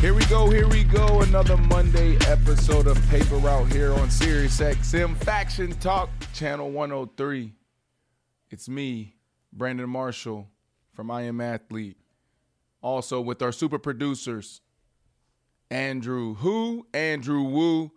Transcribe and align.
Here 0.00 0.14
we 0.14 0.24
go, 0.26 0.48
here 0.48 0.68
we 0.68 0.84
go. 0.84 1.22
Another 1.22 1.56
Monday 1.56 2.16
episode 2.28 2.86
of 2.86 2.96
Paper 3.08 3.34
Route 3.34 3.72
here 3.72 3.92
on 3.94 4.08
Sirius 4.08 4.60
XM 4.60 5.16
Faction 5.16 5.72
Talk, 5.80 6.08
Channel 6.32 6.70
103. 6.70 7.52
It's 8.48 8.68
me, 8.68 9.16
Brandon 9.52 9.90
Marshall 9.90 10.48
from 10.92 11.10
I 11.10 11.22
Am 11.22 11.40
Athlete. 11.40 11.96
Also 12.80 13.20
with 13.20 13.42
our 13.42 13.50
super 13.50 13.80
producers, 13.80 14.60
Andrew 15.68 16.34
Who, 16.34 16.86
Andrew 16.94 17.42
Wu, 17.42 17.90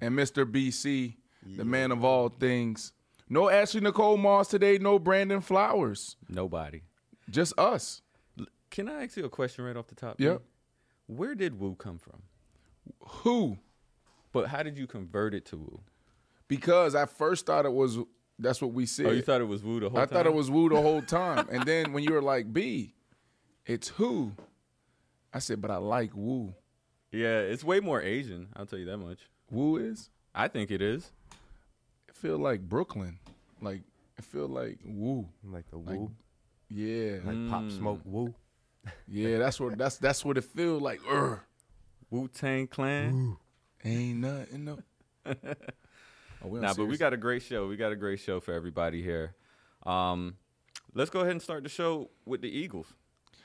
and 0.00 0.16
Mr. 0.16 0.44
BC, 0.44 1.16
the 1.56 1.64
man 1.64 1.90
of 1.90 2.04
all 2.04 2.28
things. 2.28 2.92
No 3.28 3.50
Ashley 3.50 3.80
Nicole 3.80 4.16
Moss 4.16 4.46
today, 4.46 4.78
no 4.78 5.00
Brandon 5.00 5.40
Flowers. 5.40 6.14
Nobody. 6.28 6.82
Just 7.28 7.58
us. 7.58 8.00
Can 8.70 8.88
I 8.88 9.04
ask 9.04 9.16
you 9.16 9.24
a 9.24 9.28
question 9.28 9.64
right 9.64 9.76
off 9.76 9.88
the 9.88 9.96
top? 9.96 10.20
Yep. 10.20 10.30
man? 10.30 10.40
Where 11.16 11.34
did 11.34 11.58
Woo 11.58 11.74
come 11.74 11.98
from? 11.98 12.22
Who? 13.00 13.58
But 14.32 14.48
how 14.48 14.62
did 14.62 14.78
you 14.78 14.86
convert 14.86 15.34
it 15.34 15.44
to 15.46 15.56
Woo? 15.56 15.80
Because 16.48 16.94
I 16.94 17.06
first 17.06 17.46
thought 17.46 17.64
it 17.66 17.72
was 17.72 17.98
that's 18.38 18.60
what 18.60 18.72
we 18.72 18.86
said. 18.86 19.06
Oh, 19.06 19.10
you 19.12 19.22
thought 19.22 19.40
it 19.40 19.44
was 19.48 19.62
Woo 19.62 19.78
the 19.80 19.88
whole 19.88 19.96
time. 19.96 20.02
I 20.02 20.06
time? 20.06 20.14
thought 20.14 20.26
it 20.26 20.34
was 20.34 20.50
Woo 20.50 20.68
the 20.68 20.80
whole 20.80 21.02
time. 21.06 21.48
and 21.50 21.64
then 21.64 21.92
when 21.92 22.02
you 22.02 22.12
were 22.12 22.22
like, 22.22 22.52
B, 22.52 22.94
it's 23.66 23.88
who? 23.88 24.32
I 25.32 25.38
said, 25.38 25.60
but 25.60 25.70
I 25.70 25.76
like 25.76 26.10
Woo. 26.14 26.54
Yeah, 27.10 27.38
it's 27.40 27.62
way 27.62 27.80
more 27.80 28.00
Asian. 28.02 28.48
I'll 28.56 28.66
tell 28.66 28.78
you 28.78 28.86
that 28.86 28.96
much. 28.98 29.18
Woo 29.50 29.76
is? 29.76 30.08
I 30.34 30.48
think 30.48 30.70
it 30.70 30.80
is. 30.80 31.12
I 32.08 32.12
feel 32.14 32.38
like 32.38 32.62
Brooklyn. 32.62 33.18
Like 33.60 33.82
I 34.18 34.22
feel 34.22 34.48
like 34.48 34.78
Woo. 34.84 35.28
Like 35.44 35.68
the 35.70 35.76
Like, 35.76 35.98
woo, 35.98 36.10
Yeah. 36.70 37.18
like 37.24 37.50
pop 37.50 37.62
mm. 37.64 37.76
smoke 37.76 38.00
woo. 38.04 38.34
Yeah, 39.08 39.38
that's 39.38 39.60
what 39.60 39.78
that's 39.78 39.96
that's 39.96 40.24
what 40.24 40.38
it 40.38 40.44
feels 40.44 40.82
like. 40.82 41.00
Ugh. 41.10 41.38
Wu 42.10 42.28
Tang 42.28 42.66
Clan. 42.66 43.36
Ain't 43.84 44.18
nothing 44.18 44.64
no. 44.64 44.78
Oh, 46.44 46.48
we 46.48 46.60
Nah, 46.60 46.74
but 46.74 46.86
we 46.86 46.96
got 46.96 47.12
a 47.12 47.16
great 47.16 47.42
show. 47.42 47.68
We 47.68 47.76
got 47.76 47.92
a 47.92 47.96
great 47.96 48.18
show 48.18 48.40
for 48.40 48.52
everybody 48.52 49.02
here. 49.02 49.34
Um, 49.84 50.34
let's 50.94 51.10
go 51.10 51.20
ahead 51.20 51.32
and 51.32 51.42
start 51.42 51.62
the 51.62 51.68
show 51.68 52.10
with 52.26 52.40
the 52.42 52.48
Eagles 52.48 52.86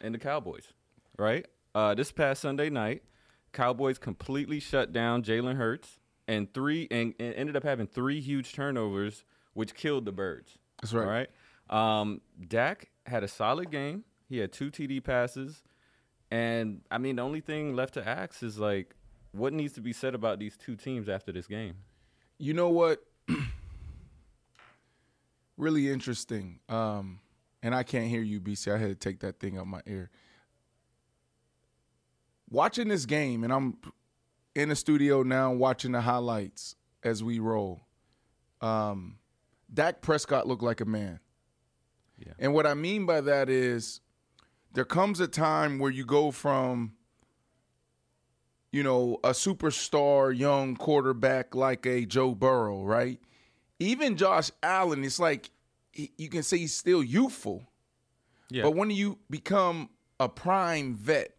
and 0.01 0.13
the 0.15 0.19
Cowboys. 0.19 0.73
Right? 1.17 1.45
Uh, 1.75 1.93
this 1.93 2.11
past 2.11 2.41
Sunday 2.41 2.69
night, 2.69 3.03
Cowboys 3.53 3.97
completely 3.97 4.59
shut 4.59 4.93
down 4.93 5.23
Jalen 5.23 5.57
Hurts 5.57 5.99
and 6.27 6.51
three 6.53 6.87
and, 6.91 7.13
and 7.19 7.33
ended 7.35 7.55
up 7.55 7.63
having 7.63 7.87
three 7.87 8.19
huge 8.19 8.53
turnovers, 8.53 9.23
which 9.53 9.73
killed 9.75 10.05
the 10.05 10.11
Birds. 10.11 10.57
That's 10.81 10.93
right. 10.93 11.03
All 11.03 11.09
right. 11.09 11.99
Um, 11.99 12.21
Dak 12.47 12.89
had 13.05 13.23
a 13.23 13.27
solid 13.27 13.71
game. 13.71 14.03
He 14.29 14.39
had 14.39 14.51
two 14.51 14.69
TD 14.69 15.03
passes, 15.03 15.63
and 16.29 16.81
I 16.91 16.97
mean 16.97 17.17
the 17.17 17.21
only 17.21 17.41
thing 17.41 17.75
left 17.75 17.93
to 17.95 18.07
ask 18.07 18.43
is 18.43 18.59
like, 18.59 18.95
what 19.31 19.53
needs 19.53 19.73
to 19.73 19.81
be 19.81 19.93
said 19.93 20.15
about 20.15 20.39
these 20.39 20.57
two 20.57 20.75
teams 20.75 21.07
after 21.07 21.31
this 21.31 21.47
game? 21.47 21.75
You 22.37 22.53
know 22.53 22.69
what? 22.69 23.03
really 25.57 25.89
interesting. 25.89 26.59
Um, 26.69 27.19
and 27.63 27.73
I 27.73 27.83
can't 27.83 28.07
hear 28.07 28.21
you, 28.21 28.39
BC. 28.39 28.73
I 28.73 28.77
had 28.77 28.89
to 28.89 28.95
take 28.95 29.19
that 29.21 29.39
thing 29.39 29.57
out 29.57 29.67
my 29.67 29.81
ear. 29.85 30.09
Watching 32.49 32.87
this 32.87 33.05
game, 33.05 33.43
and 33.43 33.51
I'm 33.51 33.77
in 34.55 34.69
the 34.69 34.75
studio 34.75 35.23
now 35.23 35.51
watching 35.51 35.91
the 35.91 36.01
highlights 36.01 36.75
as 37.03 37.23
we 37.23 37.39
roll. 37.39 37.81
Um, 38.61 39.17
Dak 39.73 40.01
Prescott 40.01 40.47
looked 40.47 40.63
like 40.63 40.81
a 40.81 40.85
man. 40.85 41.19
Yeah. 42.17 42.33
And 42.39 42.53
what 42.53 42.65
I 42.65 42.73
mean 42.73 43.05
by 43.05 43.21
that 43.21 43.49
is 43.49 44.01
there 44.77 44.85
comes 44.85 45.19
a 45.19 45.27
time 45.27 45.79
where 45.79 45.89
you 45.89 46.05
go 46.05 46.29
from 46.29 46.93
you 48.71 48.83
know, 48.83 49.17
a 49.23 49.29
superstar 49.29 50.37
young 50.37 50.75
quarterback 50.75 51.55
like 51.55 51.87
a 51.87 52.05
Joe 52.05 52.35
Burrow, 52.35 52.83
right? 52.83 53.19
Even 53.79 54.17
Josh 54.17 54.51
Allen, 54.61 55.03
it's 55.03 55.19
like 55.19 55.49
he- 55.91 56.11
you 56.19 56.29
can 56.29 56.43
say 56.43 56.59
he's 56.59 56.75
still 56.75 57.01
youthful. 57.01 57.63
Yeah. 58.51 58.61
But 58.63 58.75
when 58.75 58.91
you 58.91 59.17
become 59.31 59.89
a 60.19 60.29
prime 60.29 60.93
vet, 60.93 61.35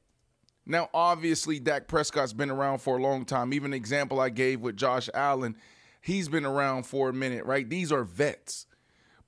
now 0.67 0.91
obviously 0.93 1.61
Dak 1.61 1.87
Prescott's 1.87 2.33
been 2.33 2.51
around 2.51 2.79
for 2.79 2.99
a 2.99 3.01
long 3.01 3.25
time. 3.25 3.53
Even 3.53 3.71
the 3.71 3.77
example 3.77 4.19
I 4.19 4.31
gave 4.31 4.63
with 4.63 4.77
Josh 4.77 5.09
Allen, 5.15 5.55
he's 6.01 6.29
been 6.29 6.45
around 6.45 6.87
for 6.87 7.09
a 7.09 7.13
minute, 7.13 7.45
right? 7.45 7.71
These 7.71 7.93
are 7.93 8.03
vets. 8.03 8.67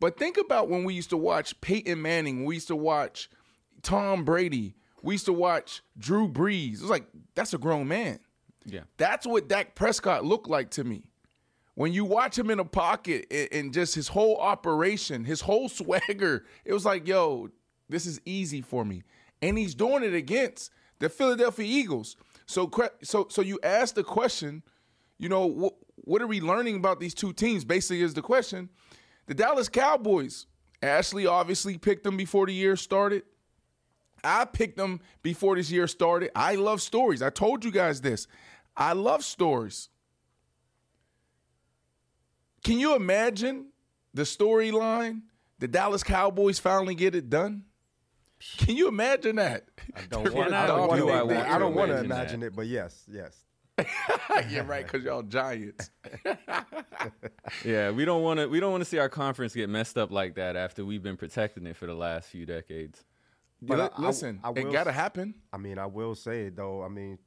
But 0.01 0.19
think 0.19 0.37
about 0.37 0.69
when 0.69 0.83
we 0.83 0.95
used 0.95 1.11
to 1.11 1.17
watch 1.17 1.61
Peyton 1.61 2.03
Manning, 2.03 2.45
we 2.45 2.57
used 2.57 2.69
to 2.69 2.77
watch 2.77 3.31
Tom 3.83 4.25
Brady, 4.25 4.75
we 5.03 5.15
used 5.15 5.27
to 5.27 5.33
watch 5.33 5.83
Drew 5.99 6.29
Brees. 6.29 6.75
It 6.75 6.81
was 6.83 6.91
like, 6.91 7.07
that's 7.35 7.55
a 7.55 7.59
grown 7.59 7.89
man. 7.89 8.19
Yeah. 8.65 8.81
That's 8.99 9.27
what 9.27 9.49
Dak 9.49 9.75
Prescott 9.75 10.25
looked 10.25 10.49
like 10.49 10.71
to 10.73 10.85
me. 10.85 11.05
When 11.75 11.93
you 11.93 12.05
watch 12.05 12.39
him 12.39 12.51
in 12.51 12.59
a 12.61 12.65
pocket 12.65 13.27
and- 13.31 13.49
and 13.53 13.73
just 13.75 13.95
his 13.95 14.09
whole 14.09 14.37
operation, 14.37 15.25
his 15.25 15.41
whole 15.41 15.69
swagger, 15.79 16.45
it 16.65 16.73
was 16.73 16.85
like, 16.85 17.07
yo, 17.07 17.49
this 17.89 18.07
is 18.07 18.21
easy 18.25 18.61
for 18.61 18.85
me. 18.85 19.03
And 19.41 19.57
he's 19.57 19.75
doing 19.75 20.03
it 20.05 20.13
against 20.15 20.71
the 20.99 21.09
Philadelphia 21.09 21.65
Eagles. 21.67 22.17
So, 22.47 22.71
so, 23.03 23.27
so 23.31 23.41
you 23.43 23.59
ask 23.63 23.95
the 23.95 24.05
question, 24.05 24.63
you 25.19 25.29
know, 25.31 25.49
wh- 25.51 26.07
what 26.09 26.21
are 26.21 26.27
we 26.27 26.41
learning 26.41 26.77
about 26.77 27.01
these 27.01 27.15
two 27.15 27.33
teams? 27.33 27.65
Basically, 27.65 28.03
is 28.03 28.13
the 28.15 28.23
question. 28.23 28.69
The 29.27 29.35
Dallas 29.35 29.69
Cowboys. 29.69 30.47
Ashley 30.83 31.27
obviously 31.27 31.77
picked 31.79 32.05
them 32.05 32.17
before 32.17 32.47
the 32.47 32.55
year 32.55 32.75
started. 32.77 33.23
I 34.25 34.45
picked 34.45 34.77
them 34.77 35.01
before 35.23 35.57
this 35.57 35.71
year 35.71 35.87
started. 35.87 36.31
I 36.35 36.55
love 36.57 36.81
stories. 36.83 37.23
I 37.23 37.31
told 37.31 37.65
you 37.65 37.71
guys 37.71 38.01
this. 38.01 38.27
I 38.77 38.93
love 38.93 39.25
stories. 39.25 39.89
Can 42.63 42.79
you 42.79 42.95
imagine 42.95 43.67
the 44.15 44.23
storyline? 44.23 45.23
The 45.59 45.69
Dallas 45.69 46.03
Cowboys 46.03 46.59
finally 46.59 46.95
get 46.95 47.15
it 47.15 47.29
done. 47.31 47.65
Can 48.59 48.77
you 48.77 48.89
imagine 48.89 49.37
that? 49.37 49.65
I 49.95 50.01
don't 50.09 50.33
want. 50.35 50.53
I 50.53 50.67
don't 50.67 50.97
do 50.97 51.07
want. 51.07 51.13
I 51.13 51.19
to. 51.19 51.25
want 51.27 51.49
I 51.49 51.59
don't 51.59 51.75
want 51.75 51.91
to 51.91 51.95
imagine 51.99 52.11
imagine 52.11 52.41
that. 52.41 52.47
it, 52.47 52.57
but 52.57 52.67
yes, 52.67 53.05
yes. 53.11 53.45
yeah, 54.51 54.63
right. 54.67 54.85
Because 54.87 55.05
y'all 55.05 55.23
giants. 55.23 55.91
Yeah, 57.65 57.91
we 57.91 58.05
don't 58.05 58.23
want 58.23 58.41
to. 58.41 58.47
We 58.47 58.61
don't 58.61 58.71
want 58.73 58.83
to 58.83 58.85
see 58.89 58.99
our 58.99 59.09
conference 59.09 59.55
get 59.55 59.71
messed 59.71 59.97
up 59.97 60.11
like 60.11 60.35
that 60.35 60.55
after 60.55 60.85
we've 60.85 61.03
been 61.03 61.17
protecting 61.17 61.67
it 61.67 61.75
for 61.77 61.87
the 61.87 61.95
last 61.95 62.29
few 62.29 62.45
decades. 62.45 63.03
But 63.63 63.81
I- 63.81 63.91
I- 63.97 64.07
listen, 64.07 64.41
I 64.43 64.51
it 64.51 64.65
will 64.65 64.73
got 64.73 64.85
to 64.85 64.93
happen. 64.93 65.35
I 65.53 65.57
mean, 65.59 65.79
I 65.79 65.87
will 65.87 66.15
say 66.15 66.49
though. 66.49 66.83
I 66.83 66.89
mean, 66.89 67.19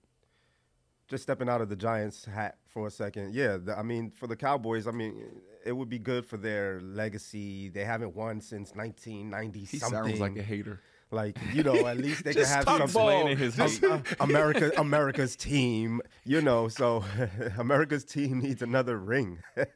just 1.07 1.23
stepping 1.23 1.49
out 1.49 1.61
of 1.61 1.69
the 1.69 1.75
Giants 1.75 2.25
hat 2.25 2.57
for 2.67 2.87
a 2.87 2.91
second. 2.91 3.33
Yeah, 3.35 3.57
the, 3.57 3.77
I 3.77 3.83
mean, 3.83 4.09
for 4.11 4.25
the 4.27 4.35
Cowboys, 4.35 4.87
I 4.87 4.91
mean, 4.91 5.21
it 5.65 5.71
would 5.73 5.89
be 5.89 5.99
good 5.99 6.25
for 6.25 6.37
their 6.37 6.79
legacy. 6.81 7.69
They 7.69 7.83
haven't 7.85 8.15
won 8.15 8.41
since 8.41 8.73
1990 8.73 9.59
He 9.59 9.77
something. 9.77 10.03
sounds 10.07 10.19
like 10.19 10.35
a 10.37 10.43
hater. 10.43 10.81
Like 11.11 11.37
you 11.53 11.61
know, 11.61 11.85
at 11.85 11.97
least 11.97 12.23
they 12.23 12.33
can 12.33 12.45
have 12.45 12.63
some 12.63 12.77
ball. 12.91 13.27
Explaining 13.27 13.37
his 13.37 13.55
hate. 13.55 13.83
America, 14.19 14.71
America's 14.77 15.35
team. 15.35 16.01
You 16.25 16.41
know, 16.41 16.67
so 16.67 17.03
America's 17.59 18.03
team 18.03 18.39
needs 18.39 18.63
another 18.63 18.97
ring. 18.97 19.37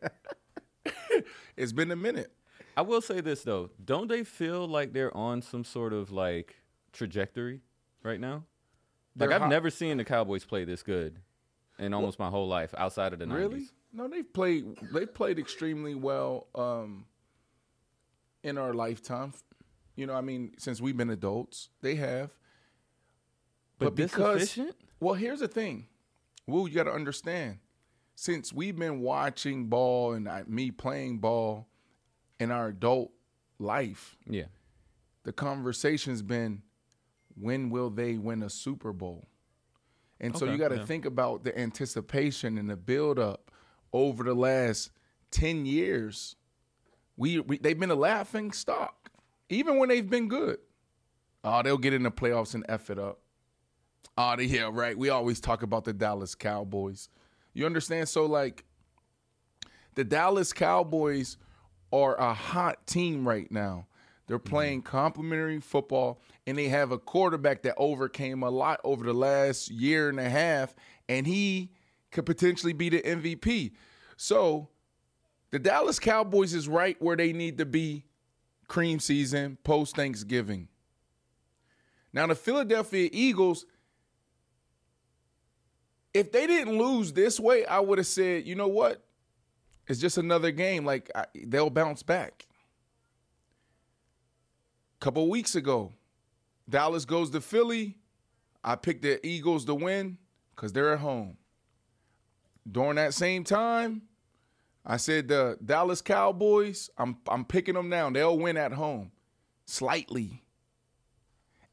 It's 1.56 1.74
been 1.74 1.89
a 1.91 1.95
minute. 1.95 2.31
I 2.77 2.81
will 2.81 3.01
say 3.01 3.21
this 3.21 3.41
though, 3.41 3.71
don't 3.83 4.07
they 4.07 4.23
feel 4.23 4.67
like 4.67 4.93
they're 4.93 5.15
on 5.17 5.41
some 5.41 5.63
sort 5.63 5.93
of 5.93 6.11
like 6.11 6.57
trajectory 6.93 7.61
right 8.03 8.19
now? 8.19 8.43
Like 9.17 9.29
They're 9.29 9.41
I've 9.41 9.49
never 9.49 9.71
seen 9.71 9.97
the 9.97 10.05
Cowboys 10.05 10.45
play 10.45 10.63
this 10.63 10.83
good 10.83 11.17
in 11.79 11.91
almost 11.95 12.19
my 12.19 12.29
whole 12.29 12.47
life 12.47 12.75
outside 12.77 13.13
of 13.13 13.19
the 13.19 13.25
90s. 13.25 13.35
Really? 13.35 13.65
No, 13.93 14.07
they've 14.07 14.31
played. 14.31 14.77
They've 14.93 15.11
played 15.11 15.39
extremely 15.39 15.95
well 15.95 16.47
um, 16.53 17.05
in 18.43 18.59
our 18.59 18.75
lifetime. 18.75 19.33
You 19.95 20.05
know, 20.05 20.13
I 20.13 20.21
mean, 20.21 20.51
since 20.59 20.79
we've 20.79 20.95
been 20.95 21.09
adults, 21.09 21.69
they 21.81 21.95
have. 21.95 22.29
But, 23.79 23.95
because 23.95 24.44
efficient? 24.44 24.75
Well, 25.00 25.15
here's 25.15 25.39
the 25.39 25.47
thing, 25.47 25.88
Woo. 26.45 26.68
You 26.68 26.75
got 26.75 26.83
to 26.83 26.94
understand. 26.94 27.57
Since 28.13 28.53
we've 28.53 28.77
been 28.77 29.01
watching 29.01 29.65
ball 29.65 30.13
and 30.13 30.30
I, 30.30 30.44
me 30.47 30.69
playing 30.69 31.19
ball 31.19 31.68
in 32.39 32.51
our 32.51 32.68
adult 32.68 33.12
life, 33.60 34.18
Yeah. 34.30 34.45
the 35.24 35.34
conversation's 35.34 36.22
been, 36.22 36.62
when 37.36 37.69
will 37.69 37.89
they 37.89 38.18
win 38.18 38.44
a 38.44 38.50
Super 38.50 38.94
Bowl? 38.94 39.28
And 40.19 40.36
so 40.36 40.45
you 40.45 40.57
got 40.57 40.69
to 40.69 40.78
yeah. 40.78 40.86
think 40.86 41.06
about 41.06 41.44
the 41.44 41.57
anticipation 41.57 42.57
and 42.57 42.69
the 42.69 42.75
build 42.75 43.19
up 43.19 43.51
over 43.94 44.24
the 44.24 44.34
last 44.34 44.92
10 45.31 45.66
years. 45.66 46.36
We, 47.16 47.39
we 47.39 47.57
they've 47.60 47.80
been 47.80 47.92
a 47.92 47.95
laughing 47.95 48.51
stock 48.51 49.12
even 49.50 49.78
when 49.78 49.90
they've 49.90 50.10
been 50.10 50.28
good. 50.28 50.57
Oh, 51.44 51.62
they'll 51.62 51.78
get 51.78 51.94
in 51.94 52.04
the 52.04 52.12
playoffs 52.12 52.56
and 52.56 52.66
F 52.68 52.90
it 52.90 53.00
up. 53.00 53.19
Oh, 54.18 54.36
they, 54.36 54.45
yeah, 54.45 54.69
right. 54.72 54.98
We 54.98 55.10
always 55.10 55.40
talk 55.40 55.62
about 55.62 55.83
the 55.83 55.94
Dallas 55.94 56.33
Cowboys. 56.36 57.10
You 57.54 57.66
understand? 57.66 58.10
So 58.10 58.25
like 58.25 58.66
the 59.95 60.04
Dallas 60.04 60.51
Cowboys 60.51 61.38
are 61.92 62.16
a 62.19 62.34
hot 62.34 62.86
team 62.88 63.28
right 63.28 63.51
now. 63.51 63.88
They're 64.28 64.39
mm-hmm. 64.39 64.50
playing 64.50 64.81
complementary 64.84 65.60
football, 65.60 66.22
and 66.45 66.57
they 66.57 66.68
have 66.68 66.92
a 66.92 66.98
quarterback 66.98 67.63
that 67.63 67.75
overcame 67.78 68.44
a 68.44 68.50
lot 68.50 68.80
over 68.84 69.04
the 69.04 69.13
last 69.13 69.69
year 69.72 70.10
and 70.10 70.19
a 70.19 70.30
half, 70.30 70.75
and 71.07 71.25
he 71.25 71.72
could 72.12 72.25
potentially 72.25 72.74
be 72.74 72.89
the 72.89 73.01
MVP. 73.01 73.72
So 74.18 74.69
the 75.51 75.60
Dallas 75.60 76.00
Cowboys 76.00 76.54
is 76.54 76.68
right 76.68 77.01
where 77.01 77.16
they 77.16 77.34
need 77.34 77.57
to 77.60 77.66
be 77.66 78.06
cream 78.68 79.00
season 79.00 79.57
post 79.63 79.95
Thanksgiving. 79.95 80.68
Now, 82.12 82.28
the 82.28 82.36
Philadelphia 82.36 83.10
Eagles, 83.12 83.66
if 86.13 86.31
they 86.31 86.48
didn't 86.48 86.78
lose 86.78 87.13
this 87.13 87.40
way, 87.40 87.66
I 87.66 87.80
would 87.80 87.98
have 87.98 88.07
said, 88.07 88.45
you 88.45 88.56
know 88.56 88.68
what? 88.68 89.04
It's 89.88 90.00
just 90.00 90.18
another 90.18 90.51
game. 90.51 90.86
Like, 90.86 91.10
I, 91.16 91.25
they'll 91.36 91.69
bounce 91.69 92.04
back. 92.04 92.48
A 95.00 95.04
couple 95.04 95.30
weeks 95.30 95.56
ago, 95.56 95.94
Dallas 96.69 97.06
goes 97.06 97.30
to 97.31 97.42
Philly. 97.42 97.98
I 98.63 98.75
picked 98.75 99.04
the 99.04 99.25
Eagles 99.25 99.66
to 99.66 99.75
win 99.75 100.18
because 100.56 100.74
they're 100.74 100.94
at 100.94 101.00
home. 101.00 101.38
During 102.69 102.95
that 102.95 103.13
same 103.13 103.44
time, 103.44 104.01
I 104.86 104.98
said 104.98 105.28
the 105.28 105.57
Dallas 105.63 106.01
Cowboys, 106.01 106.90
I'm 106.98 107.18
I'm 107.28 107.45
picking 107.45 107.75
them 107.75 107.90
now. 107.90 108.10
They'll 108.10 108.38
win 108.38 108.57
at 108.57 108.74
home. 108.74 109.12
Slightly. 109.66 110.44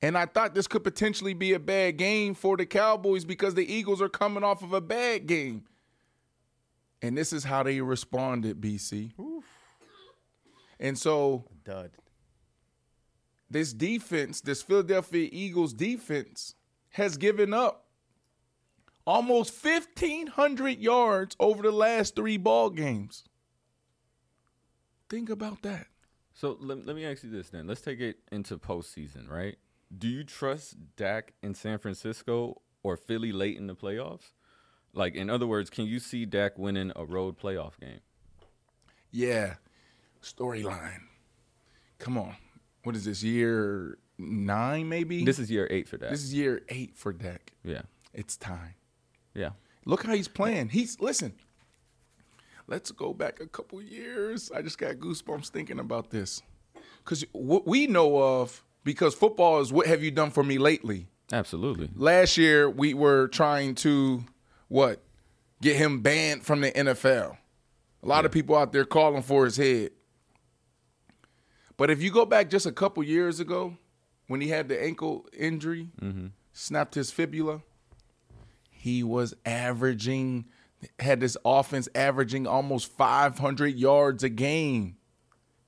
And 0.02 0.18
I 0.18 0.26
thought 0.26 0.54
this 0.54 0.66
could 0.66 0.84
potentially 0.84 1.32
be 1.32 1.54
a 1.54 1.58
bad 1.58 1.96
game 1.96 2.34
for 2.34 2.56
the 2.56 2.66
Cowboys 2.66 3.24
because 3.24 3.54
the 3.54 3.72
Eagles 3.72 4.02
are 4.02 4.08
coming 4.08 4.44
off 4.44 4.62
of 4.62 4.72
a 4.72 4.80
bad 4.80 5.26
game. 5.26 5.64
And 7.02 7.16
this 7.16 7.32
is 7.32 7.44
how 7.44 7.62
they 7.62 7.80
responded, 7.80 8.60
BC. 8.60 9.12
And 10.80 10.98
so 10.98 11.44
Dud. 11.64 11.92
this 13.50 13.72
defense, 13.72 14.40
this 14.40 14.62
Philadelphia 14.62 15.28
Eagles 15.30 15.72
defense, 15.72 16.54
has 16.90 17.16
given 17.16 17.52
up 17.52 17.86
almost 19.06 19.64
1,500 19.64 20.78
yards 20.78 21.36
over 21.38 21.62
the 21.62 21.72
last 21.72 22.16
three 22.16 22.36
ball 22.36 22.70
games. 22.70 23.24
Think 25.08 25.28
about 25.30 25.62
that. 25.62 25.86
So 26.32 26.56
let, 26.60 26.86
let 26.86 26.96
me 26.96 27.04
ask 27.04 27.22
you 27.22 27.30
this 27.30 27.50
then. 27.50 27.66
Let's 27.66 27.82
take 27.82 28.00
it 28.00 28.16
into 28.32 28.58
postseason, 28.58 29.30
right? 29.30 29.56
Do 29.96 30.08
you 30.08 30.24
trust 30.24 30.76
Dak 30.96 31.34
in 31.42 31.54
San 31.54 31.78
Francisco 31.78 32.62
or 32.82 32.96
Philly 32.96 33.30
late 33.30 33.56
in 33.56 33.66
the 33.68 33.76
playoffs? 33.76 34.32
Like, 34.94 35.14
in 35.14 35.28
other 35.30 35.46
words, 35.46 35.70
can 35.70 35.86
you 35.86 35.98
see 35.98 36.24
Dak 36.24 36.58
winning 36.58 36.92
a 36.96 37.04
road 37.04 37.38
playoff 37.38 37.78
game? 37.80 38.00
Yeah. 39.10 39.54
Storyline. 40.22 41.00
Come 41.98 42.16
on. 42.18 42.36
What 42.84 42.94
is 42.96 43.04
this, 43.04 43.22
year 43.22 43.98
nine, 44.18 44.88
maybe? 44.88 45.24
This 45.24 45.38
is 45.38 45.50
year 45.50 45.66
eight 45.70 45.88
for 45.88 45.96
Dak. 45.96 46.10
This 46.10 46.22
is 46.22 46.34
year 46.34 46.62
eight 46.68 46.96
for 46.96 47.12
Dak. 47.12 47.52
yeah, 47.64 47.82
It's 48.12 48.36
time. 48.36 48.74
yeah. 49.34 49.50
Look 49.86 50.04
how 50.04 50.14
he's 50.14 50.28
playing. 50.28 50.70
He's 50.70 50.98
listen. 51.00 51.34
Let's 52.66 52.90
go 52.90 53.12
back 53.12 53.40
a 53.40 53.46
couple 53.46 53.82
years. 53.82 54.50
I 54.50 54.62
just 54.62 54.78
got 54.78 54.94
goosebumps 54.94 55.48
thinking 55.48 55.78
about 55.78 56.08
this. 56.10 56.40
Cuz 57.04 57.22
what 57.32 57.66
we 57.66 57.86
know 57.86 58.16
of 58.22 58.64
because 58.82 59.14
football 59.14 59.60
is 59.60 59.70
what 59.74 59.86
have 59.86 60.02
you 60.02 60.10
done 60.10 60.30
for 60.30 60.42
me 60.42 60.56
lately? 60.56 61.08
Absolutely. 61.32 61.90
Last 61.94 62.38
year 62.38 62.70
we 62.70 62.94
were 62.94 63.28
trying 63.28 63.74
to 63.76 64.24
what? 64.68 65.02
Get 65.60 65.76
him 65.76 66.00
banned 66.00 66.44
from 66.44 66.60
the 66.60 66.70
NFL. 66.70 67.36
A 68.02 68.06
lot 68.06 68.26
of 68.26 68.32
people 68.32 68.56
out 68.56 68.72
there 68.72 68.84
calling 68.84 69.22
for 69.22 69.44
his 69.44 69.56
head. 69.56 69.90
But 71.76 71.90
if 71.90 72.02
you 72.02 72.10
go 72.10 72.24
back 72.24 72.50
just 72.50 72.66
a 72.66 72.72
couple 72.72 73.02
years 73.02 73.40
ago 73.40 73.76
when 74.26 74.40
he 74.40 74.48
had 74.48 74.68
the 74.68 74.82
ankle 74.82 75.26
injury, 75.36 75.88
mm-hmm. 76.00 76.26
snapped 76.52 76.94
his 76.94 77.10
fibula, 77.10 77.62
he 78.70 79.02
was 79.02 79.34
averaging 79.46 80.44
had 81.00 81.18
this 81.20 81.38
offense 81.44 81.88
averaging 81.94 82.46
almost 82.46 82.92
500 82.92 83.74
yards 83.74 84.22
a 84.22 84.28
game 84.28 84.96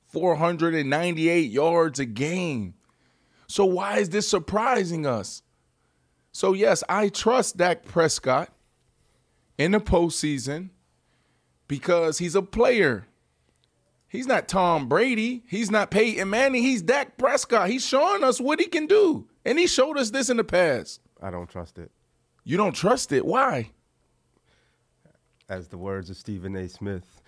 498 0.09 1.51
yards 1.51 1.99
a 1.99 2.05
game 2.05 2.75
so 3.47 3.65
why 3.65 3.99
is 3.99 4.11
this 4.11 4.29
surprising 4.29 5.07
us 5.07 5.41
so 6.33 6.53
yes 6.53 6.85
i 6.91 7.09
trust 7.09 7.57
Dak 7.57 7.87
prescott 7.87 8.51
in 9.59 9.73
the 9.73 9.81
postseason 9.81 10.71
because 11.69 12.19
he's 12.19 12.35
a 12.35 12.43
player. 12.43 13.07
He's 14.09 14.27
not 14.27 14.49
tom 14.49 14.89
brady. 14.89 15.43
He's 15.49 15.71
not 15.71 15.91
peyton 15.91 16.31
manning. 16.31 16.63
He's 16.63 16.83
Dak 16.83 17.19
prescott. 17.19 17.69
He's 17.69 17.85
showing 17.85 18.23
us 18.25 18.41
what 18.41 18.61
he 18.61 18.67
can 18.67 18.87
do. 18.87 19.29
And 19.45 19.59
he 19.59 19.67
showed 19.67 19.99
us 19.99 20.11
this 20.11 20.29
in 20.31 20.37
the 20.37 20.45
past. 20.45 21.01
I 21.21 21.31
don't 21.31 21.49
trust 21.49 21.79
it. 21.79 21.91
you 22.45 22.57
don't 22.57 22.75
trust 22.75 23.13
it? 23.13 23.25
Why? 23.27 23.71
As 25.49 25.69
the 25.69 25.79
words 25.79 26.11
of 26.11 26.17
Stephen 26.17 26.57
A. 26.57 26.69
Smith, 26.69 27.21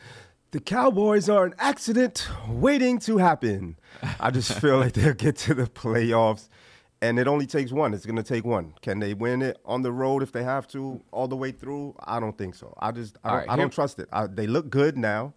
the 0.51 0.61
Cowboys 0.61 1.29
are 1.29 1.45
an 1.45 1.55
accident 1.59 2.27
waiting 2.49 2.99
to 3.01 3.19
happen. 3.19 3.77
I 4.19 4.31
just 4.31 4.53
feel 4.61 4.79
like 4.79 4.95
they'll 4.95 5.15
get 5.15 5.37
to 5.39 5.55
the 5.55 5.67
playoffs, 5.67 6.49
and 7.01 7.19
it 7.19 7.29
only 7.29 7.47
takes 7.47 7.73
one. 7.73 7.95
It's 7.95 8.07
going 8.07 8.17
to 8.17 8.23
take 8.23 8.45
one. 8.45 8.75
Can 8.83 8.99
they 8.99 9.15
win 9.15 9.43
it 9.43 9.59
on 9.65 9.83
the 9.83 9.93
road 9.93 10.23
if 10.23 10.33
they 10.33 10.43
have 10.43 10.67
to 10.69 11.03
all 11.13 11.29
the 11.29 11.37
way 11.37 11.53
through? 11.53 11.95
I 12.01 12.21
don't 12.21 12.37
think 12.37 12.55
so. 12.55 12.75
I 12.79 12.93
just 12.93 13.17
I 13.23 13.29
don't, 13.29 13.39
right, 13.39 13.51
I 13.51 13.57
don't 13.57 13.73
trust 13.73 13.99
it. 13.99 14.09
I, 14.13 14.27
they 14.27 14.47
look 14.47 14.71
good 14.71 14.97
now, 14.97 15.35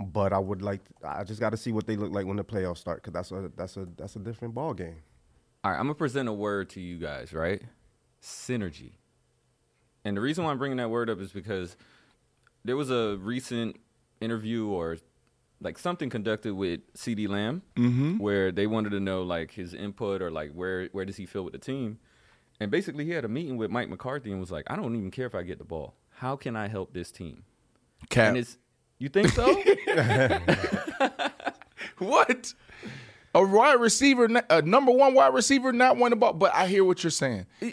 but 0.00 0.32
I 0.32 0.38
would 0.38 0.62
like. 0.62 0.80
I 1.04 1.24
just 1.24 1.40
got 1.40 1.50
to 1.50 1.56
see 1.56 1.72
what 1.72 1.86
they 1.86 1.96
look 1.96 2.12
like 2.12 2.26
when 2.26 2.36
the 2.36 2.44
playoffs 2.44 2.78
start 2.78 3.02
because 3.02 3.12
that's 3.12 3.30
a 3.30 3.50
that's 3.56 3.76
a 3.76 3.86
that's 3.96 4.16
a 4.16 4.20
different 4.20 4.54
ball 4.54 4.74
game. 4.74 5.02
All 5.64 5.70
right, 5.70 5.78
I'm 5.78 5.84
gonna 5.86 5.94
present 5.94 6.28
a 6.28 6.32
word 6.32 6.70
to 6.70 6.80
you 6.80 6.98
guys, 6.98 7.32
right? 7.32 7.62
Synergy. 8.22 8.92
And 10.04 10.16
the 10.16 10.20
reason 10.20 10.44
why 10.44 10.50
I'm 10.50 10.58
bringing 10.58 10.78
that 10.78 10.90
word 10.90 11.10
up 11.10 11.20
is 11.20 11.32
because 11.32 11.76
there 12.64 12.76
was 12.76 12.90
a 12.90 13.16
recent 13.20 13.76
interview 14.20 14.66
or 14.68 14.98
like 15.60 15.78
something 15.78 16.10
conducted 16.10 16.54
with 16.54 16.80
CeeDee 16.94 17.28
Lamb 17.28 17.62
mm-hmm. 17.76 18.18
where 18.18 18.52
they 18.52 18.66
wanted 18.66 18.90
to 18.90 19.00
know 19.00 19.22
like 19.22 19.52
his 19.52 19.74
input 19.74 20.22
or 20.22 20.30
like 20.30 20.52
where 20.52 20.86
where 20.92 21.04
does 21.04 21.16
he 21.16 21.26
feel 21.26 21.44
with 21.44 21.52
the 21.52 21.58
team. 21.58 21.98
And 22.60 22.70
basically 22.70 23.04
he 23.04 23.12
had 23.12 23.24
a 23.24 23.28
meeting 23.28 23.56
with 23.56 23.70
Mike 23.70 23.88
McCarthy 23.88 24.30
and 24.30 24.40
was 24.40 24.50
like, 24.50 24.64
I 24.68 24.76
don't 24.76 24.96
even 24.96 25.10
care 25.10 25.26
if 25.26 25.34
I 25.34 25.42
get 25.42 25.58
the 25.58 25.64
ball. 25.64 25.94
How 26.10 26.36
can 26.36 26.56
I 26.56 26.66
help 26.68 26.92
this 26.92 27.12
team? 27.12 27.44
Cap. 28.08 28.28
And 28.28 28.38
it's 28.38 28.58
you 28.98 29.08
think 29.08 29.28
so? 29.28 29.62
What? 31.98 32.54
A 33.34 33.44
wide 33.44 33.80
receiver, 33.80 34.28
a 34.48 34.62
number 34.62 34.92
one 34.92 35.14
wide 35.14 35.34
receiver, 35.34 35.72
not 35.72 35.96
one 35.96 36.12
about. 36.12 36.38
But 36.38 36.54
I 36.54 36.66
hear 36.66 36.84
what 36.84 37.02
you're 37.02 37.10
saying. 37.10 37.46
Go 37.60 37.66
you 37.66 37.72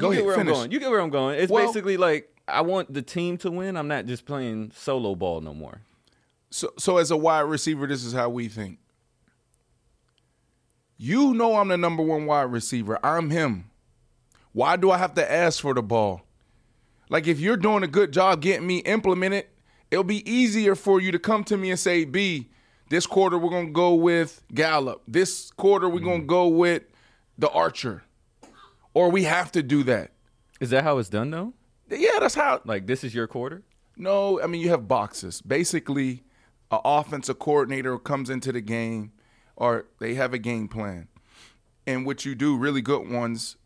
ahead, 0.00 0.16
get 0.16 0.26
where 0.26 0.36
finish. 0.36 0.52
I'm 0.52 0.54
going. 0.60 0.72
You 0.72 0.80
get 0.80 0.90
where 0.90 1.00
I'm 1.00 1.10
going. 1.10 1.38
It's 1.38 1.50
Well- 1.50 1.66
basically 1.66 1.96
like 1.96 2.34
I 2.48 2.62
want 2.62 2.92
the 2.92 3.02
team 3.02 3.36
to 3.38 3.50
win. 3.50 3.76
I'm 3.76 3.88
not 3.88 4.06
just 4.06 4.24
playing 4.24 4.72
solo 4.74 5.14
ball 5.14 5.40
no 5.40 5.54
more. 5.54 5.82
So, 6.50 6.72
so 6.78 6.98
as 6.98 7.10
a 7.10 7.16
wide 7.16 7.40
receiver, 7.40 7.86
this 7.86 8.04
is 8.04 8.12
how 8.12 8.28
we 8.28 8.48
think. 8.48 8.78
You 10.96 11.32
know 11.32 11.56
I'm 11.56 11.68
the 11.68 11.78
number 11.78 12.02
one 12.02 12.26
wide 12.26 12.52
receiver. 12.52 12.98
I'm 13.02 13.30
him. 13.30 13.70
Why 14.52 14.76
do 14.76 14.90
I 14.90 14.98
have 14.98 15.14
to 15.14 15.32
ask 15.32 15.60
for 15.60 15.72
the 15.72 15.82
ball? 15.82 16.22
Like 17.08 17.26
if 17.26 17.40
you're 17.40 17.56
doing 17.56 17.82
a 17.82 17.88
good 17.88 18.12
job 18.12 18.42
getting 18.42 18.66
me 18.66 18.78
implemented, 18.78 19.46
it'll 19.90 20.04
be 20.04 20.28
easier 20.30 20.74
for 20.74 21.00
you 21.00 21.10
to 21.12 21.18
come 21.18 21.44
to 21.44 21.56
me 21.56 21.70
and 21.70 21.78
say, 21.78 22.04
"B, 22.04 22.50
this 22.88 23.06
quarter 23.06 23.38
we're 23.38 23.50
gonna 23.50 23.70
go 23.70 23.94
with 23.94 24.42
Gallup. 24.52 25.02
This 25.08 25.50
quarter 25.52 25.88
we're 25.88 26.00
gonna 26.00 26.18
mm-hmm. 26.18 26.26
go 26.26 26.48
with 26.48 26.82
the 27.38 27.50
Archer," 27.50 28.02
or 28.92 29.10
we 29.10 29.24
have 29.24 29.50
to 29.52 29.62
do 29.62 29.82
that. 29.84 30.12
Is 30.60 30.70
that 30.70 30.84
how 30.84 30.98
it's 30.98 31.08
done 31.08 31.30
though? 31.30 31.54
Yeah, 31.88 32.18
that's 32.20 32.34
how. 32.34 32.60
Like 32.64 32.86
this 32.86 33.04
is 33.04 33.14
your 33.14 33.26
quarter? 33.26 33.62
No, 33.96 34.40
I 34.40 34.46
mean 34.46 34.60
you 34.60 34.68
have 34.68 34.86
boxes. 34.86 35.40
Basically, 35.40 36.22
an 36.70 36.80
offensive 36.84 37.38
coordinator 37.38 37.98
comes 37.98 38.30
into 38.30 38.52
the 38.52 38.60
game, 38.60 39.12
or 39.56 39.86
they 39.98 40.14
have 40.14 40.32
a 40.32 40.38
game 40.38 40.68
plan, 40.68 41.08
and 41.86 42.06
what 42.06 42.24
you 42.24 42.34
do, 42.34 42.56
really 42.56 42.82
good 42.82 43.10
ones, 43.10 43.56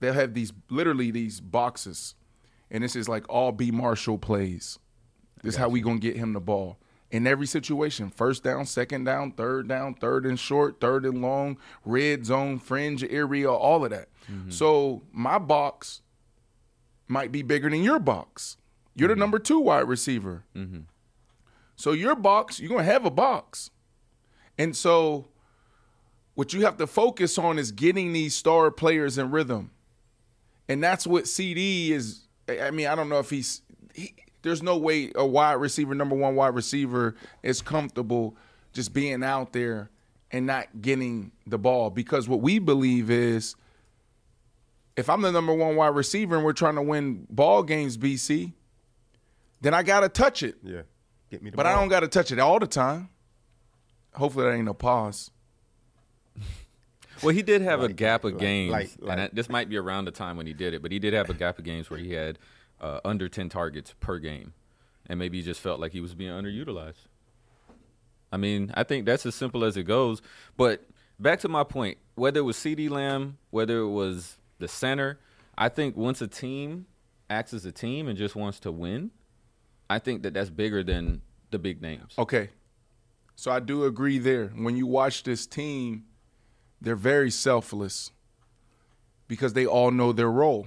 they'll 0.00 0.12
have 0.12 0.34
these 0.34 0.52
literally 0.70 1.10
these 1.10 1.40
boxes, 1.40 2.14
and 2.70 2.84
this 2.84 2.96
is 2.96 3.08
like 3.08 3.28
all 3.28 3.52
B 3.52 3.70
Marshall 3.70 4.18
plays. 4.18 4.78
This 5.42 5.54
is 5.54 5.58
how 5.58 5.68
we 5.68 5.80
gonna 5.80 5.98
get 5.98 6.16
him 6.16 6.32
the 6.32 6.40
ball 6.40 6.78
in 7.10 7.26
every 7.26 7.46
situation: 7.46 8.10
first 8.10 8.44
down, 8.44 8.66
second 8.66 9.04
down, 9.04 9.32
third 9.32 9.68
down, 9.68 9.94
third 9.94 10.26
and 10.26 10.38
short, 10.38 10.80
third 10.80 11.04
and 11.04 11.20
long, 11.20 11.58
red 11.84 12.24
zone, 12.26 12.58
fringe 12.58 13.04
area, 13.04 13.50
all 13.50 13.84
of 13.84 13.90
that. 13.90 14.08
Mm-hmm. 14.30 14.50
So 14.50 15.02
my 15.12 15.38
box 15.38 16.02
might 17.08 17.32
be 17.32 17.42
bigger 17.42 17.70
than 17.70 17.82
your 17.82 17.98
box. 17.98 18.56
You're 18.94 19.08
the 19.08 19.14
mm-hmm. 19.14 19.20
number 19.20 19.38
two 19.38 19.60
wide 19.60 19.88
receiver. 19.88 20.44
Mm-hmm. 20.54 20.80
So 21.78 21.92
your 21.92 22.16
box, 22.16 22.58
you're 22.58 22.68
gonna 22.68 22.82
have 22.82 23.06
a 23.06 23.10
box. 23.10 23.70
And 24.58 24.76
so 24.76 25.28
what 26.34 26.52
you 26.52 26.62
have 26.62 26.76
to 26.78 26.88
focus 26.88 27.38
on 27.38 27.56
is 27.56 27.70
getting 27.70 28.12
these 28.12 28.34
star 28.34 28.72
players 28.72 29.16
in 29.16 29.30
rhythm. 29.30 29.70
And 30.68 30.82
that's 30.82 31.06
what 31.06 31.24
CeeDee 31.24 31.90
is. 31.90 32.22
I 32.48 32.72
mean, 32.72 32.88
I 32.88 32.96
don't 32.96 33.08
know 33.08 33.20
if 33.20 33.30
he's 33.30 33.62
he, 33.94 34.12
there's 34.42 34.60
no 34.60 34.76
way 34.76 35.12
a 35.14 35.24
wide 35.24 35.54
receiver, 35.54 35.94
number 35.94 36.16
one 36.16 36.34
wide 36.34 36.56
receiver, 36.56 37.14
is 37.44 37.62
comfortable 37.62 38.36
just 38.72 38.92
being 38.92 39.22
out 39.22 39.52
there 39.52 39.88
and 40.32 40.46
not 40.46 40.82
getting 40.82 41.30
the 41.46 41.58
ball 41.58 41.90
because 41.90 42.28
what 42.28 42.40
we 42.40 42.58
believe 42.58 43.08
is 43.08 43.54
if 44.96 45.08
I'm 45.08 45.22
the 45.22 45.30
number 45.30 45.54
one 45.54 45.76
wide 45.76 45.94
receiver 45.94 46.34
and 46.34 46.44
we're 46.44 46.52
trying 46.54 46.74
to 46.74 46.82
win 46.82 47.24
ball 47.30 47.62
games, 47.62 47.96
BC, 47.96 48.52
then 49.60 49.74
I 49.74 49.84
gotta 49.84 50.08
touch 50.08 50.42
it. 50.42 50.56
Yeah. 50.64 50.82
Get 51.30 51.42
me 51.42 51.50
the 51.50 51.56
But 51.56 51.66
I 51.66 51.74
don't 51.74 51.88
gotta 51.88 52.08
touch 52.08 52.32
it 52.32 52.38
all 52.38 52.58
the 52.58 52.66
time. 52.66 53.08
Hopefully 54.14 54.44
that 54.46 54.52
ain't 54.54 54.64
no 54.64 54.74
pause. 54.74 55.30
Well, 57.20 57.34
he 57.34 57.42
did 57.42 57.62
have 57.62 57.82
a 57.82 57.88
gap 57.92 58.22
of 58.22 58.34
like- 58.34 58.40
games, 58.40 58.70
like- 58.72 58.90
and 59.00 59.18
that- 59.18 59.34
this 59.34 59.48
might 59.48 59.68
be 59.68 59.76
around 59.76 60.04
the 60.04 60.12
time 60.12 60.36
when 60.36 60.46
he 60.46 60.52
did 60.52 60.72
it, 60.72 60.82
but 60.82 60.92
he 60.92 61.00
did 61.00 61.14
have 61.14 61.28
a 61.28 61.34
gap 61.34 61.58
of 61.58 61.64
games 61.64 61.90
where 61.90 61.98
he 61.98 62.12
had 62.12 62.38
uh, 62.80 63.00
under 63.04 63.28
10 63.28 63.48
targets 63.48 63.92
per 63.98 64.20
game, 64.20 64.52
and 65.08 65.18
maybe 65.18 65.38
he 65.38 65.42
just 65.42 65.60
felt 65.60 65.80
like 65.80 65.90
he 65.90 66.00
was 66.00 66.14
being 66.14 66.30
underutilized. 66.30 67.08
I 68.30 68.36
mean, 68.36 68.70
I 68.74 68.84
think 68.84 69.04
that's 69.04 69.26
as 69.26 69.34
simple 69.34 69.64
as 69.64 69.76
it 69.76 69.82
goes. 69.82 70.22
But 70.56 70.84
back 71.18 71.40
to 71.40 71.48
my 71.48 71.64
point, 71.64 71.98
whether 72.14 72.38
it 72.38 72.44
was 72.44 72.56
CeeDee 72.56 72.88
Lamb, 72.88 73.38
whether 73.50 73.78
it 73.80 73.88
was 73.88 74.38
the 74.60 74.68
center, 74.68 75.18
I 75.56 75.70
think 75.70 75.96
once 75.96 76.20
a 76.22 76.28
team 76.28 76.86
acts 77.28 77.52
as 77.52 77.64
a 77.64 77.72
team 77.72 78.06
and 78.06 78.16
just 78.16 78.36
wants 78.36 78.60
to 78.60 78.70
win, 78.70 79.10
I 79.90 79.98
think 79.98 80.22
that 80.22 80.34
that's 80.34 80.50
bigger 80.50 80.82
than 80.82 81.22
the 81.50 81.58
big 81.58 81.80
names. 81.80 82.14
Okay. 82.18 82.50
So 83.36 83.50
I 83.50 83.60
do 83.60 83.84
agree 83.84 84.18
there. 84.18 84.48
When 84.48 84.76
you 84.76 84.86
watch 84.86 85.22
this 85.22 85.46
team, 85.46 86.04
they're 86.80 86.96
very 86.96 87.30
selfless 87.30 88.10
because 89.28 89.52
they 89.52 89.66
all 89.66 89.90
know 89.90 90.12
their 90.12 90.30
role. 90.30 90.66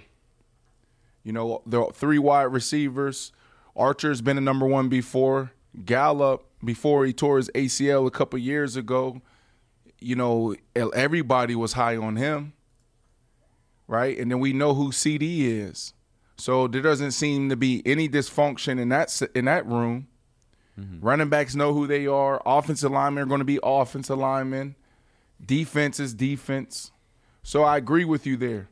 You 1.23 1.33
know, 1.33 1.61
the 1.65 1.85
three 1.93 2.19
wide 2.19 2.43
receivers. 2.43 3.31
Archer's 3.75 4.21
been 4.21 4.37
a 4.37 4.41
number 4.41 4.65
one 4.65 4.89
before. 4.89 5.51
Gallup, 5.85 6.45
before 6.63 7.05
he 7.05 7.13
tore 7.13 7.37
his 7.37 7.49
ACL 7.55 8.07
a 8.07 8.11
couple 8.11 8.39
years 8.39 8.75
ago, 8.75 9.21
you 9.99 10.15
know, 10.15 10.55
everybody 10.75 11.55
was 11.55 11.73
high 11.73 11.95
on 11.95 12.15
him. 12.15 12.53
Right? 13.87 14.17
And 14.17 14.31
then 14.31 14.39
we 14.39 14.53
know 14.53 14.73
who 14.73 14.91
CeeDee 14.91 15.41
is. 15.41 15.93
So 16.41 16.67
there 16.67 16.81
doesn't 16.81 17.11
seem 17.11 17.49
to 17.49 17.55
be 17.55 17.83
any 17.85 18.09
dysfunction 18.09 18.79
in 18.79 18.89
that 18.89 19.21
in 19.35 19.45
that 19.45 19.63
room. 19.67 20.07
Mm-hmm. 20.79 21.05
Running 21.05 21.29
backs 21.29 21.53
know 21.53 21.71
who 21.71 21.85
they 21.85 22.07
are. 22.07 22.41
Offensive 22.47 22.91
linemen 22.91 23.21
are 23.21 23.27
going 23.27 23.41
to 23.41 23.45
be 23.45 23.59
offensive 23.61 24.17
linemen. 24.17 24.75
Defense 25.45 25.99
is 25.99 26.15
defense. 26.15 26.89
So 27.43 27.61
I 27.61 27.77
agree 27.77 28.05
with 28.05 28.25
you 28.25 28.37
there. 28.37 28.69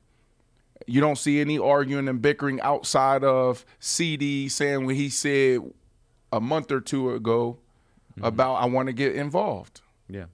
You 0.88 0.99
don't 0.99 1.17
see 1.17 1.39
any 1.39 1.59
arguing 1.59 2.07
and 2.07 2.19
bickering 2.19 2.59
outside 2.61 3.23
of 3.23 3.63
CeeDee 3.79 4.49
saying 4.49 4.88
what 4.88 4.95
he 4.95 5.07
said 5.07 5.59
a 6.31 6.41
month 6.41 6.71
or 6.71 6.81
two 6.81 7.13
ago 7.13 7.59
mm-hmm. 8.13 8.25
about 8.25 8.55
I 8.55 8.65
want 8.65 8.88
to 8.88 8.93
get 8.93 9.15
involved. 9.15 9.81
Yeah. 10.09 10.25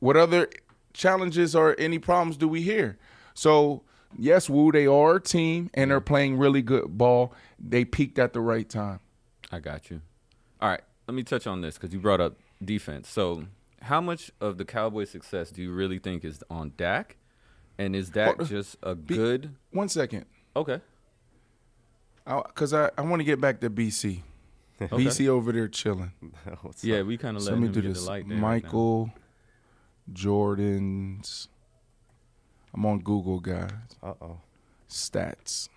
What 0.00 0.16
other 0.16 0.48
challenges 0.94 1.54
or 1.54 1.76
any 1.78 2.00
problems 2.00 2.36
do 2.36 2.48
we 2.48 2.62
hear? 2.62 2.98
So 3.34 3.84
yes, 4.18 4.48
Wu, 4.48 4.72
they 4.72 4.86
are 4.86 5.16
a 5.16 5.20
team 5.20 5.70
and 5.74 5.90
they're 5.90 6.00
playing 6.00 6.38
really 6.38 6.62
good 6.62 6.96
ball. 6.98 7.32
They 7.58 7.84
peaked 7.84 8.18
at 8.18 8.32
the 8.32 8.40
right 8.40 8.68
time. 8.68 9.00
I 9.50 9.60
got 9.60 9.90
you. 9.90 10.00
All 10.60 10.68
right, 10.68 10.80
let 11.06 11.14
me 11.14 11.22
touch 11.22 11.46
on 11.46 11.60
this 11.60 11.76
because 11.76 11.92
you 11.92 12.00
brought 12.00 12.20
up 12.20 12.36
defense. 12.64 13.08
So, 13.08 13.44
how 13.82 14.00
much 14.00 14.30
of 14.40 14.56
the 14.58 14.64
Cowboys' 14.64 15.10
success 15.10 15.50
do 15.50 15.62
you 15.62 15.72
really 15.72 15.98
think 15.98 16.24
is 16.24 16.42
on 16.48 16.72
Dak? 16.76 17.16
And 17.76 17.94
is 17.94 18.08
Dak 18.10 18.36
Hold- 18.36 18.48
just 18.48 18.76
a 18.82 18.94
good? 18.94 19.54
One 19.70 19.88
second. 19.88 20.26
Okay. 20.56 20.80
Because 22.24 22.72
I, 22.72 22.90
I, 22.96 23.02
want 23.02 23.20
to 23.20 23.24
get 23.24 23.40
back 23.40 23.60
to 23.60 23.68
BC. 23.68 24.22
BC 24.80 25.28
over 25.28 25.52
there 25.52 25.68
chilling. 25.68 26.12
Yeah, 26.82 27.02
we 27.02 27.18
kind 27.18 27.36
of 27.36 27.42
So 27.42 27.50
let 27.50 27.54
let 27.56 27.60
me 27.60 27.66
him 27.66 27.72
do 27.74 27.82
this. 27.82 28.06
there. 28.06 28.14
right. 28.14 28.26
Michael 28.26 29.10
Jordan's. 30.12 31.48
I'm 32.74 32.84
on 32.86 32.98
Google, 32.98 33.38
guys. 33.40 33.70
Uh-oh. 34.02 34.38
Stats. 34.88 35.68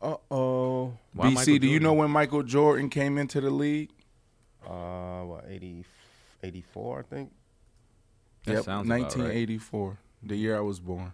Uh-oh. 0.00 0.92
BC, 1.16 1.34
Michael 1.34 1.58
do 1.58 1.66
you 1.68 1.80
know 1.80 1.92
when 1.94 2.10
Michael 2.10 2.42
Jordan 2.42 2.90
came 2.90 3.16
into 3.18 3.40
the 3.40 3.50
league? 3.50 3.90
Uh, 4.68 5.22
what, 5.22 5.44
80, 5.48 5.84
84, 6.42 6.98
I 6.98 7.02
think? 7.02 7.32
That 8.44 8.64
sounds 8.64 8.86
about 8.86 8.92
right. 8.94 9.02
1984, 9.02 9.98
the 10.24 10.36
year 10.36 10.56
I 10.56 10.60
was 10.60 10.80
born. 10.80 11.12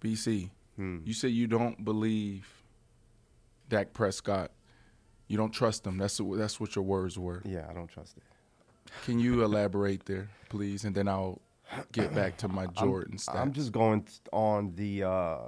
BC, 0.00 0.50
Hmm. 0.76 0.98
you 1.04 1.14
say 1.14 1.28
you 1.28 1.46
don't 1.46 1.84
believe 1.84 2.46
Dak 3.68 3.92
Prescott. 3.94 4.50
You 5.26 5.36
don't 5.36 5.50
trust 5.50 5.86
him. 5.86 5.96
That's 5.98 6.20
that's 6.22 6.60
what 6.60 6.76
your 6.76 6.84
words 6.84 7.18
were. 7.18 7.42
Yeah, 7.44 7.66
I 7.68 7.72
don't 7.72 7.88
trust 7.88 8.16
it. 8.18 8.22
Can 9.04 9.18
you 9.18 9.42
elaborate 9.42 10.04
there, 10.04 10.28
please, 10.50 10.84
and 10.84 10.94
then 10.94 11.08
I'll 11.08 11.40
get 11.92 12.14
back 12.14 12.36
to 12.38 12.48
my 12.48 12.66
Jordan 12.66 13.18
stuff. 13.18 13.36
I'm 13.36 13.52
just 13.52 13.72
going 13.72 14.06
on 14.32 14.74
the 14.74 15.04
uh 15.04 15.38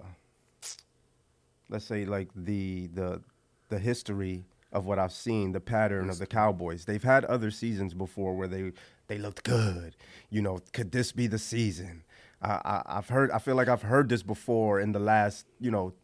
let's 1.69 1.85
say 1.85 2.05
like 2.05 2.29
the 2.35 2.89
the 2.89 3.23
the 3.69 3.79
history 3.79 4.45
of 4.73 4.85
what 4.87 4.99
I've 4.99 5.13
seen, 5.13 5.53
the 5.53 5.61
pattern 5.61 6.11
of 6.11 6.19
the 6.19 6.27
Cowboys. 6.27 6.85
They've 6.85 7.03
had 7.03 7.25
other 7.25 7.51
seasons 7.51 7.95
before 7.95 8.35
where 8.35 8.49
they 8.49 8.73
they 9.07 9.19
looked 9.19 9.45
good. 9.45 9.97
You 10.31 10.43
know, 10.43 10.61
could 10.73 10.93
this 10.93 11.13
be 11.13 11.27
the 11.27 11.39
season? 11.39 12.05
I, 12.43 12.51
I 12.65 12.83
I've 12.99 13.09
heard 13.09 13.31
I 13.31 13.39
feel 13.39 13.55
like 13.55 13.69
I've 13.69 13.83
heard 13.83 14.09
this 14.09 14.23
before 14.23 14.81
in 14.81 14.93
the 14.93 14.99
last, 14.99 15.47
you 15.61 15.71
know, 15.71 15.95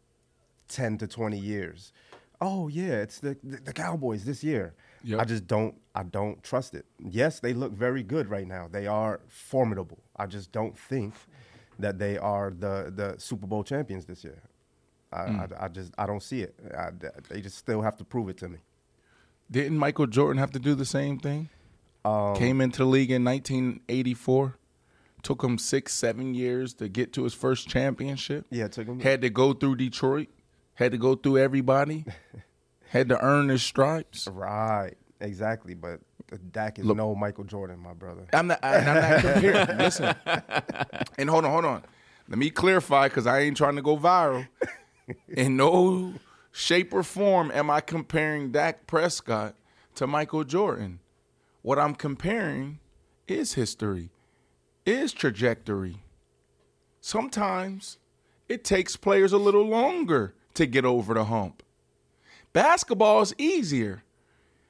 10 0.67 0.97
to 0.99 1.07
20 1.07 1.37
years. 1.37 1.93
Oh 2.41 2.67
yeah, 2.67 3.01
it's 3.01 3.19
the 3.19 3.37
the, 3.43 3.57
the 3.57 3.73
Cowboys 3.73 4.25
this 4.25 4.43
year. 4.43 4.73
Yep. 5.05 5.19
I 5.21 5.23
just 5.23 5.45
don't 5.47 5.75
I 5.93 6.01
don't 6.03 6.41
trust 6.43 6.73
it. 6.73 6.85
Yes, 6.99 7.39
they 7.39 7.53
look 7.53 7.71
very 7.73 8.01
good 8.01 8.27
right 8.27 8.47
now. 8.47 8.67
They 8.69 8.87
are 8.87 9.21
formidable. 9.27 9.99
I 10.15 10.25
just 10.25 10.51
don't 10.51 10.77
think 10.77 11.13
that 11.79 11.99
they 11.99 12.17
are 12.17 12.49
the 12.49 12.91
the 12.93 13.15
Super 13.19 13.45
Bowl 13.45 13.63
champions 13.63 14.05
this 14.05 14.23
year. 14.23 14.41
I, 15.13 15.17
I, 15.17 15.47
I 15.61 15.67
just 15.67 15.93
I 15.97 16.07
don't 16.07 16.23
see 16.23 16.41
it. 16.41 16.55
I, 16.75 16.89
they 17.29 17.39
just 17.39 17.57
still 17.57 17.81
have 17.81 17.95
to 17.97 18.03
prove 18.03 18.29
it 18.29 18.37
to 18.37 18.49
me. 18.49 18.57
Didn't 19.51 19.77
Michael 19.77 20.07
Jordan 20.07 20.39
have 20.39 20.51
to 20.51 20.59
do 20.59 20.73
the 20.73 20.85
same 20.85 21.19
thing? 21.19 21.49
Um, 22.03 22.35
Came 22.35 22.59
into 22.59 22.79
the 22.79 22.85
league 22.85 23.11
in 23.11 23.23
1984. 23.23 24.57
Took 25.21 25.43
him 25.43 25.57
six, 25.59 25.93
seven 25.93 26.33
years 26.33 26.73
to 26.75 26.87
get 26.89 27.13
to 27.13 27.23
his 27.23 27.33
first 27.33 27.67
championship. 27.67 28.45
yeah, 28.49 28.65
it 28.65 28.71
took 28.71 28.87
him. 28.87 28.99
Had 28.99 29.21
to 29.21 29.29
go 29.29 29.53
through 29.53 29.75
Detroit. 29.75 30.29
Had 30.75 30.91
to 30.91 30.97
go 30.97 31.15
through 31.15 31.37
everybody. 31.37 32.05
had 32.89 33.09
to 33.09 33.19
earn 33.23 33.49
his 33.49 33.63
stripes. 33.63 34.27
right, 34.27 34.93
exactly. 35.19 35.73
But 35.73 35.99
Dak 36.51 36.79
is 36.79 36.85
Look- 36.85 36.97
no 36.97 37.15
Michael 37.15 37.43
Jordan, 37.43 37.79
my 37.79 37.93
brother. 37.93 38.27
I'm 38.33 38.47
not. 38.47 38.59
I, 38.63 38.77
I'm 38.77 38.85
not 38.85 39.21
comparing. 39.21 39.77
Listen, 39.77 40.15
and 41.17 41.29
hold 41.29 41.45
on, 41.45 41.51
hold 41.51 41.65
on. 41.65 41.83
Let 42.27 42.39
me 42.39 42.49
clarify 42.49 43.07
because 43.07 43.27
I 43.27 43.39
ain't 43.39 43.57
trying 43.57 43.75
to 43.75 43.81
go 43.81 43.97
viral. 43.97 44.47
In 45.27 45.55
no 45.57 46.13
shape 46.51 46.93
or 46.93 47.03
form 47.03 47.51
am 47.53 47.69
I 47.69 47.81
comparing 47.81 48.51
Dak 48.51 48.87
Prescott 48.87 49.55
to 49.95 50.07
Michael 50.07 50.43
Jordan. 50.43 50.99
What 51.61 51.77
I'm 51.77 51.93
comparing 51.95 52.79
is 53.27 53.53
history, 53.53 54.09
is 54.85 55.13
trajectory. 55.13 55.97
Sometimes 57.01 57.97
it 58.49 58.63
takes 58.63 58.95
players 58.95 59.33
a 59.33 59.37
little 59.37 59.65
longer 59.67 60.33
to 60.55 60.65
get 60.65 60.85
over 60.85 61.13
the 61.13 61.25
hump. 61.25 61.61
Basketball 62.55 63.21
is 63.21 63.35
easier 63.37 64.01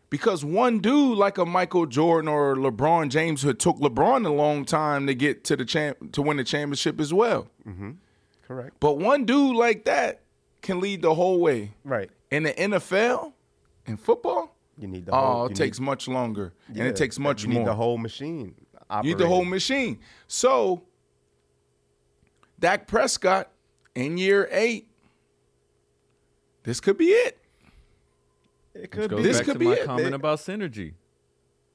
because 0.10 0.44
one 0.44 0.80
dude 0.80 1.20
like 1.20 1.38
a 1.38 1.46
Michael 1.46 1.86
Jordan 1.86 2.28
or 2.28 2.56
LeBron 2.56 3.10
James 3.10 3.44
who 3.44 3.54
took 3.54 3.78
LeBron 3.78 4.26
a 4.26 4.32
long 4.32 4.66
time 4.66 5.06
to 5.06 5.14
get 5.14 5.44
to 5.44 5.56
the 5.56 5.66
champ 5.66 6.12
to 6.14 6.24
win 6.24 6.38
the 6.38 6.44
championship 6.44 7.00
as 7.00 7.14
well. 7.14 7.48
Mm-hmm. 7.64 7.92
Correct. 8.48 8.78
But 8.80 8.98
one 8.98 9.26
dude 9.26 9.56
like 9.56 9.86
that 9.86 10.22
can 10.64 10.80
lead 10.80 11.04
the 11.04 11.14
whole 11.14 11.40
way. 11.40 11.74
Right. 11.84 12.10
In 12.32 12.42
the 12.42 12.54
NFL, 12.54 13.34
in 13.86 13.98
football, 13.98 14.56
You 14.80 14.88
need 14.88 15.06
the 15.06 15.12
whole, 15.12 15.24
oh, 15.24 15.34
whole. 15.34 15.46
it 15.46 15.56
takes 15.56 15.80
need, 15.80 15.86
much 15.86 16.08
longer 16.08 16.54
and 16.70 16.80
it 16.80 16.96
takes 16.96 17.20
much 17.20 17.44
you 17.44 17.50
need 17.50 17.68
the 17.68 17.76
whole 17.76 18.00
machine. 18.00 18.56
You 19.04 19.10
need 19.12 19.20
the 19.20 19.28
whole 19.28 19.46
machine. 19.46 20.00
So, 20.26 20.82
Dak 22.60 22.88
Prescott 22.88 23.52
in 23.94 24.18
year 24.18 24.50
eight, 24.50 24.88
this 26.64 26.80
could 26.80 26.98
be 26.98 27.10
it. 27.10 27.38
It 28.76 28.92
could 28.92 29.10
Goes 29.10 29.18
be. 29.22 29.24
This 29.24 29.38
back 29.38 29.46
could 29.46 29.54
to 29.54 29.60
be 29.60 29.66
my 29.66 29.74
it. 29.76 29.86
comment 29.86 30.08
It- 30.10 30.14
about 30.14 30.40
synergy, 30.40 30.94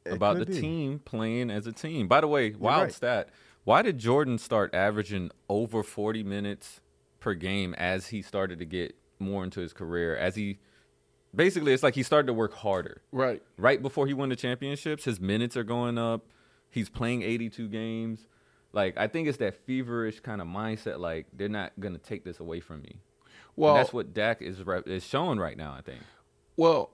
it 0.04 0.12
about 0.12 0.38
the 0.38 0.46
be. 0.46 0.60
team 0.60 0.98
playing 1.00 1.50
as 1.50 1.66
a 1.66 1.72
team. 1.72 2.06
By 2.08 2.20
the 2.20 2.28
way, 2.28 2.50
wild 2.52 2.82
right. 2.84 2.92
stat: 2.92 3.28
Why 3.64 3.82
did 3.82 3.98
Jordan 3.98 4.38
start 4.38 4.74
averaging 4.74 5.30
over 5.48 5.82
40 5.82 6.22
minutes 6.22 6.80
per 7.18 7.34
game 7.34 7.74
as 7.74 8.08
he 8.08 8.22
started 8.22 8.58
to 8.58 8.64
get 8.64 8.94
more 9.18 9.42
into 9.44 9.60
his 9.60 9.72
career? 9.72 10.16
As 10.16 10.36
he 10.36 10.58
basically, 11.34 11.72
it's 11.72 11.82
like 11.82 11.94
he 11.94 12.02
started 12.02 12.26
to 12.26 12.32
work 12.34 12.54
harder. 12.54 13.02
Right. 13.12 13.42
right 13.56 13.80
before 13.80 14.06
he 14.06 14.14
won 14.14 14.28
the 14.28 14.36
championships, 14.36 15.04
his 15.04 15.20
minutes 15.20 15.56
are 15.56 15.64
going 15.64 15.96
up. 15.98 16.26
He's 16.70 16.88
playing 16.88 17.22
82 17.22 17.68
games. 17.68 18.26
Like 18.72 18.96
I 18.96 19.08
think 19.08 19.26
it's 19.26 19.38
that 19.38 19.54
feverish 19.66 20.20
kind 20.20 20.40
of 20.40 20.46
mindset. 20.46 20.98
Like 21.00 21.26
they're 21.32 21.48
not 21.48 21.72
gonna 21.80 21.98
take 21.98 22.24
this 22.24 22.38
away 22.40 22.60
from 22.60 22.82
me. 22.82 23.00
Well, 23.56 23.74
and 23.74 23.80
that's 23.80 23.92
what 23.92 24.14
Dak 24.14 24.40
is 24.42 24.62
rep- 24.62 24.86
is 24.86 25.04
showing 25.04 25.38
right 25.38 25.56
now. 25.56 25.72
I 25.76 25.80
think. 25.82 26.00
Well, 26.60 26.90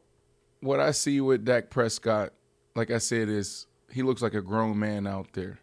what 0.61 0.79
I 0.79 0.93
see 0.93 1.21
with 1.21 1.45
Dak 1.45 1.71
Prescott, 1.71 2.33
like 2.77 2.93
I 2.93 2.99
said, 2.99 3.29
is 3.29 3.67
he 3.91 4.05
looks 4.05 4.23
like 4.23 4.35
a 4.35 4.41
grown 4.41 4.79
man 4.79 5.09
out 5.09 5.33
there. 5.33 5.59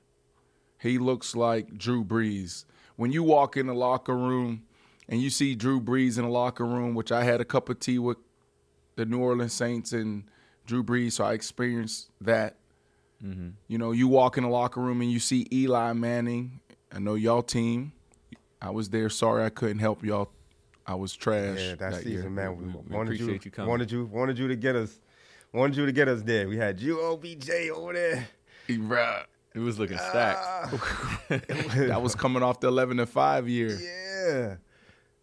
He 0.78 0.98
looks 0.98 1.38
like 1.38 1.78
Drew 1.78 2.04
Brees. 2.04 2.66
When 2.98 3.14
you 3.14 3.24
walk 3.24 3.56
in 3.56 3.68
the 3.68 3.74
locker 3.74 4.18
room 4.18 4.64
and 5.08 5.22
you 5.22 5.30
see 5.30 5.56
Drew 5.56 5.80
Brees 5.80 6.18
in 6.18 6.26
the 6.26 6.30
locker 6.30 6.66
room, 6.66 6.96
which 6.96 7.14
I 7.14 7.24
had 7.24 7.40
a 7.40 7.46
cup 7.46 7.70
of 7.70 7.80
tea 7.80 7.98
with 7.98 8.18
the 8.98 9.06
New 9.06 9.20
Orleans 9.20 9.54
Saints 9.54 9.94
and 9.94 10.26
Drew 10.66 10.84
Brees, 10.84 11.14
so 11.14 11.24
I 11.24 11.32
experienced 11.32 12.10
that. 12.20 12.58
Mm-hmm. 13.26 13.52
You 13.70 13.78
know, 13.78 13.94
you 13.94 14.10
walk 14.10 14.38
in 14.38 14.44
the 14.44 14.50
locker 14.50 14.82
room 14.82 15.00
and 15.00 15.10
you 15.10 15.20
see 15.20 15.48
Eli 15.50 15.94
Manning. 15.94 16.60
I 16.92 17.00
know 17.00 17.16
y'all 17.16 17.42
team. 17.42 17.94
I 18.62 18.72
was 18.72 18.90
there. 18.90 19.10
Sorry 19.10 19.46
I 19.46 19.50
couldn't 19.50 19.80
help 19.80 20.04
y'all. 20.04 20.30
I 20.86 20.96
was 20.96 21.16
trash. 21.16 21.60
Yeah, 21.60 21.70
that, 21.76 21.80
that 21.80 21.94
season, 22.04 22.12
year. 22.12 22.30
man. 22.30 22.58
We, 22.58 22.66
We- 22.66 22.72
we 22.72 22.96
wanted 22.96 23.20
you, 23.20 23.28
you 23.44 23.66
wanted 23.66 23.92
you, 23.92 24.06
wanted 24.06 24.38
you 24.38 24.48
to 24.50 24.56
get 24.56 24.76
us, 24.76 25.00
wanted 25.54 25.78
you 25.78 25.86
to 25.86 25.92
get 25.92 26.08
us 26.08 26.22
there. 26.24 26.48
We 26.48 26.58
had 26.58 26.80
you, 26.80 27.00
OBJ, 27.02 27.50
over 27.74 27.94
there. 27.94 28.28
Bruh. 28.68 29.24
It 29.56 29.60
was 29.60 29.78
looking 29.78 29.98
stacked. 29.98 30.40
Ah, 30.42 30.70
that 31.30 32.02
was 32.02 32.16
coming 32.16 32.42
off 32.42 32.60
the 32.60 32.68
11 32.68 33.00
and 33.00 33.08
5 33.08 33.48
year. 33.48 33.70
yeah, 33.70 34.56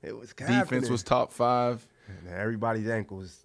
it 0.09 0.17
was 0.17 0.33
Defense 0.33 0.89
was 0.89 1.03
top 1.03 1.33
five. 1.33 1.85
And 2.07 2.29
everybody's 2.35 2.89
ankles. 2.89 3.45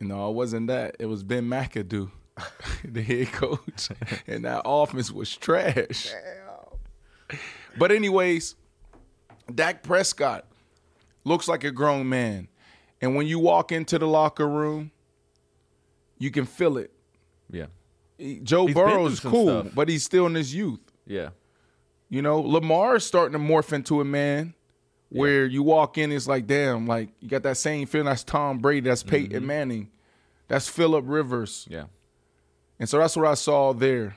No, 0.00 0.30
it 0.30 0.34
wasn't 0.34 0.66
that. 0.66 0.96
It 0.98 1.06
was 1.06 1.22
Ben 1.22 1.44
McAdoo, 1.44 2.10
the 2.84 3.02
head 3.02 3.30
coach, 3.32 3.88
and 4.26 4.44
that 4.44 4.62
offense 4.64 5.10
was 5.12 5.34
trash. 5.36 6.12
But 7.78 7.92
anyways, 7.92 8.56
Dak 9.54 9.82
Prescott 9.82 10.46
looks 11.24 11.48
like 11.48 11.64
a 11.64 11.70
grown 11.70 12.08
man, 12.08 12.48
and 13.00 13.16
when 13.16 13.26
you 13.26 13.38
walk 13.38 13.72
into 13.72 13.98
the 13.98 14.06
locker 14.06 14.48
room, 14.48 14.90
you 16.18 16.30
can 16.30 16.44
feel 16.46 16.78
it. 16.78 16.92
Yeah. 17.50 17.66
Joe 18.42 18.66
He's 18.66 18.74
Burrow's 18.74 19.20
cool, 19.20 19.62
stuff. 19.62 19.74
but 19.74 19.88
he's 19.88 20.04
still 20.04 20.26
in 20.26 20.34
his 20.34 20.54
youth. 20.54 20.80
Yeah. 21.06 21.30
You 22.08 22.22
know, 22.22 22.40
Lamar's 22.40 23.04
starting 23.04 23.32
to 23.32 23.38
morph 23.38 23.72
into 23.72 24.00
a 24.00 24.04
man 24.04 24.54
where 25.08 25.44
you 25.46 25.62
walk 25.62 25.98
in, 25.98 26.12
it's 26.12 26.26
like, 26.28 26.46
damn, 26.46 26.86
like 26.86 27.08
you 27.20 27.28
got 27.28 27.42
that 27.42 27.56
same 27.56 27.86
feeling. 27.86 28.06
That's 28.06 28.24
Tom 28.24 28.58
Brady, 28.58 28.88
that's 28.88 29.02
Peyton 29.02 29.38
Mm-hmm. 29.38 29.46
Manning, 29.46 29.90
that's 30.48 30.68
Philip 30.68 31.04
Rivers. 31.06 31.66
Yeah. 31.68 31.84
And 32.78 32.88
so 32.88 32.98
that's 32.98 33.16
what 33.16 33.26
I 33.26 33.34
saw 33.34 33.72
there. 33.72 34.16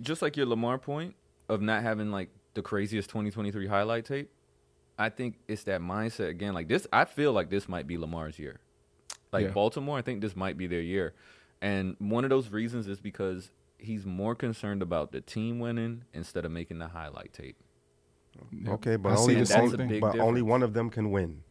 just 0.00 0.22
like 0.22 0.36
your 0.36 0.46
Lamar 0.46 0.78
point 0.78 1.14
of 1.48 1.60
not 1.62 1.82
having 1.82 2.10
like 2.10 2.30
the 2.54 2.62
craziest 2.62 3.08
2023 3.10 3.66
highlight 3.66 4.04
tape, 4.04 4.30
I 4.98 5.08
think 5.08 5.36
it's 5.48 5.64
that 5.64 5.80
mindset 5.80 6.28
again. 6.28 6.54
Like 6.54 6.68
this, 6.68 6.86
I 6.92 7.04
feel 7.04 7.32
like 7.32 7.50
this 7.50 7.68
might 7.68 7.86
be 7.86 7.96
Lamar's 7.96 8.38
year. 8.38 8.60
Like 9.32 9.46
Yeah. 9.46 9.52
Baltimore, 9.52 9.98
I 9.98 10.02
think 10.02 10.20
this 10.20 10.36
might 10.36 10.56
be 10.56 10.66
their 10.66 10.80
year. 10.80 11.14
And 11.60 11.96
one 11.98 12.24
of 12.24 12.30
those 12.30 12.50
reasons 12.50 12.86
is 12.88 13.00
because 13.00 13.50
he's 13.78 14.04
more 14.04 14.34
concerned 14.34 14.82
about 14.82 15.12
the 15.12 15.20
team 15.20 15.58
winning 15.58 16.04
instead 16.12 16.44
of 16.44 16.50
making 16.50 16.78
the 16.78 16.88
highlight 16.88 17.32
tape. 17.32 17.56
Okay, 18.66 18.96
but 18.96 19.12
I 19.12 19.16
only, 19.16 19.34
the 19.34 19.46
same 19.46 19.70
thing. 19.70 20.00
but 20.00 20.18
only 20.18 20.42
one 20.42 20.62
of 20.62 20.72
them 20.72 20.90
can 20.90 21.10
win. 21.10 21.42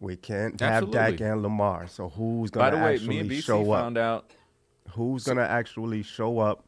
We 0.00 0.16
can't 0.16 0.58
have 0.60 0.90
Dak 0.90 1.20
and 1.20 1.42
Lamar. 1.42 1.86
So 1.86 2.08
who's 2.08 2.50
gonna 2.50 2.76
the 2.76 2.82
way, 2.82 2.94
actually 2.94 3.08
me 3.08 3.18
and 3.20 3.30
BC 3.30 3.44
show 3.44 3.72
up? 3.72 3.80
found 3.82 3.98
out 3.98 4.30
Who's 4.90 5.24
gonna 5.24 5.42
actually 5.42 6.02
show 6.02 6.38
up 6.38 6.64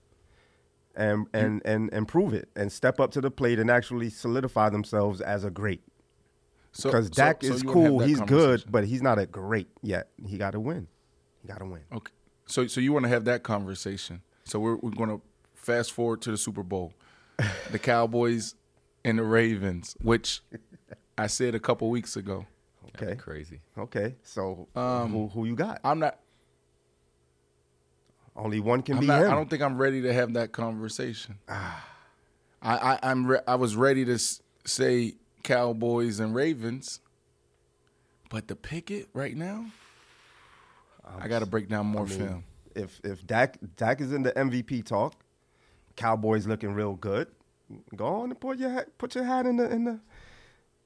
and 0.97 1.27
and 1.33 1.63
and 1.65 1.93
and 1.93 2.09
prove 2.09 2.33
it 2.35 2.49
and 2.57 2.73
step 2.73 3.01
up 3.01 3.11
to 3.13 3.21
the 3.21 3.31
plate 3.31 3.59
and 3.59 3.71
actually 3.71 4.11
solidify 4.11 4.69
themselves 4.71 5.21
as 5.21 5.45
a 5.45 5.51
great? 5.51 5.83
So 6.73 6.89
Because 6.91 7.07
so- 7.07 7.13
Dak 7.15 7.43
so 7.43 7.55
is 7.55 7.63
you 7.63 7.69
wanna 7.69 7.81
have 7.83 7.91
cool, 7.91 8.01
he's 8.01 8.21
good, 8.21 8.65
but 8.71 8.85
he's 8.85 9.03
not 9.03 9.19
a 9.19 9.27
great 9.27 9.69
yet. 9.83 10.09
He 10.27 10.37
got 10.39 10.51
to 10.53 10.61
win. 10.61 10.89
He 11.43 11.49
got 11.49 11.59
to 11.59 11.65
win. 11.67 11.83
Okay. 11.93 12.13
So 12.47 12.67
so 12.67 12.81
you 12.81 12.93
want 12.93 13.05
to 13.05 13.09
have 13.09 13.25
that 13.25 13.43
conversation. 13.43 14.23
So 14.45 14.59
we're 14.59 14.77
we're 14.77 14.91
going 14.91 15.11
to 15.11 15.21
fast 15.55 15.93
forward 15.93 16.23
to 16.23 16.31
the 16.31 16.37
Super 16.37 16.63
Bowl. 16.63 16.93
the 17.71 17.79
Cowboys 17.79 18.55
and 19.05 19.19
the 19.19 19.23
Ravens, 19.25 19.97
which 20.01 20.43
I 21.19 21.27
said 21.27 21.55
a 21.55 21.61
couple 21.61 21.91
weeks 21.91 22.17
ago. 22.17 22.47
Okay, 22.95 23.17
crazy. 23.17 23.61
okay. 23.77 24.15
So 24.23 24.69
Um, 24.77 25.11
who 25.13 25.29
who 25.29 25.45
you 25.45 25.55
got? 25.57 25.81
I'm 25.85 25.99
not 25.99 26.19
Only 28.37 28.61
one 28.61 28.83
can 28.83 28.97
I'm 28.97 29.01
be 29.01 29.07
not, 29.07 29.23
him. 29.23 29.31
I 29.31 29.35
don't 29.35 29.49
think 29.49 29.63
I'm 29.63 29.79
ready 29.79 30.03
to 30.03 30.13
have 30.13 30.35
that 30.35 30.53
conversation. 30.53 31.39
Ah. 31.49 31.89
I, 32.63 32.77
I 32.95 32.99
I'm 33.11 33.27
re- 33.27 33.41
I 33.47 33.55
was 33.55 33.77
ready 33.77 34.05
to 34.07 34.15
s- 34.15 34.41
say 34.65 35.15
Cowboys 35.45 36.19
and 36.21 36.35
Ravens, 36.35 37.01
but 38.31 38.49
the 38.49 38.57
picket 38.57 39.09
right 39.13 39.37
now, 39.37 39.67
I 41.21 41.29
got 41.29 41.41
to 41.41 41.47
break 41.47 41.69
down 41.69 41.87
more 41.87 42.07
I 42.07 42.09
mean, 42.09 42.19
film. 42.19 42.45
If 42.75 42.99
if 43.05 43.27
Dak 43.27 43.59
Dak 43.77 44.01
is 44.01 44.11
in 44.13 44.23
the 44.23 44.33
MVP 44.33 44.85
talk, 44.85 45.15
Cowboys 45.97 46.47
looking 46.47 46.73
real 46.75 46.95
good. 46.95 47.29
Go 47.95 48.07
on 48.07 48.31
and 48.31 48.41
put 48.41 48.59
your 48.59 48.71
hat, 48.71 48.97
put 48.99 49.15
your 49.15 49.25
hat 49.25 49.45
in 49.47 49.59
the 49.59 49.71
in 49.71 49.85
the 49.85 50.01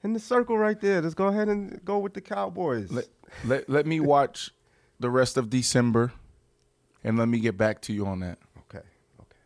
in 0.03 0.13
the 0.13 0.21
circle 0.21 0.59
right 0.59 0.79
there. 0.81 1.01
Just 1.01 1.17
go 1.17 1.29
ahead 1.29 1.49
and 1.49 1.83
go 1.85 1.99
with 1.99 2.15
the 2.15 2.21
Cowboys. 2.21 2.91
Let, 2.91 3.07
let 3.45 3.71
let 3.71 3.87
me 3.87 4.01
watch 4.01 4.51
the 4.99 5.09
rest 5.09 5.37
of 5.37 5.49
December, 5.51 6.13
and 7.05 7.19
let 7.19 7.29
me 7.29 7.39
get 7.41 7.57
back 7.57 7.81
to 7.83 7.93
you 7.93 8.07
on 8.07 8.21
that. 8.21 8.39
okay, 8.59 8.85
okay. 9.21 9.37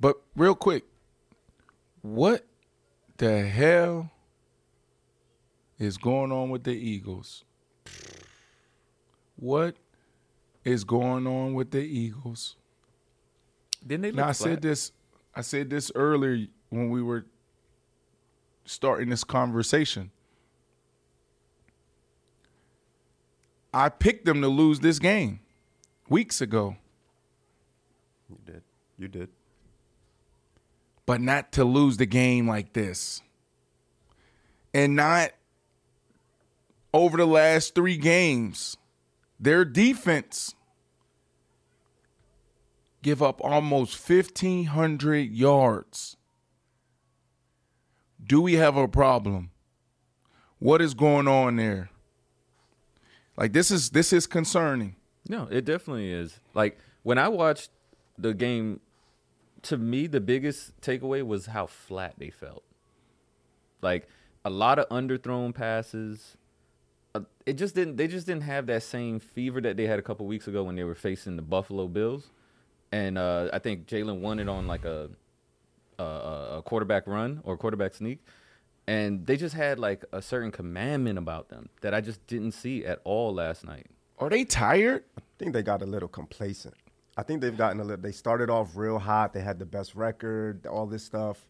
But 0.00 0.20
real 0.36 0.54
quick, 0.54 0.84
what 2.02 2.44
the 3.18 3.46
hell 3.46 4.10
is 5.78 5.96
going 5.98 6.32
on 6.32 6.50
with 6.50 6.64
the 6.64 6.72
Eagles? 6.72 7.44
What 9.36 9.76
is 10.64 10.84
going 10.84 11.26
on 11.26 11.54
with 11.54 11.70
the 11.70 11.80
Eagles? 11.80 12.56
Didn't 13.86 14.02
they 14.02 14.08
look 14.10 14.16
Now 14.16 14.28
I 14.28 14.32
flat? 14.32 14.50
said 14.50 14.62
this 14.62 14.92
I 15.34 15.40
said 15.42 15.70
this 15.70 15.90
earlier 15.94 16.46
when 16.68 16.90
we 16.90 17.02
were 17.02 17.24
starting 18.64 19.08
this 19.08 19.24
conversation. 19.24 20.10
I 23.72 23.88
picked 23.88 24.24
them 24.24 24.42
to 24.42 24.48
lose 24.48 24.80
this 24.80 24.98
game 24.98 25.40
weeks 26.08 26.40
ago, 26.40 26.76
You 28.30 28.38
did, 28.46 28.62
you 28.98 29.08
did. 29.08 29.28
but 31.10 31.20
not 31.20 31.50
to 31.50 31.64
lose 31.64 31.96
the 31.96 32.06
game 32.06 32.46
like 32.46 32.72
this. 32.72 33.20
And 34.72 34.94
not 34.94 35.30
over 36.94 37.16
the 37.16 37.26
last 37.26 37.74
3 37.74 37.96
games. 37.96 38.76
Their 39.40 39.64
defense 39.64 40.54
give 43.02 43.22
up 43.24 43.40
almost 43.42 44.08
1500 44.08 45.30
yards. 45.32 46.16
Do 48.24 48.40
we 48.40 48.52
have 48.52 48.76
a 48.76 48.86
problem? 48.86 49.50
What 50.60 50.80
is 50.80 50.94
going 50.94 51.26
on 51.26 51.56
there? 51.56 51.90
Like 53.36 53.52
this 53.52 53.72
is 53.72 53.90
this 53.90 54.12
is 54.12 54.28
concerning. 54.28 54.94
No, 55.28 55.48
it 55.50 55.64
definitely 55.64 56.12
is. 56.12 56.38
Like 56.54 56.78
when 57.02 57.18
I 57.18 57.26
watched 57.26 57.70
the 58.20 58.34
game, 58.34 58.80
to 59.62 59.76
me 59.76 60.06
the 60.06 60.20
biggest 60.20 60.80
takeaway 60.80 61.26
was 61.26 61.46
how 61.46 61.66
flat 61.66 62.14
they 62.18 62.30
felt. 62.30 62.64
Like 63.82 64.08
a 64.44 64.50
lot 64.50 64.78
of 64.78 64.88
underthrown 64.88 65.54
passes. 65.54 66.36
Uh, 67.14 67.20
it 67.46 67.54
just 67.54 67.74
didn't. 67.74 67.96
They 67.96 68.06
just 68.06 68.26
didn't 68.26 68.42
have 68.42 68.66
that 68.66 68.82
same 68.82 69.18
fever 69.18 69.60
that 69.62 69.76
they 69.76 69.86
had 69.86 69.98
a 69.98 70.02
couple 70.02 70.26
weeks 70.26 70.46
ago 70.46 70.64
when 70.64 70.76
they 70.76 70.84
were 70.84 70.94
facing 70.94 71.36
the 71.36 71.42
Buffalo 71.42 71.88
Bills, 71.88 72.30
and 72.92 73.18
uh, 73.18 73.48
I 73.52 73.58
think 73.58 73.86
Jalen 73.86 74.20
won 74.20 74.38
it 74.38 74.48
on 74.48 74.66
like 74.66 74.84
a, 74.84 75.10
a 75.98 76.02
a 76.02 76.62
quarterback 76.64 77.06
run 77.06 77.40
or 77.42 77.56
quarterback 77.56 77.94
sneak, 77.94 78.20
and 78.86 79.26
they 79.26 79.36
just 79.36 79.54
had 79.54 79.78
like 79.78 80.04
a 80.12 80.22
certain 80.22 80.52
commandment 80.52 81.18
about 81.18 81.48
them 81.48 81.68
that 81.80 81.94
I 81.94 82.00
just 82.00 82.24
didn't 82.26 82.52
see 82.52 82.84
at 82.84 83.00
all 83.04 83.34
last 83.34 83.64
night. 83.64 83.86
Are 84.18 84.28
they 84.28 84.44
tired? 84.44 85.04
I 85.18 85.22
think 85.38 85.52
they 85.52 85.62
got 85.62 85.82
a 85.82 85.86
little 85.86 86.08
complacent. 86.08 86.74
I 87.20 87.22
think 87.22 87.42
they've 87.42 87.56
gotten 87.56 87.80
a 87.80 87.84
little. 87.84 88.02
They 88.02 88.12
started 88.12 88.48
off 88.48 88.74
real 88.74 88.98
hot. 88.98 89.34
They 89.34 89.42
had 89.42 89.58
the 89.58 89.66
best 89.66 89.94
record, 89.94 90.66
all 90.66 90.86
this 90.86 91.04
stuff. 91.04 91.46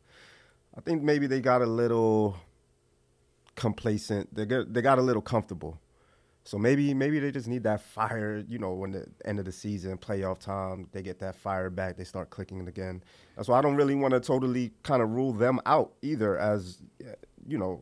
I 0.76 0.80
think 0.80 1.00
maybe 1.00 1.28
they 1.28 1.40
got 1.40 1.62
a 1.62 1.66
little 1.66 2.37
complacent. 3.54 4.35
They 4.35 4.46
got 4.46 4.72
they 4.72 4.83
got 4.83 4.98
a 4.98 5.02
little 5.02 5.22
comfortable. 5.22 5.78
So 6.42 6.59
maybe 6.59 6.92
maybe 6.92 7.20
they 7.20 7.30
just 7.30 7.46
need 7.46 7.62
that 7.62 7.83
fire. 7.83 8.44
You 8.48 8.59
know, 8.59 8.72
when 8.72 8.90
the 8.90 9.06
end 9.24 9.38
of 9.38 9.44
the 9.44 9.52
season, 9.52 9.96
playoff 9.96 10.40
time, 10.40 10.88
they 10.90 11.02
get 11.02 11.20
that 11.20 11.37
fire 11.37 11.70
back. 11.70 11.96
They 11.96 12.02
start 12.02 12.30
clicking 12.30 12.66
again. 12.66 13.00
That's 13.37 13.46
why 13.46 13.61
I 13.61 13.62
don't 13.62 13.76
really 13.76 13.94
want 13.94 14.12
to 14.14 14.18
totally 14.18 14.72
kind 14.83 15.00
of 15.00 15.11
rule 15.11 15.33
them 15.33 15.61
out 15.66 15.92
either, 16.02 16.37
as 16.37 16.83
you 17.46 17.59
know, 17.59 17.80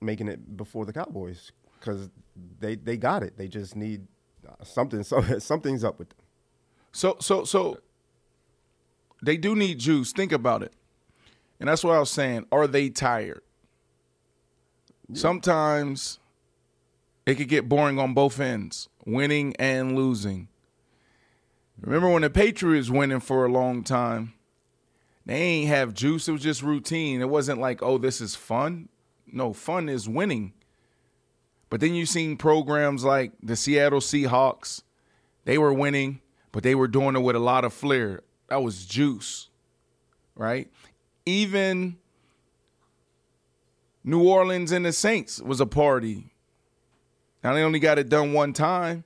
making 0.00 0.26
it 0.26 0.56
before 0.56 0.84
the 0.84 0.92
Cowboys 0.92 1.52
because 1.78 2.10
they 2.58 2.74
they 2.74 2.96
got 2.96 3.22
it. 3.22 3.38
They 3.38 3.46
just 3.46 3.76
need 3.76 4.08
something. 4.64 5.04
So 5.04 5.38
something's 5.38 5.84
up 5.84 6.00
with 6.00 6.08
them. 6.08 6.18
So 6.92 7.16
so 7.20 7.44
so 7.44 7.78
they 9.22 9.36
do 9.36 9.54
need 9.54 9.78
juice. 9.78 10.12
Think 10.12 10.32
about 10.32 10.62
it. 10.62 10.72
And 11.58 11.68
that's 11.68 11.84
what 11.84 11.94
I 11.94 12.00
was 12.00 12.10
saying. 12.10 12.46
Are 12.50 12.66
they 12.66 12.88
tired? 12.88 13.42
Sometimes 15.12 16.20
it 17.26 17.34
could 17.34 17.48
get 17.48 17.68
boring 17.68 17.98
on 17.98 18.14
both 18.14 18.40
ends, 18.40 18.88
winning 19.04 19.54
and 19.58 19.96
losing. 19.96 20.48
Remember 21.80 22.08
when 22.08 22.22
the 22.22 22.30
Patriots 22.30 22.90
winning 22.90 23.20
for 23.20 23.44
a 23.44 23.52
long 23.52 23.82
time? 23.82 24.34
They 25.26 25.36
ain't 25.36 25.68
have 25.68 25.94
juice. 25.94 26.28
It 26.28 26.32
was 26.32 26.42
just 26.42 26.62
routine. 26.62 27.20
It 27.20 27.28
wasn't 27.28 27.60
like, 27.60 27.82
oh, 27.82 27.98
this 27.98 28.20
is 28.20 28.34
fun. 28.34 28.88
No, 29.30 29.52
fun 29.52 29.88
is 29.88 30.08
winning. 30.08 30.52
But 31.68 31.80
then 31.80 31.94
you 31.94 32.06
seen 32.06 32.36
programs 32.36 33.04
like 33.04 33.32
the 33.42 33.56
Seattle 33.56 34.00
Seahawks. 34.00 34.82
They 35.44 35.56
were 35.56 35.72
winning, 35.72 36.20
but 36.52 36.62
they 36.62 36.74
were 36.74 36.88
doing 36.88 37.16
it 37.16 37.20
with 37.20 37.36
a 37.36 37.40
lot 37.40 37.64
of 37.64 37.72
flair. 37.72 38.22
That 38.48 38.62
was 38.62 38.86
juice, 38.86 39.48
right? 40.34 40.70
Even 41.24 41.96
New 44.02 44.26
Orleans 44.26 44.72
and 44.72 44.84
the 44.84 44.92
Saints 44.92 45.40
was 45.40 45.60
a 45.60 45.66
party. 45.66 46.32
Now 47.44 47.54
they 47.54 47.62
only 47.62 47.78
got 47.78 47.98
it 47.98 48.08
done 48.08 48.32
one 48.32 48.52
time. 48.52 49.04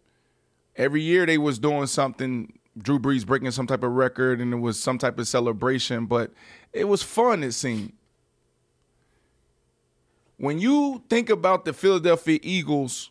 Every 0.76 1.02
year 1.02 1.26
they 1.26 1.38
was 1.38 1.58
doing 1.58 1.86
something. 1.86 2.58
Drew 2.76 2.98
Brees 2.98 3.24
breaking 3.24 3.50
some 3.52 3.66
type 3.66 3.84
of 3.84 3.92
record, 3.92 4.40
and 4.40 4.52
it 4.52 4.56
was 4.56 4.80
some 4.80 4.98
type 4.98 5.18
of 5.18 5.28
celebration. 5.28 6.06
But 6.06 6.32
it 6.72 6.88
was 6.88 7.02
fun. 7.02 7.44
It 7.44 7.52
seemed. 7.52 7.92
When 10.36 10.58
you 10.58 11.04
think 11.08 11.30
about 11.30 11.64
the 11.64 11.72
Philadelphia 11.72 12.40
Eagles, 12.42 13.10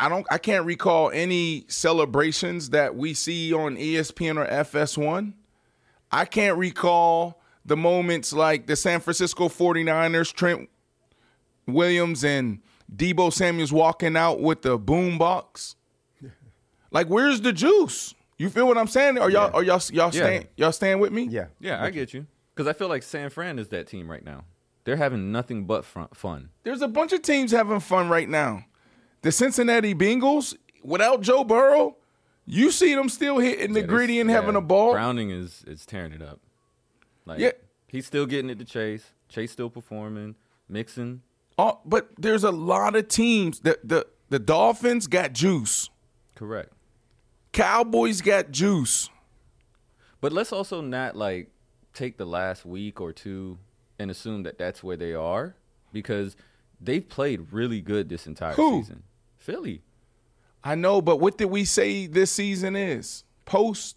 I 0.00 0.06
I 0.06 0.08
don't 0.08 0.26
I 0.30 0.38
can't 0.38 0.64
recall 0.64 1.10
any 1.10 1.64
celebrations 1.68 2.70
that 2.70 2.96
we 2.96 3.14
see 3.14 3.52
on 3.52 3.76
ESPN 3.76 4.36
or 4.38 4.46
FS1. 4.46 5.34
I 6.10 6.24
can't 6.24 6.56
recall 6.58 7.40
the 7.64 7.76
moments 7.76 8.32
like 8.32 8.66
the 8.66 8.74
San 8.76 9.00
Francisco 9.00 9.48
49ers, 9.48 10.32
Trent 10.32 10.68
Williams 11.66 12.24
and 12.24 12.60
Deebo 12.94 13.32
Samuels 13.32 13.72
walking 13.72 14.16
out 14.16 14.40
with 14.40 14.62
the 14.62 14.78
boom 14.78 15.18
box. 15.18 15.76
Like, 16.92 17.06
where's 17.06 17.40
the 17.42 17.52
juice? 17.52 18.16
You 18.36 18.50
feel 18.50 18.66
what 18.66 18.76
I'm 18.76 18.88
saying? 18.88 19.16
Are 19.18 19.30
y'all 19.30 19.48
Yeah. 19.50 19.56
are 19.56 19.62
y'all 19.62 19.80
y'all 19.92 20.06
Yeah. 20.06 20.10
stand 20.10 20.48
y'all 20.56 20.72
stand 20.72 21.00
with 21.00 21.12
me? 21.12 21.28
Yeah. 21.30 21.46
Yeah, 21.60 21.80
I 21.80 21.90
get 21.90 22.12
you. 22.12 22.26
Because 22.52 22.66
I 22.66 22.72
feel 22.72 22.88
like 22.88 23.04
San 23.04 23.30
Fran 23.30 23.58
is 23.60 23.68
that 23.68 23.86
team 23.86 24.10
right 24.10 24.24
now. 24.24 24.44
They're 24.82 24.96
having 24.96 25.30
nothing 25.30 25.66
but 25.66 25.84
fun. 25.84 26.08
fun. 26.14 26.48
There's 26.64 26.82
a 26.82 26.88
bunch 26.88 27.12
of 27.12 27.22
teams 27.22 27.52
having 27.52 27.78
fun 27.78 28.08
right 28.08 28.28
now. 28.28 28.64
The 29.22 29.32
Cincinnati 29.32 29.94
Bengals, 29.94 30.56
without 30.82 31.20
Joe 31.20 31.44
Burrow, 31.44 31.96
you 32.46 32.70
see 32.70 32.94
them 32.94 33.08
still 33.08 33.38
hitting 33.38 33.72
the 33.74 33.80
Yeah, 33.80 33.86
gritty 33.86 34.20
and 34.20 34.30
having 34.30 34.52
yeah, 34.54 34.58
a 34.58 34.62
ball. 34.62 34.92
Browning 34.92 35.30
is 35.30 35.62
is 35.66 35.84
tearing 35.86 36.12
it 36.12 36.22
up. 36.22 36.40
Like, 37.26 37.38
Yeah. 37.38 37.52
he's 37.86 38.06
still 38.06 38.26
getting 38.26 38.50
it 38.50 38.58
to 38.58 38.64
Chase. 38.64 39.12
Chase 39.28 39.52
still 39.52 39.70
performing. 39.70 40.36
Mixing. 40.68 41.22
Oh, 41.58 41.68
uh, 41.68 41.76
but 41.84 42.08
there's 42.18 42.44
a 42.44 42.50
lot 42.50 42.96
of 42.96 43.08
teams. 43.08 43.60
The 43.60 43.78
the 43.84 44.06
the 44.30 44.38
Dolphins 44.38 45.06
got 45.06 45.32
juice. 45.32 45.90
Correct. 46.34 46.72
Cowboys 47.52 48.20
got 48.22 48.50
juice. 48.50 49.10
But 50.20 50.32
let's 50.32 50.52
also 50.52 50.80
not 50.80 51.16
like 51.16 51.50
take 51.92 52.16
the 52.16 52.24
last 52.24 52.64
week 52.64 53.00
or 53.00 53.12
two 53.12 53.58
and 53.98 54.10
assume 54.10 54.44
that 54.44 54.56
that's 54.58 54.82
where 54.82 54.96
they 54.96 55.12
are 55.14 55.56
because 55.92 56.36
they've 56.80 57.06
played 57.06 57.52
really 57.52 57.80
good 57.80 58.08
this 58.08 58.26
entire 58.26 58.54
Who? 58.54 58.80
season. 58.82 59.02
Philly. 59.40 59.82
I 60.62 60.74
know, 60.74 61.00
but 61.00 61.16
what 61.16 61.38
did 61.38 61.46
we 61.46 61.64
say 61.64 62.06
this 62.06 62.30
season 62.30 62.76
is? 62.76 63.24
Post 63.46 63.96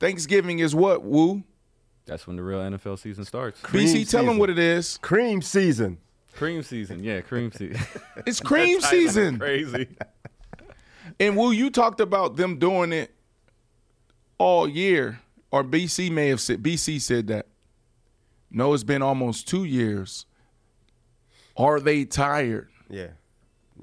Thanksgiving 0.00 0.58
is 0.58 0.74
what, 0.74 1.04
Woo? 1.04 1.44
That's 2.06 2.26
when 2.26 2.36
the 2.36 2.42
real 2.42 2.58
NFL 2.58 2.98
season 2.98 3.24
starts. 3.24 3.60
Cream 3.60 3.86
BC, 3.86 4.10
tell 4.10 4.24
them 4.24 4.38
what 4.38 4.50
it 4.50 4.58
is. 4.58 4.98
Cream 4.98 5.40
season. 5.42 5.98
Cream 6.34 6.62
season. 6.62 7.02
Yeah, 7.04 7.20
cream 7.20 7.52
season. 7.52 7.80
It's 8.26 8.40
cream 8.40 8.80
season. 8.80 9.38
Crazy. 9.38 9.88
And 11.20 11.36
Woo, 11.36 11.52
you 11.52 11.70
talked 11.70 12.00
about 12.00 12.36
them 12.36 12.58
doing 12.58 12.92
it 12.92 13.14
all 14.38 14.68
year, 14.68 15.20
or 15.50 15.62
BC 15.62 16.10
may 16.10 16.28
have 16.28 16.40
said 16.40 16.62
BC 16.62 17.00
said 17.00 17.26
that. 17.28 17.46
No, 18.50 18.72
it's 18.72 18.84
been 18.84 19.02
almost 19.02 19.48
two 19.48 19.64
years. 19.64 20.26
Are 21.56 21.80
they 21.80 22.04
tired? 22.04 22.68
Yeah. 22.88 23.08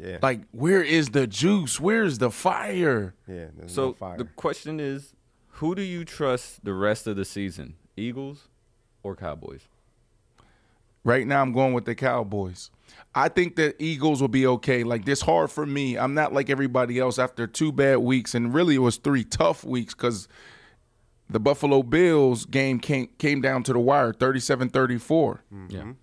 Yeah. 0.01 0.17
Like, 0.21 0.41
where 0.51 0.81
is 0.81 1.09
the 1.09 1.27
juice? 1.27 1.79
Where's 1.79 2.17
the 2.17 2.31
fire? 2.31 3.13
yeah. 3.27 3.47
There's 3.55 3.73
So 3.73 3.87
no 3.87 3.93
fire. 3.93 4.17
the 4.17 4.25
question 4.25 4.79
is, 4.79 5.13
who 5.55 5.75
do 5.75 5.81
you 5.83 6.03
trust 6.05 6.65
the 6.65 6.73
rest 6.73 7.05
of 7.07 7.15
the 7.17 7.25
season? 7.25 7.75
Eagles 7.95 8.47
or 9.03 9.15
Cowboys? 9.15 9.67
Right 11.03 11.25
now, 11.25 11.41
I'm 11.41 11.51
going 11.51 11.73
with 11.73 11.85
the 11.85 11.95
Cowboys. 11.95 12.69
I 13.15 13.27
think 13.29 13.55
the 13.55 13.75
Eagles 13.81 14.21
will 14.21 14.27
be 14.27 14.45
okay. 14.45 14.83
Like 14.83 15.05
this 15.05 15.21
hard 15.21 15.49
for 15.49 15.65
me. 15.65 15.97
I'm 15.97 16.13
not 16.13 16.31
like 16.33 16.49
everybody 16.49 16.99
else 16.99 17.17
after 17.17 17.47
two 17.47 17.71
bad 17.71 17.97
weeks, 17.97 18.35
and 18.35 18.53
really 18.53 18.75
it 18.75 18.79
was 18.79 18.97
three 18.97 19.23
tough 19.23 19.63
weeks 19.63 19.93
because 19.95 20.27
the 21.29 21.39
Buffalo 21.39 21.81
Bills 21.83 22.45
game 22.45 22.79
came 22.79 23.07
came 23.17 23.41
down 23.41 23.63
to 23.63 23.73
the 23.73 23.79
wire, 23.79 24.13
37-34, 24.13 25.39
Yeah. 25.69 25.93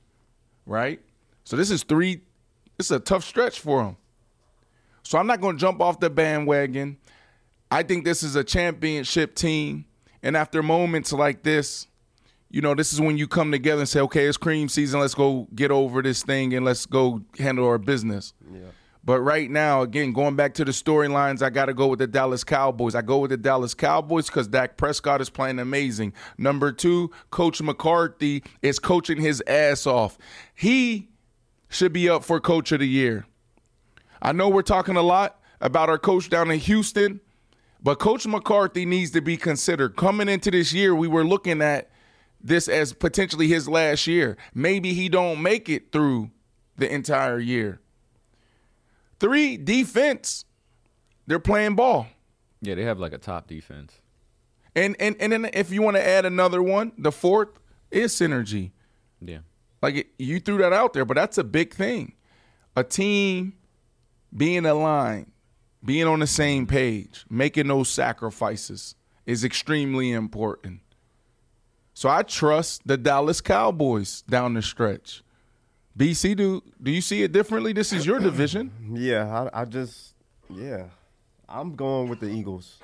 right? 0.67 1.01
So 1.45 1.57
this 1.57 1.71
is 1.71 1.83
three. 1.85 2.23
Is 2.79 2.91
a 2.93 3.01
tough 3.01 3.25
stretch 3.25 3.59
for 3.59 3.83
them. 3.83 3.97
So 5.03 5.19
I'm 5.19 5.27
not 5.27 5.41
going 5.41 5.57
to 5.57 5.61
jump 5.61 5.81
off 5.81 5.99
the 5.99 6.11
bandwagon. 6.11 6.99
I 7.71 7.83
think 7.83 8.05
this 8.05 8.23
is 8.23 8.37
a 8.37 8.45
championship 8.45 9.35
team, 9.35 9.85
and 10.23 10.37
after 10.37 10.63
moments 10.63 11.13
like 11.13 11.43
this, 11.43 11.87
you 12.51 12.61
know, 12.61 12.75
this 12.75 12.93
is 12.93 13.01
when 13.01 13.19
you 13.19 13.27
come 13.27 13.51
together 13.51 13.81
and 13.81 13.89
say, 13.89 14.01
okay, 14.01 14.27
it's 14.27 14.37
cream 14.37 14.69
season. 14.69 15.01
Let's 15.01 15.15
go 15.15 15.49
get 15.55 15.71
over 15.71 16.03
this 16.03 16.23
thing 16.23 16.55
and 16.55 16.65
let's 16.65 16.87
go 16.87 17.23
handle 17.39 17.67
our 17.67 17.79
business. 17.79 18.33
Yeah. 18.51 18.61
But 19.05 19.21
right 19.21 19.51
now, 19.51 19.83
again, 19.83 20.13
going 20.13 20.37
back 20.37 20.55
to 20.55 20.65
the 20.65 20.73
storylines, 20.73 21.43
I 21.43 21.51
got 21.51 21.67
to 21.67 21.75
go 21.75 21.89
with 21.89 21.99
the 21.99 22.07
Dallas 22.07 22.45
Cowboys. 22.45 22.95
I 22.95 23.03
go 23.03 23.19
with 23.19 23.31
the 23.31 23.37
Dallas 23.37 23.75
Cowboys 23.75 24.27
because 24.27 24.49
Dak 24.49 24.77
Prescott 24.77 25.21
is 25.21 25.31
playing 25.31 25.59
amazing. 25.59 26.13
Number 26.37 26.73
two, 26.73 27.11
Coach 27.31 27.61
McCarthy 27.61 28.43
is 28.63 28.79
coaching 28.79 29.21
his 29.21 29.43
ass 29.47 29.87
off. 29.87 30.19
He 30.55 31.09
should 31.69 31.93
be 31.93 32.09
up 32.09 32.25
for 32.25 32.41
Coach 32.41 32.73
of 32.73 32.81
the 32.81 32.89
Year. 32.89 33.27
I 34.21 34.33
know 34.33 34.49
we're 34.49 34.63
talking 34.63 34.97
a 34.97 35.03
lot 35.03 35.41
about 35.61 35.89
our 35.89 35.99
coach 35.99 36.29
down 36.29 36.51
in 36.51 36.59
Houston, 36.61 37.21
but 37.83 37.99
Coach 37.99 38.27
McCarthy 38.27 38.85
needs 38.85 39.11
to 39.13 39.21
be 39.21 39.37
considered. 39.37 39.97
Coming 39.97 40.29
into 40.29 40.51
this 40.51 40.73
year, 40.73 40.95
we 40.95 41.09
were 41.09 41.25
looking 41.25 41.63
at 41.63 41.91
this 42.41 42.69
as 42.69 42.93
potentially 42.93 43.49
his 43.49 43.69
last 43.69 44.07
year. 44.07 44.37
Maybe 44.55 44.95
he 44.95 45.09
don't 45.09 45.43
make 45.43 45.69
it 45.69 45.93
through 45.93 46.31
the 46.77 46.93
entire 46.93 47.39
year. 47.39 47.81
Three, 49.21 49.57
defense. 49.57 50.45
They're 51.27 51.39
playing 51.39 51.75
ball. 51.75 52.07
Yeah, 52.61 52.75
they 52.75 52.85
have 52.85 52.99
like 52.99 53.13
a 53.13 53.19
top 53.19 53.47
defense. 53.47 54.01
And 54.75 54.97
and 55.01 55.17
and 55.21 55.33
then 55.33 55.51
if 55.53 55.71
you 55.73 55.83
want 55.83 55.97
to 55.97 56.07
add 56.07 56.25
another 56.25 56.63
one, 56.63 56.93
the 56.97 57.13
fourth 57.13 57.49
is 57.91 58.13
synergy. 58.13 58.73
Yeah. 59.21 59.39
Like 59.81 60.09
you 60.19 60.41
threw 60.41 60.59
that 60.59 60.73
out 60.73 60.93
there, 60.93 61.05
but 61.05 61.15
that's 61.15 61.39
a 61.39 61.45
big 61.45 61.73
thing. 61.73 62.15
A 62.77 62.85
team 62.85 63.55
being 64.37 64.67
aligned, 64.67 65.33
being 65.85 66.07
on 66.07 66.21
the 66.21 66.27
same 66.27 66.67
page, 66.67 67.25
making 67.31 67.69
those 67.69 67.89
sacrifices 67.89 68.95
is 69.27 69.45
extremely 69.45 70.13
important. 70.13 70.81
So 71.95 72.09
I 72.09 72.23
trust 72.23 72.87
the 72.87 72.97
Dallas 72.97 73.41
Cowboys 73.41 74.23
down 74.23 74.55
the 74.55 74.63
stretch. 74.63 75.23
BC, 75.97 76.37
do 76.37 76.63
do 76.81 76.93
you 76.93 77.01
see 77.01 77.23
it 77.25 77.33
differently? 77.33 77.73
This 77.73 77.93
is 77.93 78.07
your 78.07 78.21
division. 78.21 78.71
Yeah, 78.95 79.49
I, 79.53 79.63
I 79.63 79.65
just, 79.65 80.15
yeah, 80.49 80.85
I'm 81.49 81.75
going 81.75 82.09
with 82.09 82.21
the 82.21 82.29
Eagles. 82.29 82.79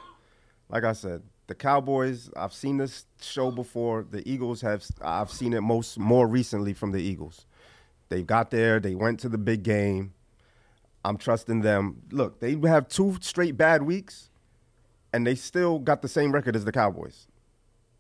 Like 0.68 0.85
I 0.85 0.92
said, 0.92 1.22
the 1.46 1.54
Cowboys. 1.54 2.30
I've 2.37 2.52
seen 2.52 2.78
this 2.78 3.07
show 3.20 3.50
before. 3.50 4.07
The 4.09 4.28
Eagles 4.28 4.61
have. 4.62 4.85
I've 5.02 5.30
seen 5.30 5.52
it 5.52 5.61
most 5.61 5.98
more 5.98 6.26
recently 6.26 6.72
from 6.72 6.92
the 6.92 7.02
Eagles. 7.02 7.46
They 8.09 8.22
got 8.22 8.50
there. 8.50 8.80
They 8.80 8.94
went 8.94 9.20
to 9.20 9.28
the 9.28 9.38
big 9.38 9.62
game. 9.62 10.14
I'm 11.04 11.18
trusting 11.18 11.61
them. 11.61 12.02
Look, 12.11 12.40
they 12.40 12.57
have 12.64 12.88
two 12.88 13.18
straight 13.20 13.57
bad 13.57 13.83
weeks, 13.83 14.30
and 15.12 15.26
they 15.26 15.35
still 15.35 15.78
got 15.78 16.00
the 16.02 16.09
same 16.09 16.33
record 16.33 16.57
as 16.57 16.64
the 16.64 16.72
Cowboys. 16.72 17.26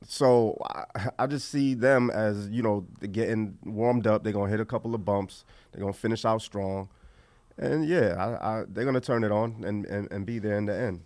So 0.06 0.58
I, 0.64 1.08
I 1.18 1.26
just 1.26 1.50
see 1.50 1.74
them 1.74 2.10
as 2.10 2.48
you 2.48 2.62
know 2.62 2.86
getting 3.12 3.58
warmed 3.64 4.06
up. 4.06 4.24
They're 4.24 4.32
gonna 4.32 4.50
hit 4.50 4.60
a 4.60 4.64
couple 4.64 4.94
of 4.94 5.04
bumps. 5.04 5.44
They're 5.72 5.80
gonna 5.80 5.92
finish 5.92 6.24
out 6.24 6.42
strong, 6.42 6.88
and 7.58 7.86
yeah, 7.86 8.14
I, 8.18 8.60
I, 8.60 8.64
they're 8.68 8.84
gonna 8.84 9.00
turn 9.00 9.24
it 9.24 9.32
on 9.32 9.64
and, 9.64 9.86
and, 9.86 10.10
and 10.10 10.26
be 10.26 10.38
there 10.38 10.56
in 10.56 10.66
the 10.66 10.74
end. 10.74 11.02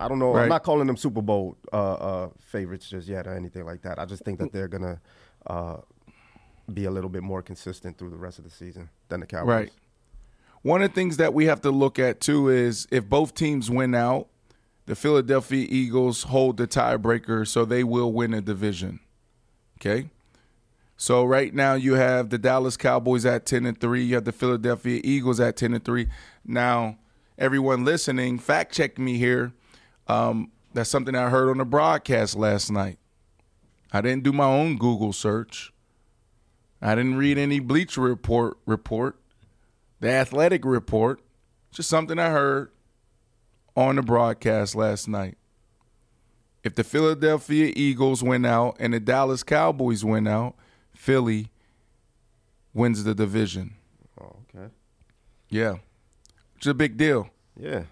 I 0.00 0.08
don't 0.08 0.18
know. 0.18 0.32
Right. 0.32 0.44
I'm 0.44 0.48
not 0.48 0.62
calling 0.62 0.86
them 0.86 0.96
Super 0.96 1.22
Bowl 1.22 1.56
uh, 1.72 1.92
uh, 1.92 2.28
favorites 2.40 2.88
just 2.88 3.08
yet 3.08 3.26
or 3.26 3.34
anything 3.34 3.64
like 3.64 3.82
that. 3.82 3.98
I 3.98 4.04
just 4.04 4.24
think 4.24 4.38
that 4.38 4.52
they're 4.52 4.68
gonna 4.68 5.00
uh, 5.46 5.76
be 6.72 6.84
a 6.84 6.90
little 6.90 7.10
bit 7.10 7.22
more 7.22 7.42
consistent 7.42 7.98
through 7.98 8.10
the 8.10 8.16
rest 8.16 8.38
of 8.38 8.44
the 8.44 8.50
season 8.50 8.88
than 9.08 9.20
the 9.20 9.26
Cowboys. 9.26 9.48
Right. 9.48 9.72
One 10.62 10.82
of 10.82 10.90
the 10.90 10.94
things 10.94 11.16
that 11.16 11.32
we 11.32 11.46
have 11.46 11.60
to 11.62 11.70
look 11.70 11.98
at 11.98 12.20
too 12.20 12.48
is 12.48 12.86
if 12.90 13.08
both 13.08 13.34
teams 13.34 13.70
win 13.70 13.94
out, 13.94 14.28
the 14.86 14.94
Philadelphia 14.94 15.66
Eagles 15.70 16.24
hold 16.24 16.56
the 16.56 16.66
tiebreaker, 16.66 17.46
so 17.46 17.64
they 17.64 17.84
will 17.84 18.12
win 18.12 18.34
a 18.34 18.40
division. 18.40 19.00
Okay. 19.80 20.10
So 20.96 21.24
right 21.24 21.54
now 21.54 21.74
you 21.74 21.94
have 21.94 22.28
the 22.28 22.36
Dallas 22.36 22.76
Cowboys 22.76 23.24
at 23.24 23.46
ten 23.46 23.64
and 23.64 23.80
three. 23.80 24.04
You 24.04 24.16
have 24.16 24.24
the 24.24 24.32
Philadelphia 24.32 25.00
Eagles 25.02 25.40
at 25.40 25.56
ten 25.56 25.72
and 25.72 25.84
three. 25.84 26.08
Now, 26.44 26.98
everyone 27.38 27.84
listening, 27.84 28.38
fact 28.38 28.74
check 28.74 28.98
me 28.98 29.16
here. 29.16 29.52
Um, 30.10 30.50
that's 30.74 30.90
something 30.90 31.14
I 31.14 31.28
heard 31.30 31.50
on 31.50 31.58
the 31.58 31.64
broadcast 31.64 32.34
last 32.36 32.70
night. 32.70 32.98
I 33.92 34.00
didn't 34.00 34.24
do 34.24 34.32
my 34.32 34.44
own 34.44 34.76
Google 34.76 35.12
search. 35.12 35.72
I 36.82 36.96
didn't 36.96 37.16
read 37.16 37.38
any 37.38 37.60
Bleacher 37.60 38.00
Report 38.00 38.58
report, 38.66 39.20
the 40.00 40.10
Athletic 40.10 40.64
report. 40.64 41.20
Just 41.72 41.88
something 41.88 42.18
I 42.18 42.30
heard 42.30 42.72
on 43.76 43.96
the 43.96 44.02
broadcast 44.02 44.74
last 44.74 45.06
night. 45.06 45.38
If 46.64 46.74
the 46.74 46.82
Philadelphia 46.82 47.72
Eagles 47.76 48.22
win 48.22 48.44
out 48.44 48.76
and 48.80 48.92
the 48.92 49.00
Dallas 49.00 49.44
Cowboys 49.44 50.04
win 50.04 50.26
out, 50.26 50.56
Philly 50.92 51.50
wins 52.74 53.04
the 53.04 53.14
division. 53.14 53.74
Oh, 54.20 54.36
okay. 54.54 54.72
Yeah. 55.48 55.76
It's 56.56 56.66
a 56.66 56.74
big 56.74 56.96
deal. 56.96 57.30
Yeah. 57.56 57.84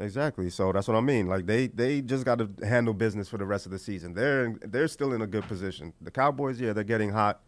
Exactly. 0.00 0.48
So 0.50 0.70
that's 0.72 0.86
what 0.86 0.96
I 0.96 1.00
mean. 1.00 1.26
Like 1.26 1.46
they 1.46 1.66
they 1.66 2.00
just 2.00 2.24
got 2.24 2.38
to 2.38 2.48
handle 2.64 2.94
business 2.94 3.28
for 3.28 3.36
the 3.36 3.44
rest 3.44 3.66
of 3.66 3.72
the 3.72 3.78
season. 3.78 4.14
They're 4.14 4.54
they're 4.62 4.88
still 4.88 5.12
in 5.12 5.22
a 5.22 5.26
good 5.26 5.44
position. 5.48 5.92
The 6.00 6.10
Cowboys, 6.10 6.60
yeah, 6.60 6.72
they're 6.72 6.84
getting 6.84 7.10
hot. 7.10 7.42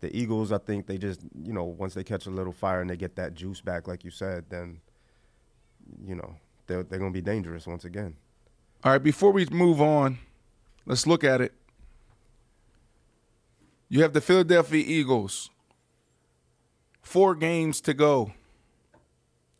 The 0.00 0.14
Eagles, 0.16 0.52
I 0.52 0.58
think 0.58 0.86
they 0.86 0.96
just 0.96 1.20
you 1.42 1.52
know 1.52 1.64
once 1.64 1.94
they 1.94 2.04
catch 2.04 2.26
a 2.26 2.30
little 2.30 2.52
fire 2.52 2.80
and 2.80 2.88
they 2.88 2.96
get 2.96 3.16
that 3.16 3.34
juice 3.34 3.60
back, 3.60 3.86
like 3.86 4.04
you 4.04 4.10
said, 4.10 4.46
then 4.48 4.80
you 6.02 6.14
know 6.14 6.36
they're 6.66 6.82
they're 6.82 6.98
gonna 6.98 7.10
be 7.10 7.20
dangerous 7.20 7.66
once 7.66 7.84
again. 7.84 8.16
All 8.82 8.92
right, 8.92 9.02
before 9.02 9.32
we 9.32 9.46
move 9.46 9.80
on, 9.80 10.18
let's 10.86 11.06
look 11.06 11.24
at 11.24 11.40
it. 11.40 11.52
You 13.88 14.02
have 14.02 14.12
the 14.12 14.20
Philadelphia 14.20 14.82
Eagles. 14.86 15.50
Four 17.02 17.34
games 17.34 17.80
to 17.82 17.94
go. 17.94 18.32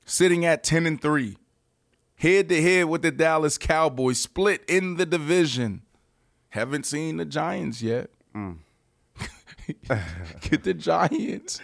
Sitting 0.05 0.45
at 0.45 0.65
10 0.65 0.87
and 0.87 1.01
3. 1.01 1.37
Head 2.27 2.49
to 2.49 2.61
head 2.61 2.87
with 2.87 3.03
the 3.03 3.13
Dallas 3.13 3.57
Cowboys, 3.57 4.19
split 4.19 4.65
in 4.67 4.97
the 4.97 5.07
division. 5.07 5.83
Haven't 6.49 6.85
seen 6.85 7.19
the 7.19 7.25
Giants 7.25 7.81
yet. 7.81 8.11
Mm. 8.35 8.57
Get 10.41 10.65
the 10.65 10.75
Giants. 10.75 11.61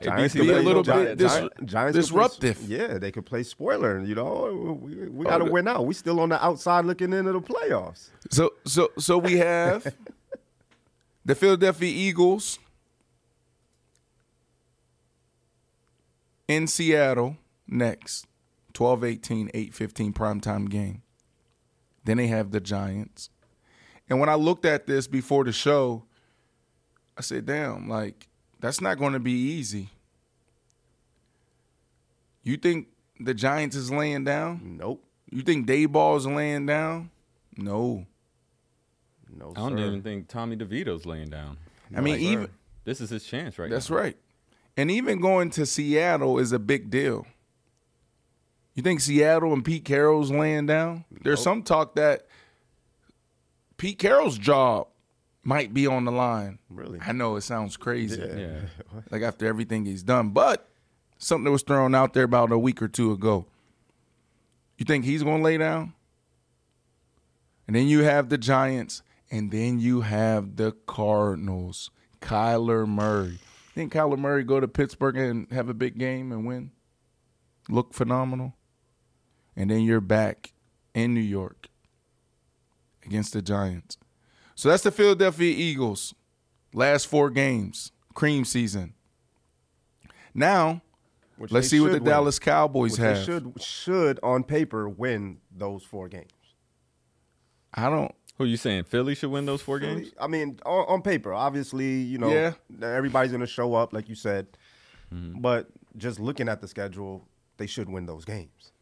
Giants 0.00 0.34
be 0.34 0.50
a 0.50 0.60
little 0.60 0.84
bit 0.84 1.18
dis- 1.18 1.32
Giants 1.32 1.56
could 1.58 1.68
play- 1.68 1.92
disruptive. 1.92 2.62
yeah, 2.62 2.98
they 2.98 3.10
could 3.10 3.26
play 3.26 3.42
spoiler. 3.42 3.98
You 4.04 4.14
know, 4.14 4.78
we, 4.80 5.08
we 5.08 5.26
oh, 5.26 5.28
got 5.28 5.38
to 5.38 5.46
the- 5.46 5.50
win 5.50 5.66
out. 5.66 5.84
We 5.84 5.94
still 5.94 6.20
on 6.20 6.28
the 6.28 6.44
outside 6.44 6.84
looking 6.84 7.12
into 7.12 7.32
the 7.32 7.40
playoffs. 7.40 8.10
So 8.30 8.52
so 8.64 8.92
so 8.96 9.18
we 9.18 9.38
have 9.38 9.96
the 11.24 11.34
Philadelphia 11.34 11.90
Eagles 11.92 12.60
in 16.46 16.68
Seattle 16.68 17.36
next. 17.66 18.28
12-18, 18.74 19.52
8-15 19.52 20.12
primetime 20.12 20.68
game. 20.68 21.02
Then 22.04 22.18
they 22.18 22.26
have 22.26 22.50
the 22.50 22.60
Giants. 22.60 23.30
And 24.08 24.20
when 24.20 24.28
I 24.28 24.34
looked 24.34 24.66
at 24.66 24.86
this 24.86 25.06
before 25.06 25.44
the 25.44 25.52
show, 25.52 26.04
I 27.16 27.22
said, 27.22 27.46
damn, 27.46 27.88
like, 27.88 28.28
that's 28.60 28.80
not 28.80 28.98
going 28.98 29.14
to 29.14 29.20
be 29.20 29.32
easy. 29.32 29.88
You 32.42 32.56
think 32.58 32.88
the 33.18 33.32
Giants 33.32 33.74
is 33.76 33.90
laying 33.90 34.24
down? 34.24 34.76
Nope. 34.78 35.02
You 35.30 35.42
think 35.42 35.66
Daboll 35.66 36.16
is 36.18 36.26
laying 36.26 36.66
down? 36.66 37.10
No. 37.56 38.06
No, 39.34 39.50
I 39.56 39.60
don't 39.60 39.78
sir. 39.78 39.86
even 39.86 40.02
think 40.02 40.28
Tommy 40.28 40.56
DeVito's 40.56 41.06
laying 41.06 41.30
down. 41.30 41.56
I 41.96 42.00
mean, 42.00 42.16
sir. 42.16 42.20
even 42.20 42.48
This 42.84 43.00
is 43.00 43.10
his 43.10 43.24
chance 43.24 43.58
right 43.58 43.70
that's 43.70 43.88
now. 43.90 43.96
right. 43.96 44.16
And 44.76 44.90
even 44.90 45.20
going 45.20 45.50
to 45.50 45.64
Seattle 45.66 46.38
is 46.38 46.52
a 46.52 46.58
big 46.58 46.90
deal. 46.90 47.26
You 48.74 48.82
think 48.82 49.00
Seattle 49.00 49.52
and 49.52 49.64
Pete 49.64 49.84
Carroll's 49.84 50.30
laying 50.30 50.66
down? 50.66 51.04
There's 51.22 51.42
some 51.42 51.62
talk 51.62 51.94
that 51.94 52.26
Pete 53.76 53.98
Carroll's 53.98 54.36
job 54.38 54.88
might 55.44 55.72
be 55.72 55.86
on 55.86 56.04
the 56.04 56.12
line. 56.12 56.58
Really? 56.68 56.98
I 57.00 57.12
know 57.12 57.36
it 57.36 57.42
sounds 57.42 57.76
crazy. 57.76 58.20
Yeah. 58.20 58.36
Yeah. 58.36 58.60
Like 59.10 59.22
after 59.22 59.46
everything 59.46 59.84
he's 59.84 60.02
done, 60.02 60.30
but 60.30 60.68
something 61.18 61.44
that 61.44 61.50
was 61.50 61.62
thrown 61.62 61.94
out 61.94 62.14
there 62.14 62.24
about 62.24 62.50
a 62.52 62.58
week 62.58 62.82
or 62.82 62.88
two 62.88 63.12
ago. 63.12 63.46
You 64.76 64.84
think 64.84 65.04
he's 65.04 65.22
going 65.22 65.38
to 65.38 65.44
lay 65.44 65.58
down? 65.58 65.94
And 67.66 67.76
then 67.76 67.86
you 67.86 68.00
have 68.02 68.28
the 68.28 68.38
Giants, 68.38 69.02
and 69.30 69.50
then 69.50 69.78
you 69.78 70.02
have 70.02 70.56
the 70.56 70.72
Cardinals. 70.86 71.90
Kyler 72.20 72.86
Murray. 72.86 73.38
Think 73.74 73.92
Kyler 73.92 74.18
Murray 74.18 74.44
go 74.44 74.60
to 74.60 74.68
Pittsburgh 74.68 75.16
and 75.16 75.50
have 75.52 75.68
a 75.68 75.74
big 75.74 75.98
game 75.98 76.32
and 76.32 76.46
win? 76.46 76.70
Look 77.68 77.94
phenomenal. 77.94 78.54
And 79.56 79.70
then 79.70 79.80
you're 79.82 80.00
back 80.00 80.52
in 80.94 81.14
New 81.14 81.20
York 81.20 81.68
against 83.04 83.32
the 83.32 83.42
Giants. 83.42 83.96
So 84.54 84.68
that's 84.68 84.82
the 84.82 84.90
Philadelphia 84.90 85.54
Eagles. 85.56 86.14
Last 86.72 87.06
four 87.06 87.30
games, 87.30 87.92
cream 88.14 88.44
season. 88.44 88.94
Now, 90.34 90.82
Which 91.36 91.52
let's 91.52 91.68
see 91.68 91.80
what 91.80 91.92
the 91.92 91.98
win. 91.98 92.04
Dallas 92.04 92.38
Cowboys 92.38 92.92
Which 92.92 93.00
have. 93.00 93.16
They 93.18 93.24
should 93.24 93.62
should 93.62 94.20
on 94.22 94.42
paper 94.44 94.88
win 94.88 95.38
those 95.56 95.84
four 95.84 96.08
games. 96.08 96.30
I 97.72 97.88
don't. 97.90 98.12
Who 98.38 98.44
are 98.44 98.46
you 98.48 98.56
saying? 98.56 98.84
Philly 98.84 99.14
should 99.14 99.30
win 99.30 99.46
those 99.46 99.62
four 99.62 99.78
games? 99.78 100.08
I 100.20 100.26
mean, 100.26 100.58
on, 100.66 100.84
on 100.88 101.02
paper, 101.02 101.32
obviously, 101.32 101.92
you 102.00 102.18
know, 102.18 102.28
Yeah. 102.32 102.54
everybody's 102.82 103.30
going 103.30 103.40
to 103.42 103.46
show 103.46 103.74
up, 103.74 103.92
like 103.92 104.08
you 104.08 104.16
said. 104.16 104.48
Mm-hmm. 105.14 105.40
But 105.40 105.68
just 105.96 106.18
looking 106.18 106.48
at 106.48 106.60
the 106.60 106.66
schedule, 106.66 107.28
they 107.58 107.68
should 107.68 107.88
win 107.88 108.06
those 108.06 108.24
games. 108.24 108.72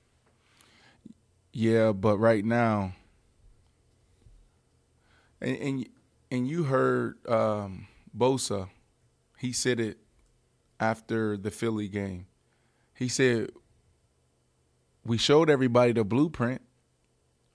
Yeah, 1.53 1.93
but 1.93 2.19
right 2.19 2.45
now, 2.45 2.95
and 5.41 5.57
and, 5.57 5.89
and 6.31 6.49
you 6.49 6.65
heard 6.65 7.17
um, 7.29 7.89
Bosa, 8.17 8.69
he 9.39 9.53
said 9.53 9.79
it 9.79 9.99
after 10.81 11.37
the 11.37 11.51
Philly 11.51 11.89
game. 11.89 12.27
He 12.95 13.09
said, 13.09 13.51
"We 15.05 15.19
showed 15.19 15.51
everybody 15.51 15.93
the 15.93 16.05
blueprint. 16.05 16.63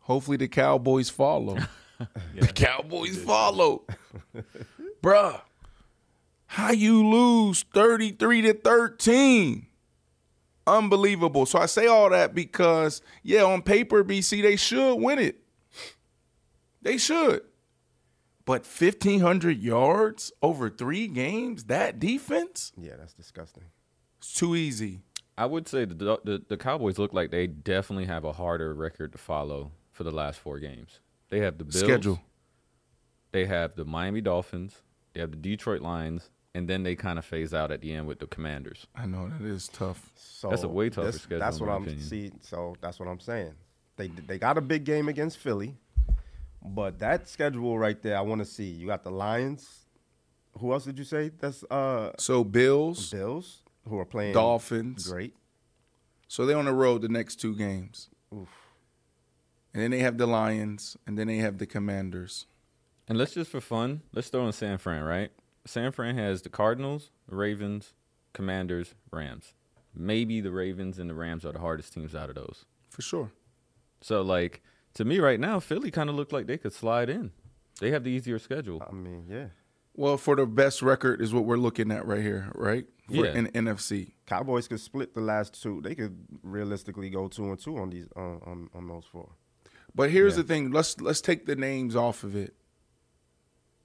Hopefully, 0.02 0.38
the 0.38 0.48
Cowboys 0.48 1.10
follow. 1.10 1.58
The 2.36 2.46
Cowboys 2.54 3.18
follow, 3.18 3.84
bruh. 5.02 5.42
How 6.46 6.72
you 6.72 7.08
lose 7.08 7.64
thirty 7.74 8.12
three 8.12 8.44
to 8.44 8.54
thirteen? 8.54 9.67
Unbelievable. 10.68 11.46
So 11.46 11.58
I 11.60 11.66
say 11.66 11.88
all 11.88 12.10
that 12.12 12.36
because, 12.36 13.02
yeah, 13.24 13.44
on 13.44 13.62
paper, 13.62 14.04
BC, 14.04 14.42
they 14.44 14.56
should 14.58 14.96
win 14.96 15.18
it. 15.20 15.40
They 16.82 16.98
should. 16.98 17.42
But 18.46 18.66
1,500 18.66 19.58
yards 19.62 20.32
over 20.42 20.70
three 20.70 21.08
games, 21.08 21.66
that 21.66 22.00
defense, 22.00 22.72
Yeah, 22.78 22.94
that's 22.98 23.14
disgusting. 23.14 23.64
it's 24.20 24.34
too 24.34 24.56
easy. 24.56 25.02
I 25.38 25.46
would 25.46 25.68
say 25.68 25.86
the, 25.86 25.94
the 26.24 26.42
the 26.48 26.58
Cowboys 26.58 26.98
look 26.98 27.14
like 27.14 27.30
they 27.30 27.46
definitely 27.46 28.06
have 28.06 28.24
a 28.24 28.32
harder 28.34 28.74
record 28.74 29.12
to 29.12 29.18
follow 29.20 29.72
for 29.92 30.04
the 30.04 30.10
last 30.12 30.40
four 30.40 30.58
games. 30.60 31.00
They 31.30 31.42
have 31.42 31.60
the 31.60 31.64
Bills, 31.64 31.80
Schedule. 31.80 32.20
They 33.34 33.46
have 33.46 33.76
the 33.76 33.86
Miami 33.86 34.22
Dolphins. 34.22 34.82
They 35.14 35.20
have 35.20 35.30
the 35.32 35.38
Detroit 35.38 35.82
Lions, 35.82 36.32
and 36.56 36.68
then 36.68 36.84
they 36.84 36.96
kind 36.96 37.20
of 37.20 37.26
phase 37.26 37.54
out 37.54 37.72
at 37.72 37.82
the 37.82 37.94
end 37.94 38.08
with 38.08 38.20
the 38.20 38.28
Commanders. 38.28 38.88
I 38.96 39.06
know 39.06 39.30
that 39.30 39.42
is 39.46 39.68
tough. 39.68 40.12
So 40.16 40.50
That's 40.50 40.64
a 40.64 40.68
way 40.68 40.90
tougher 40.90 41.12
this- 41.12 41.22
schedule, 41.22 41.40
That's 41.40 41.60
what 41.60 41.70
I'm 41.70 41.84
opinion. 41.84 42.04
see. 42.04 42.32
So 42.42 42.76
that's 42.82 43.00
what 43.00 43.08
I'm 43.08 43.20
saying. 43.20 43.54
They 43.96 44.08
they 44.10 44.38
got 44.38 44.58
a 44.58 44.62
big 44.62 44.84
game 44.84 45.08
against 45.10 45.38
Philly, 45.40 45.76
but 46.64 47.00
that 47.00 47.28
schedule 47.28 47.78
right 47.80 48.00
there, 48.02 48.18
I 48.18 48.22
want 48.22 48.40
to 48.40 48.46
see. 48.46 48.66
You 48.70 48.86
got 48.88 49.04
the 49.04 49.12
Lions. 49.12 49.86
Who 50.60 50.72
else 50.74 50.86
did 50.86 50.98
you 50.98 51.04
say? 51.06 51.30
That's 51.40 51.64
uh 51.70 52.12
So 52.20 52.44
Bills, 52.44 53.12
Bills, 53.12 53.62
who 53.88 53.98
are 54.00 54.06
playing 54.06 54.34
Dolphins. 54.34 55.08
Great. 55.08 55.34
So 56.28 56.46
they're 56.46 56.58
on 56.58 56.66
the 56.66 56.74
road 56.74 57.02
the 57.02 57.10
next 57.10 57.38
two 57.38 57.56
games. 57.56 58.10
Oof. 58.34 58.50
And 59.74 59.82
then 59.84 59.92
they 59.92 60.00
have 60.00 60.18
the 60.18 60.28
Lions, 60.28 60.98
and 61.06 61.18
then 61.18 61.28
they 61.28 61.38
have 61.38 61.58
the 61.58 61.66
Commanders. 61.66 62.46
And 63.08 63.18
let's 63.18 63.34
just 63.34 63.50
for 63.52 63.62
fun, 63.62 64.02
let's 64.14 64.30
throw 64.30 64.46
in 64.46 64.52
San 64.54 64.78
Fran, 64.78 65.04
right? 65.04 65.32
San 65.68 65.92
Fran 65.92 66.16
has 66.18 66.42
the 66.42 66.50
Cardinals, 66.50 67.12
Ravens, 67.28 67.94
Commanders, 68.34 68.96
Rams. 69.12 69.54
Maybe 69.96 70.42
the 70.42 70.52
Ravens 70.52 71.00
and 71.00 71.10
the 71.10 71.14
Rams 71.16 71.46
are 71.46 71.52
the 71.52 71.60
hardest 71.60 71.94
teams 71.94 72.14
out 72.16 72.30
of 72.30 72.36
those. 72.36 72.66
For 72.90 73.02
sure. 73.02 73.32
So 74.02 74.22
like 74.22 74.62
to 74.94 75.06
me 75.06 75.20
right 75.20 75.40
now, 75.40 75.60
Philly 75.60 75.92
kind 75.92 76.10
of 76.10 76.16
looked 76.16 76.34
like 76.34 76.48
they 76.48 76.58
could 76.58 76.74
slide 76.74 77.10
in. 77.10 77.32
They 77.80 77.92
have 77.92 78.04
the 78.04 78.12
easier 78.12 78.40
schedule. 78.40 78.84
I 78.88 78.92
mean, 78.94 79.26
yeah. 79.30 79.48
Well, 79.96 80.18
for 80.18 80.36
the 80.36 80.46
best 80.46 80.82
record 80.84 81.22
is 81.22 81.34
what 81.34 81.46
we're 81.46 81.58
looking 81.58 81.92
at 81.92 82.06
right 82.06 82.22
here, 82.22 82.52
right? 82.54 82.86
For 83.08 83.26
Yeah. 83.26 83.34
in 83.34 83.48
NFC. 83.48 84.14
Cowboys 84.28 84.68
could 84.68 84.80
split 84.80 85.14
the 85.16 85.22
last 85.22 85.60
two. 85.62 85.82
They 85.82 85.96
could 85.96 86.16
realistically 86.44 87.10
go 87.10 87.28
two 87.28 87.46
and 87.50 87.60
two 87.60 87.78
on 87.78 87.90
these 87.90 88.08
on 88.16 88.42
on, 88.46 88.70
on 88.76 88.88
those 88.88 89.06
four. 89.06 89.30
But 89.96 90.12
here's 90.12 90.36
Yeah. 90.36 90.44
the 90.44 90.48
thing. 90.48 90.72
Let's 90.72 91.00
let's 91.02 91.22
take 91.22 91.46
the 91.48 91.56
names 91.56 91.96
off 91.96 92.24
of 92.24 92.36
it. 92.36 92.54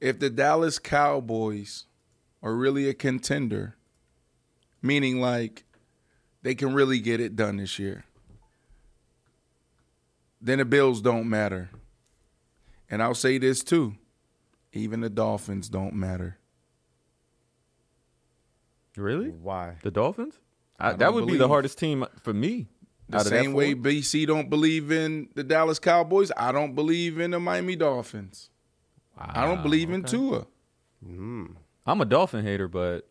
If 0.02 0.18
the 0.18 0.30
Dallas 0.30 0.80
Cowboys 0.80 1.84
are 2.42 2.54
really 2.56 2.88
a 2.88 2.94
contender, 2.94 3.76
meaning 4.82 5.20
like 5.20 5.62
they 6.42 6.56
can 6.56 6.74
really 6.74 6.98
get 6.98 7.20
it 7.20 7.36
done 7.36 7.58
this 7.58 7.78
year. 7.78 8.04
then 10.40 10.58
the 10.58 10.64
Bills 10.64 11.00
don't 11.00 11.30
matter. 11.30 11.70
And 12.90 13.00
I'll 13.00 13.14
say 13.14 13.38
this 13.38 13.62
too. 13.62 13.94
Even 14.72 15.02
the 15.02 15.08
Dolphins 15.08 15.68
don't 15.68 15.94
matter. 15.94 16.36
Really? 18.96 19.28
Why? 19.28 19.76
The 19.84 19.92
Dolphins? 19.92 20.34
I, 20.80 20.90
don't 20.90 20.98
that 20.98 21.14
would 21.14 21.28
be 21.28 21.36
the 21.36 21.46
hardest 21.46 21.78
team 21.78 22.04
for 22.24 22.34
me. 22.34 22.66
The 23.08 23.18
out 23.18 23.26
of 23.26 23.28
same 23.28 23.52
way. 23.52 23.76
BC 23.76 24.26
don't 24.26 24.50
believe 24.50 24.90
in 24.90 25.28
the 25.36 25.44
Dallas 25.44 25.78
Cowboys, 25.78 26.32
I 26.36 26.50
don't 26.50 26.74
believe 26.74 27.20
in 27.20 27.30
the 27.30 27.38
Miami 27.38 27.76
Dolphins. 27.76 28.50
I 29.18 29.44
don't 29.46 29.58
Wow, 29.58 29.62
believe 29.62 29.90
in 29.90 30.00
okay. 30.00 30.10
Tua. 30.10 30.46
I'm 31.86 32.00
a 32.00 32.04
Dolphin 32.04 32.44
hater, 32.44 32.68
but 32.68 33.08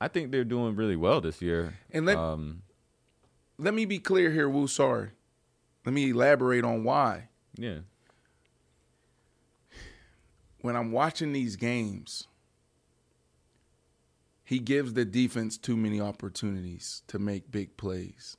I 0.00 0.08
think 0.08 0.30
they're 0.32 0.44
doing 0.44 0.76
really 0.76 0.96
well 0.96 1.20
this 1.20 1.40
year. 1.42 1.74
And 1.90 2.06
let 2.06 2.16
um, 2.16 2.62
let 3.58 3.74
me 3.74 3.84
be 3.84 3.98
clear 3.98 4.30
here, 4.30 4.48
Woo. 4.48 4.66
Sorry. 4.68 5.10
Let 5.84 5.94
me 5.94 6.10
elaborate 6.10 6.64
on 6.64 6.84
why. 6.84 7.28
yeah, 7.56 7.78
When 10.60 10.76
I'm 10.76 10.92
watching 10.92 11.32
these 11.32 11.56
games, 11.56 12.26
he 14.44 14.58
gives 14.58 14.92
the 14.92 15.04
defense 15.06 15.56
too 15.56 15.76
many 15.76 16.00
opportunities 16.00 17.02
to 17.06 17.18
make 17.18 17.50
big 17.50 17.76
plays. 17.78 18.36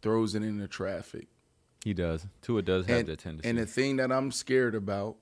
Throws 0.00 0.34
it 0.34 0.42
into 0.42 0.66
traffic. 0.66 1.28
he 1.84 1.92
does. 1.94 2.26
Tua 2.40 2.62
does 2.62 2.86
have 2.86 3.00
and, 3.00 3.08
that 3.08 3.18
tendency. 3.18 3.48
and 3.48 3.58
the 3.58 3.66
thing 3.66 3.96
that 3.96 4.10
I'm 4.10 4.32
scared 4.32 4.74
about, 4.74 5.16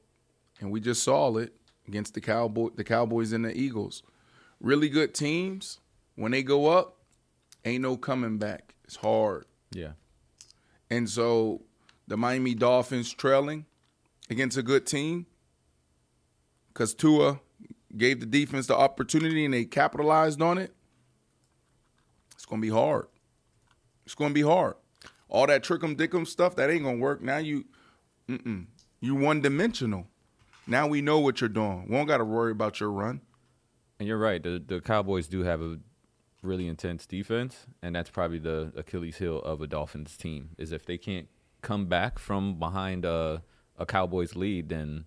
and 0.61 0.70
we 0.70 0.81
just 0.81 1.03
saw 1.03 1.35
it 1.37 1.55
against 1.88 2.14
the 2.14 2.20
Cowboy, 2.20 2.68
the 2.77 2.85
Cowboys 2.85 3.33
and 3.33 3.44
the 3.44 3.57
Eagles, 3.57 4.03
really 4.61 4.88
good 4.88 5.14
teams 5.14 5.81
when 6.16 6.33
they 6.33 6.42
go 6.42 6.66
up, 6.68 6.99
ain't 7.64 7.83
no 7.83 7.96
coming 7.96 8.38
back. 8.38 8.75
It's 8.85 8.96
hard, 8.96 9.46
yeah, 9.73 9.92
and 10.90 11.09
so 11.09 11.62
the 12.07 12.16
Miami 12.16 12.55
Dolphins 12.55 13.12
trailing 13.12 13.66
against 14.29 14.57
a 14.57 14.62
good 14.62 14.87
team 14.87 15.27
because 16.68 16.94
Tua 16.94 17.40
gave 17.96 18.20
the 18.20 18.27
defense 18.27 18.66
the 18.66 18.77
opportunity 18.77 19.44
and 19.44 19.55
they 19.55 19.64
capitalized 19.64 20.40
on 20.40 20.59
it. 20.59 20.73
It's 22.35 22.46
gonna 22.46 22.62
be 22.62 22.68
hard. 22.68 23.07
It's 24.05 24.14
gonna 24.14 24.35
be 24.35 24.42
hard. 24.42 24.75
All 25.29 25.46
that 25.46 25.62
trickum 25.62 25.96
dickum 25.96 26.27
stuff 26.27 26.57
that 26.57 26.70
ain't 26.70 26.85
gonna 26.85 26.99
work. 26.99 27.23
Now 27.23 27.38
you, 27.38 27.66
mm-mm, 28.29 28.66
you 29.01 29.14
one 29.14 29.40
dimensional. 29.40 30.07
Now 30.70 30.87
we 30.87 31.02
know 31.02 31.18
what 31.18 31.40
you're 31.40 31.48
doing. 31.48 31.87
We 31.88 31.96
don't 31.96 32.06
got 32.06 32.18
to 32.18 32.24
worry 32.24 32.52
about 32.52 32.80
your 32.80 32.90
run. 32.90 33.20
and 33.98 34.09
you're 34.09 34.18
right. 34.18 34.42
The 34.42 34.62
the 34.64 34.80
Cowboys 34.80 35.28
do 35.28 35.42
have 35.42 35.61
a 35.61 35.78
really 36.42 36.68
intense 36.68 37.06
defense, 37.06 37.66
and 37.83 37.94
that's 37.94 38.09
probably 38.09 38.38
the 38.38 38.72
Achilles 38.76 39.18
heel 39.18 39.40
of 39.40 39.61
a 39.61 39.66
Dolphins 39.66 40.16
team. 40.16 40.50
Is 40.56 40.72
if 40.72 40.87
they 40.87 40.96
can't 40.96 41.28
come 41.61 41.87
back 41.87 42.18
from 42.18 42.59
behind 42.59 43.04
a 43.04 43.42
a 43.76 43.85
Cowboys 43.85 44.37
lead, 44.37 44.68
then 44.68 45.06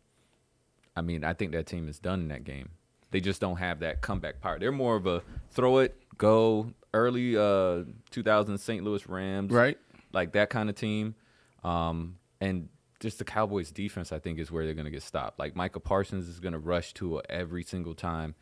I 0.96 1.02
mean, 1.02 1.24
I 1.24 1.34
think 1.34 1.54
that 1.54 1.66
team 1.66 1.88
is 1.88 1.98
done 2.00 2.20
in 2.22 2.28
that 2.28 2.44
game. 2.44 2.70
They 3.12 3.20
just 3.22 3.40
don't 3.42 3.58
have 3.58 3.80
that 3.80 4.02
comeback 4.02 4.42
power. 4.42 4.60
They're 4.60 4.72
more 4.72 4.96
of 4.96 5.06
a 5.08 5.22
throw 5.52 5.78
it, 5.80 5.96
go 6.18 6.72
early 6.94 7.38
uh 7.38 7.84
2000 8.12 8.58
St. 8.58 8.84
Louis 8.84 9.08
Rams, 9.08 9.52
Right. 9.52 9.78
Like 10.12 10.34
that 10.34 10.50
kind 10.50 10.70
of 10.70 10.76
team. 10.76 11.16
Um 11.64 12.18
and 12.42 12.70
just 13.04 13.20
the 13.20 13.24
Cowboys 13.26 13.70
defense 13.70 14.12
I 14.12 14.18
think 14.18 14.40
is 14.40 14.52
where 14.52 14.66
they're 14.66 14.74
going 14.74 14.86
to 14.86 14.92
get 14.92 15.04
stopped. 15.04 15.38
Like 15.38 15.56
Micah 15.56 15.80
Parsons 15.80 16.28
is 16.28 16.40
going 16.40 16.54
to 16.54 16.60
rush 16.60 16.94
to 16.96 17.22
every 17.30 17.62
single 17.64 17.94
time. 17.94 18.34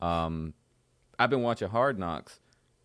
Um 0.00 0.54
I've 1.18 1.30
been 1.30 1.42
watching 1.42 1.68
Hard 1.68 1.98
Knocks 1.98 2.38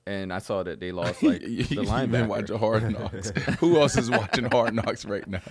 and 0.07 0.33
I 0.33 0.39
saw 0.39 0.63
that 0.63 0.79
they 0.79 0.91
lost 0.91 1.21
like 1.23 1.41
the 1.41 1.49
You've 1.49 1.69
been 1.69 2.27
watching 2.27 2.57
Hard 2.57 2.91
Knocks. 2.91 3.29
Who 3.59 3.79
else 3.79 3.97
is 3.97 4.09
watching 4.09 4.45
Hard 4.45 4.73
Knocks 4.73 5.05
right 5.05 5.27
now? 5.27 5.41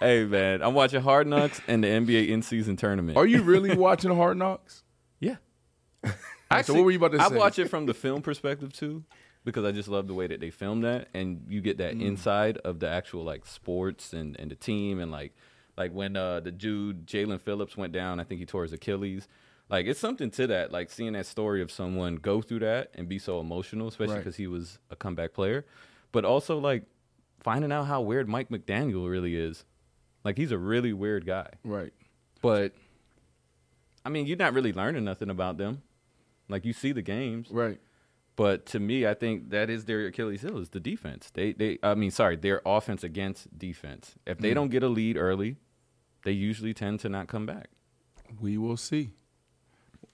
Hey 0.00 0.24
man, 0.24 0.62
I'm 0.62 0.74
watching 0.74 1.00
Hard 1.00 1.26
Knocks 1.26 1.60
and 1.66 1.82
the 1.82 1.88
NBA 1.88 2.28
in-season 2.28 2.76
tournament. 2.76 3.16
Are 3.16 3.26
you 3.26 3.42
really 3.42 3.74
watching 3.76 4.14
Hard 4.14 4.36
Knocks? 4.36 4.82
Yeah. 5.20 6.62
So 6.62 6.72
what 6.74 6.84
were 6.84 6.90
you 6.92 6.96
about 6.98 7.12
to 7.12 7.20
I 7.20 7.28
say? 7.28 7.34
I 7.34 7.38
watch 7.38 7.58
it 7.58 7.68
from 7.68 7.86
the 7.86 7.92
film 7.92 8.22
perspective 8.22 8.72
too, 8.72 9.04
because 9.44 9.64
I 9.64 9.72
just 9.72 9.88
love 9.88 10.06
the 10.08 10.14
way 10.14 10.26
that 10.26 10.40
they 10.40 10.50
film 10.50 10.80
that, 10.82 11.08
and 11.14 11.44
you 11.48 11.60
get 11.60 11.78
that 11.78 11.94
Mm. 11.94 12.02
inside 12.02 12.58
of 12.58 12.80
the 12.80 12.88
actual 12.88 13.24
like 13.24 13.46
sports 13.46 14.12
and, 14.12 14.38
and 14.38 14.50
the 14.50 14.56
team, 14.56 14.98
and 15.00 15.10
like 15.10 15.34
like 15.76 15.92
when 15.92 16.16
uh, 16.16 16.40
the 16.40 16.50
dude 16.50 17.06
Jaelan 17.06 17.40
Phillips 17.40 17.76
went 17.76 17.92
down, 17.92 18.18
I 18.20 18.24
think 18.24 18.40
he 18.40 18.46
tore 18.46 18.62
his 18.64 18.72
Achilles. 18.72 19.28
Like 19.70 19.86
it's 19.86 20.00
something 20.00 20.30
to 20.32 20.46
that, 20.48 20.72
like 20.72 20.90
seeing 20.90 21.12
that 21.12 21.26
story 21.26 21.60
of 21.62 21.70
someone 21.70 22.16
go 22.16 22.40
through 22.42 22.60
that 22.60 22.90
and 22.94 23.08
be 23.08 23.18
so 23.18 23.38
emotional, 23.38 23.86
especially 23.88 24.14
Right. 24.14 24.20
because 24.24 24.36
he 24.36 24.46
was 24.46 24.78
a 24.90 24.96
comeback 24.96 25.32
player, 25.34 25.64
but 26.10 26.24
also 26.24 26.58
like 26.58 26.84
finding 27.40 27.70
out 27.70 27.84
how 27.84 28.00
weird 28.00 28.28
Mike 28.28 28.48
McDaniel 28.48 29.08
really 29.08 29.36
is. 29.36 29.64
Like 30.24 30.36
he's 30.36 30.50
a 30.52 30.58
really 30.58 30.92
weird 30.92 31.26
guy. 31.26 31.50
Right. 31.64 31.92
But 32.42 32.72
I 34.04 34.08
mean, 34.08 34.26
you're 34.26 34.36
not 34.36 34.54
really 34.54 34.72
learning 34.72 35.04
nothing 35.04 35.30
about 35.30 35.58
them. 35.58 35.82
Like 36.48 36.64
you 36.64 36.72
see 36.72 36.92
the 36.92 37.02
games, 37.02 37.48
Right. 37.50 37.78
But 38.38 38.66
to 38.66 38.78
me, 38.78 39.04
I 39.04 39.14
think 39.14 39.50
that 39.50 39.68
is 39.68 39.84
their 39.86 40.06
Achilles 40.06 40.42
heel 40.42 40.58
is 40.58 40.68
the 40.68 40.78
defense. 40.78 41.28
They 41.34 41.52
they 41.52 41.78
I 41.82 41.94
mean, 41.96 42.12
sorry, 42.12 42.36
their 42.36 42.62
offense 42.64 43.02
against 43.02 43.58
defense. 43.58 44.14
If 44.26 44.38
they 44.38 44.54
don't 44.54 44.68
get 44.70 44.84
a 44.84 44.88
lead 44.88 45.16
early, 45.16 45.56
they 46.24 46.30
usually 46.30 46.72
tend 46.72 47.00
to 47.00 47.08
not 47.08 47.26
come 47.26 47.46
back. 47.46 47.68
We 48.40 48.56
will 48.56 48.76
see. 48.76 49.10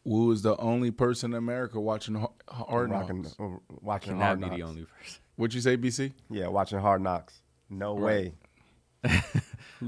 Woo 0.04 0.30
is 0.32 0.40
the 0.40 0.56
only 0.56 0.90
person 0.90 1.32
in 1.32 1.36
America 1.38 1.78
watching 1.78 2.26
Hard 2.48 2.90
Knocks. 2.90 3.36
uh, 3.38 3.44
watching 3.68 4.12
Cannot 4.14 4.24
hard 4.24 4.40
be 4.40 4.46
knocks. 4.46 4.56
the 4.56 4.62
only 4.66 4.84
person. 4.84 5.20
What'd 5.36 5.54
you 5.54 5.60
say, 5.60 5.76
Bici? 5.76 6.12
Yeah, 6.30 6.48
watching 6.48 6.78
hard 6.78 7.02
knocks. 7.02 7.42
No 7.68 7.92
way. 7.94 8.32
Who's 9.04 9.12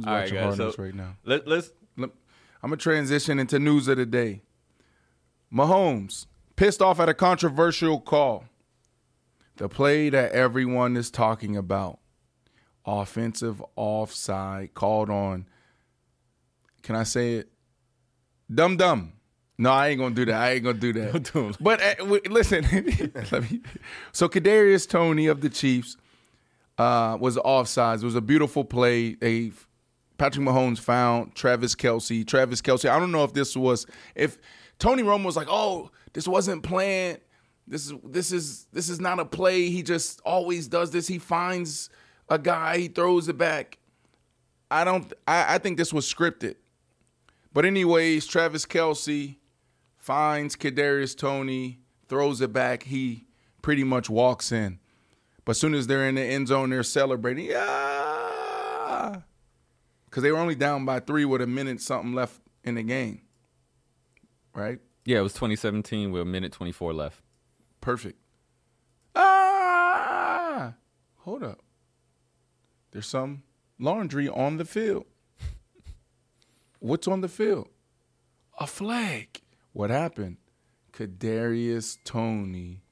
All 0.05 0.13
right, 0.13 0.21
watching 0.23 0.35
guys, 0.35 0.59
Hard 0.59 0.75
so- 0.75 0.83
right 0.83 0.95
now? 0.95 1.17
Let, 1.25 1.49
let's 1.49 1.71
Lem- 1.97 2.13
I'm 2.63 2.69
gonna 2.71 2.77
transition 2.77 3.39
into 3.39 3.59
news 3.59 3.89
of 3.89 3.97
the 3.97 4.05
day. 4.07 4.43
Mahomes 5.53 6.27
pissed 6.57 6.83
off 6.83 6.99
at 7.01 7.09
a 7.09 7.15
controversial 7.15 8.01
call. 8.01 8.45
The 9.57 9.69
play 9.69 10.11
that 10.11 10.33
everyone 10.33 10.97
is 10.97 11.11
talking 11.11 11.57
about. 11.57 11.99
Offensive 12.85 13.63
offside 13.75 14.75
called 14.75 15.11
on. 15.11 15.47
Can 16.83 16.95
I 16.95 17.03
say 17.05 17.35
it? 17.35 17.49
Dum 18.53 18.77
dum. 18.77 19.13
No, 19.59 19.71
I 19.73 19.89
ain't 19.89 19.99
gonna 19.99 20.15
do 20.15 20.25
that. 20.27 20.35
I 20.35 20.53
ain't 20.53 20.65
gonna 20.65 20.79
do 20.79 20.93
that. 20.93 21.33
do. 21.33 21.53
But 21.61 21.83
uh, 21.83 21.95
w- 21.97 22.21
listen, 22.29 22.65
let 23.33 23.51
me. 23.51 23.63
So 24.13 24.29
Kadarius 24.29 24.89
Toney 24.89 25.27
of 25.27 25.41
the 25.41 25.49
Chiefs 25.49 25.97
uh, 26.79 27.17
was 27.19 27.37
offsides. 27.39 28.03
It 28.03 28.05
was 28.05 28.15
a 28.15 28.21
beautiful 28.21 28.65
play. 28.65 29.15
They 29.15 29.53
Patrick 30.19 30.47
Mahomes 30.47 30.79
found 30.79 31.35
Travis 31.35 31.75
Kelce. 31.75 32.27
Travis 32.27 32.61
Kelce. 32.61 32.89
I 32.89 32.99
don't 32.99 33.13
know 33.13 33.25
if 33.25 33.33
this 33.33 33.57
was 33.57 33.87
if 34.15 34.39
Tony 34.79 35.03
Romo 35.03 35.25
was 35.25 35.37
like, 35.37 35.49
"Oh, 35.51 35.91
this 36.17 36.27
wasn't 36.27 36.63
planned. 36.63 37.21
This 37.69 37.87
is 37.87 37.93
this 38.03 38.33
is 38.33 38.67
this 38.73 38.89
is 38.89 39.01
not 39.01 39.21
a 39.21 39.25
play. 39.27 39.69
He 39.69 39.83
just 39.83 40.23
always 40.25 40.67
does 40.67 40.91
this. 40.91 41.07
He 41.07 41.19
finds 41.19 41.91
a 42.31 42.39
guy, 42.39 42.79
he 42.79 42.89
throws 42.89 43.29
it 43.29 43.37
back." 43.37 43.77
I 44.71 44.85
don't. 44.85 45.13
I, 45.29 45.57
I 45.57 45.59
think 45.59 45.77
this 45.77 45.93
was 45.93 46.13
scripted. 46.13 46.55
But 47.53 47.67
anyways, 47.67 48.27
Travis 48.27 48.65
Kelce 48.65 49.37
finds 49.99 50.57
Kadarius 50.57 51.15
Toney, 51.17 51.81
throws 52.09 52.41
it 52.41 52.53
back. 52.53 52.85
He 52.85 53.27
pretty 53.61 53.85
much 53.85 54.09
walks 54.09 54.53
in. 54.53 54.79
But 55.45 55.51
as 55.51 55.61
soon 55.61 55.75
as 55.75 55.87
they're 55.87 56.09
in 56.09 56.15
the 56.15 56.23
end 56.23 56.49
zone, 56.49 56.71
they're 56.71 56.83
celebrating. 56.83 57.45
Yeah. 57.45 59.21
Because 60.07 60.23
they 60.23 60.33
were 60.33 60.39
only 60.39 60.55
down 60.55 60.87
by 60.87 61.01
three 61.01 61.27
with 61.27 61.43
a 61.43 61.47
minute 61.47 61.83
something 61.83 62.15
left 62.15 62.41
in 62.65 62.77
the 62.77 62.83
game. 62.83 63.21
Right? 64.55 64.81
Yeah, 65.07 65.21
it 65.21 65.23
was 65.23 65.35
2017 65.35 66.11
with 66.11 66.23
a 66.23 66.25
minute 66.25 66.51
24 66.51 66.93
left. 66.93 67.23
Perfect. 67.81 68.19
Ah! 69.15 70.75
Hold 71.19 71.45
up. 71.45 71.61
There's 72.91 73.07
some 73.07 73.45
laundry 73.79 74.29
on 74.29 74.57
the 74.57 74.65
field. 74.65 75.07
What's 76.81 77.07
on 77.07 77.21
the 77.21 77.29
field? 77.29 77.69
A 78.59 78.67
flag. 78.67 79.41
What 79.73 79.91
happened? 79.91 80.39
Kadarius 80.93 81.99
Toney 82.03 82.83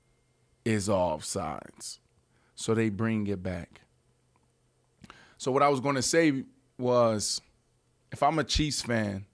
is 0.65 0.89
offsides. 0.89 1.99
So 2.55 2.75
they 2.75 2.91
bring 2.91 3.27
it 3.27 3.43
back. 3.43 3.81
So 5.37 5.51
what 5.51 5.65
I 5.65 5.69
was 5.69 5.81
going 5.81 5.97
to 5.97 6.03
say 6.03 6.45
was 6.79 7.41
if 8.13 8.23
I'm 8.23 8.39
a 8.39 8.45
Chiefs 8.45 8.83
fan, 8.83 9.27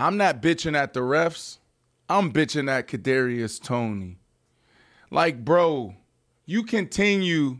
I'm 0.00 0.16
not 0.16 0.40
bitching 0.40 0.74
at 0.76 0.94
the 0.94 1.00
refs. 1.00 1.58
I'm 2.08 2.32
bitching 2.32 2.70
at 2.70 2.88
Kadarius 2.88 3.62
Toney. 3.62 4.16
Like, 5.10 5.44
bro, 5.44 5.94
you 6.46 6.62
continue 6.64 7.58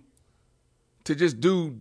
to 1.05 1.15
just 1.15 1.41
do. 1.41 1.81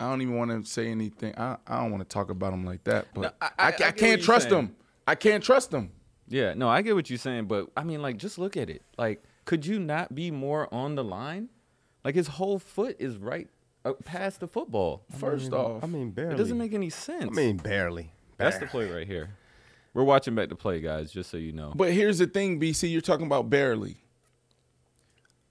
I 0.00 0.08
don't 0.08 0.22
even 0.22 0.36
want 0.36 0.50
to 0.52 0.70
say 0.70 0.88
anything. 0.88 1.34
I, 1.36 1.56
I 1.66 1.80
don't 1.80 1.90
want 1.90 2.08
to 2.08 2.08
talk 2.08 2.30
about 2.30 2.52
him 2.52 2.64
like 2.64 2.84
that, 2.84 3.06
but 3.12 3.20
No, 3.22 3.30
I- 3.40 3.46
I, 3.46 3.50
I- 3.58 3.84
I 3.84 3.88
I, 3.88 3.90
can't 3.90 4.22
trust 4.22 4.50
saying. 4.50 4.62
him. 4.66 4.76
I 5.06 5.14
can't 5.16 5.42
trust 5.42 5.72
him. 5.72 5.90
Yeah, 6.28 6.52
no, 6.54 6.68
I 6.68 6.82
get 6.82 6.94
what 6.94 7.08
you're 7.10 7.18
saying, 7.18 7.46
but 7.46 7.70
I 7.76 7.82
mean, 7.84 8.02
like, 8.02 8.18
just 8.18 8.38
look 8.38 8.56
at 8.56 8.68
it. 8.70 8.82
Like, 8.98 9.24
could 9.46 9.64
you 9.66 9.78
not 9.80 10.14
be 10.14 10.30
more 10.30 10.72
on 10.72 10.94
the 10.94 11.02
line? 11.02 11.48
Like, 12.04 12.14
his 12.14 12.28
whole 12.28 12.58
foot 12.58 12.96
is 12.98 13.16
right 13.16 13.48
uh, 13.84 13.94
past 14.04 14.40
the 14.40 14.46
football. 14.46 15.02
First 15.18 15.52
off, 15.52 15.82
I 15.82 15.86
mean, 15.86 16.10
barely. 16.10 16.34
It 16.34 16.38
doesn't 16.38 16.58
make 16.58 16.74
any 16.74 16.90
sense. 16.90 17.24
I 17.24 17.30
mean, 17.30 17.56
barely. 17.56 18.12
That's 18.38 18.58
the 18.58 18.66
play 18.66 18.90
right 18.90 19.06
here. 19.06 19.30
We're 19.94 20.04
watching 20.04 20.34
back 20.34 20.48
the 20.48 20.54
play, 20.54 20.80
guys, 20.80 21.10
just 21.10 21.30
so 21.30 21.36
you 21.36 21.52
know. 21.52 21.72
But 21.74 21.92
here's 21.92 22.18
the 22.18 22.26
thing, 22.26 22.60
Bici, 22.60 22.90
you're 22.90 23.00
talking 23.00 23.26
about 23.26 23.50
barely. 23.50 23.96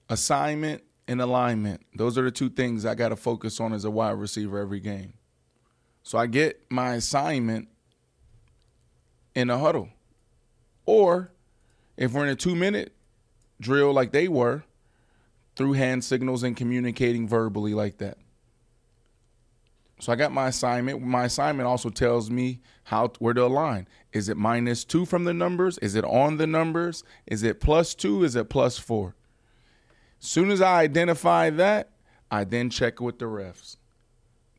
Assignment 0.08 0.82
and 1.06 1.20
alignment. 1.20 1.82
Those 1.94 2.16
are 2.16 2.22
the 2.22 2.30
two 2.30 2.48
things 2.48 2.86
I 2.86 2.94
got 2.94 3.10
to 3.10 3.16
focus 3.16 3.60
on 3.60 3.72
as 3.72 3.84
a 3.84 3.90
wide 3.90 4.12
receiver 4.12 4.58
every 4.58 4.80
game. 4.80 5.14
So 6.02 6.16
I 6.16 6.26
get 6.26 6.62
my 6.70 6.94
assignment 6.94 7.68
in 9.34 9.50
a 9.50 9.58
huddle. 9.58 9.90
Or 10.86 11.30
if 11.96 12.12
we're 12.12 12.24
in 12.24 12.30
a 12.30 12.36
two 12.36 12.54
minute 12.54 12.94
drill 13.60 13.92
like 13.92 14.12
they 14.12 14.28
were, 14.28 14.64
through 15.56 15.72
hand 15.72 16.04
signals 16.04 16.44
and 16.44 16.56
communicating 16.56 17.26
verbally 17.26 17.74
like 17.74 17.98
that. 17.98 18.16
So 20.00 20.12
I 20.12 20.16
got 20.16 20.32
my 20.32 20.48
assignment. 20.48 21.02
My 21.02 21.24
assignment 21.24 21.66
also 21.66 21.90
tells 21.90 22.30
me 22.30 22.60
how 22.84 23.08
where 23.18 23.34
to 23.34 23.44
align. 23.44 23.88
Is 24.12 24.28
it 24.28 24.36
minus 24.36 24.84
two 24.84 25.04
from 25.04 25.24
the 25.24 25.34
numbers? 25.34 25.78
Is 25.78 25.94
it 25.94 26.04
on 26.04 26.36
the 26.36 26.46
numbers? 26.46 27.04
Is 27.26 27.42
it 27.42 27.60
plus 27.60 27.94
two? 27.94 28.24
Is 28.24 28.36
it 28.36 28.48
plus 28.48 28.78
four? 28.78 29.14
Soon 30.20 30.50
as 30.50 30.60
I 30.60 30.80
identify 30.82 31.50
that, 31.50 31.90
I 32.30 32.44
then 32.44 32.70
check 32.70 33.00
with 33.00 33.18
the 33.18 33.26
refs. 33.26 33.76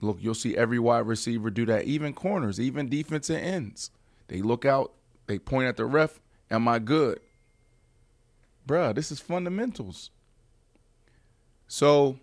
Look, 0.01 0.17
you'll 0.21 0.33
see 0.33 0.55
every 0.57 0.79
wide 0.79 1.07
receiver 1.07 1.49
do 1.49 1.65
that, 1.65 1.85
even 1.85 2.13
corners, 2.13 2.59
even 2.59 2.89
defensive 2.89 3.41
ends. 3.41 3.91
They 4.27 4.41
look 4.41 4.65
out, 4.65 4.93
they 5.27 5.39
point 5.39 5.67
at 5.67 5.77
the 5.77 5.85
ref. 5.85 6.19
Am 6.49 6.67
I 6.67 6.79
good? 6.79 7.19
Bruh, 8.67 8.95
this 8.95 9.11
is 9.11 9.19
fundamentals. 9.19 10.11
So 11.67 12.19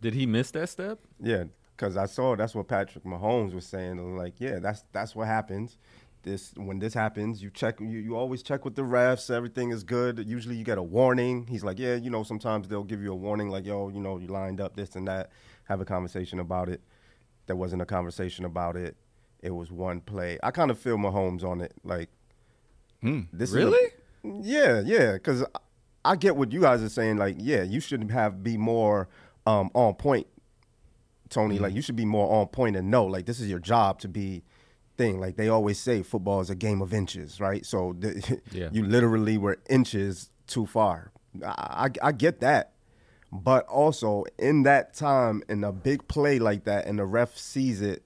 Did 0.00 0.14
he 0.14 0.26
miss 0.26 0.50
that 0.50 0.68
step? 0.68 0.98
Yeah, 1.20 1.44
because 1.82 1.96
I 1.96 2.06
saw 2.06 2.36
that's 2.36 2.54
what 2.54 2.68
Patrick 2.68 3.02
Mahomes 3.02 3.52
was 3.54 3.66
saying. 3.66 4.16
Like, 4.16 4.34
yeah, 4.38 4.60
that's 4.60 4.84
that's 4.92 5.16
what 5.16 5.26
happens. 5.26 5.78
This 6.22 6.52
when 6.56 6.78
this 6.78 6.94
happens, 6.94 7.42
you 7.42 7.50
check. 7.50 7.80
You, 7.80 7.88
you 7.88 8.16
always 8.16 8.44
check 8.44 8.64
with 8.64 8.76
the 8.76 8.82
refs. 8.82 9.28
Everything 9.34 9.70
is 9.72 9.82
good. 9.82 10.24
Usually, 10.24 10.54
you 10.54 10.62
get 10.62 10.78
a 10.78 10.82
warning. 10.82 11.48
He's 11.48 11.64
like, 11.64 11.80
yeah, 11.80 11.96
you 11.96 12.08
know, 12.10 12.22
sometimes 12.22 12.68
they'll 12.68 12.84
give 12.84 13.02
you 13.02 13.10
a 13.10 13.16
warning, 13.16 13.48
like, 13.48 13.66
yo, 13.66 13.88
you 13.88 13.98
know, 14.00 14.18
you 14.18 14.28
lined 14.28 14.60
up 14.60 14.76
this 14.76 14.94
and 14.94 15.08
that. 15.08 15.30
Have 15.64 15.80
a 15.80 15.84
conversation 15.84 16.38
about 16.38 16.68
it. 16.68 16.80
There 17.46 17.56
wasn't 17.56 17.82
a 17.82 17.86
conversation 17.86 18.44
about 18.44 18.76
it. 18.76 18.96
It 19.42 19.50
was 19.50 19.72
one 19.72 20.00
play. 20.00 20.38
I 20.44 20.52
kind 20.52 20.70
of 20.70 20.78
feel 20.78 20.96
Mahomes 20.98 21.42
on 21.42 21.60
it. 21.60 21.74
Like, 21.82 22.10
this 23.02 23.48
is 23.50 23.54
a- 23.56 23.58
Really? 23.58 23.90
yeah, 24.22 24.80
yeah, 24.84 25.14
because 25.14 25.44
I 26.04 26.14
get 26.14 26.36
what 26.36 26.52
you 26.52 26.60
guys 26.60 26.80
are 26.84 26.88
saying. 26.88 27.16
Like, 27.16 27.34
yeah, 27.38 27.64
you 27.64 27.80
should 27.80 28.08
have 28.12 28.44
be 28.44 28.56
more 28.56 29.08
um, 29.44 29.70
on 29.74 29.94
point, 29.94 30.28
Tony. 31.32 31.58
Like, 31.58 31.70
mm-hmm. 31.70 31.76
you 31.76 31.82
should 31.82 31.96
be 31.96 32.04
more 32.04 32.32
on 32.40 32.46
point 32.46 32.76
and 32.76 32.90
know, 32.90 33.04
like, 33.04 33.26
this 33.26 33.40
is 33.40 33.48
your 33.48 33.58
job 33.58 33.98
to 34.00 34.08
be 34.08 34.44
thing. 34.96 35.20
Like 35.20 35.36
they 35.36 35.48
always 35.48 35.78
say, 35.78 36.02
football 36.02 36.40
is 36.40 36.50
a 36.50 36.54
game 36.54 36.80
of 36.82 36.92
inches, 36.92 37.40
right? 37.40 37.64
So 37.64 37.94
the, 37.98 38.40
Yeah. 38.52 38.68
you 38.72 38.84
literally 38.84 39.38
were 39.38 39.58
inches 39.68 40.30
too 40.46 40.66
far. 40.66 41.12
I, 41.44 41.88
I, 42.02 42.08
I 42.08 42.12
get 42.12 42.40
that, 42.40 42.72
but 43.30 43.66
also 43.66 44.24
in 44.38 44.62
that 44.64 44.94
time, 44.94 45.42
in 45.48 45.64
a 45.64 45.72
big 45.72 46.06
play 46.08 46.38
like 46.38 46.64
that, 46.64 46.86
and 46.86 46.98
the 46.98 47.06
ref 47.06 47.36
sees 47.36 47.80
it, 47.80 48.04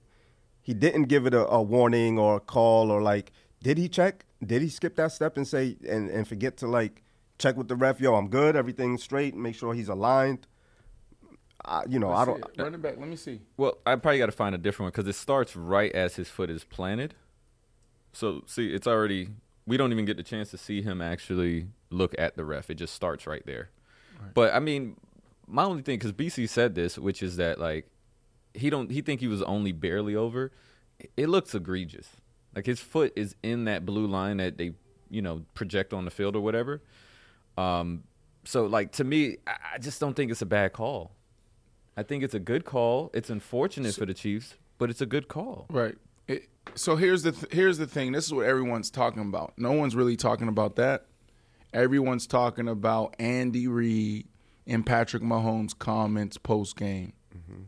he 0.61 0.73
didn't 0.73 1.03
give 1.03 1.25
it 1.25 1.33
a, 1.33 1.47
a 1.47 1.61
warning 1.61 2.17
or 2.19 2.37
a 2.37 2.39
call 2.39 2.91
or 2.91 3.01
like, 3.01 3.31
did 3.61 3.77
he 3.77 3.89
check? 3.89 4.25
Did 4.45 4.61
he 4.61 4.69
skip 4.69 4.95
that 4.97 5.11
step 5.11 5.35
and 5.35 5.47
say 5.47 5.77
and, 5.87 6.09
and 6.09 6.27
forget 6.27 6.57
to 6.57 6.67
like 6.67 7.03
check 7.39 7.57
with 7.57 7.67
the 7.67 7.75
ref? 7.75 7.99
Yo, 7.99 8.15
I'm 8.15 8.29
good. 8.29 8.55
Everything's 8.55 9.03
straight. 9.03 9.35
Make 9.35 9.55
sure 9.55 9.73
he's 9.73 9.89
aligned. 9.89 10.45
I, 11.67 11.83
you 11.87 11.99
know, 11.99 12.11
I 12.11 12.25
don't. 12.25 12.43
Run 12.57 12.73
it 12.73 12.81
back. 12.81 12.97
Let 12.97 13.07
me 13.07 13.15
see. 13.15 13.41
Well, 13.57 13.77
I 13.85 13.95
probably 13.95 14.19
got 14.19 14.27
to 14.27 14.31
find 14.31 14.55
a 14.55 14.57
different 14.57 14.85
one 14.85 14.91
because 14.91 15.07
it 15.07 15.19
starts 15.19 15.55
right 15.55 15.91
as 15.93 16.15
his 16.15 16.29
foot 16.29 16.49
is 16.49 16.63
planted. 16.63 17.13
So, 18.13 18.43
see, 18.45 18.73
it's 18.73 18.87
already. 18.87 19.29
We 19.65 19.75
don't 19.77 19.91
even 19.91 20.05
get 20.05 20.17
the 20.17 20.23
chance 20.23 20.49
to 20.51 20.57
see 20.57 20.81
him 20.81 21.01
actually 21.01 21.67
look 21.89 22.15
at 22.17 22.37
the 22.37 22.45
ref. 22.45 22.69
It 22.69 22.75
just 22.75 22.93
starts 22.93 23.27
right 23.27 23.45
there. 23.45 23.69
But 24.33 24.53
I 24.53 24.59
mean, 24.59 24.97
my 25.47 25.63
only 25.63 25.81
thing 25.81 25.97
because 25.97 26.13
Bici 26.13 26.47
said 26.47 26.75
this, 26.75 26.97
which 26.97 27.21
is 27.21 27.37
that 27.37 27.59
like 27.59 27.89
he 28.53 28.69
don't 28.69 28.91
he 28.91 29.01
think 29.01 29.19
he 29.21 29.27
was 29.27 29.41
only 29.43 29.71
barely 29.71 30.15
over. 30.15 30.51
It 31.15 31.29
looks 31.29 31.53
egregious. 31.53 32.07
Like 32.55 32.65
his 32.65 32.79
foot 32.79 33.13
is 33.15 33.35
in 33.43 33.65
that 33.65 33.85
blue 33.85 34.07
line 34.07 34.37
that 34.37 34.57
they 34.57 34.73
you 35.09 35.21
know 35.21 35.43
project 35.53 35.93
on 35.93 36.05
the 36.05 36.11
field 36.11 36.35
or 36.35 36.41
whatever. 36.41 36.81
Um, 37.57 38.03
so 38.45 38.65
like 38.65 38.91
to 38.93 39.03
me, 39.03 39.37
I, 39.45 39.55
I 39.75 39.77
just 39.77 39.99
don't 39.99 40.15
think 40.15 40.31
it's 40.31 40.41
a 40.41 40.47
bad 40.47 40.73
call. 40.73 41.11
I 41.97 42.03
think 42.03 42.23
it's 42.23 42.35
a 42.35 42.39
good 42.39 42.63
call. 42.63 43.09
It's 43.13 43.29
unfortunate 43.31 43.95
for 43.95 44.05
the 44.05 44.13
Chiefs, 44.13 44.53
but 44.77 44.89
it's 44.89 45.01
a 45.01 45.05
good 45.07 45.27
call. 45.27 45.65
Right. 45.69 45.95
It, 46.27 46.47
so 46.75 46.95
here's 46.95 47.23
the 47.23 47.31
th- 47.31 47.51
here's 47.51 47.77
the 47.79 47.87
thing. 47.87 48.11
This 48.11 48.25
is 48.25 48.33
what 48.33 48.45
everyone's 48.45 48.91
talking 48.91 49.23
about. 49.23 49.53
No 49.57 49.71
one's 49.71 49.95
really 49.95 50.15
talking 50.15 50.47
about 50.47 50.75
that. 50.75 51.05
Everyone's 51.73 52.27
talking 52.27 52.67
about 52.67 53.15
Andy 53.19 53.67
Reid 53.67 54.27
and 54.67 54.85
Patrick 54.85 55.23
Mahomes' 55.23 55.77
comments 55.77 56.37
post 56.37 56.77
game. 56.77 57.13
Mm-hmm. 57.35 57.63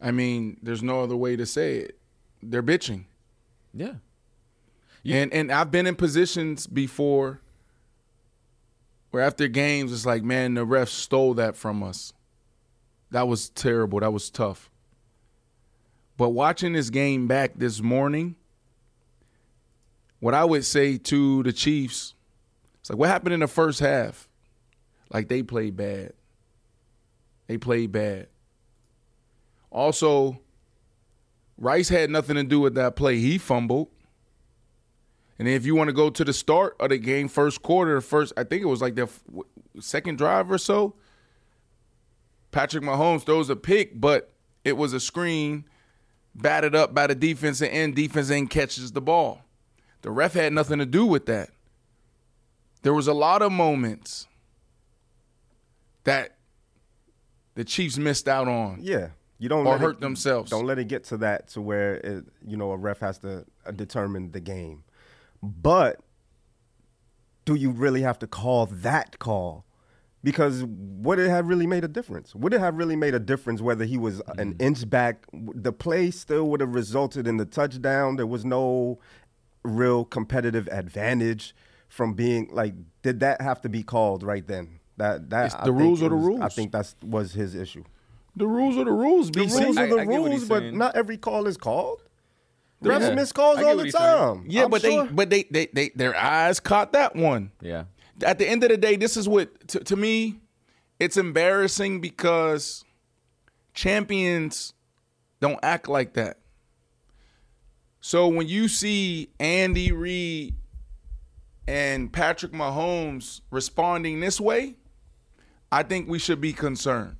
I 0.00 0.10
mean, 0.10 0.58
there's 0.62 0.82
no 0.82 1.02
other 1.02 1.16
way 1.16 1.36
to 1.36 1.46
say 1.46 1.76
it. 1.78 1.98
They're 2.42 2.62
bitching. 2.62 3.04
Yeah. 3.72 3.94
You- 5.02 5.16
and 5.16 5.32
and 5.34 5.52
I've 5.52 5.70
been 5.70 5.86
in 5.86 5.96
positions 5.96 6.66
before 6.66 7.40
where 9.10 9.22
after 9.22 9.48
games 9.48 9.92
it's 9.92 10.06
like, 10.06 10.22
man, 10.24 10.54
the 10.54 10.64
refs 10.66 10.88
stole 10.88 11.34
that 11.34 11.56
from 11.56 11.82
us. 11.82 12.12
That 13.14 13.28
was 13.28 13.48
terrible. 13.50 14.00
That 14.00 14.12
was 14.12 14.28
tough. 14.28 14.68
But 16.16 16.30
watching 16.30 16.72
this 16.72 16.90
game 16.90 17.28
back 17.28 17.52
this 17.54 17.80
morning, 17.80 18.34
what 20.18 20.34
I 20.34 20.44
would 20.44 20.64
say 20.64 20.98
to 20.98 21.44
the 21.44 21.52
Chiefs, 21.52 22.14
it's 22.80 22.90
like 22.90 22.98
what 22.98 23.08
happened 23.08 23.34
in 23.34 23.38
the 23.38 23.46
first 23.46 23.78
half? 23.78 24.28
Like 25.12 25.28
they 25.28 25.44
played 25.44 25.76
bad. 25.76 26.14
They 27.46 27.56
played 27.56 27.92
bad. 27.92 28.26
Also, 29.70 30.40
Rice 31.56 31.90
had 31.90 32.10
nothing 32.10 32.34
to 32.34 32.42
do 32.42 32.58
with 32.58 32.74
that 32.74 32.96
play. 32.96 33.18
He 33.18 33.38
fumbled. 33.38 33.90
And 35.38 35.46
if 35.46 35.64
you 35.64 35.76
want 35.76 35.86
to 35.86 35.94
go 35.94 36.10
to 36.10 36.24
the 36.24 36.32
start 36.32 36.74
of 36.80 36.88
the 36.88 36.98
game, 36.98 37.28
first 37.28 37.62
quarter, 37.62 38.00
first 38.00 38.32
I 38.36 38.42
think 38.42 38.62
it 38.62 38.66
was 38.66 38.82
like 38.82 38.96
the 38.96 39.08
second 39.78 40.18
drive 40.18 40.50
or 40.50 40.58
so. 40.58 40.96
Patrick 42.54 42.84
Mahomes 42.84 43.24
throws 43.24 43.50
a 43.50 43.56
pick, 43.56 44.00
but 44.00 44.30
it 44.62 44.76
was 44.76 44.92
a 44.92 45.00
screen 45.00 45.64
batted 46.36 46.76
up 46.76 46.94
by 46.94 47.08
the 47.08 47.14
defensive 47.16 47.68
end. 47.68 47.96
Defense 47.96 48.30
end 48.30 48.48
catches 48.48 48.92
the 48.92 49.00
ball. 49.00 49.42
The 50.02 50.12
ref 50.12 50.34
had 50.34 50.52
nothing 50.52 50.78
to 50.78 50.86
do 50.86 51.04
with 51.04 51.26
that. 51.26 51.50
There 52.82 52.94
was 52.94 53.08
a 53.08 53.12
lot 53.12 53.42
of 53.42 53.50
moments 53.50 54.28
that 56.04 56.36
the 57.56 57.64
Chiefs 57.64 57.98
missed 57.98 58.28
out 58.28 58.46
on. 58.46 58.78
Yeah, 58.80 59.08
you 59.40 59.48
don't 59.48 59.66
Or 59.66 59.76
hurt 59.76 59.96
it, 59.96 60.00
themselves. 60.00 60.52
Don't 60.52 60.64
let 60.64 60.78
it 60.78 60.86
get 60.86 61.02
to 61.04 61.16
that 61.16 61.48
to 61.48 61.60
where 61.60 61.94
it, 61.94 62.24
you 62.46 62.56
know 62.56 62.70
a 62.70 62.76
ref 62.76 63.00
has 63.00 63.18
to 63.18 63.44
uh, 63.66 63.72
determine 63.72 64.30
the 64.30 64.40
game. 64.40 64.84
But 65.42 65.98
do 67.44 67.56
you 67.56 67.72
really 67.72 68.02
have 68.02 68.20
to 68.20 68.28
call 68.28 68.66
that 68.66 69.18
call? 69.18 69.63
Because 70.24 70.64
would 70.64 71.18
it 71.18 71.28
have 71.28 71.46
really 71.48 71.66
made 71.66 71.84
a 71.84 71.88
difference? 71.88 72.34
Would 72.34 72.54
it 72.54 72.60
have 72.60 72.76
really 72.76 72.96
made 72.96 73.14
a 73.14 73.20
difference 73.20 73.60
whether 73.60 73.84
he 73.84 73.98
was 73.98 74.20
an 74.38 74.54
mm. 74.54 74.62
inch 74.62 74.88
back? 74.88 75.26
The 75.32 75.70
play 75.70 76.10
still 76.10 76.48
would 76.48 76.60
have 76.60 76.74
resulted 76.74 77.28
in 77.28 77.36
the 77.36 77.44
touchdown. 77.44 78.16
There 78.16 78.26
was 78.26 78.42
no 78.42 78.98
real 79.62 80.06
competitive 80.06 80.66
advantage 80.72 81.54
from 81.88 82.14
being 82.14 82.48
like. 82.50 82.74
Did 83.02 83.20
that 83.20 83.42
have 83.42 83.60
to 83.60 83.68
be 83.68 83.82
called 83.82 84.22
right 84.22 84.46
then? 84.46 84.80
That 84.96 85.28
that 85.28 85.46
It's 85.46 85.54
I 85.56 85.64
the 85.66 85.72
rules 85.72 86.02
are 86.02 86.08
the 86.08 86.16
was- 86.16 86.40
I 86.40 86.48
think 86.48 86.72
that 86.72 86.94
was 87.02 87.34
his 87.34 87.54
issue. 87.54 87.84
The 88.34 88.46
rules 88.46 88.76
are 88.78 88.84
the 88.84 88.92
rules, 88.92 89.30
The 89.30 89.40
Bici. 89.40 89.62
rules 89.62 89.76
I- 89.76 89.82
are 89.84 89.88
the 89.88 89.98
I 89.98 90.04
get 90.06 90.22
what 90.22 90.32
he's 90.32 90.40
rules, 90.40 90.48
but 90.48 90.60
saying. 90.60 90.78
not 90.78 90.96
every 90.96 91.18
call 91.18 91.46
is 91.46 91.58
called. 91.58 92.02
Yeah. 92.80 92.98
Refs 92.98 93.14
miss 93.14 93.32
calls 93.32 93.58
all 93.58 93.76
the 93.76 93.84
he's 93.84 93.96
saying. 93.96 94.36
time. 94.36 94.44
Yeah, 94.48 94.64
I'm 94.64 94.70
but 94.70 94.82
sure. 94.82 95.06
they 95.06 95.12
but 95.12 95.30
they, 95.30 95.44
they 95.50 95.66
they 95.66 95.88
their 95.94 96.16
eyes 96.16 96.60
caught 96.60 96.92
that 96.92 97.14
one. 97.16 97.50
Yeah. 97.60 97.84
At 98.22 98.38
the 98.38 98.48
end 98.48 98.62
of 98.62 98.70
the 98.70 98.76
day, 98.76 98.96
this 98.96 99.16
is 99.16 99.28
what 99.28 99.68
to, 99.68 99.80
to 99.80 99.96
me, 99.96 100.40
it's 101.00 101.16
embarrassing 101.16 102.00
because 102.00 102.84
champions 103.72 104.74
don't 105.40 105.58
act 105.62 105.88
like 105.88 106.14
that. 106.14 106.38
So 108.00 108.28
when 108.28 108.46
you 108.46 108.68
see 108.68 109.30
Andy 109.40 109.90
Reid 109.90 110.54
and 111.66 112.12
Patrick 112.12 112.52
Mahomes 112.52 113.40
responding 113.50 114.20
this 114.20 114.40
way, 114.40 114.76
I 115.72 115.82
think 115.82 116.08
we 116.08 116.18
should 116.18 116.40
be 116.40 116.52
concerned. 116.52 117.16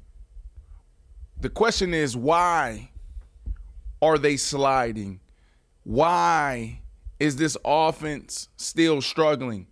The 1.41 1.49
question 1.49 1.93
is 1.93 2.17
why 2.17 2.91
are 4.01 4.19
they 4.19 4.37
sliding? 4.37 5.21
Why 5.83 6.81
is 7.19 7.37
this 7.37 7.57
offense 7.65 8.49
still 8.57 9.01
struggling? 9.01 9.67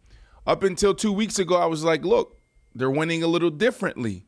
Up 0.47 0.63
until 0.63 0.95
two 0.95 1.13
weeks 1.13 1.39
ago, 1.39 1.57
I 1.57 1.67
was 1.67 1.85
like, 1.85 2.05
look, 2.05 2.39
they're 2.75 2.91
winning 2.91 3.23
a 3.23 3.29
little 3.29 3.51
differently. 3.51 4.27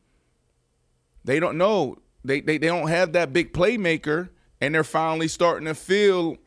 They 1.23 1.39
don't 1.39 1.57
know. 1.57 1.97
they, 2.23 2.39
they 2.41 2.57
they 2.57 2.67
don't 2.67 2.87
have 2.87 3.13
that 3.13 3.33
big 3.33 3.51
playmaker, 3.53 4.29
and 4.61 4.73
they're 4.73 4.83
finally 4.83 5.27
starting 5.27 5.65
to 5.65 5.75
feel 5.75 6.37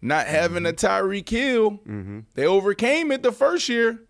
not 0.00 0.26
having 0.26 0.66
a 0.66 0.72
mm-hmm. 0.72 0.86
Tyreek 0.86 1.28
Hill. 1.28 1.70
Mm-hmm. 1.72 2.20
They 2.34 2.46
overcame 2.46 3.10
it 3.10 3.22
the 3.22 3.32
first 3.32 3.68
year. 3.68 4.00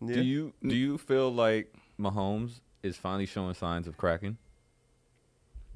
Yeah. 0.00 0.14
Do 0.14 0.22
you 0.22 0.52
do 0.62 0.74
you 0.74 0.98
feel 0.98 1.32
like 1.32 1.72
Mahomes 1.98 2.60
is 2.82 2.96
finally 2.96 3.26
showing 3.26 3.54
signs 3.54 3.86
of 3.86 3.96
cracking? 3.96 4.36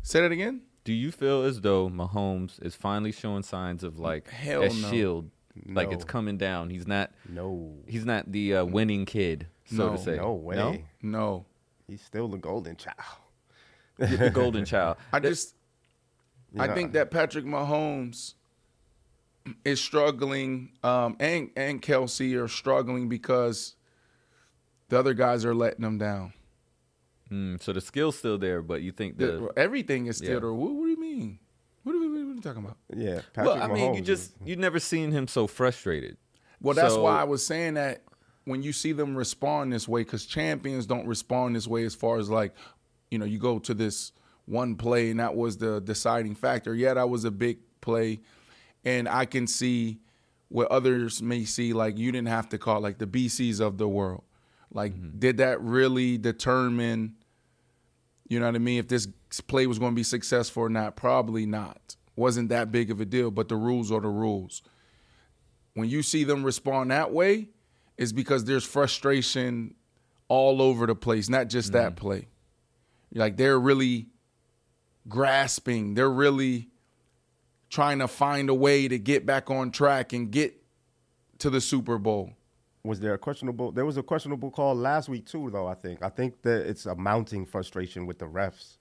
Say 0.03 0.21
that 0.21 0.33
again. 0.33 0.63
Do 0.85 0.93
you 0.93 1.11
feel 1.13 1.43
as 1.43 1.61
though 1.61 1.89
Mahomes 1.89 2.63
is 2.63 2.75
finally 2.75 3.13
showing 3.13 3.43
signs 3.43 3.85
of 3.85 3.99
like 3.99 4.29
Hell 4.29 4.63
a 4.63 4.69
no. 4.69 4.91
shield, 4.91 5.31
like 5.67 5.91
it's 5.93 6.05
coming 6.05 6.37
down? 6.39 6.71
He's 6.71 6.87
not 6.87 7.11
no, 7.29 7.75
he's 7.87 8.05
not 8.05 8.31
the 8.31 8.57
uh, 8.57 8.65
winning 8.65 9.05
kid, 9.07 9.47
so 9.67 9.89
No. 9.91 9.97
to 9.97 10.03
say. 10.03 10.17
no 10.17 10.33
way. 10.35 10.85
No, 11.03 11.47
He's 11.87 12.03
still 12.03 12.29
the 12.29 12.37
golden 12.39 12.77
child. 12.77 12.97
the 13.97 14.31
golden 14.31 14.65
child. 14.73 14.97
I 15.13 15.21
just 15.21 15.55
I 16.59 16.67
know, 16.67 16.75
think 16.75 16.93
that 16.93 17.11
Patrick 17.11 17.45
Mahomes 17.45 18.35
is 19.65 19.81
struggling, 19.81 20.73
um, 20.83 21.17
and 21.21 21.51
and 21.57 21.81
Kelce 21.83 22.35
are 22.43 22.49
struggling 22.49 23.09
because 23.09 23.75
the 24.89 24.99
other 24.99 25.15
guys 25.15 25.45
are 25.45 25.55
letting 25.55 25.83
them 25.83 25.99
down. 25.99 26.33
Mm, 27.31 27.63
so 27.63 27.73
the 27.75 27.81
skill's 27.81 28.17
still 28.19 28.39
there, 28.39 28.63
but 28.63 28.81
you 28.83 28.93
think 28.93 29.19
The- 29.19 29.27
the 29.27 29.53
everything 29.59 30.07
is 30.07 30.17
still 30.19 30.35
Yeah. 30.35 30.39
there. 30.41 30.53
What, 30.53 30.73
what 30.75 30.85
do 30.85 30.91
you 30.91 31.01
mean? 31.01 31.39
What 31.83 31.95
are, 31.95 31.99
we, 31.99 32.09
what 32.09 32.17
are 32.17 32.35
you 32.35 32.41
talking 32.41 32.65
about? 32.65 32.77
Yeah, 32.95 33.21
Patrick 33.33 33.55
well, 33.55 33.63
I 33.63 33.69
mean, 33.69 33.95
you 33.95 34.01
just 34.01 34.33
is- 34.33 34.37
you 34.45 34.57
never 34.57 34.79
seen 34.79 35.13
him 35.13 35.29
so 35.29 35.47
frustrated. 35.47 36.17
Well, 36.61 36.75
that's 36.75 36.95
So- 36.95 37.03
why 37.03 37.21
I 37.21 37.25
was 37.25 37.45
saying 37.45 37.75
that 37.75 38.03
when 38.45 38.63
you 38.63 38.73
see 38.73 38.93
them 38.93 39.15
respond 39.17 39.73
this 39.73 39.87
way, 39.87 40.03
because 40.03 40.27
champions 40.27 40.87
don't 40.87 41.07
respond 41.07 41.55
this 41.55 41.67
way 41.67 41.85
as 41.85 41.95
far 41.95 42.19
as 42.19 42.31
like, 42.31 42.55
you 43.11 43.19
know, 43.19 43.25
you 43.27 43.39
go 43.39 43.59
to 43.59 43.75
this 43.75 44.13
one 44.47 44.75
play 44.75 45.11
and 45.11 45.21
that 45.21 45.37
was 45.37 45.59
the 45.59 45.81
deciding 45.81 46.35
factor. 46.35 46.75
Yeah, 46.75 46.95
that 46.95 47.09
was 47.11 47.25
a 47.25 47.31
big 47.31 47.59
play. 47.81 48.21
And 48.85 49.09
I 49.09 49.27
can 49.27 49.47
see 49.47 50.01
what 50.49 50.71
others 50.71 51.21
may 51.21 51.45
see, 51.45 51.75
like 51.75 51.99
you 51.99 52.11
didn't 52.11 52.29
have 52.29 52.49
to 52.51 52.59
call 52.59 52.81
like 52.81 52.99
the 52.99 53.07
Bicis 53.07 53.61
of 53.61 53.77
the 53.77 53.87
world. 53.89 54.25
Like, 54.73 54.95
mm-hmm. 54.95 55.19
did 55.19 55.39
that 55.39 55.61
really 55.61 56.17
determine, 56.17 57.17
you 58.29 58.41
know 58.41 58.47
what 58.47 58.55
I 58.55 58.59
mean, 58.59 58.79
if 58.79 58.89
this 58.89 59.07
play 59.47 59.67
was 59.67 59.79
going 59.79 59.93
to 59.93 59.97
be 59.97 60.03
successful 60.03 60.65
or 60.65 60.69
not? 60.69 60.97
Probably 60.97 61.47
not. 61.47 61.97
Wasn't 62.17 62.49
that 62.49 62.73
big 62.73 62.91
of 62.91 63.01
a 63.01 63.05
deal, 63.05 63.31
but 63.31 63.49
the 63.49 63.57
rules 63.57 63.93
are 63.93 64.01
the 64.01 64.09
rules 64.09 64.63
when 65.79 65.89
you 65.89 66.03
see 66.03 66.25
them 66.25 66.43
respond 66.43 66.91
that 66.91 67.13
way, 67.13 67.49
it's 67.97 68.11
because 68.11 68.45
there's 68.45 68.65
frustration 68.65 69.77
all 70.27 70.61
over 70.61 70.87
the 70.87 70.95
place, 70.97 71.29
not 71.29 71.49
just 71.49 71.73
that 71.73 71.95
mm-hmm. 71.95 72.07
play. 72.07 72.29
Like 73.15 73.37
they're 73.37 73.61
really 73.61 74.09
grasping, 75.09 75.95
they're 75.95 76.11
really 76.11 76.69
trying 77.71 78.01
to 78.01 78.09
find 78.09 78.51
a 78.51 78.55
way 78.55 78.89
to 78.89 78.99
get 78.99 79.25
back 79.25 79.51
on 79.51 79.71
track 79.71 80.13
and 80.13 80.33
get 80.33 80.61
to 81.39 81.49
the 81.49 81.61
Super 81.61 81.97
Bowl. 81.97 82.33
was 82.83 82.99
there 82.99 83.15
a 83.15 83.19
questionable? 83.19 83.71
There 83.71 83.87
was 83.87 83.97
a 83.97 84.03
questionable 84.03 84.51
call 84.51 84.75
last 84.75 85.09
week 85.09 85.27
too, 85.27 85.49
though. 85.51 85.69
I 85.69 85.75
think. 85.75 86.03
I 86.03 86.09
think 86.09 86.43
that 86.43 86.67
it's 86.67 86.87
a 86.87 86.97
mounting 86.97 87.47
frustration 87.47 88.05
with 88.05 88.19
the 88.19 88.27
refs, 88.27 88.78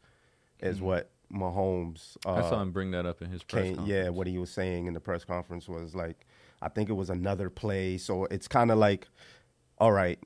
is 0.59 0.81
what 0.81 1.09
Mahomes. 1.33 2.17
Uh, 2.25 2.33
I 2.35 2.41
saw 2.41 2.61
him 2.61 2.71
bring 2.71 2.91
that 2.91 3.05
up 3.05 3.21
in 3.21 3.29
his 3.29 3.43
press 3.43 3.63
came, 3.63 3.75
conference. 3.75 3.89
yeah, 4.03 4.09
what 4.09 4.27
he 4.27 4.37
was 4.37 4.49
saying 4.49 4.87
in 4.87 4.93
the 4.93 4.99
press 4.99 5.23
conference 5.25 5.67
was 5.67 5.93
like, 5.95 6.25
I 6.61 6.69
think 6.69 6.89
it 6.89 6.93
was 6.93 7.09
another 7.09 7.49
play. 7.49 7.97
So 7.97 8.25
it's 8.25 8.47
kind 8.47 8.71
of 8.71 8.77
like, 8.77 9.07
all 9.77 9.91
right, 9.91 10.19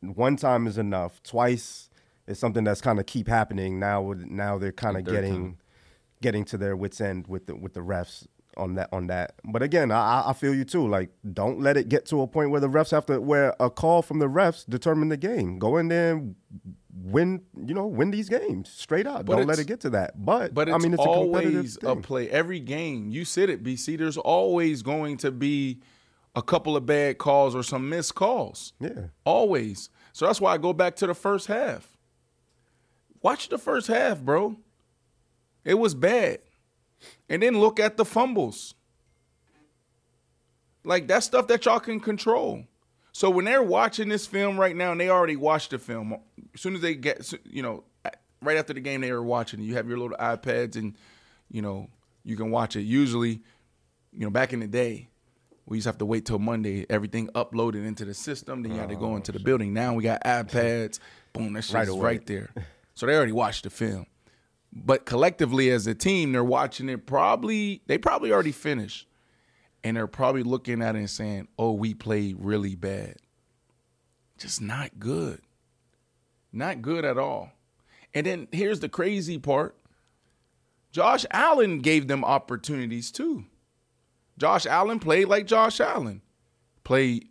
one 0.00 0.36
time 0.36 0.66
is 0.66 0.78
enough. 0.78 1.22
Twice 1.22 1.90
is 2.26 2.38
something 2.38 2.62
that's 2.64 2.80
kind 2.80 2.98
of 3.00 3.06
keep 3.06 3.26
happening. 3.28 3.78
Now, 3.80 4.14
now 4.16 4.58
they're 4.58 4.70
kind 4.72 4.96
of 4.96 5.04
getting, 5.04 5.32
time. 5.34 5.58
getting 6.22 6.44
to 6.46 6.58
their 6.58 6.76
wits 6.76 7.00
end 7.00 7.26
with 7.26 7.46
the 7.46 7.56
with 7.56 7.72
the 7.74 7.80
refs 7.80 8.26
on 8.56 8.74
that 8.74 8.88
on 8.92 9.06
that. 9.06 9.34
But 9.44 9.62
again, 9.62 9.90
I, 9.90 9.96
I- 10.22 10.30
I 10.30 10.32
feel 10.34 10.54
you 10.54 10.64
too. 10.64 10.86
Like, 10.86 11.10
don't 11.32 11.60
let 11.60 11.76
it 11.76 11.88
get 11.88 12.06
to 12.06 12.20
a 12.22 12.26
point 12.26 12.50
where 12.50 12.60
the 12.60 12.68
refs 12.68 12.90
have 12.90 13.06
to 13.06 13.20
where 13.20 13.54
a 13.58 13.70
call 13.70 14.02
from 14.02 14.18
the 14.18 14.28
refs 14.28 14.64
determine 14.68 15.08
the 15.08 15.16
game. 15.16 15.58
Go 15.58 15.76
in 15.78 15.88
there. 15.88 16.22
Win, 16.94 17.42
you 17.66 17.74
know, 17.74 17.86
win 17.86 18.10
these 18.10 18.28
games 18.28 18.70
straight 18.70 19.06
up. 19.06 19.26
But 19.26 19.36
don't 19.36 19.46
let 19.46 19.58
it 19.58 19.66
get 19.66 19.80
to 19.80 19.90
that. 19.90 20.24
But, 20.24 20.54
But 20.54 20.68
it's 20.68 20.74
I 20.74 20.78
mean, 20.78 20.94
it's 20.94 21.02
a 21.02 21.06
always 21.08 21.76
a 21.76 21.80
thing. 21.80 22.02
play. 22.02 22.30
Every 22.30 22.60
game, 22.60 23.10
you 23.10 23.24
said 23.24 23.50
it, 23.50 23.62
Bici. 23.62 23.98
There's 23.98 24.16
always 24.16 24.82
going 24.82 25.18
to 25.18 25.30
be 25.30 25.80
a 26.34 26.42
couple 26.42 26.76
of 26.76 26.86
bad 26.86 27.18
calls 27.18 27.54
or 27.54 27.62
some 27.62 27.88
missed 27.88 28.14
calls. 28.14 28.72
Yeah. 28.80 29.08
Always. 29.24 29.90
So 30.12 30.26
that's 30.26 30.40
why 30.40 30.54
I 30.54 30.58
go 30.58 30.72
back 30.72 30.96
to 30.96 31.06
the 31.06 31.14
first 31.14 31.46
half. 31.46 31.96
Watch 33.22 33.48
the 33.48 33.58
first 33.58 33.88
half, 33.88 34.20
bro. 34.20 34.56
It 35.64 35.74
was 35.74 35.94
bad. 35.94 36.38
And 37.28 37.42
then 37.42 37.58
look 37.60 37.78
at 37.78 37.96
the 37.96 38.04
fumbles. 38.04 38.74
Like 40.84 41.06
that's 41.06 41.26
stuff 41.26 41.48
that 41.48 41.66
y'all 41.66 41.80
can 41.80 42.00
control. 42.00 42.64
So 43.18 43.30
when 43.30 43.46
they're 43.46 43.64
watching 43.64 44.08
this 44.08 44.28
film 44.28 44.60
right 44.60 44.76
now, 44.76 44.92
and 44.92 45.00
they 45.00 45.08
already 45.08 45.34
watched 45.34 45.72
the 45.72 45.80
film, 45.80 46.16
as 46.54 46.60
soon 46.60 46.76
as 46.76 46.82
they 46.82 46.94
get, 46.94 47.34
you 47.50 47.64
know, 47.64 47.82
right 48.40 48.56
after 48.56 48.72
the 48.72 48.78
game, 48.78 49.00
they 49.00 49.10
were 49.10 49.24
watching. 49.24 49.60
You 49.60 49.74
have 49.74 49.88
your 49.88 49.98
little 49.98 50.16
iPads, 50.18 50.76
and 50.76 50.96
you 51.50 51.60
know 51.60 51.88
you 52.22 52.36
can 52.36 52.52
watch 52.52 52.76
it. 52.76 52.82
Usually, 52.82 53.42
you 54.12 54.20
know, 54.20 54.30
back 54.30 54.52
in 54.52 54.60
the 54.60 54.68
day, 54.68 55.08
we 55.66 55.78
used 55.78 55.86
to 55.86 55.88
have 55.88 55.98
to 55.98 56.06
wait 56.06 56.26
till 56.26 56.38
Monday, 56.38 56.86
everything 56.88 57.26
uploaded 57.34 57.84
into 57.84 58.04
the 58.04 58.14
system. 58.14 58.62
Then 58.62 58.70
you 58.70 58.78
had 58.78 58.90
to 58.90 58.94
go 58.94 59.16
into 59.16 59.32
the 59.32 59.40
oh, 59.40 59.42
building. 59.42 59.74
Now 59.74 59.94
we 59.94 60.04
got 60.04 60.22
iPads. 60.22 61.00
Boom, 61.32 61.54
that 61.54 61.62
shit's 61.62 61.74
Right 61.74 61.88
right, 61.88 62.00
right 62.00 62.24
there. 62.24 62.54
So 62.94 63.06
they 63.06 63.16
already 63.16 63.32
watched 63.32 63.64
the 63.64 63.70
film. 63.70 64.06
But 64.72 65.06
collectively 65.06 65.70
as 65.72 65.88
a 65.88 65.94
team, 65.96 66.30
they're 66.30 66.44
watching 66.44 66.88
it 66.88 67.04
probably 67.04 67.82
they 67.88 67.98
probably 67.98 68.30
already 68.30 68.52
finished. 68.52 69.07
And 69.84 69.96
they're 69.96 70.06
probably 70.06 70.42
looking 70.42 70.82
at 70.82 70.96
it 70.96 70.98
and 70.98 71.10
saying, 71.10 71.48
Oh, 71.58 71.72
we 71.72 71.94
played 71.94 72.36
really 72.38 72.74
bad. 72.74 73.16
Just 74.38 74.60
not 74.60 74.98
good. 74.98 75.40
Not 76.52 76.82
good 76.82 77.04
at 77.04 77.18
all. 77.18 77.52
And 78.14 78.26
then 78.26 78.48
here's 78.52 78.80
the 78.80 78.88
crazy 78.88 79.38
part. 79.38 79.76
Josh 80.90 81.26
Allen 81.30 81.80
gave 81.80 82.08
them 82.08 82.24
opportunities 82.24 83.10
too. 83.10 83.44
Josh 84.38 84.66
Allen 84.66 84.98
played 84.98 85.28
like 85.28 85.46
Josh 85.46 85.80
Allen, 85.80 86.22
played 86.84 87.28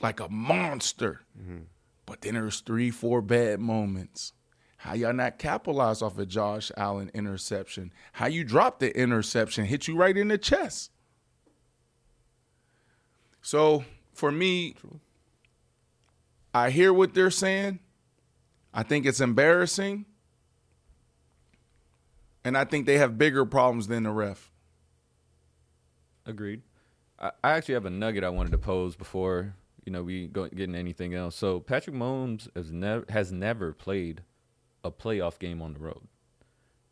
like 0.00 0.20
a 0.20 0.28
monster. 0.28 1.22
Mm-hmm. 1.38 1.64
But 2.06 2.22
then 2.22 2.34
there's 2.34 2.60
three, 2.60 2.90
four 2.90 3.20
bad 3.20 3.60
moments. 3.60 4.32
How 4.78 4.94
y'all 4.94 5.12
not 5.12 5.38
capitalize 5.38 6.02
off 6.02 6.18
a 6.18 6.26
Josh 6.26 6.70
Allen 6.76 7.10
interception? 7.12 7.92
How 8.12 8.26
you 8.26 8.44
drop 8.44 8.78
the 8.78 8.96
interception, 8.96 9.64
hit 9.64 9.88
you 9.88 9.96
right 9.96 10.16
in 10.16 10.28
the 10.28 10.38
chest. 10.38 10.92
So 13.46 13.84
for 14.12 14.32
me, 14.32 14.74
I 16.52 16.70
hear 16.70 16.92
what 16.92 17.14
they're 17.14 17.30
saying. 17.30 17.78
I 18.74 18.82
think 18.82 19.06
it's 19.06 19.20
embarrassing. 19.20 20.04
And 22.44 22.58
I 22.58 22.64
think 22.64 22.86
they 22.86 22.98
have 22.98 23.18
bigger 23.18 23.44
problems 23.44 23.86
than 23.86 24.02
the 24.02 24.10
ref. 24.10 24.50
Agreed. 26.26 26.62
I, 27.20 27.30
actually 27.44 27.74
have 27.74 27.84
a 27.84 27.90
nugget 27.90 28.24
I 28.24 28.30
wanted 28.30 28.50
to 28.50 28.58
pose 28.58 28.96
before 28.96 29.54
you 29.84 29.92
know 29.92 30.02
we 30.02 30.26
go 30.26 30.48
getting 30.48 30.74
anything 30.74 31.14
else. 31.14 31.36
So 31.36 31.60
Patrick 31.60 31.94
Mahomes 31.94 32.48
has 32.56 32.72
never 32.72 33.04
has 33.10 33.30
never 33.30 33.72
played 33.72 34.22
a 34.82 34.90
playoff 34.90 35.38
game 35.38 35.62
on 35.62 35.72
the 35.72 35.78
road, 35.78 36.08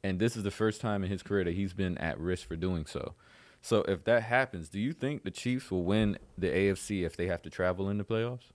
and 0.04 0.20
this 0.20 0.36
is 0.36 0.44
the 0.44 0.52
first 0.52 0.80
time 0.80 1.02
in 1.02 1.10
his 1.10 1.24
career 1.24 1.42
that 1.42 1.54
he's 1.54 1.74
been 1.74 1.98
at 1.98 2.16
risk 2.20 2.46
for 2.46 2.54
doing 2.54 2.86
so. 2.86 3.16
So 3.64 3.78
if 3.88 4.04
that 4.04 4.24
happens, 4.24 4.68
do 4.68 4.78
you 4.78 4.92
think 4.92 5.24
the 5.24 5.30
Chiefs 5.30 5.70
will 5.70 5.84
win 5.84 6.18
the 6.36 6.48
AFC 6.48 7.02
if 7.02 7.16
they 7.16 7.28
have 7.28 7.40
to 7.44 7.50
travel 7.50 7.88
in 7.88 7.96
the 7.96 8.04
playoffs? 8.04 8.50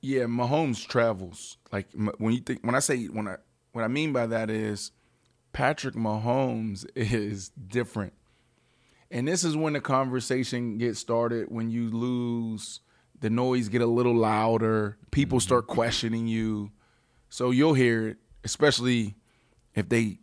Yeah, 0.00 0.26
Mahomes 0.26 0.86
travels. 0.86 1.56
Like 1.72 1.88
when 1.94 2.32
you 2.32 2.38
think 2.38 2.60
when 2.62 2.76
I 2.76 2.78
say 2.78 3.06
when 3.06 3.26
I 3.26 3.38
what 3.72 3.82
I 3.82 3.88
mean 3.88 4.12
by 4.12 4.28
that 4.28 4.50
is 4.50 4.92
Patrick 5.52 5.96
Mahomes 5.96 6.86
is 6.94 7.48
different. 7.48 8.12
And 9.10 9.26
this 9.26 9.42
is 9.42 9.56
when 9.56 9.72
the 9.72 9.80
conversation 9.80 10.78
gets 10.78 11.00
started 11.00 11.48
when 11.50 11.70
you 11.70 11.90
lose, 11.90 12.82
the 13.18 13.30
noise 13.30 13.68
get 13.68 13.82
a 13.82 13.86
little 13.86 14.14
louder, 14.14 14.96
people 15.10 15.38
mm-hmm. 15.38 15.46
start 15.46 15.66
questioning 15.66 16.28
you. 16.28 16.70
So 17.30 17.50
you'll 17.50 17.74
hear 17.74 18.10
it, 18.10 18.18
especially 18.44 19.16
if 19.74 19.88
they 19.88 20.20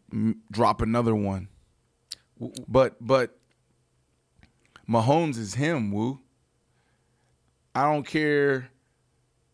drop 0.49 0.81
another 0.81 1.13
one. 1.13 1.49
But 2.67 2.95
but 2.99 3.37
Mahomes 4.89 5.37
is 5.37 5.55
him, 5.55 5.91
woo. 5.91 6.19
I 7.75 7.83
don't 7.83 8.05
care 8.05 8.69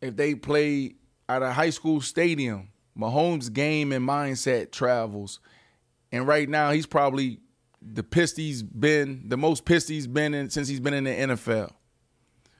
if 0.01 0.15
they 0.15 0.35
play 0.35 0.95
at 1.27 1.41
a 1.41 1.51
high 1.51 1.69
school 1.71 2.01
stadium, 2.01 2.69
Mahomes' 2.97 3.51
game 3.51 3.91
and 3.91 4.07
mindset 4.07 4.71
travels. 4.71 5.39
And 6.11 6.27
right 6.27 6.47
now, 6.47 6.71
he's 6.71 6.85
probably 6.85 7.39
the 7.81 8.03
pissed 8.03 8.37
he's 8.37 8.63
been, 8.63 9.23
the 9.27 9.37
most 9.37 9.65
pissed 9.65 9.89
he's 9.89 10.07
been 10.07 10.33
in 10.33 10.49
since 10.49 10.67
he's 10.67 10.79
been 10.79 10.93
in 10.93 11.03
the 11.03 11.11
NFL. 11.11 11.73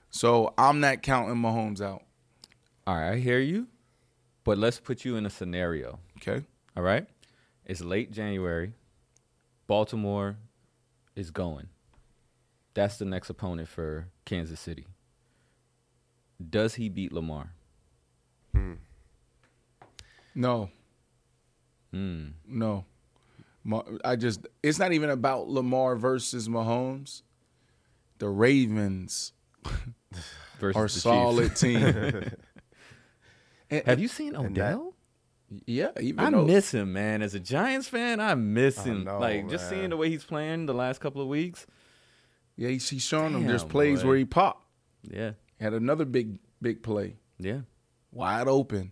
So 0.10 0.54
I'm 0.58 0.80
not 0.80 1.02
counting 1.02 1.36
Mahomes 1.38 1.82
out. 1.82 2.04
All 2.88 2.96
right, 2.96 3.14
I 3.14 3.18
hear 3.18 3.40
you, 3.40 3.68
But 4.44 4.58
let's 4.58 4.80
put 4.80 5.04
you 5.06 5.16
in 5.16 5.26
a 5.26 5.30
scenario. 5.30 6.00
Okay. 6.18 6.46
All 6.78 6.84
right. 6.84 7.08
It's 7.66 7.82
late 7.82 8.12
January. 8.12 8.74
Baltimore 9.68 10.38
is 11.16 11.32
going. 11.32 11.68
That's 12.74 12.98
the 12.98 13.06
next 13.06 13.30
opponent 13.30 13.68
for 13.70 14.08
Kansas 14.26 14.60
City. 14.60 14.86
Does 16.50 16.76
he 16.76 16.90
beat 16.90 17.12
Lamar? 17.14 17.52
No. 20.34 20.70
Hmm. 21.92 22.28
No. 22.48 22.86
I 24.04 24.16
just 24.16 24.46
it's 24.62 24.78
not 24.78 24.92
even 24.94 25.10
about 25.10 25.48
Lamar 25.48 25.96
versus 25.96 26.48
Mahomes. 26.48 27.22
The 28.20 28.30
Ravens 28.30 29.32
Versus 30.60 30.76
are 30.78 30.84
the 30.84 30.90
Chiefs. 30.90 31.02
solid 31.02 31.56
team. 31.56 32.32
And- 33.72 33.86
Have 33.88 34.00
you 34.00 34.08
seen 34.08 34.36
And 34.36 34.56
that- 34.56 34.74
Odell? 34.74 34.95
Yeah, 35.66 35.90
I 36.18 36.30
though 36.30 36.46
miss 36.46 36.74
him, 36.74 36.94
man. 36.94 37.22
As 37.22 37.36
a 37.36 37.40
Giants 37.40 37.88
fan, 37.88 38.20
I 38.20 38.34
miss 38.36 38.80
I 38.80 38.84
him. 38.84 39.04
know, 39.04 39.20
like 39.20 39.50
just 39.50 39.70
seeing 39.70 39.90
the 39.90 39.98
way 39.98 40.10
he's 40.10 40.24
playing 40.24 40.66
the 40.66 40.74
last 40.74 41.00
couple 41.00 41.22
of 41.22 41.28
weeks. 41.28 41.66
yeah, 42.56 42.70
he's, 42.70 42.90
he's 42.90 43.04
showing 43.04 43.34
them 43.34 43.46
there's 43.46 43.64
plays 43.64 44.02
boy. 44.02 44.08
where 44.10 44.18
he 44.18 44.26
popped. 44.26 44.66
Yeah, 45.04 45.32
Had 45.60 45.74
another 45.74 46.06
big 46.06 46.40
big 46.62 46.82
play, 46.82 47.16
yeah. 47.38 47.60
wide 48.12 48.48
open. 48.48 48.92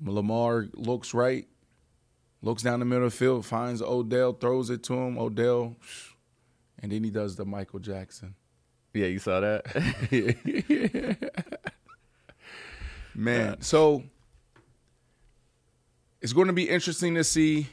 Lamar 0.00 0.68
looks 0.74 1.12
right, 1.12 1.46
looks 2.40 2.62
down 2.62 2.78
the 2.78 2.86
middle 2.86 3.04
of 3.06 3.12
the 3.12 3.16
field, 3.18 3.44
finds 3.44 3.82
Odell, 3.82 4.32
throws 4.32 4.70
it 4.70 4.82
to 4.84 4.94
him. 4.94 5.18
Odell, 5.18 5.76
and 6.80 6.90
then 6.92 7.04
he 7.04 7.10
does 7.10 7.36
the 7.36 7.44
Michael 7.44 7.80
Jackson. 7.80 8.34
Yeah, 8.94 9.06
you 9.06 9.18
saw 9.18 9.40
that. 9.40 9.66
Man, 13.14 13.60
so 13.60 14.04
it's 16.20 16.32
going 16.32 16.46
to 16.48 16.52
be 16.52 16.68
interesting 16.68 17.14
to 17.14 17.24
see 17.24 17.68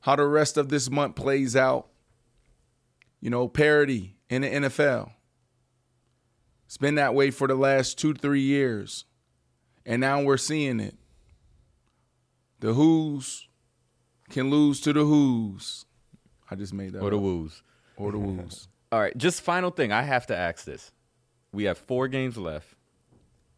how 0.00 0.16
the 0.16 0.26
rest 0.26 0.56
of 0.56 0.68
this 0.68 0.90
month 0.90 1.16
plays 1.16 1.56
out. 1.56 1.88
You 3.20 3.30
know, 3.30 3.48
parity 3.48 4.16
in 4.28 4.42
the 4.42 4.48
NFL. 4.48 5.12
It's 6.66 6.76
been 6.76 6.96
that 6.96 7.14
way 7.14 7.30
for 7.30 7.46
the 7.46 7.54
last 7.54 7.98
two, 7.98 8.14
three 8.14 8.40
years. 8.40 9.04
And 9.86 10.00
now 10.00 10.22
we're 10.22 10.36
seeing 10.38 10.80
it. 10.80 10.96
The 12.60 12.74
Who's 12.74 13.48
can 14.30 14.50
lose 14.50 14.80
to 14.82 14.92
the 14.92 15.04
Who's. 15.04 15.84
I 16.50 16.54
just 16.54 16.72
made 16.72 16.92
that. 16.92 17.00
or 17.00 17.10
the 17.10 17.16
up. 17.16 17.22
Woos. 17.22 17.62
Or 17.96 18.12
the 18.12 18.18
Who's. 18.18 18.68
All 18.92 19.00
right, 19.00 19.16
just 19.16 19.42
final 19.42 19.70
thing. 19.70 19.92
I 19.92 20.02
have 20.02 20.26
to 20.26 20.36
ask 20.36 20.64
this. 20.64 20.92
We 21.52 21.64
have 21.64 21.78
four 21.78 22.08
games 22.08 22.36
left. 22.36 22.74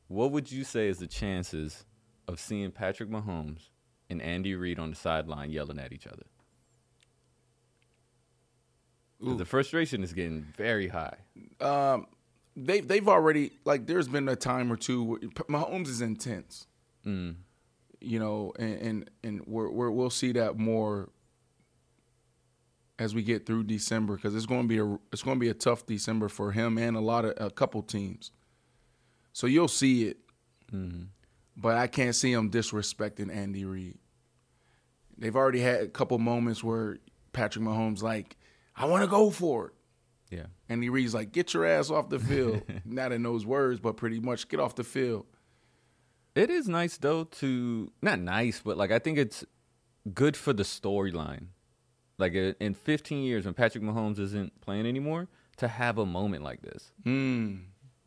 What 0.09 0.33
would 0.33 0.51
you 0.51 0.65
say 0.65 0.89
is 0.89 0.99
the 0.99 1.07
chances 1.07 1.85
of 2.29 2.39
seeing 2.39 2.71
Patrick 2.71 3.09
Mahomes 3.11 3.69
and 4.11 4.21
Andy 4.23 4.55
Reid 4.55 4.79
on 4.79 4.91
the 4.91 4.97
sideline 4.97 5.51
yelling 5.51 5.79
at 5.79 5.93
each 5.93 6.07
other. 6.07 6.25
Ooh. 9.27 9.37
The 9.37 9.45
frustration 9.45 10.03
is 10.03 10.13
getting 10.13 10.47
very 10.57 10.89
high. 10.89 11.17
um, 11.61 12.07
they 12.57 12.81
they've 12.81 13.09
already 13.09 13.51
like. 13.65 13.87
There's 13.87 14.07
been 14.09 14.29
a 14.29 14.37
time 14.37 14.71
or 14.73 14.77
two 14.77 15.03
where 15.03 15.19
Mahomes 15.49 15.89
is 15.89 16.01
intense. 16.01 16.67
Mm. 17.07 17.35
you 18.01 18.19
know, 18.19 18.53
and 18.59 18.81
and, 18.81 19.11
and 19.25 19.47
we're, 19.47 19.69
we're, 19.71 19.91
we'll 19.91 20.09
see 20.11 20.33
that 20.33 20.57
more 20.59 21.09
as 22.99 23.15
we 23.15 23.23
get 23.23 23.45
through 23.45 23.65
December 23.65 24.15
because 24.17 24.35
it's 24.37 24.47
going 24.47 24.63
to 24.63 24.69
be 24.69 24.79
a 24.79 24.99
it's 25.13 25.23
going 25.23 25.37
to 25.37 25.41
be 25.41 25.49
a 25.49 25.55
tough 25.55 25.85
December 25.87 26.29
for 26.29 26.53
him 26.53 26.79
and 26.79 26.97
a 26.97 27.01
lot 27.01 27.25
of 27.25 27.35
a 27.39 27.51
couple 27.51 27.83
teams. 27.83 28.31
So 29.33 29.47
you'll 29.49 29.67
see 29.69 30.05
it, 30.05 30.19
Mhm. 30.73 31.09
But 31.57 31.77
I 31.77 31.87
can't 31.87 32.15
see 32.15 32.33
him 32.33 32.51
disrespecting 32.51 33.35
Andy 33.35 33.65
Reid. 33.65 33.99
They've 35.17 35.37
already 35.37 35.61
had 35.61 35.81
a 35.83 35.89
couple 35.89 36.19
moments 36.19 36.63
where 36.65 36.99
Patrick 37.33 37.65
Mahomes 37.65 38.03
like, 38.03 38.37
I 38.77 38.87
want 38.87 39.03
to 39.05 39.09
go 39.09 39.31
for 39.31 39.67
it. 39.69 39.73
Yeah. 40.37 40.47
Andy 40.69 40.89
Reid's 40.89 41.15
like, 41.15 41.31
get 41.31 41.55
your 41.55 41.65
ass 41.65 41.91
off 41.91 42.09
the 42.09 42.19
field. 42.19 42.63
Not 42.85 43.13
in 43.13 43.23
those 43.23 43.47
words, 43.47 43.79
but 43.79 43.97
pretty 43.97 44.19
much 44.19 44.49
get 44.49 44.59
off 44.59 44.75
the 44.75 44.83
field. 44.85 45.27
It 46.35 46.51
is 46.51 46.67
nice 46.67 46.97
though 46.97 47.25
to 47.25 47.93
not 48.03 48.19
nice, 48.19 48.61
but 48.65 48.77
like 48.77 48.91
I 48.91 48.99
think 48.99 49.19
it's 49.19 49.45
good 50.13 50.37
for 50.37 50.53
the 50.53 50.65
storyline. 50.65 51.47
Like 52.19 52.35
in 52.35 52.75
15 52.75 53.23
years, 53.23 53.45
when 53.45 53.55
Patrick 53.55 53.85
Mahomes 53.85 54.19
isn't 54.19 54.61
playing 54.61 54.87
anymore, 54.87 55.29
to 55.59 55.69
have 55.69 55.97
a 55.99 56.05
moment 56.07 56.43
like 56.43 56.63
this, 56.63 56.91
Hmm. 57.05 57.57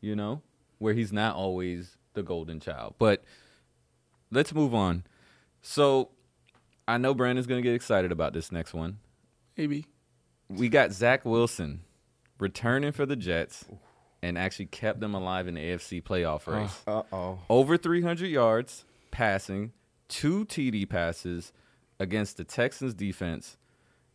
you 0.02 0.14
know, 0.16 0.42
where 0.78 0.94
he's 0.94 1.14
not 1.14 1.38
always 1.38 1.97
the 2.18 2.24
golden 2.24 2.60
child. 2.60 2.96
But 3.00 3.24
let's 4.30 4.54
move 4.54 4.74
on. 4.74 5.06
So 5.62 6.10
I 6.88 6.98
know 6.98 7.14
Brandon's 7.14 7.48
gonna 7.48 7.62
get 7.62 7.74
excited 7.74 8.12
about 8.12 8.34
this 8.34 8.52
next 8.52 8.74
one. 8.74 9.00
Maybe. 9.56 9.86
We 10.50 10.68
got 10.68 10.92
Zach 10.92 11.24
Wilson 11.24 11.82
returning 12.40 12.92
for 12.92 13.06
the 13.06 13.16
Jets 13.16 13.66
and 14.22 14.38
actually 14.38 14.66
kept 14.66 15.00
them 15.00 15.14
alive 15.14 15.48
in 15.48 15.56
the 15.56 15.62
AFC 15.62 16.04
playoff 16.04 16.48
race. 16.48 16.82
Uh 16.88 17.04
oh. 17.12 17.40
over 17.50 17.78
300 17.78 18.28
yards 18.28 18.86
passing, 19.12 19.72
two 20.08 20.46
TD 20.46 20.90
passes 20.90 21.54
against 22.00 22.38
the 22.38 22.44
Texans 22.44 22.94
defense. 22.94 23.58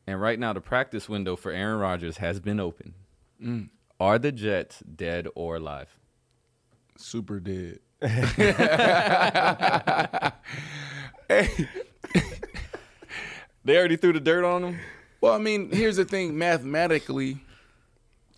And 0.07 0.21
right 0.21 0.39
now, 0.39 0.53
the 0.53 0.61
practice 0.61 1.09
window 1.09 1.37
for 1.37 1.53
Aaron 1.53 1.79
Rodgers 1.79 2.17
has 2.17 2.41
been 2.41 2.59
open. 2.59 2.95
Mm. 3.41 3.69
Are 4.01 4.19
the 4.19 4.33
Jets 4.33 4.81
dead 4.81 5.29
or 5.37 5.57
alive? 5.57 5.97
Super 6.97 7.39
dead. 7.39 7.79
They 13.65 13.79
already 13.79 13.97
threw 13.97 14.13
the 14.13 14.21
dirt 14.21 14.45
on 14.45 14.63
them. 14.63 14.79
Well, 15.21 15.35
I 15.35 15.39
mean, 15.39 15.71
here's 15.71 15.97
the 15.97 16.05
thing: 16.05 16.37
mathematically, 16.37 17.39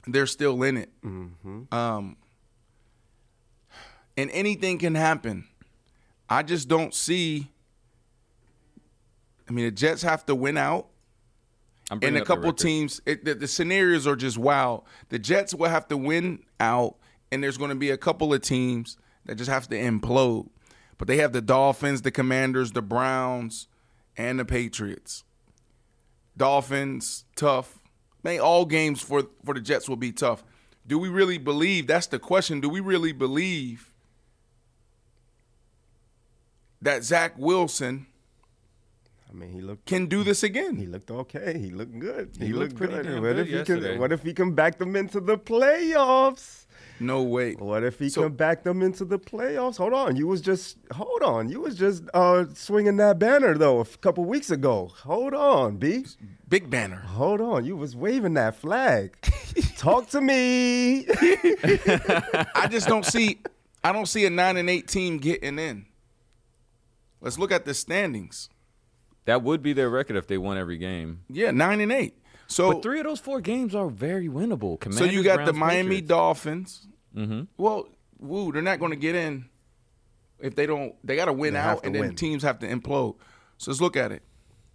they're 0.07 0.27
still 0.27 0.63
in 0.63 0.77
it. 0.77 0.91
Um, 1.73 2.17
and 4.17 4.31
anything 4.31 4.79
can 4.79 4.95
happen. 4.95 5.47
I 6.29 6.43
just 6.43 6.69
don't 6.69 6.95
see. 6.95 7.51
I 9.49 9.53
mean, 9.53 9.67
the 9.67 9.71
Jets 9.71 10.03
have 10.03 10.27
to 10.27 10.35
win 10.35 10.57
out, 10.57 10.89
and 11.91 12.17
a 12.17 12.25
couple 12.25 12.53
teams. 12.53 13.01
It, 13.07 13.25
the, 13.25 13.35
the 13.35 13.49
scenarios 13.49 14.07
are 14.07 14.17
just 14.17 14.37
wild. 14.37 14.85
The 15.09 15.19
Jets 15.19 15.55
will 15.55 15.71
have 15.71 15.89
to 15.89 15.97
win 15.97 16.41
out, 16.61 16.97
and 17.33 17.43
there's 17.43 17.57
going 17.57 17.71
to 17.71 17.77
be 17.77 17.91
a 17.91 17.99
couple 17.99 18.35
of 18.35 18.43
teams 18.43 18.99
that 19.27 19.37
just 19.37 19.51
have 19.51 19.69
to 19.69 19.77
implode. 19.77 20.49
But 20.99 21.09
they 21.09 21.17
have 21.19 21.33
the 21.33 21.41
Dolphins, 21.43 22.03
the 22.03 22.11
Commanders, 22.11 22.73
the 22.73 22.83
Browns, 22.83 23.69
and 24.17 24.39
the 24.39 24.45
Patriots. 24.45 25.25
Dolphins 26.37 27.25
tough. 27.37 27.79
Man, 28.23 28.41
all 28.41 28.65
games 28.65 29.01
for 29.03 29.29
for 29.45 29.55
the 29.55 29.61
Jets 29.61 29.89
will 29.89 29.97
be 29.97 30.13
tough. 30.13 30.43
Do 30.87 30.99
we 30.99 31.09
really 31.09 31.39
believe? 31.39 31.87
That's 31.87 32.07
the 32.07 32.19
question. 32.19 32.61
Do 32.61 32.69
we 32.69 32.81
really 32.81 33.13
believe 33.13 33.93
that 36.83 37.03
Zach 37.05 37.35
Wilson 37.39 38.07
I 39.31 39.37
mean, 39.37 39.51
he 39.53 39.61
looked. 39.61 39.87
can 39.87 40.07
do 40.07 40.23
this 40.23 40.43
again. 40.45 40.77
He 40.77 40.87
looked 40.87 41.11
okay. 41.11 41.59
He 41.59 41.71
looked 41.71 41.99
good. 41.99 42.37
He 42.39 42.47
He, 42.47 42.53
looked 42.53 42.75
looked, 42.75 42.77
pretty 42.77 42.95
good. 42.95 43.03
damn 43.03 43.23
what 43.23 43.35
good 43.35 43.39
if 43.41 43.47
he 43.49 43.53
yesterday. 43.55 43.91
can? 43.93 43.99
What 44.01 44.13
if 44.13 44.23
he 44.23 44.33
can 44.33 44.55
back 44.55 44.79
them 44.79 44.95
into 44.95 45.19
the 45.21 45.37
playoffs? 45.37 46.64
No 47.01 47.23
way. 47.23 47.55
What 47.55 47.83
if 47.83 47.99
he 47.99 48.09
So- 48.09 48.23
can 48.23 48.33
back 48.35 48.63
them 48.63 48.81
into 48.81 49.05
the 49.05 49.19
playoffs? 49.19 49.77
Hold 49.79 49.93
on, 49.93 50.15
you 50.17 50.27
was 50.29 50.41
just 50.41 50.77
hold 50.93 51.23
on. 51.23 51.49
You 51.49 51.61
was 51.61 51.75
just 51.77 52.05
uh, 52.15 52.45
swinging 52.55 52.97
that 52.99 53.19
banner 53.19 53.59
though 53.59 53.81
a 53.81 53.85
couple 53.85 54.25
weeks 54.25 54.51
ago. 54.51 54.91
Hold 55.03 55.35
on, 55.35 55.77
B. 55.77 56.07
Big 56.49 56.71
banner. 56.71 57.01
Hold 57.01 57.41
on, 57.41 57.65
you 57.65 57.77
was 57.77 57.97
waving 57.97 58.35
that 58.35 58.55
flag. 58.57 59.17
Talk 59.77 60.09
to 60.11 60.21
me. 60.21 61.07
I 61.09 62.69
just 62.71 62.87
don't 62.89 63.05
see. 63.05 63.39
I 63.83 63.93
don't 63.93 64.07
see 64.07 64.25
a 64.25 64.31
nine 64.31 64.57
and 64.57 64.71
eight 64.71 64.87
team 64.89 65.19
getting 65.19 65.59
in. 65.59 65.87
Let's 67.21 67.39
look 67.39 67.53
at 67.53 67.65
the 67.65 67.75
standings. 67.75 68.49
That 69.25 69.43
would 69.43 69.63
be 69.63 69.73
their 69.73 69.89
record 69.89 70.17
if 70.17 70.27
they 70.27 70.37
won 70.39 70.59
every 70.59 70.77
game. 70.79 71.21
Yeah, 71.31 71.51
nine 71.51 71.81
and 71.81 71.91
eight. 71.91 72.17
So 72.47 72.73
But 72.73 72.83
three 72.83 73.01
of 73.01 73.05
those 73.05 73.21
four 73.21 73.41
games 73.41 73.75
are 73.75 73.89
very 73.89 74.29
winnable. 74.29 74.93
so 74.93 75.05
you 75.05 75.23
got 75.23 75.47
the 75.47 75.53
Miami 75.53 75.83
Patriots. 75.83 76.09
Dolphins. 76.09 76.89
Mm-hmm. 77.17 77.43
Well, 77.57 77.89
woo, 78.19 78.53
they're 78.53 78.63
not 78.63 78.79
going 78.79 78.91
to 78.91 78.97
get 78.97 79.15
in 79.15 79.49
if 80.41 80.55
they 80.55 80.67
don't. 80.67 80.95
They 81.05 81.17
got 81.17 81.27
to 81.27 81.33
win 81.33 81.57
out, 81.57 81.85
and 81.85 81.95
then 81.95 82.15
teams 82.15 82.43
have 82.43 82.59
to 82.61 82.69
implode. 82.69 83.17
So 83.57 83.71
let's 83.71 83.81
look 83.81 83.97
at 83.97 84.13
it. 84.13 84.23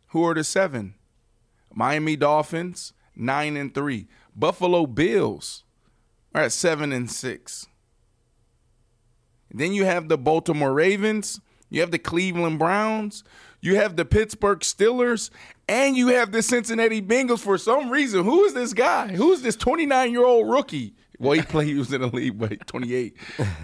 Who 0.07 0.23
are 0.23 0.33
the 0.33 0.43
seven? 0.43 0.95
Miami 1.73 2.15
Dolphins 2.15 2.93
nine 3.15 3.57
and 3.57 3.73
three. 3.73 4.07
Buffalo 4.35 4.85
Bills 4.87 5.63
are 6.33 6.43
at 6.43 6.51
seven 6.51 6.91
and 6.91 7.11
six. 7.11 7.67
Then 9.51 9.73
you 9.73 9.85
have 9.85 10.09
the 10.09 10.17
Baltimore 10.17 10.73
Ravens. 10.73 11.39
You 11.69 11.81
have 11.81 11.91
the 11.91 11.99
Cleveland 11.99 12.57
Browns. 12.59 13.23
You 13.61 13.75
have 13.75 13.95
the 13.95 14.05
Pittsburgh 14.05 14.59
Steelers. 14.59 15.29
And 15.69 15.95
you 15.95 16.07
have 16.07 16.31
the 16.31 16.41
Cincinnati 16.41 16.99
Bengals 16.99 17.39
for 17.39 17.57
some 17.59 17.91
reason. 17.91 18.23
Who 18.23 18.43
is 18.45 18.55
this 18.55 18.73
guy? 18.73 19.09
Who 19.09 19.31
is 19.33 19.43
this 19.43 19.55
29 19.55 20.11
year 20.11 20.25
old 20.25 20.49
rookie? 20.49 20.95
Well, 21.19 21.33
he 21.33 21.41
played, 21.43 21.67
he 21.67 21.75
was 21.75 21.93
in 21.93 22.01
the 22.01 22.07
league, 22.07 22.39
but 22.39 22.65
28. 22.65 23.15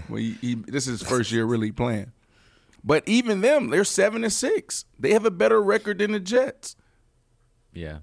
Well, 0.07 0.17
he, 0.17 0.33
he, 0.33 0.55
this 0.55 0.87
is 0.87 0.99
his 0.99 1.09
first 1.09 1.31
year 1.31 1.45
really 1.45 1.71
playing. 1.71 2.11
But 2.83 3.03
even 3.07 3.41
them, 3.41 3.69
they're 3.69 3.83
seven 3.83 4.23
and 4.23 4.31
six. 4.31 4.85
They 4.99 5.13
have 5.13 5.25
a 5.25 5.31
better 5.31 5.59
record 5.61 5.97
than 5.97 6.11
the 6.11 6.19
Jets. 6.19 6.75
Yeah. 7.73 7.99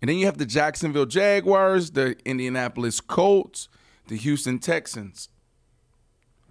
And 0.00 0.08
then 0.08 0.16
you 0.16 0.24
have 0.26 0.38
the 0.38 0.46
Jacksonville 0.46 1.06
Jaguars, 1.06 1.90
the 1.90 2.16
Indianapolis 2.24 3.00
Colts, 3.00 3.68
the 4.08 4.16
Houston 4.16 4.58
Texans, 4.58 5.28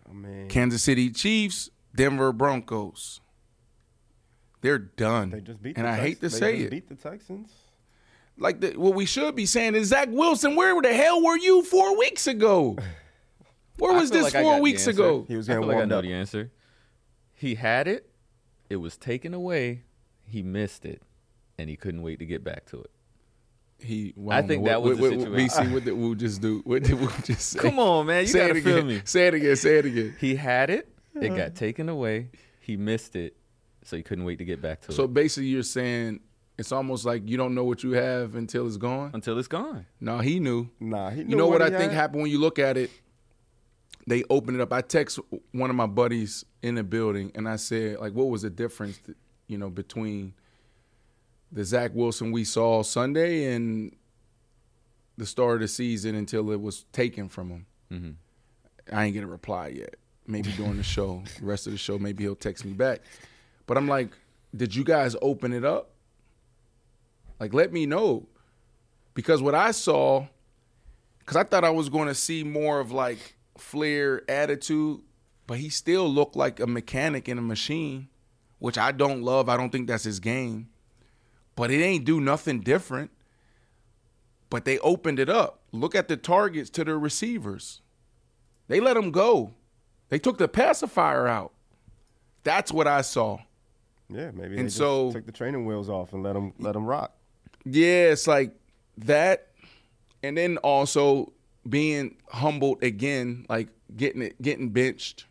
I 0.07 0.13
mean, 0.13 0.49
Kansas 0.49 0.83
City 0.83 1.09
Chiefs, 1.09 1.69
Denver 1.95 2.31
Broncos. 2.31 3.21
They're 4.65 4.79
done. 4.79 5.29
they 5.29 5.41
just 5.41 5.61
beat. 5.61 5.77
and 5.77 5.85
the 5.85 5.91
I 5.91 5.95
hate 5.95 6.21
to 6.21 6.29
they 6.29 6.29
say 6.29 6.53
just 6.53 6.65
it. 6.65 6.71
Beat 6.71 6.89
the 6.89 6.95
Texans. 6.95 7.51
like 8.35 8.61
the, 8.61 8.71
what 8.71 8.95
we 8.95 9.05
should 9.05 9.35
be 9.35 9.45
saying 9.45 9.75
is 9.75 9.89
Zach 9.89 10.07
Wilson, 10.09 10.55
where 10.55 10.81
the 10.81 10.91
hell 10.91 11.23
were 11.23 11.37
you 11.37 11.61
four 11.61 11.95
weeks 11.95 12.25
ago? 12.25 12.75
Where 13.77 13.93
was 13.93 14.09
this 14.09 14.33
like 14.33 14.41
four 14.41 14.61
weeks 14.61 14.87
ago? 14.87 15.25
He 15.27 15.35
was 15.35 15.49
I 15.49 15.53
getting 15.53 15.67
feel 15.67 15.75
like 15.75 15.83
I 15.83 15.85
know 15.85 15.97
up. 15.97 16.03
the 16.03 16.13
answer. 16.13 16.49
He 17.33 17.55
had 17.55 17.89
it. 17.89 18.09
It 18.69 18.77
was 18.77 18.97
taken 18.97 19.33
away. 19.33 19.83
He 20.23 20.41
missed 20.41 20.85
it, 20.85 21.01
and 21.57 21.69
he 21.69 21.75
couldn't 21.75 22.01
wait 22.01 22.19
to 22.19 22.25
get 22.25 22.41
back 22.41 22.65
to 22.67 22.79
it. 22.79 22.91
He, 23.77 24.13
I 24.29 24.41
think 24.43 24.63
that 24.65 24.81
was 24.81 24.97
what, 24.97 25.11
the 25.11 25.17
what, 25.17 25.27
Bici, 25.27 25.73
what 25.73 25.83
did 25.83 25.91
Woo 25.91 26.15
just 26.15 26.41
do? 26.41 26.61
What 26.63 26.83
did 26.83 26.99
Woo 26.99 27.09
just 27.25 27.49
say? 27.49 27.59
Come 27.59 27.79
on, 27.79 28.05
man. 28.05 28.21
You 28.21 28.27
say 28.29 28.47
gotta 28.47 28.59
it 28.59 28.63
feel 28.63 28.85
me. 28.85 29.01
Say 29.03 29.27
it 29.27 29.33
again. 29.33 29.55
Say 29.57 29.77
it 29.77 29.85
again. 29.85 30.15
He 30.19 30.35
had 30.35 30.69
it. 30.69 30.89
It 31.13 31.29
got 31.29 31.39
uh-huh. 31.39 31.49
taken 31.53 31.89
away. 31.89 32.29
He 32.61 32.77
missed 32.77 33.17
it, 33.17 33.35
so 33.85 33.95
he 33.95 34.03
couldn't 34.03 34.25
wait 34.25 34.37
to 34.39 34.45
get 34.45 34.61
back 34.61 34.81
to 34.81 34.87
So 34.87 34.91
it 34.91 34.95
So 34.95 35.07
basically, 35.07 35.47
you're 35.47 35.63
saying 35.63 36.19
it's 36.57 36.71
almost 36.71 37.05
like 37.05 37.27
you 37.29 37.37
don't 37.37 37.53
know 37.55 37.63
what 37.63 37.83
you 37.83 37.91
have 37.91 38.35
until 38.35 38.67
it's 38.67 38.77
gone. 38.77 39.11
until 39.13 39.37
it's 39.39 39.47
gone. 39.47 39.85
No, 39.99 40.19
he 40.19 40.39
knew. 40.39 40.69
Nah, 40.79 41.09
he. 41.09 41.23
knew. 41.23 41.29
You 41.31 41.35
know 41.37 41.47
what 41.47 41.61
I 41.61 41.65
he 41.69 41.71
think 41.77 41.91
had. 41.91 41.99
happened 42.01 42.21
when 42.23 42.31
you 42.31 42.39
look 42.39 42.59
at 42.59 42.75
it? 42.77 42.89
They 44.07 44.23
opened 44.29 44.57
it 44.57 44.61
up. 44.61 44.71
I 44.71 44.81
text 44.81 45.19
one 45.51 45.69
of 45.71 45.75
my 45.75 45.87
buddies 45.87 46.45
in 46.61 46.75
the 46.75 46.83
building, 46.83 47.31
and 47.35 47.49
I 47.49 47.55
said, 47.55 47.99
like, 47.99 48.13
what 48.13 48.29
was 48.29 48.43
the 48.43 48.51
difference, 48.51 48.99
you 49.47 49.57
know, 49.57 49.69
between 49.71 50.33
the 51.51 51.63
Zach 51.65 51.91
Wilson 51.95 52.31
we 52.31 52.43
saw 52.43 52.83
Sunday 52.83 53.51
and 53.53 53.95
the 55.17 55.25
start 55.25 55.55
of 55.55 55.61
the 55.61 55.67
season 55.67 56.13
until 56.15 56.51
it 56.51 56.61
was 56.61 56.85
taken 56.91 57.29
from 57.29 57.49
him? 57.49 57.65
hmm 57.89 58.09
I 58.93 59.05
ain't 59.05 59.15
get 59.15 59.23
a 59.23 59.27
reply 59.27 59.69
yet. 59.69 59.95
Maybe 60.27 60.51
during 60.51 60.77
the 60.77 60.83
show, 60.83 61.23
the 61.39 61.45
rest 61.45 61.65
of 61.65 61.71
the 61.73 61.77
show, 61.79 61.97
maybe 61.97 62.23
he'll 62.23 62.35
text 62.35 62.63
me 62.65 62.73
back. 62.73 63.01
But 63.65 63.77
I'm 63.77 63.87
like, 63.87 64.11
did 64.55 64.75
you 64.75 64.83
guys 64.83 65.15
open 65.21 65.53
it 65.53 65.65
up? 65.65 65.91
Like, 67.39 67.53
let 67.53 67.73
me 67.73 67.85
know. 67.85 68.27
Because 69.13 69.41
what 69.41 69.55
I 69.55 69.71
saw, 69.71 70.27
because 71.19 71.35
I 71.35 71.43
thought 71.43 71.63
I 71.63 71.69
was 71.69 71.89
going 71.89 72.07
to 72.07 72.15
see 72.15 72.43
more 72.43 72.79
of 72.79 72.91
like 72.91 73.35
Flair 73.57 74.29
attitude, 74.29 75.01
but 75.47 75.57
he 75.57 75.69
still 75.69 76.07
looked 76.07 76.35
like 76.35 76.59
a 76.59 76.67
mechanic 76.67 77.29
in 77.29 77.37
a 77.37 77.41
machine, 77.41 78.09
which 78.59 78.77
I 78.77 78.91
don't 78.91 79.21
love. 79.21 79.49
I 79.49 79.57
don't 79.57 79.71
think 79.71 79.87
that's 79.87 80.03
his 80.03 80.19
game. 80.19 80.69
But 81.55 81.71
it 81.71 81.81
ain't 81.81 82.05
do 82.05 82.19
nothing 82.19 82.61
different. 82.61 83.11
But 84.49 84.65
they 84.65 84.77
opened 84.79 85.19
it 85.19 85.29
up. 85.29 85.61
Look 85.71 85.95
at 85.95 86.07
the 86.07 86.17
targets 86.17 86.69
to 86.71 86.83
the 86.83 86.97
receivers. 86.97 87.81
They 88.67 88.79
let 88.79 88.97
him 88.97 89.11
go. 89.11 89.53
They 90.09 90.19
took 90.19 90.37
the 90.37 90.47
pacifier 90.47 91.27
out. 91.27 91.53
That's 92.43 92.71
what 92.71 92.87
I 92.87 93.01
saw. 93.01 93.39
Yeah, 94.09 94.31
maybe. 94.31 94.55
And 94.55 94.59
they 94.59 94.63
just 94.63 94.77
so- 94.77 95.11
took 95.11 95.25
the 95.25 95.31
training 95.31 95.65
wheels 95.65 95.89
off 95.89 96.13
and 96.13 96.23
let 96.23 96.33
them 96.33 96.53
let 96.59 96.75
him 96.75 96.85
rock. 96.85 97.15
Yeah, 97.65 98.11
it's 98.11 98.27
like 98.27 98.51
that, 98.99 99.47
and 100.21 100.37
then 100.37 100.57
also 100.57 101.33
being 101.67 102.17
humbled 102.29 102.83
again, 102.83 103.45
like 103.49 103.69
getting 103.95 104.21
it, 104.21 104.41
getting 104.41 104.69
benched. 104.69 105.25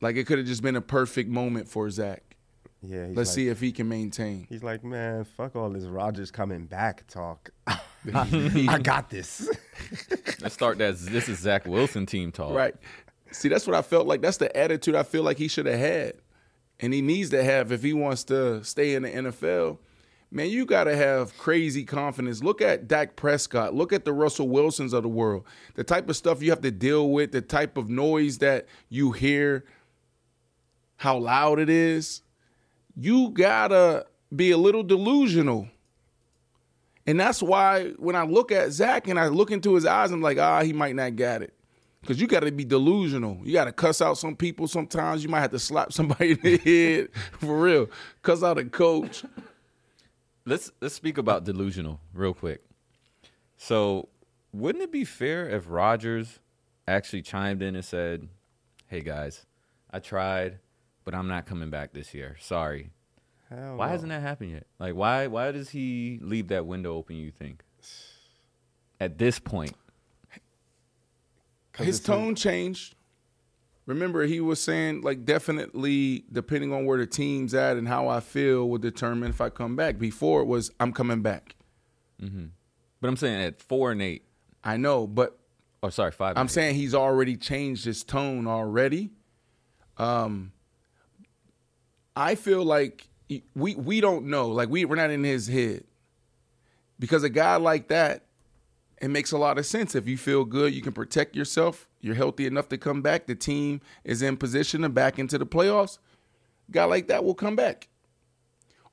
Like 0.00 0.16
it 0.16 0.26
could 0.26 0.38
have 0.38 0.46
just 0.46 0.62
been 0.62 0.76
a 0.76 0.80
perfect 0.80 1.28
moment 1.30 1.68
for 1.68 1.88
Zach. 1.90 2.22
Yeah. 2.82 3.08
He's 3.08 3.16
Let's 3.16 3.30
like, 3.30 3.34
see 3.34 3.48
if 3.48 3.60
he 3.60 3.72
can 3.72 3.88
maintain. 3.88 4.46
He's 4.48 4.62
like, 4.62 4.84
man, 4.84 5.24
fuck 5.24 5.56
all 5.56 5.68
this 5.70 5.84
Rodgers 5.84 6.30
coming 6.30 6.66
back 6.66 7.06
talk. 7.08 7.50
I 8.14 8.78
got 8.82 9.10
this. 9.10 9.48
Let's 10.40 10.54
start 10.54 10.78
that. 10.78 10.98
This 10.98 11.28
is 11.28 11.38
Zach 11.38 11.66
Wilson 11.66 12.06
team 12.06 12.30
talk. 12.30 12.54
Right. 12.54 12.74
See, 13.32 13.48
that's 13.48 13.66
what 13.66 13.74
I 13.74 13.82
felt 13.82 14.06
like. 14.06 14.22
That's 14.22 14.36
the 14.36 14.54
attitude 14.56 14.94
I 14.94 15.02
feel 15.02 15.22
like 15.22 15.36
he 15.36 15.48
should 15.48 15.66
have 15.66 15.78
had. 15.78 16.14
And 16.80 16.92
he 16.92 17.02
needs 17.02 17.30
to 17.30 17.42
have 17.42 17.72
if 17.72 17.82
he 17.82 17.92
wants 17.92 18.24
to 18.24 18.62
stay 18.62 18.94
in 18.94 19.02
the 19.02 19.10
NFL. 19.10 19.78
Man, 20.30 20.50
you 20.50 20.66
got 20.66 20.84
to 20.84 20.94
have 20.94 21.36
crazy 21.38 21.84
confidence. 21.84 22.42
Look 22.42 22.60
at 22.60 22.86
Dak 22.86 23.16
Prescott. 23.16 23.74
Look 23.74 23.92
at 23.92 24.04
the 24.04 24.12
Russell 24.12 24.48
Wilsons 24.48 24.92
of 24.92 25.02
the 25.02 25.08
world. 25.08 25.44
The 25.74 25.84
type 25.84 26.08
of 26.08 26.16
stuff 26.16 26.42
you 26.42 26.50
have 26.50 26.60
to 26.60 26.70
deal 26.70 27.10
with, 27.10 27.32
the 27.32 27.40
type 27.40 27.78
of 27.78 27.88
noise 27.88 28.38
that 28.38 28.66
you 28.90 29.12
hear, 29.12 29.64
how 30.96 31.16
loud 31.16 31.58
it 31.58 31.70
is. 31.70 32.22
You 32.94 33.30
got 33.30 33.68
to 33.68 34.06
be 34.34 34.50
a 34.50 34.58
little 34.58 34.82
delusional. 34.82 35.68
And 37.06 37.18
that's 37.18 37.42
why 37.42 37.92
when 37.92 38.14
I 38.14 38.24
look 38.24 38.52
at 38.52 38.70
Zach 38.72 39.08
and 39.08 39.18
I 39.18 39.28
look 39.28 39.50
into 39.50 39.74
his 39.74 39.86
eyes, 39.86 40.10
I'm 40.10 40.20
like, 40.20 40.36
ah, 40.36 40.62
he 40.62 40.74
might 40.74 40.94
not 40.94 41.16
get 41.16 41.40
it. 41.40 41.54
Because 42.00 42.20
you 42.20 42.26
got 42.26 42.40
to 42.40 42.52
be 42.52 42.64
delusional. 42.64 43.40
You 43.44 43.52
got 43.52 43.64
to 43.64 43.72
cuss 43.72 44.00
out 44.00 44.18
some 44.18 44.36
people 44.36 44.68
sometimes. 44.68 45.22
You 45.22 45.28
might 45.28 45.40
have 45.40 45.50
to 45.50 45.58
slap 45.58 45.92
somebody 45.92 46.30
in 46.32 46.40
the 46.42 46.56
head 46.58 47.08
for 47.40 47.60
real. 47.60 47.90
Cuss 48.22 48.42
out 48.42 48.56
a 48.58 48.64
coach. 48.64 49.24
Let's 50.46 50.70
let's 50.80 50.94
speak 50.94 51.18
about 51.18 51.44
delusional 51.44 52.00
real 52.14 52.32
quick. 52.34 52.62
So, 53.56 54.08
wouldn't 54.52 54.82
it 54.84 54.92
be 54.92 55.04
fair 55.04 55.48
if 55.48 55.64
Rodgers 55.68 56.38
actually 56.86 57.22
chimed 57.22 57.60
in 57.62 57.74
and 57.74 57.84
said, 57.84 58.28
"Hey 58.86 59.00
guys, 59.00 59.44
I 59.90 59.98
tried, 59.98 60.60
but 61.04 61.14
I'm 61.14 61.28
not 61.28 61.44
coming 61.46 61.68
back 61.68 61.92
this 61.92 62.14
year. 62.14 62.36
Sorry." 62.40 62.90
Hell 63.50 63.76
Why 63.76 63.86
no. 63.86 63.92
hasn't 63.92 64.10
that 64.10 64.22
happened 64.22 64.52
yet? 64.52 64.66
Like, 64.78 64.94
why 64.94 65.26
why 65.26 65.50
does 65.52 65.70
he 65.70 66.18
leave 66.22 66.48
that 66.48 66.64
window 66.64 66.94
open? 66.94 67.16
You 67.16 67.30
think? 67.30 67.62
At 69.00 69.18
this 69.18 69.38
point, 69.38 69.72
'Cause 69.72 69.87
His 71.86 72.00
tone 72.00 72.34
changed. 72.34 72.94
Remember, 73.86 74.24
he 74.24 74.40
was 74.40 74.60
saying, 74.60 75.00
like, 75.00 75.24
definitely 75.24 76.24
depending 76.30 76.72
on 76.74 76.84
where 76.84 76.98
the 76.98 77.06
team's 77.06 77.54
at 77.54 77.76
and 77.78 77.88
how 77.88 78.08
I 78.08 78.20
feel 78.20 78.68
will 78.68 78.78
determine 78.78 79.30
if 79.30 79.40
I 79.40 79.48
come 79.48 79.76
back. 79.76 79.98
Before 79.98 80.42
it 80.42 80.44
was, 80.46 80.70
I'm 80.78 80.92
coming 80.92 81.22
back. 81.22 81.54
but 82.20 83.08
I'm 83.08 83.16
saying 83.16 83.40
at 83.42 83.62
four 83.62 83.92
and 83.92 84.02
eight. 84.02 84.24
I 84.62 84.76
know, 84.76 85.06
but 85.06 85.38
Oh, 85.82 85.88
sorry, 85.90 86.10
five. 86.10 86.36
I'm 86.36 86.46
eight. 86.46 86.50
saying 86.50 86.74
he's 86.74 86.94
already 86.94 87.36
changed 87.36 87.84
his 87.84 88.02
tone 88.02 88.46
already. 88.48 89.10
Um, 89.96 90.52
I 92.16 92.34
feel 92.34 92.64
like 92.64 93.06
we 93.54 93.74
we 93.76 94.00
don't 94.00 94.26
know. 94.26 94.48
Like 94.48 94.68
we 94.68 94.84
we're 94.84 94.96
not 94.96 95.10
in 95.10 95.22
his 95.22 95.46
head 95.46 95.84
because 96.98 97.22
a 97.22 97.28
guy 97.30 97.56
like 97.56 97.88
that, 97.88 98.24
it 99.00 99.08
makes 99.08 99.32
a 99.32 99.38
lot 99.38 99.58
of 99.58 99.66
sense. 99.66 99.94
If 99.94 100.08
you 100.08 100.16
feel 100.16 100.44
good, 100.44 100.74
you 100.74 100.82
can 100.82 100.92
protect 100.92 101.36
yourself. 101.36 101.88
You're 102.00 102.14
healthy 102.14 102.46
enough 102.46 102.68
to 102.70 102.78
come 102.78 103.02
back. 103.02 103.26
The 103.26 103.34
team 103.34 103.80
is 104.04 104.22
in 104.22 104.36
position 104.36 104.82
to 104.82 104.88
back 104.88 105.18
into 105.18 105.38
the 105.38 105.46
playoffs. 105.46 105.98
A 106.68 106.72
guy 106.72 106.84
like 106.84 107.08
that 107.08 107.24
will 107.24 107.34
come 107.34 107.56
back. 107.56 107.88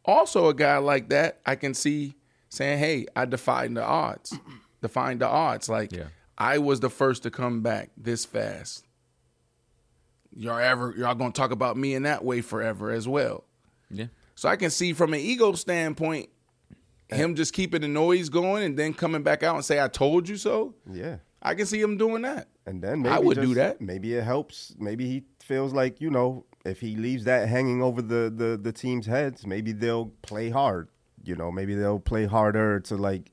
Also, 0.04 0.48
a 0.48 0.54
guy 0.54 0.78
like 0.78 1.10
that, 1.10 1.40
I 1.46 1.56
can 1.56 1.74
see 1.74 2.16
saying, 2.50 2.80
"Hey, 2.80 3.08
I 3.16 3.26
defied 3.26 3.74
the 3.76 3.84
odds. 3.84 4.38
Defying 4.82 5.18
the 5.18 5.28
odds. 5.28 5.68
Like 5.68 5.92
Yeah. 5.92 6.08
I 6.38 6.60
was 6.60 6.80
the 6.80 6.90
first 6.90 7.24
to 7.24 7.32
come 7.32 7.62
back 7.62 7.90
this 7.98 8.24
fast. 8.26 8.86
Y'all 10.36 10.60
ever 10.60 10.94
y'all 10.98 11.16
gonna 11.16 11.32
talk 11.32 11.52
about 11.52 11.78
me 11.78 11.96
in 11.96 12.04
that 12.04 12.24
way 12.24 12.42
forever 12.42 12.92
as 12.92 13.08
well. 13.08 13.46
Yeah. 13.90 14.08
So 14.36 14.50
I 14.50 14.58
can 14.58 14.70
see 14.70 14.94
from 14.94 15.14
an 15.14 15.22
ego 15.22 15.54
standpoint, 15.54 16.30
him 17.10 17.36
just 17.36 17.54
keeping 17.54 17.82
the 17.82 17.88
noise 17.88 18.30
going 18.30 18.64
and 18.64 18.78
then 18.78 18.94
coming 18.94 19.24
back 19.24 19.44
out 19.44 19.56
and 19.56 19.66
say, 19.66 19.82
"I 19.82 19.88
told 19.88 20.28
you 20.28 20.38
so." 20.38 20.76
Yeah. 20.92 21.18
I 21.42 21.54
can 21.54 21.68
see 21.68 21.80
him 21.80 21.98
doing 21.98 22.24
that. 22.24 22.48
And 22.66 22.82
then 22.82 23.04
maybe 23.04 23.14
I 23.14 23.20
would 23.20 23.40
do 23.40 23.54
that. 23.54 23.80
Maybe 23.80 24.16
it 24.16 24.24
helps. 24.24 24.76
Maybe 24.80 25.06
he 25.06 25.24
feels 25.40 25.74
like 25.74 26.02
you 26.02 26.10
know 26.10 26.46
if 26.66 26.80
he 26.80 26.96
leaves 26.96 27.26
that 27.26 27.48
hanging 27.48 27.82
over 27.84 28.02
the 28.02 28.34
the 28.36 28.58
the 28.62 28.72
team's 28.72 29.06
heads, 29.06 29.46
maybe 29.46 29.72
they'll 29.72 30.08
play 30.24 30.50
hard. 30.50 30.90
You 31.24 31.36
know, 31.36 31.52
maybe 31.52 31.76
they'll 31.76 32.00
play 32.00 32.26
harder 32.26 32.80
to 32.82 32.96
like, 32.96 33.32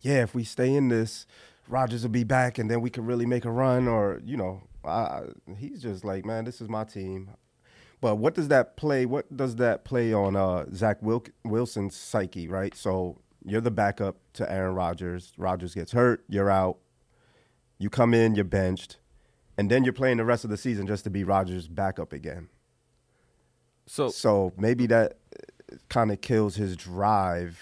yeah, 0.00 0.22
if 0.22 0.34
we 0.34 0.44
stay 0.44 0.72
in 0.74 0.88
this, 0.88 1.26
Rodgers 1.68 2.02
will 2.02 2.10
be 2.10 2.24
back, 2.24 2.58
and 2.58 2.70
then 2.70 2.80
we 2.80 2.90
can 2.90 3.04
really 3.04 3.26
make 3.26 3.44
a 3.44 3.50
run. 3.50 3.88
Or 3.88 4.20
you 4.24 4.36
know, 4.36 4.62
I, 4.84 5.22
he's 5.56 5.82
just 5.82 6.04
like, 6.04 6.24
man, 6.24 6.44
this 6.44 6.60
is 6.60 6.68
my 6.68 6.84
team. 6.84 7.30
But 8.00 8.16
what 8.16 8.34
does 8.34 8.48
that 8.48 8.76
play? 8.76 9.06
What 9.06 9.36
does 9.36 9.56
that 9.56 9.84
play 9.84 10.12
on 10.12 10.36
uh, 10.36 10.66
Zach 10.72 11.02
Wilk- 11.02 11.30
Wilson's 11.44 11.96
psyche? 11.96 12.46
Right. 12.46 12.76
So 12.76 13.18
you're 13.44 13.60
the 13.60 13.70
backup 13.70 14.16
to 14.34 14.50
Aaron 14.50 14.74
Rodgers. 14.74 15.32
Rodgers 15.36 15.74
gets 15.74 15.92
hurt. 15.92 16.24
You're 16.28 16.50
out. 16.50 16.78
You 17.78 17.90
come 17.90 18.12
in, 18.14 18.34
you're 18.34 18.44
benched, 18.44 18.98
and 19.56 19.70
then 19.70 19.84
you're 19.84 19.92
playing 19.92 20.16
the 20.16 20.24
rest 20.24 20.42
of 20.44 20.50
the 20.50 20.56
season 20.56 20.86
just 20.86 21.04
to 21.04 21.10
be 21.10 21.22
Rodgers' 21.22 21.68
backup 21.68 22.12
again. 22.12 22.48
So 23.86 24.08
So 24.08 24.52
maybe 24.58 24.86
that 24.86 25.18
kind 25.88 26.10
of 26.10 26.20
kills 26.20 26.56
his 26.56 26.76
drive, 26.76 27.60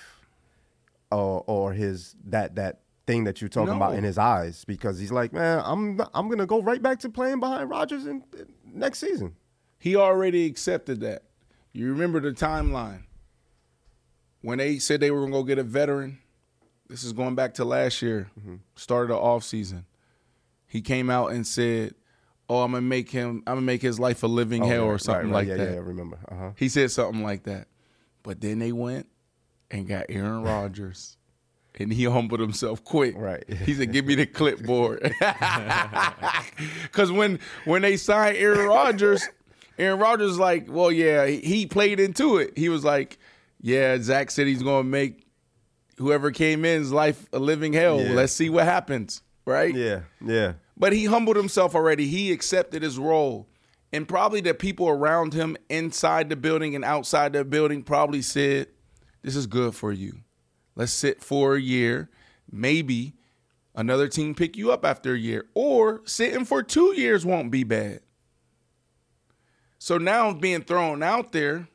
or 1.11 1.45
or 1.47 1.73
his 1.73 2.17
that 2.25 2.57
that 2.57 2.81
thing 3.07 3.25
that 3.25 3.41
you're 3.41 3.49
talking 3.49 3.75
about 3.75 3.95
in 3.95 4.05
his 4.05 4.19
eyes 4.19 4.65
because 4.65 4.99
he's 4.99 5.13
like, 5.13 5.33
man, 5.33 5.63
I'm 5.65 6.01
I'm 6.15 6.29
gonna 6.29 6.47
go 6.47 6.61
right 6.63 6.83
back 6.83 6.99
to 7.01 7.09
playing 7.09 7.41
behind 7.41 7.71
Rodgers 7.71 8.07
and 8.07 8.23
next 8.65 8.99
season. 8.99 9.37
He 9.79 9.97
already 9.97 10.47
accepted 10.47 11.01
that. 11.01 11.23
You 11.73 11.91
remember 11.91 12.21
the 12.21 12.33
timeline 12.33 13.03
when 14.41 14.59
they 14.59 14.79
said 14.79 15.01
they 15.01 15.11
were 15.11 15.21
going 15.21 15.33
to 15.33 15.39
go 15.39 15.43
get 15.43 15.59
a 15.59 15.63
veteran. 15.63 16.19
This 16.89 17.05
is 17.05 17.13
going 17.13 17.35
back 17.35 17.55
to 17.55 17.65
last 17.65 18.01
year, 18.01 18.31
start 18.77 19.05
of 19.05 19.09
the 19.09 19.17
off 19.17 19.43
season. 19.45 19.85
He 20.67 20.81
came 20.81 21.11
out 21.11 21.33
and 21.33 21.45
said, 21.47 21.95
"Oh, 22.49 22.63
I'm 22.63 22.71
gonna 22.73 22.83
make 22.83 23.11
him. 23.11 23.43
I'm 23.47 23.55
gonna 23.57 23.61
make 23.63 23.83
his 23.83 23.99
life 23.99 24.23
a 24.23 24.29
living 24.29 24.63
Oh, 24.63 24.67
hell 24.67 24.77
yeah, 24.77 24.83
or 24.85 24.93
right, 24.93 25.01
something 25.01 25.27
right, 25.31 25.35
like 25.35 25.49
yeah, 25.49 25.57
that." 25.57 25.71
Yeah, 25.73 25.77
I 25.77 25.81
remember. 25.81 26.19
Uh 26.29 26.35
huh. 26.37 26.51
He 26.57 26.69
said 26.69 26.91
something 26.93 27.23
like 27.25 27.43
that. 27.45 27.67
But 28.23 28.41
then 28.41 28.61
they 28.61 28.71
went 28.73 29.09
and 29.71 29.89
got 29.89 30.07
Aaron 30.09 30.43
Rodgers. 30.43 31.17
And 31.79 31.93
he 31.93 32.05
humbled 32.05 32.41
himself 32.41 32.83
quick. 32.85 33.15
Right. 33.19 33.45
He 33.47 33.75
said, 33.75 33.93
"Give 33.93 34.07
me 34.07 34.15
the 34.15 34.25
clipboard." 34.39 35.13
Because 36.83 37.13
when 37.13 37.39
when 37.67 37.83
they 37.83 37.99
signed 37.99 38.39
Aaron 38.39 38.67
Rodgers, 38.67 39.23
Aaron 39.79 39.99
Rodgers 39.99 40.39
like, 40.39 40.67
"Well, 40.69 40.91
yeah, 40.93 41.27
he- 41.27 41.41
he 41.41 41.67
played 41.67 42.01
into 42.01 42.39
it." 42.39 42.57
He 42.57 42.69
was 42.69 42.85
like, 42.85 43.19
"Yeah, 43.61 43.99
Zach 44.01 44.31
said 44.31 44.47
he's 44.47 44.63
going 44.63 44.85
to 44.85 44.89
make 44.91 45.27
whoever 45.99 46.31
came 46.31 46.65
in's 46.65 46.93
life 46.93 47.27
a 47.33 47.39
living 47.39 47.73
hell. 47.73 48.01
Yeah. 48.01 48.13
Let's 48.13 48.33
see 48.33 48.49
what 48.51 48.65
happens." 48.65 49.23
Right? 49.45 49.75
Yeah, 49.75 50.01
yeah. 50.25 50.55
But 50.77 50.93
he 50.93 51.05
humbled 51.05 51.37
himself 51.37 51.75
already. 51.75 52.07
He 52.09 52.33
accepted 52.33 52.83
his 52.83 52.99
role. 52.99 53.49
And 53.93 54.09
probably 54.09 54.41
the 54.41 54.53
people 54.55 54.89
around 54.89 55.33
him 55.35 55.57
inside 55.71 56.29
the 56.29 56.37
building 56.37 56.75
and 56.75 56.85
outside 56.85 57.33
the 57.33 57.45
building 57.45 57.83
probably 57.85 58.21
said, 58.23 58.67
This 59.23 59.37
is 59.37 59.47
good 59.47 59.75
for 59.75 59.93
you. 59.93 60.19
Let's 60.75 60.91
sit 60.93 61.23
for 61.23 61.55
a 61.55 61.61
year. 61.61 62.11
Maybe 62.51 63.15
another 63.75 64.09
team 64.09 64.35
pick 64.35 64.57
you 64.57 64.73
up 64.73 64.85
after 64.85 65.15
a 65.15 65.19
year. 65.19 65.47
Or 65.55 66.03
sitting 66.05 66.45
for 66.45 66.63
two 66.65 66.93
years 66.97 67.25
won't 67.25 67.51
be 67.53 67.63
bad. 67.65 68.01
So 69.87 69.99
now 69.99 70.33
being 70.33 70.63
thrown 70.63 71.05
out 71.05 71.31
there 71.31 71.69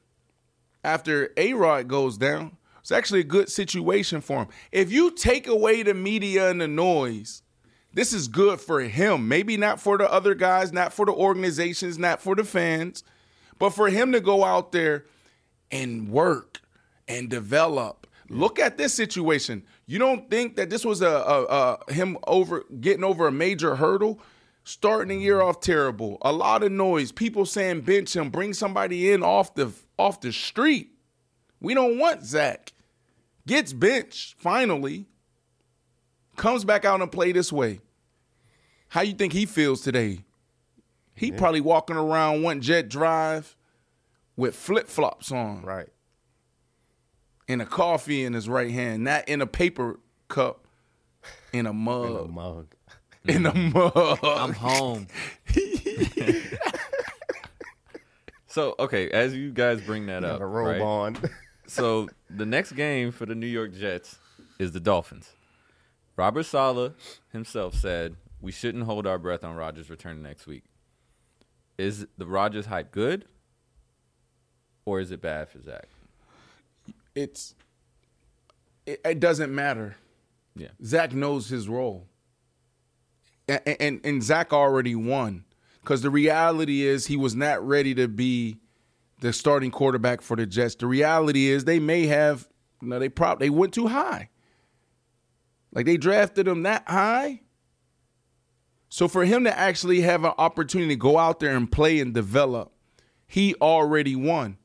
after 0.84 1.32
A 1.38 1.54
Rod 1.54 1.88
goes 1.88 2.18
down, 2.18 2.58
it's 2.82 2.92
actually 2.92 3.22
a 3.22 3.24
good 3.24 3.50
situation 3.50 4.20
for 4.20 4.40
him. 4.40 4.48
If 4.70 4.92
you 4.92 5.12
take 5.12 5.48
away 5.48 5.82
the 5.82 5.94
media 5.94 6.50
and 6.50 6.60
the 6.60 6.68
noise, 6.68 7.42
this 7.94 8.12
is 8.12 8.28
good 8.28 8.60
for 8.60 8.82
him. 8.82 9.30
Maybe 9.30 9.56
not 9.56 9.80
for 9.80 9.98
the 9.98 10.12
other 10.12 10.36
guys, 10.36 10.74
not 10.74 10.92
for 10.92 11.06
the 11.06 11.14
organizations, 11.14 11.98
not 11.98 12.22
for 12.22 12.36
the 12.36 12.44
fans, 12.44 13.06
but 13.58 13.70
for 13.70 13.88
him 13.88 14.12
to 14.12 14.20
go 14.20 14.44
out 14.44 14.74
there 14.74 15.06
and 15.72 16.10
work 16.10 16.60
and 17.08 17.30
develop. 17.30 18.08
Look 18.28 18.60
at 18.60 18.78
this 18.78 18.94
situation. 18.94 19.64
You 19.86 20.00
don't 20.00 20.30
think 20.30 20.58
that 20.58 20.70
this 20.70 20.84
was 20.84 21.02
a, 21.02 21.08
a, 21.08 21.78
a 21.88 21.94
him 21.94 22.18
over 22.28 22.66
getting 22.82 23.06
over 23.06 23.28
a 23.28 23.32
major 23.32 23.78
hurdle? 23.78 24.20
Starting 24.64 25.18
the 25.18 25.24
year 25.24 25.42
off 25.42 25.60
terrible. 25.60 26.18
A 26.22 26.32
lot 26.32 26.64
of 26.64 26.72
noise. 26.72 27.12
People 27.12 27.46
saying 27.46 27.82
bench 27.82 28.16
him, 28.16 28.30
bring 28.30 28.54
somebody 28.54 29.12
in 29.12 29.24
off 29.24 29.56
the 29.56 29.72
off 29.98 30.22
the 30.22 30.32
street. 30.32 30.92
We 31.60 31.74
don't 31.74 31.98
want 31.98 32.24
Zach. 32.24 32.74
Gets 33.48 33.74
benched 33.74 34.36
finally 34.40 35.08
comes 36.38 36.64
back 36.64 36.86
out 36.86 37.02
and 37.02 37.12
play 37.12 37.32
this 37.32 37.52
way. 37.52 37.82
How 38.90 39.02
you 39.02 39.14
think 39.14 39.34
he 39.34 39.46
feels 39.46 39.82
today? 39.82 40.26
He 41.14 41.32
probably 41.32 41.62
walking 41.62 41.96
around 41.96 42.42
one 42.42 42.62
jet 42.62 42.90
drive 42.90 43.56
with 44.36 44.56
flip 44.56 44.88
flops 44.88 45.32
on 45.32 45.62
Right. 45.62 45.90
and 47.48 47.62
a 47.62 47.66
coffee 47.66 48.24
in 48.24 48.34
his 48.34 48.48
right 48.50 48.72
hand, 48.72 49.04
not 49.04 49.28
in 49.28 49.42
a 49.42 49.48
paper 49.48 50.00
cup, 50.30 50.66
in 51.54 51.66
a 51.66 51.70
In 52.24 52.26
a 52.26 52.28
mug. 52.28 52.76
Mug. 53.26 53.36
In 53.36 53.44
the 53.44 53.54
mug. 53.54 54.20
I'm 54.24 54.54
home. 54.54 55.08
so 58.48 58.76
okay, 58.80 59.10
as 59.12 59.34
you 59.36 59.52
guys 59.52 59.82
bring 59.82 60.08
that 60.08 60.22
Got 60.24 60.32
up, 60.36 60.42
a 60.42 60.46
robe 60.46 60.68
right? 60.68 60.82
on. 60.82 61.18
So 61.68 62.10
the 62.30 62.46
next 62.46 62.74
game 62.74 63.14
for 63.14 63.26
the 63.26 63.34
New 63.34 63.48
York 63.48 63.74
Jets 63.74 64.18
is 64.60 64.74
the 64.74 64.82
Dolphins. 64.82 65.30
Robert 66.18 66.44
Saleh 66.44 66.92
himself 67.32 67.76
said 67.76 68.18
we 68.42 68.52
shouldn't 68.52 68.84
hold 68.84 69.08
our 69.08 69.18
breath 69.18 69.46
on 69.46 69.56
Rodgers' 69.56 69.90
return 69.90 70.22
next 70.22 70.46
week. 70.48 70.66
Is 71.78 72.08
the 72.18 72.26
Rodgers 72.26 72.66
hype 72.66 72.92
good, 72.92 73.24
or 74.84 75.00
is 75.00 75.12
it 75.12 75.22
bad 75.22 75.48
for 75.48 75.62
Zach? 75.62 75.88
it's 77.16 77.56
it, 78.86 79.00
it 79.06 79.20
doesn't 79.22 79.56
matter. 79.56 79.96
Yeah. 80.58 80.70
Zach 80.84 81.14
knows 81.14 81.48
his 81.48 81.70
role. 81.70 82.06
And 83.48 83.62
and, 83.80 84.02
and 84.04 84.24
Zach 84.24 84.54
already 84.54 84.96
won. 84.96 85.46
Because 85.82 86.02
the 86.04 86.12
reality 86.12 86.84
is 86.84 87.08
he 87.08 87.18
was 87.18 87.36
not 87.36 87.66
ready 87.68 87.96
to 87.96 88.08
be 88.08 88.58
the 89.20 89.34
starting 89.34 89.72
quarterback 89.72 90.22
for 90.22 90.36
the 90.38 90.46
Jets. 90.46 90.76
The 90.76 90.86
reality 90.88 91.48
is 91.48 91.66
they 91.66 91.80
may 91.80 92.06
have 92.08 92.48
you 92.82 92.90
know, 92.90 93.00
they 93.00 93.10
prop 93.10 93.40
they 93.40 93.50
went 93.50 93.74
too 93.74 93.88
high. 93.88 94.30
Like 95.74 95.86
they 95.86 95.98
drafted 95.98 96.48
him 96.48 96.64
that 96.64 96.84
high. 96.88 97.42
So 98.90 99.08
for 99.08 99.24
him 99.24 99.46
to 99.46 99.58
actually 99.58 100.02
have 100.02 100.26
an 100.26 100.34
opportunity 100.38 100.90
to 100.90 101.00
go 101.00 101.18
out 101.18 101.40
there 101.40 101.56
and 101.56 101.72
play 101.72 102.00
and 102.00 102.14
develop, 102.14 102.74
he 103.26 103.56
already 103.56 104.16
won 104.18 104.58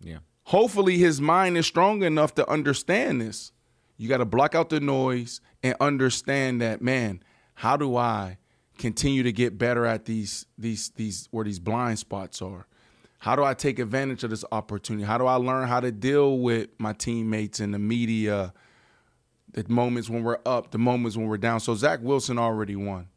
Yeah. 0.00 0.18
hopefully 0.44 0.96
his 0.96 1.20
mind 1.20 1.58
is 1.58 1.66
strong 1.66 2.02
enough 2.02 2.34
to 2.36 2.48
understand 2.50 3.20
this. 3.20 3.52
You 3.98 4.08
got 4.08 4.16
to 4.18 4.24
block 4.24 4.54
out 4.54 4.70
the 4.70 4.80
noise 4.80 5.40
and 5.62 5.76
understand 5.78 6.60
that, 6.62 6.80
man, 6.80 7.22
how 7.64 7.78
do 7.78 7.96
I 7.96 8.36
continue 8.76 9.22
to 9.22 9.32
get 9.32 9.56
better 9.56 9.86
at 9.86 10.04
these 10.04 10.44
these 10.58 10.90
these 10.96 11.30
where 11.30 11.46
these 11.46 11.58
blind 11.58 11.98
spots 11.98 12.42
are? 12.42 12.66
How 13.20 13.36
do 13.36 13.42
I 13.42 13.54
take 13.54 13.78
advantage 13.78 14.22
of 14.22 14.28
this 14.28 14.44
opportunity? 14.52 15.06
How 15.06 15.16
do 15.16 15.24
I 15.24 15.36
learn 15.36 15.66
how 15.66 15.80
to 15.80 15.90
deal 15.90 16.40
with 16.40 16.68
my 16.76 16.92
teammates 16.92 17.60
and 17.60 17.72
the 17.72 17.78
media? 17.78 18.52
The 19.54 19.64
moments 19.66 20.10
when 20.10 20.22
we're 20.22 20.40
up, 20.44 20.72
the 20.72 20.78
moments 20.78 21.16
when 21.16 21.26
we're 21.26 21.38
down. 21.38 21.58
So 21.58 21.74
Zach 21.74 22.00
Wilson 22.02 22.38
already 22.38 22.76
won. 22.76 23.08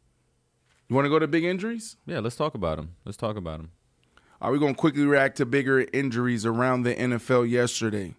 You 0.88 0.96
want 0.96 1.04
to 1.04 1.10
go 1.10 1.18
to 1.18 1.28
big 1.28 1.44
injuries? 1.44 1.98
Yeah, 2.06 2.20
let's 2.20 2.36
talk 2.36 2.54
about 2.54 2.78
him. 2.78 2.94
Let's 3.04 3.18
talk 3.18 3.36
about 3.36 3.60
him. 3.60 3.72
Are 4.40 4.50
we 4.50 4.58
going 4.58 4.74
to 4.74 4.80
quickly 4.80 5.04
react 5.04 5.36
to 5.36 5.44
bigger 5.44 5.86
injuries 5.92 6.46
around 6.46 6.84
the 6.84 6.94
NFL 6.94 7.50
yesterday? 7.50 8.14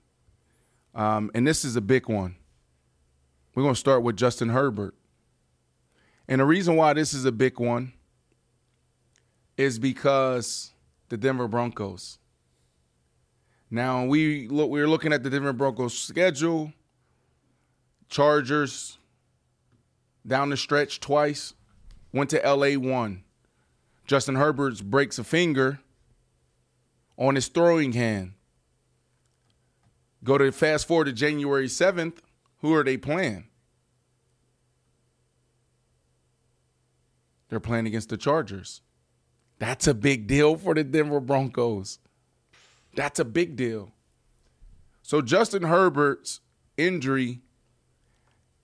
Um, 0.93 1.31
and 1.33 1.47
this 1.47 1.65
is 1.65 1.75
a 1.75 1.81
big 1.81 2.07
one. 2.07 2.35
We're 3.55 3.63
going 3.63 3.73
to 3.73 3.79
start 3.79 4.03
with 4.03 4.15
Justin 4.15 4.49
Herbert. 4.49 4.93
And 6.29 6.39
the 6.39 6.45
reason 6.45 6.75
why 6.75 6.93
this 6.93 7.15
is 7.15 7.25
a 7.25 7.31
big 7.31 7.59
one 7.59 7.91
is 9.57 9.79
because 9.79 10.71
the 11.09 11.17
Denver 11.17 11.47
Broncos. 11.47 12.19
Now 13.71 14.05
we 14.05 14.47
look 14.47 14.69
we're 14.69 14.87
looking 14.87 15.11
at 15.11 15.23
the 15.23 15.31
Denver 15.31 15.53
Broncos 15.53 15.97
schedule. 15.97 16.71
Chargers 18.09 18.99
down 20.25 20.51
the 20.51 20.57
stretch 20.57 20.99
twice. 20.99 21.55
Went 22.13 22.29
to 22.29 22.37
LA 22.37 22.73
one. 22.73 23.23
Justin 24.05 24.35
Herbert 24.35 24.83
breaks 24.83 25.17
a 25.17 25.23
finger 25.23 25.79
on 27.17 27.33
his 27.33 27.47
throwing 27.47 27.93
hand. 27.93 28.33
Go 30.23 30.37
to 30.37 30.51
fast 30.51 30.87
forward 30.87 31.05
to 31.05 31.11
January 31.11 31.67
7th. 31.67 32.17
Who 32.61 32.75
are 32.75 32.83
they 32.83 32.97
playing? 32.97 33.48
They're 37.49 37.59
playing 37.59 37.87
against 37.87 38.09
the 38.09 38.17
Chargers. 38.17 38.81
That's 39.57 39.87
a 39.87 39.93
big 39.93 40.27
deal 40.27 40.55
for 40.55 40.73
the 40.73 40.83
Denver 40.83 41.19
Broncos. 41.19 41.99
That's 42.95 43.19
a 43.19 43.25
big 43.25 43.55
deal. 43.55 43.91
So 45.01 45.21
Justin 45.21 45.63
Herbert's 45.63 46.41
injury 46.77 47.41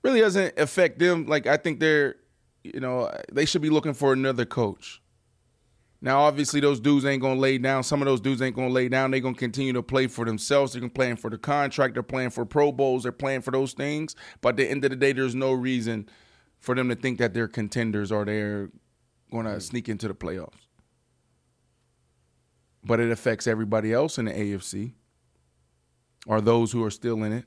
really 0.03 0.21
doesn't 0.21 0.57
affect 0.57 0.99
them. 0.99 1.25
Like 1.25 1.47
I 1.47 1.57
think 1.57 1.79
they're, 1.79 2.15
you 2.63 2.79
know, 2.79 3.11
they 3.31 3.45
should 3.45 3.61
be 3.61 3.69
looking 3.69 3.93
for 3.93 4.13
another 4.13 4.45
coach. 4.45 5.01
Now, 6.01 6.21
obviously, 6.21 6.59
those 6.59 6.79
dudes 6.79 7.03
ain't 7.05 7.21
gonna 7.21 7.39
lay 7.39 7.57
down. 7.57 7.83
Some 7.83 8.01
of 8.01 8.05
those 8.05 8.21
dudes 8.21 8.41
ain't 8.41 8.55
gonna 8.55 8.69
lay 8.69 8.89
down. 8.89 9.09
They're 9.09 9.19
gonna 9.21 9.35
continue 9.35 9.73
to 9.73 9.81
play 9.81 10.05
for 10.05 10.23
themselves. 10.23 10.73
They're 10.73 10.87
playing 10.87 11.15
for 11.15 11.31
the 11.31 11.37
contract. 11.37 11.95
They're 11.95 12.03
playing 12.03 12.29
for 12.29 12.45
Pro 12.45 12.71
Bowls. 12.71 13.03
They're 13.03 13.11
playing 13.11 13.41
for 13.41 13.51
those 13.51 13.73
things. 13.73 14.15
But 14.41 14.49
at 14.49 14.57
the 14.57 14.69
end 14.69 14.83
of 14.83 14.91
the 14.91 14.97
day, 14.97 15.13
there's 15.13 15.33
no 15.33 15.53
reason 15.53 16.07
for 16.65 16.73
them 16.73 16.89
to 16.89 16.95
think 16.95 17.19
that 17.19 17.35
they're 17.35 17.47
contenders 17.47 18.11
or 18.11 18.25
they're 18.25 18.71
gonna 19.31 19.51
mm. 19.51 19.61
sneak 19.61 19.87
into 19.87 20.07
the 20.07 20.15
playoffs. 20.15 20.67
But 22.83 22.99
it 22.99 23.11
affects 23.11 23.45
everybody 23.45 23.93
else 23.93 24.17
in 24.17 24.25
the 24.25 24.31
AFC 24.31 24.93
or 26.25 26.41
those 26.41 26.71
who 26.71 26.83
are 26.83 26.89
still 26.89 27.23
in 27.23 27.31
it. 27.31 27.45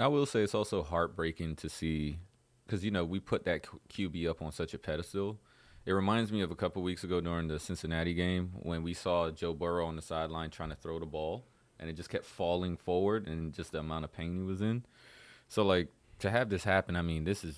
I 0.00 0.08
will 0.08 0.26
say 0.26 0.42
it's 0.42 0.54
also 0.54 0.82
heartbreaking 0.82 1.56
to 1.56 1.68
see 1.68 2.18
because 2.66 2.84
you 2.84 2.90
know 2.90 3.04
we 3.04 3.20
put 3.20 3.44
that 3.44 3.66
QB 3.88 4.28
up 4.28 4.42
on 4.42 4.50
such 4.50 4.74
a 4.74 4.78
pedestal. 4.78 5.38
It 5.84 5.92
reminds 5.92 6.32
me 6.32 6.40
of 6.40 6.50
a 6.50 6.56
couple 6.56 6.82
weeks 6.82 7.04
ago 7.04 7.20
during 7.20 7.46
the 7.46 7.60
Cincinnati 7.60 8.14
game 8.14 8.50
when 8.62 8.82
we 8.82 8.94
saw 8.94 9.30
Joe 9.30 9.54
Burrow 9.54 9.86
on 9.86 9.94
the 9.94 10.02
sideline 10.02 10.50
trying 10.50 10.70
to 10.70 10.74
throw 10.74 10.98
the 10.98 11.06
ball 11.06 11.46
and 11.78 11.88
it 11.88 11.92
just 11.92 12.10
kept 12.10 12.24
falling 12.24 12.76
forward 12.76 13.28
and 13.28 13.52
just 13.52 13.70
the 13.70 13.78
amount 13.78 14.04
of 14.04 14.12
pain 14.12 14.34
he 14.34 14.42
was 14.42 14.60
in. 14.60 14.84
So 15.48 15.62
like 15.62 15.92
to 16.18 16.30
have 16.30 16.48
this 16.48 16.64
happen, 16.64 16.96
I 16.96 17.02
mean, 17.02 17.22
this 17.22 17.44
is 17.44 17.56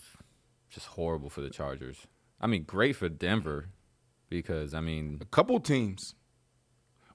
just 0.70 0.86
horrible 0.86 1.30
for 1.30 1.40
the 1.40 1.50
Chargers. 1.50 2.06
I 2.40 2.46
mean, 2.46 2.64
great 2.64 2.96
for 2.96 3.08
Denver 3.08 3.70
because 4.28 4.74
I 4.74 4.80
mean, 4.80 5.18
A 5.20 5.24
couple 5.26 5.58
teams. 5.60 6.14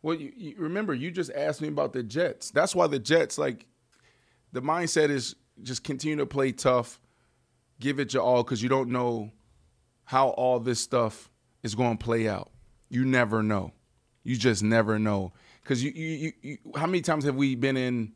Well, 0.02 0.16
you, 0.16 0.34
you 0.36 0.56
remember 0.58 0.94
you 0.94 1.12
just 1.12 1.32
asked 1.34 1.62
me 1.62 1.70
about 1.70 1.94
the 1.94 2.04
Jets. 2.04 2.52
That's 2.52 2.76
why 2.76 2.88
the 2.88 3.00
Jets 3.00 3.38
like 3.38 3.66
the 4.52 4.62
mindset 4.62 5.10
is 5.10 5.36
just 5.62 5.84
continue 5.84 6.18
to 6.18 6.26
play 6.26 6.52
tough, 6.52 7.00
give 7.80 8.00
it 8.00 8.14
your 8.14 8.24
all 8.24 8.44
because 8.44 8.62
you 8.62 8.70
don't 8.70 8.90
know 8.90 9.32
how 10.06 10.30
all 10.30 10.60
this 10.60 10.80
stuff 10.80 11.30
is 11.62 11.76
going 11.76 11.98
to 11.98 12.04
play 12.04 12.28
out. 12.28 12.52
You 12.90 13.06
never 13.06 13.42
know. 13.42 13.72
You 14.24 14.36
just 14.38 14.64
never 14.64 15.00
know 15.00 15.34
because 15.62 15.84
you, 15.84 15.92
you, 15.92 16.08
you, 16.08 16.32
you 16.42 16.58
how 16.76 16.86
many 16.86 17.02
times 17.02 17.26
have 17.26 17.36
we 17.36 17.56
been 17.56 17.78
in, 17.78 18.14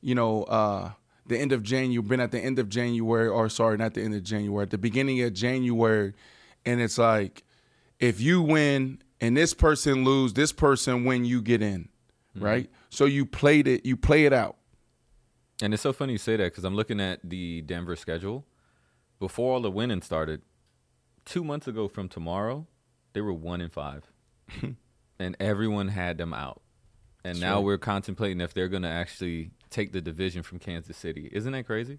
you 0.00 0.14
know, 0.14 0.44
uh, 0.44 0.90
the 1.26 1.38
end 1.38 1.52
of 1.52 1.62
January, 1.62 2.06
been 2.06 2.20
at 2.20 2.32
the 2.32 2.40
end 2.40 2.58
of 2.58 2.68
January, 2.68 3.28
or 3.28 3.48
sorry, 3.48 3.76
not 3.76 3.94
the 3.94 4.02
end 4.02 4.14
of 4.14 4.22
January, 4.22 4.62
at 4.62 4.70
the 4.70 4.78
beginning 4.78 5.20
of 5.22 5.32
January, 5.32 6.14
and 6.64 6.80
it's 6.80 6.98
like, 6.98 7.44
if 8.00 8.20
you 8.20 8.42
win 8.42 9.00
and 9.20 9.36
this 9.36 9.54
person 9.54 10.04
lose, 10.04 10.32
this 10.32 10.52
person 10.52 11.04
win, 11.04 11.24
you 11.24 11.40
get 11.40 11.62
in, 11.62 11.88
mm-hmm. 12.36 12.44
right? 12.44 12.70
So 12.90 13.04
you 13.04 13.24
played 13.24 13.68
it, 13.68 13.86
you 13.86 13.96
play 13.96 14.24
it 14.24 14.32
out. 14.32 14.56
and 15.62 15.72
it's 15.72 15.82
so 15.82 15.92
funny 15.92 16.12
you 16.12 16.18
say 16.18 16.36
that 16.36 16.44
because 16.44 16.64
I'm 16.64 16.74
looking 16.74 17.00
at 17.00 17.20
the 17.22 17.62
Denver 17.62 17.96
schedule. 17.96 18.44
Before 19.20 19.54
all 19.54 19.60
the 19.60 19.70
winning 19.70 20.02
started, 20.02 20.42
two 21.24 21.44
months 21.44 21.68
ago 21.68 21.86
from 21.86 22.08
tomorrow, 22.08 22.66
they 23.12 23.20
were 23.20 23.32
one 23.32 23.60
in 23.60 23.70
five, 23.70 24.10
and 25.18 25.36
everyone 25.38 25.88
had 25.88 26.18
them 26.18 26.34
out. 26.34 26.60
And 27.24 27.38
now 27.38 27.56
right. 27.56 27.64
we're 27.64 27.78
contemplating 27.78 28.40
if 28.40 28.52
they're 28.52 28.68
going 28.68 28.82
to 28.82 28.88
actually 28.88 29.52
take 29.72 29.92
the 29.92 30.00
division 30.00 30.42
from 30.42 30.58
Kansas 30.58 30.96
City. 30.96 31.28
Isn't 31.32 31.52
that 31.52 31.66
crazy? 31.66 31.98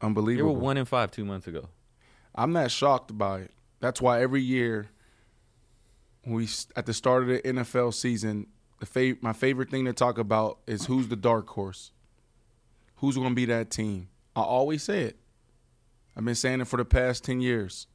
Unbelievable. 0.00 0.52
They 0.52 0.54
were 0.54 0.60
one 0.60 0.76
in 0.76 0.84
five 0.84 1.10
two 1.10 1.24
months 1.24 1.46
ago. 1.46 1.68
I'm 2.34 2.52
not 2.52 2.70
shocked 2.70 3.16
by 3.16 3.40
it. 3.40 3.50
That's 3.80 4.00
why 4.00 4.20
every 4.20 4.42
year, 4.42 4.88
we 6.24 6.48
at 6.76 6.86
the 6.86 6.94
start 6.94 7.22
of 7.22 7.28
the 7.28 7.40
NFL 7.40 7.94
season, 7.94 8.46
the 8.80 8.86
fav- 8.86 9.22
my 9.22 9.32
favorite 9.32 9.70
thing 9.70 9.84
to 9.84 9.92
talk 9.92 10.18
about 10.18 10.58
is 10.66 10.86
who's 10.86 11.08
the 11.08 11.16
dark 11.16 11.48
horse. 11.48 11.92
Who's 12.96 13.16
going 13.16 13.30
to 13.30 13.34
be 13.34 13.46
that 13.46 13.70
team? 13.70 14.08
I 14.36 14.42
always 14.42 14.82
say 14.82 15.02
it. 15.02 15.16
I've 16.16 16.24
been 16.24 16.34
saying 16.34 16.60
it 16.60 16.68
for 16.68 16.76
the 16.76 16.84
past 16.84 17.24
ten 17.24 17.40
years. 17.40 17.86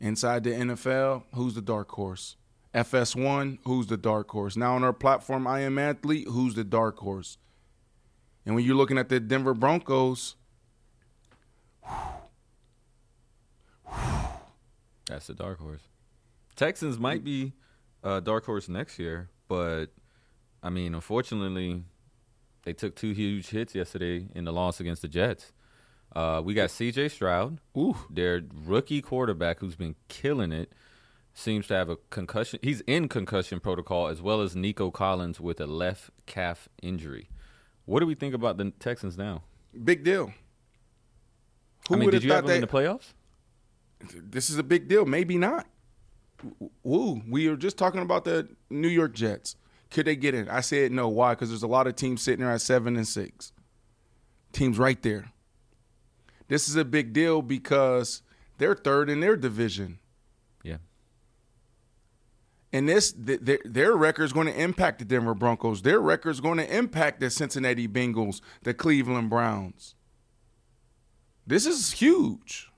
Inside 0.00 0.44
the 0.44 0.50
NFL, 0.50 1.24
who's 1.34 1.54
the 1.54 1.62
dark 1.62 1.90
horse? 1.92 2.36
FS1, 2.74 3.58
who's 3.64 3.86
the 3.86 3.96
dark 3.96 4.28
horse? 4.30 4.56
Now 4.56 4.74
on 4.74 4.82
our 4.82 4.92
platform, 4.92 5.46
I 5.46 5.60
am 5.60 5.78
athlete, 5.78 6.26
who's 6.28 6.54
the 6.54 6.64
dark 6.64 6.98
horse? 6.98 7.38
And 8.46 8.54
when 8.54 8.64
you're 8.64 8.76
looking 8.76 8.98
at 8.98 9.08
the 9.08 9.20
Denver 9.20 9.54
Broncos, 9.54 10.36
That's 15.06 15.26
the 15.26 15.34
dark 15.34 15.60
horse. 15.60 15.82
Texans 16.56 16.98
might 16.98 17.24
be 17.24 17.52
a 18.02 18.20
dark 18.20 18.46
horse 18.46 18.68
next 18.68 18.98
year, 18.98 19.30
but 19.48 19.86
I 20.62 20.70
mean, 20.70 20.94
unfortunately, 20.94 21.84
they 22.64 22.72
took 22.72 22.96
two 22.96 23.12
huge 23.12 23.50
hits 23.50 23.74
yesterday 23.74 24.28
in 24.34 24.44
the 24.44 24.52
loss 24.52 24.80
against 24.80 25.02
the 25.02 25.08
Jets. 25.08 25.52
Uh, 26.14 26.40
we 26.44 26.54
got 26.54 26.70
C.J. 26.70 27.08
Stroud, 27.08 27.58
ooh, 27.76 27.96
their 28.08 28.42
rookie 28.64 29.02
quarterback, 29.02 29.58
who's 29.58 29.76
been 29.76 29.96
killing 30.08 30.52
it. 30.52 30.72
Seems 31.36 31.66
to 31.66 31.74
have 31.74 31.88
a 31.88 31.96
concussion. 32.10 32.60
He's 32.62 32.80
in 32.82 33.08
concussion 33.08 33.58
protocol 33.58 34.06
as 34.06 34.22
well 34.22 34.40
as 34.40 34.54
Nico 34.54 34.92
Collins 34.92 35.40
with 35.40 35.60
a 35.60 35.66
left 35.66 36.10
calf 36.26 36.68
injury. 36.80 37.28
What 37.86 38.00
do 38.00 38.06
we 38.06 38.14
think 38.14 38.34
about 38.34 38.56
the 38.56 38.70
Texans 38.78 39.18
now? 39.18 39.42
big 39.82 40.04
deal. 40.04 40.32
Who 41.88 41.94
I 41.94 41.98
mean, 41.98 42.06
would 42.06 42.12
did 42.12 42.16
have 42.18 42.24
you 42.24 42.32
have 42.32 42.44
thought 42.44 42.46
them 42.46 42.56
in 42.56 42.60
that 42.62 42.70
the 42.70 42.78
playoffs? 42.78 43.12
this 44.12 44.50
is 44.50 44.58
a 44.58 44.62
big 44.62 44.88
deal? 44.88 45.04
Maybe 45.04 45.36
not. 45.36 45.66
Woo, 46.82 47.22
we 47.28 47.48
were 47.48 47.56
just 47.56 47.78
talking 47.78 48.02
about 48.02 48.24
the 48.24 48.48
New 48.70 48.88
York 48.88 49.14
Jets. 49.14 49.56
Could 49.90 50.06
they 50.06 50.16
get 50.16 50.34
in? 50.34 50.48
I 50.48 50.60
said 50.60 50.92
no. 50.92 51.08
Why? 51.08 51.32
Because 51.34 51.48
there's 51.50 51.62
a 51.62 51.68
lot 51.68 51.86
of 51.86 51.96
teams 51.96 52.22
sitting 52.22 52.44
there 52.44 52.52
at 52.52 52.60
seven 52.60 52.96
and 52.96 53.06
six. 53.06 53.52
Teams 54.52 54.78
right 54.78 55.00
there. 55.02 55.32
This 56.48 56.68
is 56.68 56.76
a 56.76 56.84
big 56.84 57.12
deal 57.12 57.42
because 57.42 58.22
they're 58.58 58.74
third 58.74 59.08
in 59.08 59.20
their 59.20 59.36
division. 59.36 59.98
And 62.74 62.88
this, 62.88 63.12
th- 63.12 63.38
their, 63.40 63.60
their 63.64 63.96
record 63.96 64.24
is 64.24 64.32
going 64.32 64.48
to 64.48 64.60
impact 64.60 64.98
the 64.98 65.04
Denver 65.04 65.32
Broncos. 65.32 65.82
Their 65.82 66.00
record 66.00 66.30
is 66.30 66.40
going 66.40 66.58
to 66.58 66.76
impact 66.76 67.20
the 67.20 67.30
Cincinnati 67.30 67.86
Bengals, 67.86 68.40
the 68.64 68.74
Cleveland 68.74 69.30
Browns. 69.30 69.94
This 71.46 71.66
is 71.66 71.92
huge. 71.92 72.68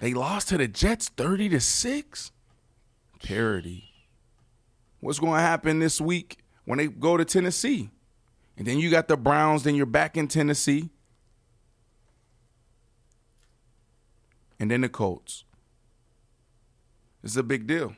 They 0.00 0.14
lost 0.14 0.48
to 0.48 0.56
the 0.56 0.68
Jets 0.68 1.10
30 1.10 1.50
to 1.50 1.60
6. 1.60 2.32
Parity. 3.22 3.84
What's 5.00 5.18
going 5.18 5.34
to 5.34 5.40
happen 5.40 5.78
this 5.78 6.00
week 6.00 6.38
when 6.64 6.78
they 6.78 6.86
go 6.86 7.18
to 7.18 7.26
Tennessee? 7.26 7.90
And 8.56 8.66
then 8.66 8.78
you 8.78 8.90
got 8.90 9.08
the 9.08 9.18
Browns, 9.18 9.64
then 9.64 9.74
you're 9.74 9.84
back 9.84 10.16
in 10.16 10.28
Tennessee. 10.28 10.88
And 14.58 14.70
then 14.70 14.80
the 14.80 14.88
Colts. 14.88 15.44
It's 17.22 17.36
a 17.36 17.42
big 17.42 17.66
deal. 17.66 17.96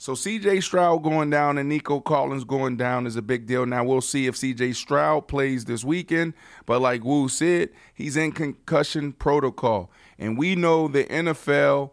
So 0.00 0.14
CJ 0.14 0.62
Stroud 0.62 1.02
going 1.02 1.28
down 1.28 1.58
and 1.58 1.68
Nico 1.68 2.00
Collins 2.00 2.44
going 2.44 2.78
down 2.78 3.06
is 3.06 3.16
a 3.16 3.22
big 3.22 3.44
deal. 3.44 3.66
Now 3.66 3.84
we'll 3.84 4.00
see 4.00 4.26
if 4.26 4.34
CJ 4.34 4.74
Stroud 4.74 5.28
plays 5.28 5.66
this 5.66 5.84
weekend. 5.84 6.32
But 6.64 6.80
like 6.80 7.04
Woo 7.04 7.28
said, 7.28 7.68
he's 7.92 8.16
in 8.16 8.32
concussion 8.32 9.12
protocol. 9.12 9.90
And 10.18 10.38
we 10.38 10.56
know 10.56 10.88
the 10.88 11.04
NFL 11.04 11.90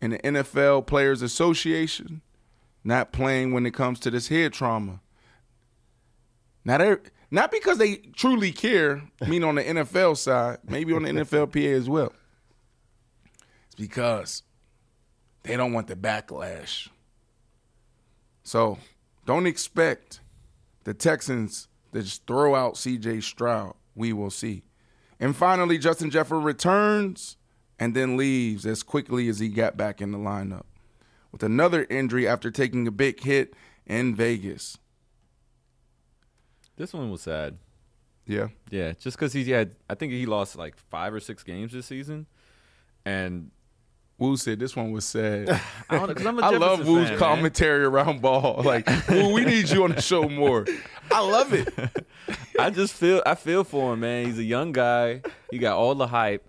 and 0.00 0.14
the 0.14 0.18
NFL 0.18 0.88
Players 0.88 1.22
Association 1.22 2.20
not 2.82 3.12
playing 3.12 3.52
when 3.52 3.64
it 3.64 3.74
comes 3.74 4.00
to 4.00 4.10
this 4.10 4.26
head 4.26 4.52
trauma. 4.52 5.00
They're 6.64 7.00
not 7.30 7.52
because 7.52 7.78
they 7.78 7.98
truly 8.16 8.50
care, 8.50 9.04
I 9.22 9.28
mean 9.28 9.44
on 9.44 9.54
the 9.54 9.62
NFL 9.62 10.16
side, 10.16 10.58
maybe 10.64 10.92
on 10.92 11.04
the 11.04 11.10
NFLPA 11.10 11.74
as 11.74 11.88
well. 11.88 12.12
It's 13.66 13.76
because 13.76 14.42
they 15.48 15.56
don't 15.56 15.72
want 15.72 15.86
the 15.86 15.96
backlash. 15.96 16.88
So 18.44 18.78
don't 19.26 19.46
expect 19.46 20.20
the 20.84 20.94
Texans 20.94 21.68
to 21.92 22.02
just 22.02 22.26
throw 22.26 22.54
out 22.54 22.74
CJ 22.74 23.22
Stroud. 23.22 23.74
We 23.94 24.12
will 24.12 24.30
see. 24.30 24.62
And 25.18 25.34
finally, 25.34 25.78
Justin 25.78 26.10
Jefferson 26.10 26.44
returns 26.44 27.36
and 27.78 27.94
then 27.94 28.16
leaves 28.16 28.66
as 28.66 28.82
quickly 28.82 29.28
as 29.28 29.38
he 29.38 29.48
got 29.48 29.76
back 29.76 30.00
in 30.00 30.12
the 30.12 30.18
lineup 30.18 30.64
with 31.32 31.42
another 31.42 31.86
injury 31.88 32.28
after 32.28 32.50
taking 32.50 32.86
a 32.86 32.90
big 32.92 33.20
hit 33.20 33.54
in 33.86 34.14
Vegas. 34.14 34.78
This 36.76 36.92
one 36.92 37.10
was 37.10 37.22
sad. 37.22 37.58
Yeah. 38.26 38.48
Yeah, 38.70 38.92
just 38.92 39.16
because 39.16 39.32
he 39.32 39.50
had, 39.50 39.76
I 39.88 39.94
think 39.94 40.12
he 40.12 40.26
lost 40.26 40.56
like 40.56 40.76
five 40.90 41.14
or 41.14 41.20
six 41.20 41.42
games 41.42 41.72
this 41.72 41.86
season, 41.86 42.26
and 43.04 43.50
Woo 44.18 44.36
said 44.36 44.58
this 44.58 44.74
one 44.74 44.90
was 44.90 45.04
sad. 45.04 45.48
I 45.90 45.96
don't 45.96 46.08
know 46.08 46.14
because 46.14 46.26
I'm 46.26 46.38
a 46.38 46.42
I 46.42 46.48
love 46.50 46.78
Jefferson 46.78 46.92
Woo's 46.92 47.02
fan, 47.04 47.10
man. 47.10 47.18
commentary 47.18 47.84
around 47.84 48.20
ball. 48.20 48.62
Like, 48.64 48.88
Woo, 49.08 49.32
we 49.32 49.44
need 49.44 49.68
you 49.70 49.84
on 49.84 49.92
the 49.92 50.02
show 50.02 50.28
more. 50.28 50.66
I 51.12 51.20
love 51.20 51.52
it. 51.52 51.72
I 52.58 52.70
just 52.70 52.94
feel 52.94 53.22
I 53.24 53.34
feel 53.36 53.62
for 53.64 53.94
him, 53.94 54.00
man. 54.00 54.26
He's 54.26 54.38
a 54.38 54.44
young 54.44 54.72
guy. 54.72 55.22
He 55.50 55.58
got 55.58 55.76
all 55.76 55.94
the 55.94 56.08
hype. 56.08 56.44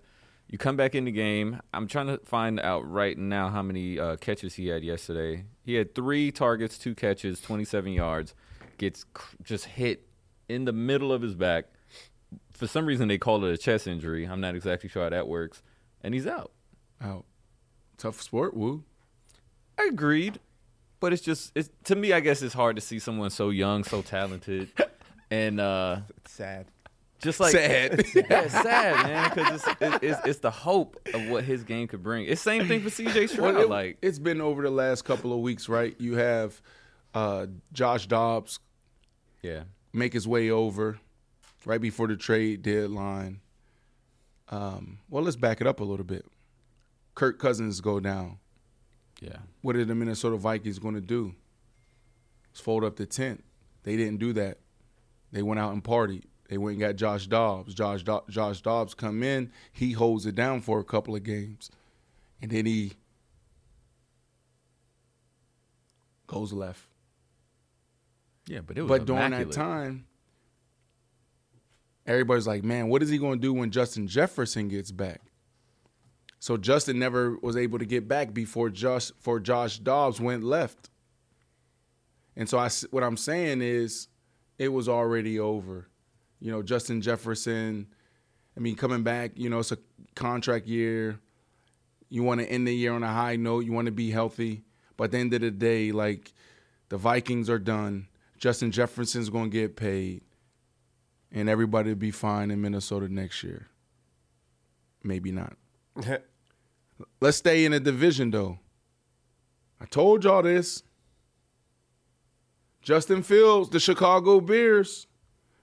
You 0.48 0.58
come 0.58 0.76
back 0.76 0.96
in 0.96 1.04
the 1.04 1.12
game. 1.12 1.60
I'm 1.72 1.86
trying 1.86 2.08
to 2.08 2.18
find 2.24 2.58
out 2.58 2.90
right 2.90 3.16
now 3.16 3.50
how 3.50 3.62
many 3.62 4.00
uh, 4.00 4.16
catches 4.16 4.54
he 4.54 4.66
had 4.66 4.82
yesterday. 4.82 5.44
He 5.64 5.74
had 5.74 5.94
three 5.94 6.32
targets, 6.32 6.76
two 6.76 6.96
catches, 6.96 7.40
27 7.40 7.92
yards. 7.92 8.34
Gets 8.76 9.04
cr- 9.14 9.36
just 9.44 9.66
hit 9.66 10.08
in 10.48 10.64
the 10.64 10.72
middle 10.72 11.12
of 11.12 11.22
his 11.22 11.36
back. 11.36 11.66
For 12.52 12.66
some 12.66 12.84
reason, 12.84 13.06
they 13.06 13.16
call 13.16 13.44
it 13.44 13.52
a 13.54 13.56
chest 13.56 13.86
injury. 13.86 14.24
I'm 14.26 14.40
not 14.40 14.56
exactly 14.56 14.88
sure 14.88 15.04
how 15.04 15.10
that 15.10 15.28
works. 15.28 15.62
And 16.02 16.12
he's 16.14 16.26
out. 16.26 16.50
Out. 17.00 17.24
Tough 18.00 18.22
sport, 18.22 18.56
woo. 18.56 18.82
I 19.78 19.84
agreed, 19.84 20.40
but 21.00 21.12
it's 21.12 21.22
just 21.22 21.52
it's 21.54 21.68
to 21.84 21.94
me. 21.94 22.12
I 22.14 22.20
guess 22.20 22.40
it's 22.42 22.54
hard 22.54 22.76
to 22.76 22.82
see 22.82 22.98
someone 22.98 23.28
so 23.30 23.50
young, 23.50 23.84
so 23.84 24.00
talented, 24.02 24.70
and 25.30 25.60
uh, 25.60 25.98
It's 26.24 26.32
sad. 26.32 26.66
just 27.20 27.40
like 27.40 27.52
Sad. 27.52 28.02
yeah, 28.14 28.48
sad, 28.48 29.06
man, 29.06 29.30
because 29.34 29.62
it's, 29.66 29.76
it's 29.82 29.98
it's 30.02 30.26
it's 30.26 30.38
the 30.40 30.50
hope 30.50 30.98
of 31.12 31.28
what 31.28 31.44
his 31.44 31.62
game 31.62 31.88
could 31.88 32.02
bring. 32.02 32.24
It's 32.24 32.40
same 32.40 32.66
thing 32.66 32.80
for 32.80 32.88
CJ 32.88 33.28
Stroud. 33.28 33.54
Well, 33.54 33.62
it, 33.64 33.68
like 33.68 33.98
it's 34.00 34.18
been 34.18 34.40
over 34.40 34.62
the 34.62 34.70
last 34.70 35.02
couple 35.04 35.32
of 35.34 35.40
weeks, 35.40 35.68
right? 35.68 35.94
You 35.98 36.14
have 36.16 36.58
uh, 37.14 37.46
Josh 37.74 38.06
Dobbs 38.06 38.58
yeah, 39.42 39.64
make 39.92 40.14
his 40.14 40.26
way 40.26 40.50
over 40.50 40.98
right 41.66 41.80
before 41.80 42.08
the 42.08 42.16
trade 42.16 42.62
deadline. 42.62 43.40
Um, 44.48 44.98
well, 45.10 45.22
let's 45.22 45.36
back 45.36 45.60
it 45.60 45.66
up 45.66 45.80
a 45.80 45.84
little 45.84 46.04
bit. 46.06 46.24
Kirk 47.20 47.38
Cousins 47.38 47.82
go 47.82 48.00
down. 48.00 48.38
yeah, 49.20 49.40
What 49.60 49.76
are 49.76 49.84
the 49.84 49.94
Minnesota 49.94 50.38
Vikings 50.38 50.78
going 50.78 50.94
to 50.94 51.02
do? 51.02 51.34
Let's 52.48 52.60
fold 52.60 52.82
up 52.82 52.96
the 52.96 53.04
tent. 53.04 53.44
They 53.82 53.98
didn't 53.98 54.20
do 54.20 54.32
that. 54.32 54.56
They 55.30 55.42
went 55.42 55.60
out 55.60 55.74
and 55.74 55.84
partied. 55.84 56.22
They 56.48 56.56
went 56.56 56.78
and 56.78 56.80
got 56.80 56.96
Josh 56.96 57.26
Dobbs. 57.26 57.74
Josh 57.74 58.04
Do- 58.04 58.22
Josh 58.30 58.62
Dobbs 58.62 58.94
come 58.94 59.22
in. 59.22 59.52
He 59.70 59.92
holds 59.92 60.24
it 60.24 60.34
down 60.34 60.62
for 60.62 60.80
a 60.80 60.82
couple 60.82 61.14
of 61.14 61.22
games, 61.22 61.70
and 62.40 62.50
then 62.50 62.64
he 62.64 62.94
goes 66.26 66.54
left. 66.54 66.86
Yeah, 68.46 68.60
but 68.66 68.78
it 68.78 68.80
was 68.80 68.88
But 68.88 69.04
during 69.04 69.30
that 69.32 69.52
time, 69.52 70.06
everybody's 72.06 72.46
like, 72.46 72.64
man, 72.64 72.88
what 72.88 73.02
is 73.02 73.10
he 73.10 73.18
going 73.18 73.40
to 73.40 73.42
do 73.42 73.52
when 73.52 73.70
Justin 73.70 74.08
Jefferson 74.08 74.68
gets 74.68 74.90
back? 74.90 75.20
So 76.40 76.56
Justin 76.56 76.98
never 76.98 77.36
was 77.42 77.56
able 77.56 77.78
to 77.78 77.84
get 77.84 78.08
back 78.08 78.32
before 78.32 78.70
Josh 78.70 79.12
for 79.20 79.38
Josh 79.38 79.78
Dobbs 79.78 80.20
went 80.20 80.42
left. 80.42 80.88
And 82.34 82.48
so 82.48 82.58
I 82.58 82.70
what 82.90 83.04
I'm 83.04 83.18
saying 83.18 83.60
is 83.60 84.08
it 84.58 84.68
was 84.68 84.88
already 84.88 85.38
over. 85.38 85.86
You 86.40 86.50
know, 86.50 86.62
Justin 86.62 87.02
Jefferson, 87.02 87.86
I 88.56 88.60
mean, 88.60 88.74
coming 88.74 89.02
back, 89.02 89.32
you 89.36 89.50
know, 89.50 89.58
it's 89.58 89.70
a 89.70 89.78
contract 90.14 90.66
year. 90.66 91.20
You 92.08 92.22
want 92.22 92.40
to 92.40 92.50
end 92.50 92.66
the 92.66 92.74
year 92.74 92.94
on 92.94 93.02
a 93.02 93.12
high 93.12 93.36
note, 93.36 93.66
you 93.66 93.72
want 93.72 93.86
to 93.86 93.92
be 93.92 94.10
healthy. 94.10 94.62
But 94.96 95.04
at 95.04 95.10
the 95.12 95.18
end 95.18 95.34
of 95.34 95.42
the 95.42 95.50
day, 95.50 95.92
like 95.92 96.32
the 96.88 96.96
Vikings 96.96 97.50
are 97.50 97.58
done. 97.58 98.08
Justin 98.38 98.70
Jefferson's 98.70 99.28
going 99.28 99.50
to 99.50 99.56
get 99.56 99.76
paid. 99.76 100.22
And 101.30 101.50
everybody 101.50 101.90
will 101.90 101.96
be 101.96 102.10
fine 102.10 102.50
in 102.50 102.62
Minnesota 102.62 103.12
next 103.12 103.44
year. 103.44 103.68
Maybe 105.04 105.30
not. 105.30 105.56
Let's 107.20 107.36
stay 107.38 107.64
in 107.64 107.72
the 107.72 107.80
division 107.80 108.30
though. 108.30 108.58
I 109.80 109.86
told 109.86 110.24
y'all 110.24 110.42
this. 110.42 110.82
Justin 112.82 113.22
Fields, 113.22 113.70
the 113.70 113.80
Chicago 113.80 114.40
Bears. 114.40 115.06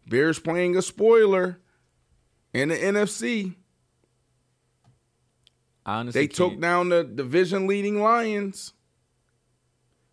Bears 0.08 0.40
playing 0.40 0.76
a 0.78 0.82
spoiler 0.82 1.60
in 2.54 2.70
the 2.70 2.76
NFC. 2.76 3.56
honestly, 5.86 6.22
They 6.22 6.28
took 6.28 6.52
can't- 6.52 6.62
down 6.62 6.90
the 6.90 7.04
division 7.04 7.68
leading 7.68 8.02
Lions. 8.02 8.74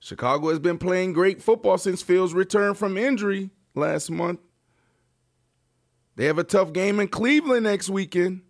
Chicago 0.00 0.50
has 0.50 0.58
been 0.58 0.76
playing 0.78 1.12
great 1.14 1.40
football 1.40 1.78
since 1.78 2.02
Fields 2.02 2.34
returned 2.34 2.76
from 2.76 2.98
injury 2.98 3.50
last 3.74 4.10
month. 4.10 4.40
They 6.16 6.26
have 6.26 6.38
a 6.38 6.44
tough 6.44 6.72
game 6.72 7.00
in 7.00 7.08
Cleveland 7.08 7.64
next 7.64 7.88
weekend. 7.88 8.42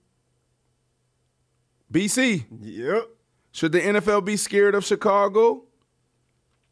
Bici, 1.93 2.45
Yep. 2.61 3.09
should 3.53 3.73
the 3.73 3.81
NFL 3.81 4.25
be 4.25 4.37
scared 4.37 4.75
of 4.75 4.85
Chicago 4.85 5.65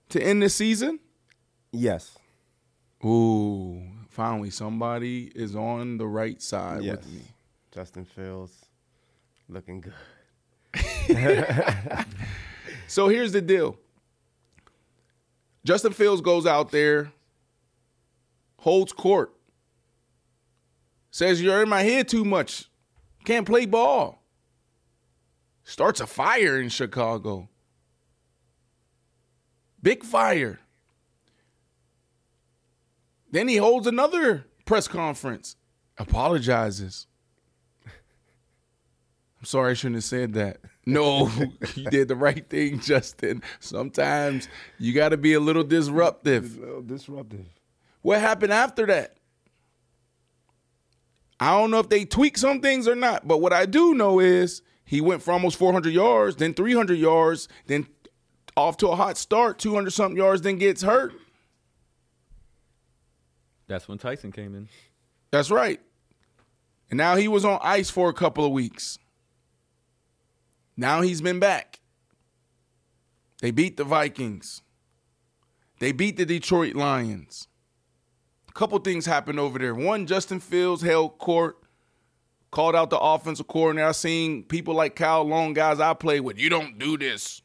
to 0.08 0.22
end 0.22 0.42
the 0.42 0.48
season? 0.48 0.98
Yes. 1.72 2.18
Ooh, 3.04 3.82
finally 4.08 4.50
somebody 4.50 5.30
is 5.34 5.56
on 5.56 5.98
the 5.98 6.06
right 6.06 6.40
side 6.40 6.82
yes. 6.82 6.96
with 6.96 7.12
me. 7.12 7.22
Justin 7.72 8.04
Fields 8.04 8.66
looking 9.48 9.80
good. 9.80 9.94
So 12.92 13.08
here's 13.08 13.32
the 13.32 13.40
deal. 13.40 13.78
Justin 15.64 15.94
Fields 15.94 16.20
goes 16.20 16.44
out 16.44 16.72
there, 16.72 17.10
holds 18.58 18.92
court, 18.92 19.32
says 21.10 21.40
you're 21.40 21.62
in 21.62 21.70
my 21.70 21.82
head 21.82 22.06
too 22.06 22.22
much, 22.22 22.68
can't 23.24 23.46
play 23.46 23.64
ball. 23.64 24.21
Starts 25.64 26.00
a 26.00 26.06
fire 26.06 26.60
in 26.60 26.68
Chicago. 26.68 27.48
Big 29.82 30.04
fire. 30.04 30.60
Then 33.30 33.48
he 33.48 33.56
holds 33.56 33.86
another 33.86 34.46
press 34.64 34.86
conference, 34.86 35.56
apologizes. 35.98 37.06
I'm 37.86 39.46
sorry 39.46 39.72
I 39.72 39.74
shouldn't 39.74 39.96
have 39.96 40.04
said 40.04 40.34
that. 40.34 40.58
No, 40.86 41.30
you 41.74 41.84
did 41.90 42.08
the 42.08 42.14
right 42.16 42.48
thing, 42.48 42.78
Justin. 42.80 43.42
Sometimes 43.58 44.48
you 44.78 44.92
got 44.92 45.08
to 45.08 45.16
be 45.16 45.32
a 45.32 45.40
little 45.40 45.64
disruptive. 45.64 46.58
Little 46.58 46.82
disruptive. 46.82 47.46
What 48.02 48.20
happened 48.20 48.52
after 48.52 48.86
that? 48.86 49.16
I 51.40 51.58
don't 51.58 51.72
know 51.72 51.80
if 51.80 51.88
they 51.88 52.04
tweaked 52.04 52.38
some 52.38 52.60
things 52.60 52.86
or 52.86 52.94
not, 52.94 53.26
but 53.26 53.40
what 53.40 53.52
I 53.52 53.66
do 53.66 53.94
know 53.94 54.20
is 54.20 54.62
he 54.92 55.00
went 55.00 55.22
for 55.22 55.32
almost 55.32 55.56
400 55.56 55.90
yards, 55.90 56.36
then 56.36 56.52
300 56.52 56.98
yards, 56.98 57.48
then 57.66 57.86
off 58.58 58.76
to 58.76 58.88
a 58.88 58.94
hot 58.94 59.16
start, 59.16 59.58
200 59.58 59.90
something 59.90 60.18
yards, 60.18 60.42
then 60.42 60.58
gets 60.58 60.82
hurt. 60.82 61.14
That's 63.68 63.88
when 63.88 63.96
Tyson 63.96 64.32
came 64.32 64.54
in. 64.54 64.68
That's 65.30 65.50
right. 65.50 65.80
And 66.90 66.98
now 66.98 67.16
he 67.16 67.26
was 67.26 67.42
on 67.42 67.58
ice 67.62 67.88
for 67.88 68.10
a 68.10 68.12
couple 68.12 68.44
of 68.44 68.52
weeks. 68.52 68.98
Now 70.76 71.00
he's 71.00 71.22
been 71.22 71.40
back. 71.40 71.80
They 73.40 73.50
beat 73.50 73.78
the 73.78 73.84
Vikings. 73.84 74.60
They 75.78 75.92
beat 75.92 76.18
the 76.18 76.26
Detroit 76.26 76.74
Lions. 76.74 77.48
A 78.46 78.52
couple 78.52 78.78
things 78.80 79.06
happened 79.06 79.40
over 79.40 79.58
there. 79.58 79.74
One, 79.74 80.06
Justin 80.06 80.38
Fields 80.38 80.82
held 80.82 81.16
court, 81.16 81.61
called 82.52 82.76
out 82.76 82.90
the 82.90 82.98
offensive 82.98 83.48
coordinator. 83.48 83.88
I 83.88 83.92
seen 83.92 84.44
people 84.44 84.74
like 84.74 84.94
Kyle 84.94 85.24
Long, 85.24 85.54
guys 85.54 85.80
I 85.80 85.94
played 85.94 86.20
with. 86.20 86.38
You 86.38 86.48
don't 86.48 86.78
do 86.78 86.96
this. 86.96 87.42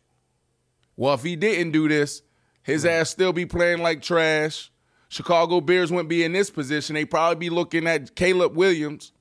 Well, 0.95 1.15
if 1.15 1.23
he 1.23 1.35
didn't 1.35 1.71
do 1.71 1.87
this, 1.87 2.21
his 2.61 2.83
hmm. 2.83 2.89
ass 2.89 3.09
still 3.09 3.33
be 3.33 3.47
playing 3.47 3.79
like 3.79 4.03
trash. 4.03 4.71
Chicago 5.09 5.61
Bears 5.61 5.89
wouldn't 5.89 6.09
be 6.09 6.23
in 6.23 6.33
this 6.33 6.51
position. 6.51 6.93
They'd 6.93 7.05
probably 7.05 7.37
be 7.37 7.49
looking 7.49 7.87
at 7.87 8.15
Caleb 8.15 8.55
Williams 8.55 9.13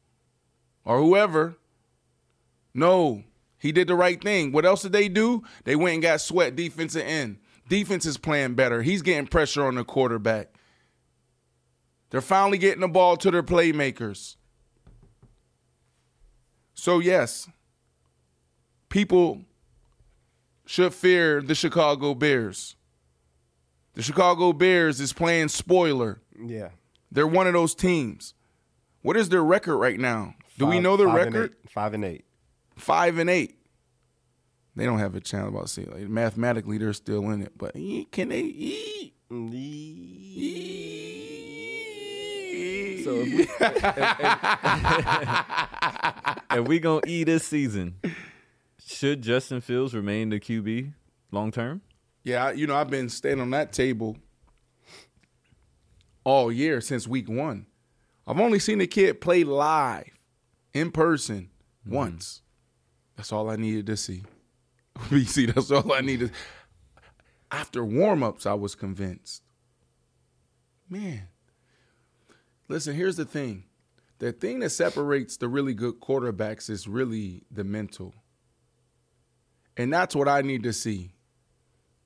or 0.84 0.98
whoever. 0.98 1.56
No, 2.74 3.22
he 3.56 3.70
did 3.70 3.86
the 3.86 3.94
right 3.94 4.20
thing. 4.20 4.50
What 4.50 4.66
else 4.66 4.82
did 4.82 4.92
they 4.92 5.08
do? 5.08 5.44
They 5.64 5.76
went 5.76 5.94
and 5.94 6.02
got 6.02 6.20
Sweat 6.20 6.56
defensive 6.56 7.04
end. 7.06 7.38
Defense 7.68 8.04
is 8.04 8.18
playing 8.18 8.54
better. 8.54 8.82
He's 8.82 9.02
getting 9.02 9.28
pressure 9.28 9.64
on 9.64 9.76
the 9.76 9.84
quarterback. 9.84 10.48
They're 12.10 12.20
finally 12.20 12.58
getting 12.58 12.80
the 12.80 12.88
ball 12.88 13.16
to 13.18 13.30
their 13.30 13.42
playmakers. 13.42 14.36
So, 16.76 17.00
yes, 17.00 17.48
people 18.88 19.40
should 20.66 20.94
fear 20.94 21.40
the 21.42 21.54
Chicago 21.54 22.14
Bears. 22.14 22.76
The 23.94 24.02
Chicago 24.02 24.52
Bears 24.52 25.00
is 25.00 25.12
playing 25.12 25.48
spoiler. 25.48 26.20
Yeah. 26.38 26.68
They're 27.10 27.26
one 27.26 27.46
of 27.46 27.54
those 27.54 27.74
teams. 27.74 28.34
What 29.00 29.16
is 29.16 29.30
their 29.30 29.42
record 29.42 29.78
right 29.78 29.98
now? 29.98 30.34
Do 30.58 30.66
we 30.66 30.78
know 30.78 30.96
their 30.96 31.08
five 31.08 31.26
and 31.26 31.34
record? 31.34 31.50
eight. 31.64 31.70
Five 31.70 31.94
and 31.94 32.04
eight. 32.04 32.24
Five 32.76 33.18
and 33.18 33.30
eight. 33.30 33.58
They 34.74 34.84
don't 34.84 34.98
have 34.98 35.14
a 35.14 35.20
chance 35.20 35.48
about 35.48 35.70
say 35.70 35.84
like, 35.84 36.08
mathematically 36.08 36.76
they're 36.76 36.92
still 36.92 37.30
in 37.30 37.40
it, 37.40 37.56
but 37.56 37.72
can 38.12 38.28
they 38.28 38.42
eat? 38.42 39.14
So 43.06 43.22
if 43.24 43.32
we, 43.32 43.42
if 46.58 46.66
we 46.66 46.80
gonna 46.80 47.02
eat 47.06 47.24
this 47.24 47.46
season, 47.46 48.00
should 48.84 49.22
Justin 49.22 49.60
Fields 49.60 49.94
remain 49.94 50.30
the 50.30 50.40
QB 50.40 50.92
long 51.30 51.52
term? 51.52 51.82
Yeah, 52.24 52.50
you 52.50 52.66
know, 52.66 52.74
I've 52.74 52.90
been 52.90 53.08
staying 53.08 53.40
on 53.40 53.50
that 53.50 53.72
table 53.72 54.16
all 56.24 56.50
year 56.50 56.80
since 56.80 57.06
week 57.06 57.28
one. 57.28 57.66
I've 58.26 58.40
only 58.40 58.58
seen 58.58 58.78
the 58.78 58.88
kid 58.88 59.20
play 59.20 59.44
live 59.44 60.10
in 60.74 60.90
person 60.90 61.50
mm-hmm. 61.86 61.94
once. 61.94 62.42
That's 63.14 63.30
all 63.30 63.48
I 63.48 63.54
needed 63.54 63.86
to 63.86 63.96
see. 63.96 64.24
Bici, 64.98 65.54
that's 65.54 65.70
all 65.70 65.92
I 65.92 66.00
needed. 66.00 66.32
After 67.52 67.84
warm-ups, 67.84 68.46
I 68.46 68.54
was 68.54 68.74
convinced. 68.74 69.44
Man. 70.90 71.28
Listen, 72.68 72.94
here's 72.94 73.16
the 73.16 73.24
thing. 73.24 73.64
The 74.18 74.32
thing 74.32 74.60
that 74.60 74.70
separates 74.70 75.36
the 75.36 75.48
really 75.48 75.74
good 75.74 76.00
quarterbacks 76.00 76.70
is 76.70 76.88
really 76.88 77.42
the 77.50 77.64
mental. 77.64 78.14
And 79.76 79.92
that's 79.92 80.16
what 80.16 80.28
I 80.28 80.40
need 80.42 80.62
to 80.62 80.72
see. 80.72 81.12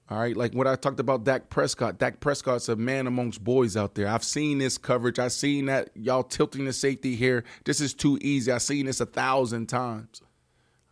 All 0.08 0.18
right, 0.18 0.36
like 0.36 0.54
what 0.54 0.66
I 0.66 0.74
talked 0.74 0.98
about 0.98 1.22
Dak 1.22 1.50
Prescott. 1.50 1.98
Dak 1.98 2.18
Prescott's 2.18 2.68
a 2.68 2.74
man 2.74 3.06
amongst 3.06 3.44
boys 3.44 3.76
out 3.76 3.94
there. 3.94 4.08
I've 4.08 4.24
seen 4.24 4.58
this 4.58 4.76
coverage. 4.76 5.20
I've 5.20 5.30
seen 5.30 5.66
that 5.66 5.90
y'all 5.94 6.24
tilting 6.24 6.64
the 6.64 6.72
safety 6.72 7.14
here. 7.14 7.44
This 7.64 7.80
is 7.80 7.94
too 7.94 8.18
easy. 8.20 8.50
I've 8.50 8.62
seen 8.62 8.86
this 8.86 9.00
a 9.00 9.06
thousand 9.06 9.68
times. 9.68 10.20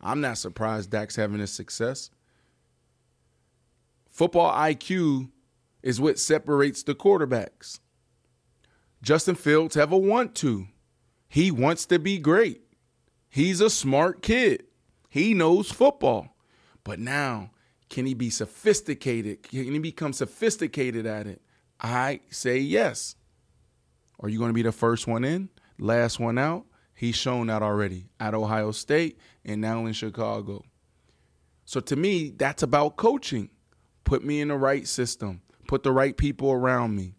I'm 0.01 0.21
not 0.21 0.39
surprised 0.39 0.91
Dak's 0.91 1.17
having 1.17 1.39
this 1.39 1.51
success. 1.51 2.11
Football 4.09 4.53
IQ 4.53 5.31
is 5.83 6.01
what 6.01 6.21
separates 6.21 6.85
the 6.85 6.95
quarterbacks. 6.95 7.81
Justin 9.03 9.35
Fields 9.35 9.77
a 9.77 9.87
want 9.87 10.35
to. 10.37 10.69
He 11.29 11.51
wants 11.51 11.87
to 11.87 11.99
be 11.99 12.19
great. 12.19 12.63
He's 13.29 13.61
a 13.61 13.71
smart 13.71 14.23
kid. 14.23 14.65
He 15.09 15.35
knows 15.35 15.71
football. 15.71 16.37
But 16.85 16.99
now, 16.99 17.51
can 17.91 18.07
he 18.07 18.15
be 18.15 18.31
sophisticated? 18.31 19.43
Can 19.43 19.73
he 19.73 19.79
become 19.79 20.13
sophisticated 20.13 21.07
at 21.07 21.27
it? 21.27 21.43
I 21.81 22.21
say 22.31 22.59
yes. 22.59 23.15
Are 24.21 24.29
you 24.29 24.39
going 24.39 24.51
to 24.51 24.55
be 24.55 24.63
the 24.63 24.73
first 24.73 25.07
one 25.07 25.25
in, 25.25 25.49
last 25.79 26.19
one 26.19 26.39
out? 26.39 26.65
He's 26.95 27.15
shown 27.15 27.47
that 27.47 27.63
already 27.63 28.09
at 28.19 28.35
Ohio 28.35 28.73
State 28.73 29.19
and 29.45 29.61
now 29.61 29.87
in 29.87 29.93
Chicago. 29.93 30.65
So 31.65 31.81
to 31.81 31.95
me, 31.95 32.31
that's 32.31 32.63
about 32.63 32.97
coaching. 32.97 33.51
Put 34.05 34.25
me 34.25 34.41
in 34.41 34.49
the 34.49 34.57
right 34.57 34.89
system. 34.89 35.43
put 35.69 35.85
the 35.85 35.93
right 35.93 36.17
people 36.17 36.51
around 36.51 36.97
me, 36.97 37.15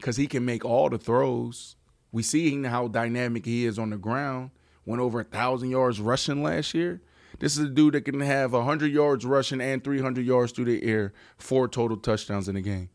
because 0.00 0.16
he 0.16 0.26
can 0.26 0.44
make 0.44 0.64
all 0.64 0.88
the 0.88 0.98
throws. 0.98 1.76
We 2.12 2.22
see 2.22 2.62
how 2.64 2.88
dynamic 2.88 3.44
he 3.44 3.66
is 3.66 3.78
on 3.78 3.90
the 3.90 3.98
ground. 3.98 4.50
Went 4.84 5.00
over 5.00 5.20
a 5.20 5.24
thousand 5.24 5.70
yards 5.70 6.00
rushing 6.00 6.42
last 6.42 6.74
year. 6.74 7.02
This 7.38 7.56
is 7.56 7.66
a 7.66 7.68
dude 7.68 7.94
that 7.94 8.02
can 8.02 8.20
have 8.20 8.52
100 8.52 8.92
yards 8.92 9.24
rushing 9.24 9.60
and 9.60 9.82
300 9.82 10.24
yards 10.24 10.52
through 10.52 10.64
the 10.66 10.82
air, 10.82 11.12
four 11.38 11.68
total 11.68 11.96
touchdowns 11.96 12.48
in 12.48 12.56
a 12.56 12.60
game. 12.60 12.90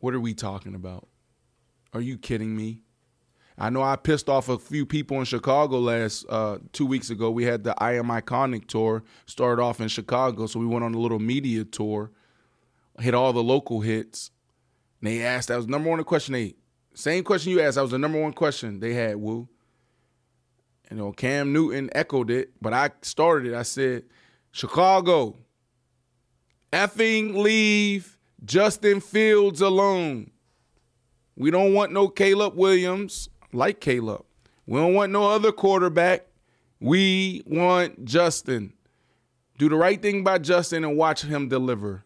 What 0.00 0.14
are 0.14 0.20
we 0.20 0.34
talking 0.34 0.74
about? 0.74 1.08
Are 1.92 2.00
you 2.00 2.18
kidding 2.18 2.56
me? 2.56 2.82
I 3.58 3.68
know 3.68 3.82
I 3.82 3.96
pissed 3.96 4.28
off 4.28 4.48
a 4.48 4.58
few 4.58 4.86
people 4.86 5.18
in 5.18 5.24
Chicago 5.24 5.78
last 5.78 6.24
uh, 6.28 6.58
two 6.72 6.86
weeks 6.86 7.10
ago. 7.10 7.30
We 7.30 7.44
had 7.44 7.64
the 7.64 7.74
I 7.82 7.94
Am 7.94 8.06
Iconic 8.06 8.66
tour, 8.66 9.02
start 9.26 9.60
off 9.60 9.80
in 9.80 9.88
Chicago, 9.88 10.46
so 10.46 10.58
we 10.58 10.66
went 10.66 10.84
on 10.84 10.94
a 10.94 10.98
little 10.98 11.18
media 11.18 11.64
tour, 11.64 12.10
hit 12.98 13.12
all 13.12 13.32
the 13.32 13.42
local 13.42 13.80
hits. 13.80 14.30
And 15.00 15.10
they 15.10 15.22
asked, 15.22 15.48
that 15.48 15.56
was 15.56 15.66
number 15.66 15.88
one 15.88 16.02
question 16.04 16.32
they, 16.34 16.54
same 16.94 17.24
question 17.24 17.52
you 17.52 17.60
asked, 17.60 17.76
that 17.76 17.82
was 17.82 17.90
the 17.90 17.98
number 17.98 18.20
one 18.20 18.32
question 18.32 18.80
they 18.80 18.94
had, 18.94 19.16
Woo. 19.16 19.48
You 20.90 20.96
know, 20.96 21.12
Cam 21.12 21.52
Newton 21.52 21.88
echoed 21.94 22.30
it, 22.30 22.50
but 22.60 22.72
I 22.72 22.90
started 23.02 23.52
it. 23.52 23.56
I 23.56 23.62
said, 23.62 24.04
Chicago, 24.50 25.36
effing 26.72 27.36
leave 27.36 28.18
Justin 28.44 29.00
Fields 29.00 29.60
alone. 29.60 30.32
We 31.36 31.50
don't 31.50 31.74
want 31.74 31.92
no 31.92 32.08
Caleb 32.08 32.56
Williams 32.56 33.28
like 33.52 33.80
Caleb. 33.80 34.24
We 34.66 34.78
don't 34.78 34.94
want 34.94 35.12
no 35.12 35.30
other 35.30 35.52
quarterback. 35.52 36.26
We 36.80 37.42
want 37.46 38.04
Justin. 38.04 38.72
Do 39.58 39.68
the 39.68 39.76
right 39.76 40.00
thing 40.00 40.24
by 40.24 40.38
Justin 40.38 40.84
and 40.84 40.96
watch 40.96 41.22
him 41.22 41.48
deliver. 41.48 42.04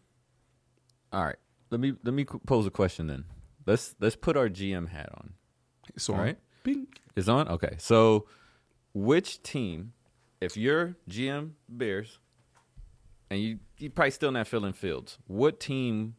All 1.12 1.24
right. 1.24 1.36
Let 1.74 1.80
me 1.80 1.94
let 2.04 2.14
me 2.14 2.24
pose 2.24 2.68
a 2.68 2.70
question 2.70 3.08
then. 3.08 3.24
Let's 3.66 3.96
let's 3.98 4.14
put 4.14 4.36
our 4.36 4.48
GM 4.48 4.90
hat 4.90 5.08
on. 5.12 5.32
It's 5.96 6.08
on. 6.08 6.14
All 6.14 6.22
right. 6.22 6.38
Bing. 6.62 6.86
Is 7.16 7.28
on? 7.28 7.48
Okay. 7.48 7.74
So 7.78 8.28
which 8.92 9.42
team, 9.42 9.92
if 10.40 10.56
you're 10.56 10.94
GM 11.10 11.54
Bears, 11.68 12.20
and 13.28 13.40
you 13.40 13.58
you 13.78 13.90
probably 13.90 14.12
still 14.12 14.30
not 14.30 14.46
filling 14.46 14.72
Fields, 14.72 15.18
what 15.26 15.58
team 15.58 16.14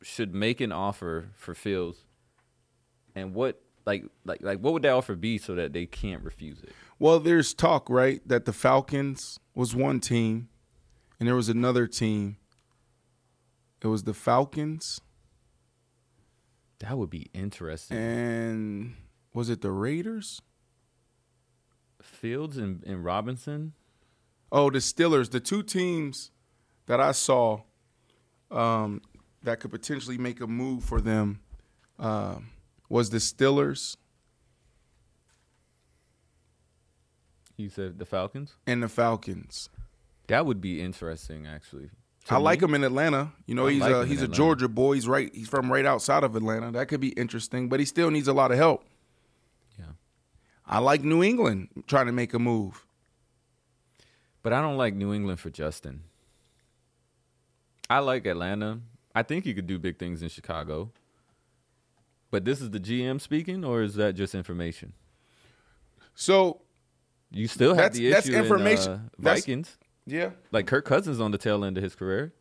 should 0.00 0.34
make 0.34 0.62
an 0.62 0.72
offer 0.72 1.28
for 1.34 1.54
Fields, 1.54 2.06
and 3.14 3.34
what 3.34 3.60
like 3.84 4.06
like 4.24 4.40
like 4.40 4.60
what 4.60 4.72
would 4.72 4.82
that 4.82 4.92
offer 4.92 5.14
be 5.14 5.36
so 5.36 5.56
that 5.56 5.74
they 5.74 5.84
can't 5.84 6.24
refuse 6.24 6.62
it? 6.62 6.72
Well, 6.98 7.20
there's 7.20 7.52
talk, 7.52 7.90
right, 7.90 8.26
that 8.26 8.46
the 8.46 8.54
Falcons 8.54 9.38
was 9.54 9.76
one 9.76 10.00
team, 10.00 10.48
and 11.20 11.28
there 11.28 11.36
was 11.36 11.50
another 11.50 11.86
team. 11.86 12.38
It 13.82 13.86
was 13.86 14.02
the 14.04 14.14
Falcons, 14.14 15.00
That 16.80 16.98
would 16.98 17.10
be 17.10 17.28
interesting. 17.32 17.96
and 17.96 18.94
was 19.32 19.48
it 19.50 19.60
the 19.62 19.70
Raiders? 19.70 20.42
Fields 22.02 22.56
and, 22.56 22.82
and 22.84 23.04
Robinson. 23.04 23.72
Oh, 24.50 24.70
the 24.70 24.78
Steelers. 24.78 25.30
The 25.30 25.40
two 25.40 25.62
teams 25.62 26.30
that 26.86 27.00
I 27.00 27.12
saw 27.12 27.62
um, 28.50 29.02
that 29.42 29.60
could 29.60 29.70
potentially 29.70 30.16
make 30.18 30.40
a 30.40 30.46
move 30.46 30.82
for 30.84 31.00
them 31.00 31.40
um, 31.98 32.48
was 32.88 33.10
the 33.10 33.18
Steelers 33.18 33.96
You 37.56 37.68
said 37.68 37.98
the 37.98 38.06
Falcons. 38.06 38.54
and 38.66 38.82
the 38.82 38.88
Falcons. 38.88 39.68
That 40.28 40.46
would 40.46 40.60
be 40.60 40.80
interesting, 40.80 41.46
actually. 41.46 41.90
I 42.30 42.36
like 42.38 42.62
him 42.62 42.74
in 42.74 42.84
Atlanta. 42.84 43.32
You 43.46 43.54
know, 43.54 43.66
I 43.68 43.72
he's 43.72 43.80
like 43.80 43.90
a 43.92 44.06
he's 44.06 44.20
a 44.20 44.24
Atlanta. 44.24 44.36
Georgia 44.36 44.68
boy. 44.68 44.94
He's 44.94 45.08
right. 45.08 45.34
He's 45.34 45.48
from 45.48 45.70
right 45.72 45.86
outside 45.86 46.24
of 46.24 46.36
Atlanta. 46.36 46.70
That 46.72 46.88
could 46.88 47.00
be 47.00 47.08
interesting, 47.10 47.68
but 47.68 47.80
he 47.80 47.86
still 47.86 48.10
needs 48.10 48.28
a 48.28 48.32
lot 48.32 48.50
of 48.52 48.58
help. 48.58 48.84
Yeah. 49.78 49.84
I 50.66 50.78
like 50.80 51.02
New 51.02 51.22
England 51.22 51.68
trying 51.86 52.06
to 52.06 52.12
make 52.12 52.34
a 52.34 52.38
move. 52.38 52.84
But 54.42 54.52
I 54.52 54.60
don't 54.60 54.76
like 54.76 54.94
New 54.94 55.12
England 55.12 55.40
for 55.40 55.50
Justin. 55.50 56.02
I 57.90 58.00
like 58.00 58.26
Atlanta. 58.26 58.80
I 59.14 59.22
think 59.22 59.44
he 59.44 59.54
could 59.54 59.66
do 59.66 59.78
big 59.78 59.98
things 59.98 60.22
in 60.22 60.28
Chicago. 60.28 60.92
But 62.30 62.44
this 62.44 62.60
is 62.60 62.70
the 62.70 62.78
GM 62.80 63.20
speaking, 63.20 63.64
or 63.64 63.82
is 63.82 63.94
that 63.94 64.14
just 64.14 64.34
information? 64.34 64.92
So 66.14 66.60
You 67.30 67.46
still 67.48 67.70
have 67.74 67.92
That's- 67.92 67.98
the 67.98 68.10
that's 68.10 68.28
information. 68.28 68.92
in 68.92 68.98
uh, 69.26 69.34
Vikings. 69.34 69.76
Yeah, 70.08 70.30
Like 70.52 70.66
Kirk 70.66 70.84
Cousins 70.84 71.20
on 71.20 71.30
the 71.30 71.38
tail 71.38 71.64
end 71.64 71.76
of 71.76 71.82
his 71.82 71.94
career. 71.94 72.32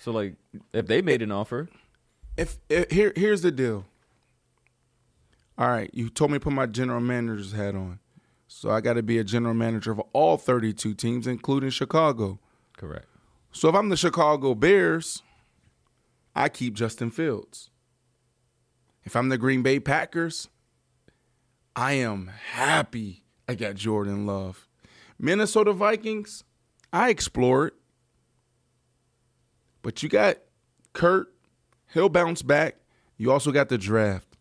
So 0.00 0.10
like, 0.10 0.36
if 0.72 0.86
they 0.86 1.02
made 1.02 1.22
an 1.22 1.30
offer, 1.30 1.68
if, 2.36 2.58
if 2.68 2.90
here 2.90 3.12
here's 3.14 3.42
the 3.42 3.52
deal. 3.52 3.84
All 5.56 5.68
right, 5.68 5.90
you 5.92 6.08
told 6.08 6.32
me 6.32 6.38
to 6.38 6.40
put 6.40 6.52
my 6.52 6.66
general 6.66 7.00
manager's 7.00 7.52
hat 7.52 7.76
on, 7.76 8.00
so 8.48 8.70
I 8.70 8.80
got 8.80 8.94
to 8.94 9.02
be 9.02 9.18
a 9.18 9.24
general 9.24 9.54
manager 9.54 9.92
of 9.92 10.00
all 10.12 10.36
32 10.36 10.94
teams, 10.94 11.26
including 11.26 11.70
Chicago. 11.70 12.40
correct. 12.76 13.06
So 13.52 13.68
if 13.68 13.74
I'm 13.76 13.88
the 13.88 13.96
Chicago 13.96 14.54
Bears, 14.54 15.22
I 16.34 16.48
keep 16.48 16.74
Justin 16.74 17.12
Fields. 17.12 17.70
If 19.04 19.14
I'm 19.14 19.28
the 19.28 19.38
Green 19.38 19.62
Bay 19.62 19.78
Packers, 19.78 20.48
I 21.76 21.92
am 21.92 22.32
happy 22.52 23.22
I 23.48 23.54
got 23.54 23.76
Jordan 23.76 24.26
Love. 24.26 24.66
Minnesota 25.18 25.72
Vikings, 25.72 26.44
I 26.92 27.10
explored. 27.10 27.72
But 29.82 30.02
you 30.02 30.08
got 30.08 30.38
Kirk, 30.92 31.32
he'll 31.92 32.08
bounce 32.08 32.42
back. 32.42 32.76
You 33.16 33.30
also 33.30 33.52
got 33.52 33.68
the 33.68 33.78
draft. 33.78 34.36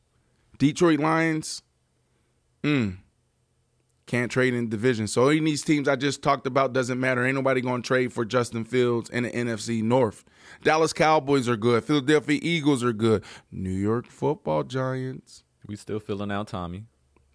Detroit 0.57 0.99
Lions, 0.99 1.61
mm, 2.63 2.97
can't 4.05 4.31
trade 4.31 4.53
in 4.53 4.69
division. 4.69 5.07
So 5.07 5.27
any 5.29 5.39
of 5.39 5.45
these 5.45 5.63
teams 5.63 5.87
I 5.87 5.95
just 5.95 6.21
talked 6.21 6.47
about 6.47 6.73
doesn't 6.73 6.99
matter. 6.99 7.25
Ain't 7.25 7.35
nobody 7.35 7.61
going 7.61 7.81
to 7.81 7.87
trade 7.87 8.13
for 8.13 8.25
Justin 8.25 8.63
Fields 8.63 9.09
in 9.09 9.23
the 9.23 9.31
NFC 9.31 9.81
North. 9.81 10.23
Dallas 10.63 10.93
Cowboys 10.93 11.47
are 11.49 11.57
good. 11.57 11.83
Philadelphia 11.83 12.39
Eagles 12.41 12.83
are 12.83 12.93
good. 12.93 13.23
New 13.51 13.71
York 13.71 14.07
Football 14.07 14.63
Giants. 14.63 15.43
We 15.65 15.75
still 15.75 15.99
filling 15.99 16.31
out 16.31 16.47
Tommy. 16.49 16.85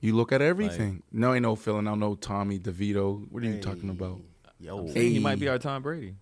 You 0.00 0.14
look 0.14 0.30
at 0.32 0.40
everything. 0.42 1.02
no, 1.10 1.34
ain't 1.34 1.42
no 1.42 1.56
filling 1.56 1.88
out 1.88 1.98
no 1.98 2.14
Tommy 2.14 2.58
DeVito. 2.58 3.26
What 3.30 3.42
are 3.42 3.46
you 3.46 3.60
talking 3.60 3.90
about? 3.90 4.20
Yo, 4.60 4.86
Hey. 4.88 5.10
He 5.10 5.18
might 5.18 5.38
be 5.40 5.48
our 5.48 5.58
Tom 5.58 5.82
Brady. 5.82 6.14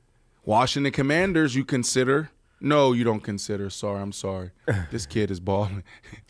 Washington 0.45 0.93
Commanders, 0.93 1.55
you 1.55 1.65
consider? 1.65 2.31
No, 2.61 2.93
you 2.93 3.05
don't 3.05 3.21
consider. 3.21 3.69
Sorry, 3.69 4.01
I'm 4.01 4.13
sorry. 4.13 4.51
this 4.91 5.05
kid 5.05 5.31
is 5.31 5.41
balling. 5.41 5.83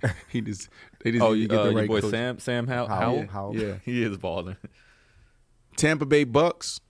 he 0.29 0.41
just 0.41 0.69
they 1.05 1.13
just 1.13 1.23
Oh, 1.23 1.35
need 1.35 1.43
you, 1.43 1.49
to 1.49 1.55
get 1.55 1.61
uh, 1.61 1.63
the 1.65 1.71
your 1.71 1.79
right 1.81 1.89
boy 1.89 2.01
coach. 2.01 2.11
Sam 2.11 2.39
Sam 2.41 2.67
How- 2.67 2.87
Howell, 2.87 2.99
Howell. 2.99 3.27
Howell. 3.29 3.57
Yeah. 3.57 3.75
He 3.85 4.03
is 4.03 4.17
balling. 4.17 4.57
Tampa 5.77 6.05
Bay 6.07 6.25
Bucks. 6.25 6.81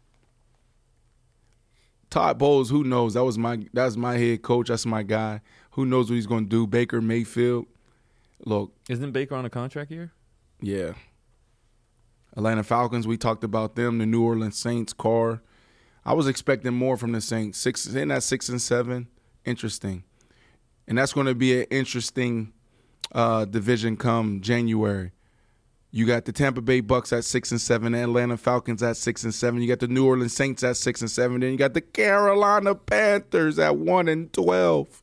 Todd 2.08 2.38
Bowles, 2.38 2.70
who 2.70 2.84
knows? 2.84 3.14
That 3.14 3.24
was 3.24 3.36
my 3.36 3.58
that's 3.74 3.96
my 3.96 4.16
head 4.16 4.42
coach. 4.42 4.68
That's 4.68 4.86
my 4.86 5.02
guy. 5.02 5.40
Who 5.72 5.84
knows 5.84 6.08
what 6.08 6.14
he's 6.14 6.26
going 6.26 6.44
to 6.44 6.48
do? 6.50 6.66
Baker 6.66 7.02
Mayfield. 7.02 7.66
Look, 8.44 8.72
Isn't 8.88 9.10
Baker 9.12 9.34
on 9.34 9.44
a 9.44 9.50
contract 9.50 9.90
here? 9.90 10.12
Yeah. 10.60 10.92
Atlanta 12.36 12.62
Falcons. 12.62 13.06
We 13.06 13.16
talked 13.16 13.44
about 13.44 13.76
them. 13.76 13.98
The 13.98 14.06
New 14.06 14.22
Orleans 14.22 14.58
Saints. 14.58 14.92
Carr. 14.92 15.42
I 16.04 16.12
was 16.12 16.28
expecting 16.28 16.74
more 16.74 16.96
from 16.96 17.12
the 17.12 17.20
Saints. 17.20 17.58
Six 17.58 17.86
in 17.86 18.08
that 18.08 18.22
six 18.22 18.48
and 18.48 18.60
seven. 18.60 19.08
Interesting, 19.44 20.04
and 20.86 20.98
that's 20.98 21.12
going 21.12 21.26
to 21.26 21.34
be 21.34 21.60
an 21.60 21.66
interesting 21.70 22.52
uh, 23.12 23.44
division 23.44 23.96
come 23.96 24.40
January. 24.40 25.12
You 25.92 26.04
got 26.04 26.24
the 26.24 26.32
Tampa 26.32 26.60
Bay 26.60 26.80
Bucks 26.80 27.12
at 27.12 27.24
six 27.24 27.52
and 27.52 27.60
seven, 27.60 27.92
the 27.92 28.02
Atlanta 28.02 28.36
Falcons 28.36 28.82
at 28.82 28.96
six 28.96 29.24
and 29.24 29.32
seven. 29.32 29.62
You 29.62 29.68
got 29.68 29.78
the 29.78 29.88
New 29.88 30.06
Orleans 30.06 30.34
Saints 30.34 30.62
at 30.62 30.76
six 30.76 31.00
and 31.00 31.10
seven. 31.10 31.40
Then 31.40 31.52
you 31.52 31.56
got 31.56 31.74
the 31.74 31.80
Carolina 31.80 32.74
Panthers 32.74 33.58
at 33.58 33.76
one 33.76 34.08
and 34.08 34.32
twelve. 34.32 35.00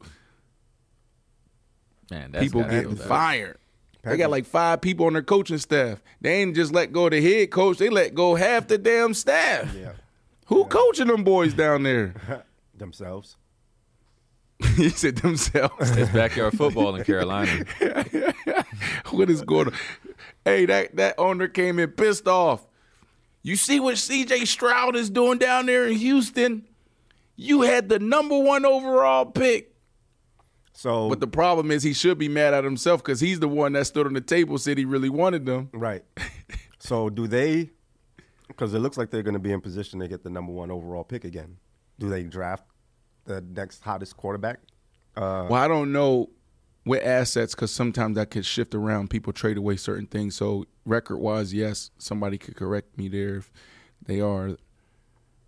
Man, 2.11 2.31
that's 2.31 2.43
people 2.43 2.63
getting 2.63 2.95
fired. 2.95 3.57
They 4.03 4.17
got 4.17 4.31
like 4.31 4.45
five 4.45 4.81
people 4.81 5.05
on 5.05 5.13
their 5.13 5.21
coaching 5.21 5.57
staff. 5.57 6.01
They 6.19 6.41
ain't 6.41 6.55
just 6.55 6.73
let 6.73 6.91
go 6.91 7.05
of 7.05 7.11
the 7.11 7.21
head 7.21 7.51
coach. 7.51 7.77
They 7.77 7.89
let 7.89 8.13
go 8.13 8.35
half 8.35 8.67
the 8.67 8.77
damn 8.77 9.13
staff. 9.13 9.73
Yeah, 9.73 9.93
Who 10.47 10.65
coaching 10.65 11.07
them 11.07 11.23
boys 11.23 11.53
down 11.53 11.83
there? 11.83 12.13
themselves. 12.77 13.37
he 14.75 14.89
said 14.89 15.17
themselves. 15.17 15.91
It's 15.97 16.11
backyard 16.11 16.57
football 16.57 16.95
in 16.95 17.03
Carolina. 17.03 17.65
what 19.09 19.29
is 19.29 19.41
going 19.41 19.67
on? 19.67 19.73
Hey, 20.45 20.65
that 20.65 20.95
that 20.95 21.15
owner 21.17 21.47
came 21.47 21.79
in 21.79 21.91
pissed 21.91 22.27
off. 22.27 22.65
You 23.41 23.55
see 23.55 23.79
what 23.79 23.95
CJ 23.95 24.47
Stroud 24.47 24.95
is 24.95 25.09
doing 25.09 25.37
down 25.37 25.65
there 25.65 25.87
in 25.87 25.95
Houston? 25.95 26.65
You 27.35 27.61
had 27.61 27.89
the 27.89 27.99
number 27.99 28.37
one 28.37 28.65
overall 28.65 29.25
pick. 29.25 29.72
So, 30.73 31.07
But 31.09 31.19
the 31.19 31.27
problem 31.27 31.71
is 31.71 31.83
he 31.83 31.93
should 31.93 32.17
be 32.17 32.27
mad 32.27 32.53
at 32.53 32.63
himself 32.63 33.03
because 33.03 33.19
he's 33.19 33.39
the 33.39 33.47
one 33.47 33.73
that 33.73 33.85
stood 33.85 34.07
on 34.07 34.13
the 34.13 34.21
table, 34.21 34.57
said 34.57 34.77
he 34.77 34.85
really 34.85 35.09
wanted 35.09 35.45
them. 35.45 35.69
right. 35.71 36.03
so, 36.79 37.09
do 37.09 37.27
they? 37.27 37.69
Because 38.47 38.73
it 38.73 38.79
looks 38.79 38.97
like 38.97 39.09
they're 39.09 39.23
going 39.23 39.35
to 39.35 39.39
be 39.39 39.51
in 39.51 39.61
position 39.61 39.99
to 39.99 40.07
get 40.07 40.23
the 40.23 40.29
number 40.29 40.51
one 40.51 40.71
overall 40.71 41.03
pick 41.03 41.23
again. 41.23 41.57
Do 41.99 42.09
they 42.09 42.23
draft 42.23 42.65
the 43.25 43.41
next 43.41 43.81
hottest 43.83 44.17
quarterback. 44.17 44.59
Uh, 45.15 45.47
Well, 45.49 45.61
I 45.61 45.67
don't 45.67 45.91
know 45.91 46.29
with 46.85 47.03
assets 47.03 47.55
because 47.55 47.71
sometimes 47.71 48.15
that 48.15 48.31
could 48.31 48.45
shift 48.45 48.75
around. 48.75 49.09
People 49.09 49.33
trade 49.33 49.57
away 49.57 49.77
certain 49.77 50.07
things. 50.07 50.35
So 50.35 50.65
record 50.85 51.17
wise, 51.17 51.53
yes, 51.53 51.91
somebody 51.97 52.37
could 52.37 52.55
correct 52.55 52.97
me 52.97 53.07
there 53.07 53.37
if 53.37 53.51
they 54.05 54.19
are 54.19 54.57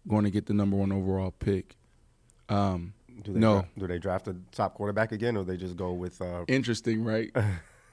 going 0.08 0.24
to 0.24 0.32
get 0.32 0.46
the 0.46 0.54
number 0.54 0.78
one 0.78 0.92
overall 0.92 1.32
pick. 1.32 1.76
Um, 2.48 2.94
do 3.26 3.34
they 3.34 3.40
no. 3.40 3.66
do 3.78 3.88
they 3.88 4.00
draft 4.00 4.28
a 4.30 4.36
top 4.52 4.76
quarterback 4.76 5.12
again, 5.12 5.36
or 5.36 5.44
they 5.44 5.58
just 5.58 5.76
go 5.76 5.92
with? 5.92 6.22
Uh, 6.22 6.46
interesting, 6.48 7.04
right? 7.04 7.30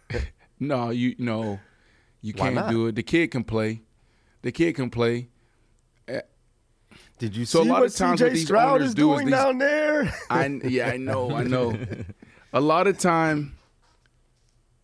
no, 0.61 0.91
you 0.91 1.17
no, 1.19 1.59
you 2.21 2.33
Why 2.37 2.45
can't 2.45 2.55
not? 2.55 2.71
do 2.71 2.87
it. 2.87 2.95
The 2.95 3.03
kid 3.03 3.31
can 3.33 3.43
play. 3.43 3.81
The 4.43 4.53
kid 4.53 4.75
can 4.77 4.91
play. 4.91 5.29
did 7.19 7.37
you 7.37 7.45
So 7.45 7.61
a 7.61 7.63
see 7.65 7.69
lot 7.71 7.81
what 7.81 7.87
of 7.91 7.95
times 7.97 8.21
what 8.23 8.33
these 8.33 8.45
Stroud 8.45 8.75
owners 8.77 8.89
is 8.89 8.95
do 8.95 9.13
is 9.13 9.17
doing 9.17 9.27
these- 9.27 9.35
down 9.37 9.59
there? 9.59 10.15
I 10.31 10.47
yeah, 10.65 10.89
I 10.91 10.97
know, 10.97 11.35
I 11.35 11.45
know. 11.45 11.75
A 12.55 12.61
lot 12.61 12.87
of 12.87 12.99
time, 12.99 13.57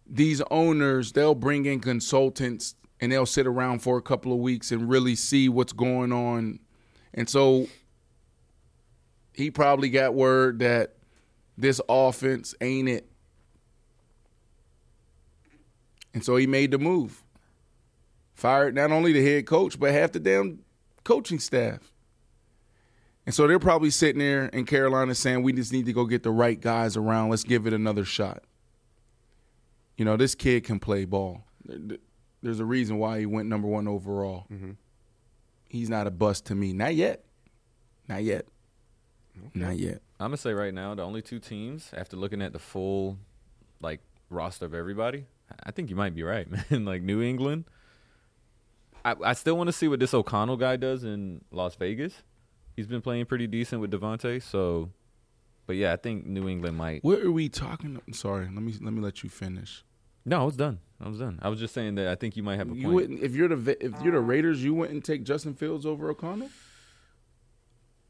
these 0.07 0.41
owners 0.51 1.13
they'll 1.13 1.35
bring 1.35 1.67
in 1.67 1.81
consultants 1.81 2.75
and 3.01 3.13
they'll 3.13 3.27
sit 3.27 3.47
around 3.47 3.81
for 3.81 3.99
a 3.99 4.03
couple 4.03 4.33
of 4.33 4.39
weeks 4.39 4.73
and 4.73 4.89
really 4.89 5.15
see 5.15 5.49
what's 5.51 5.73
going 5.75 6.11
on, 6.13 6.61
and 7.13 7.29
so 7.29 7.67
he 9.39 9.51
probably 9.51 9.89
got 9.89 10.15
word 10.15 10.59
that 10.59 10.95
this 11.57 11.81
offense 11.89 12.55
ain't 12.61 12.89
it, 12.89 13.09
and 16.13 16.25
so 16.25 16.37
he 16.37 16.47
made 16.47 16.73
the 16.73 16.79
move. 16.79 17.23
Fired 18.35 18.75
not 18.75 18.93
only 18.93 19.13
the 19.13 19.25
head 19.25 19.47
coach 19.47 19.81
but 19.81 19.93
half 19.93 20.13
the 20.13 20.21
damn 20.21 20.61
coaching 21.05 21.39
staff. 21.39 21.81
And 23.27 23.35
so 23.35 23.47
they're 23.47 23.59
probably 23.59 23.91
sitting 23.91 24.21
there 24.21 24.47
in 24.47 24.65
Carolina 24.65 25.15
saying, 25.15 25.43
we 25.43 25.53
just 25.53 25.71
need 25.71 25.85
to 25.85 25.93
go 25.93 26.07
get 26.07 26.23
the 26.23 26.31
right 26.31 26.59
guys 26.59 26.97
around. 26.97 27.29
Let's 27.29 27.45
give 27.45 27.67
it 27.67 27.75
another 27.75 28.07
shot. 28.07 28.43
You 29.99 30.07
know, 30.07 30.17
this 30.17 30.35
kid 30.35 30.65
can 30.65 30.79
play 30.79 31.05
ball. 31.05 31.45
There's 32.43 32.61
a 32.61 32.65
reason 32.65 32.97
why 32.97 33.19
he 33.19 33.27
went 33.27 33.49
number 33.49 33.69
one 33.69 33.87
overall. 33.87 34.47
Mm-hmm. 34.51 34.71
He's 35.69 35.91
not 35.91 36.07
a 36.07 36.11
bust 36.11 36.47
to 36.47 36.55
me. 36.55 36.73
Not 36.73 36.95
yet. 36.95 37.25
Not 38.09 38.23
yet. 38.23 38.47
Not 39.55 39.79
yet. 39.79 40.01
I'm 40.21 40.29
gonna 40.29 40.37
say 40.37 40.53
right 40.53 40.75
now, 40.75 40.95
the 40.95 41.03
only 41.03 41.23
two 41.23 41.39
teams 41.39 41.91
after 41.97 42.17
looking 42.17 42.43
at 42.43 42.53
the 42.53 42.59
full 42.59 43.19
like 43.81 44.01
roster 44.31 44.67
of 44.67 44.75
everybody, 44.75 45.27
I 45.65 45.71
think 45.71 45.91
you 45.91 45.97
might 45.97 46.15
be 46.15 46.23
right, 46.23 46.47
man. 46.71 46.85
like 46.85 47.03
New 47.03 47.23
England. 47.23 47.65
I, 49.05 49.15
I 49.25 49.33
still 49.35 49.57
want 49.57 49.69
to 49.69 49.73
see 49.73 49.89
what 49.89 50.01
this 50.01 50.13
O'Connell 50.13 50.57
guy 50.57 50.77
does 50.77 51.05
in 51.05 51.43
Las 51.51 51.75
Vegas. 51.77 52.23
He's 52.77 52.87
been 52.87 53.01
playing 53.01 53.27
pretty 53.27 53.47
decent 53.47 53.81
with 53.81 53.91
Davante, 53.91 54.43
so. 54.43 54.91
But 55.67 55.77
yeah, 55.77 55.93
I 55.93 55.97
think 55.97 56.27
New 56.27 56.49
England 56.49 56.77
might. 56.77 57.05
What 57.05 57.21
are 57.21 57.31
we 57.31 57.49
talking? 57.49 58.01
Sorry. 58.13 58.45
Let 58.45 58.63
me 58.63 58.75
let 58.81 58.93
me 58.93 59.01
let 59.01 59.23
you 59.23 59.29
finish. 59.29 59.85
No, 60.25 60.41
I 60.41 60.45
was 60.45 60.57
done. 60.57 60.79
I 61.01 61.09
was 61.09 61.19
done. 61.19 61.39
I 61.43 61.49
was 61.49 61.61
just 61.61 61.75
saying 61.75 61.95
that 61.97 62.09
I 62.09 62.15
think 62.15 62.37
you 62.37 62.43
might 62.43 62.57
have 62.57 62.71
a 62.71 62.75
You 62.75 62.85
point. 62.85 62.95
wouldn't 62.95 63.21
if 63.23 63.35
you're 63.35 63.49
the 63.49 63.85
if 63.85 63.93
you're 64.03 64.13
the 64.13 64.21
Raiders, 64.21 64.65
you 64.65 64.75
wouldn't 64.75 65.05
take 65.05 65.25
Justin 65.25 65.55
Fields 65.55 65.85
over 65.87 66.09
O'Connell. 66.11 66.49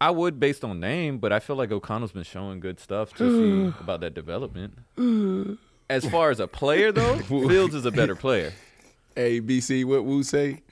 I 0.00 0.10
would 0.10 0.38
based 0.38 0.64
on 0.64 0.78
name, 0.80 1.18
but 1.18 1.32
I 1.32 1.40
feel 1.40 1.56
like 1.56 1.72
O'Connell's 1.72 2.12
been 2.12 2.22
showing 2.22 2.60
good 2.60 2.78
stuff 2.78 3.12
to 3.14 3.30
see 3.30 3.72
mm. 3.72 3.80
about 3.80 4.00
that 4.00 4.14
development. 4.14 4.78
Mm. 4.96 5.58
As 5.90 6.08
far 6.08 6.30
as 6.30 6.38
a 6.38 6.46
player 6.46 6.92
though, 6.92 7.16
Fields 7.48 7.74
is 7.74 7.84
a 7.84 7.90
better 7.90 8.14
player. 8.14 8.52
A 9.16 9.40
B 9.40 9.60
C. 9.60 9.84
What 9.84 10.04
Woo 10.04 10.22
say? 10.22 10.62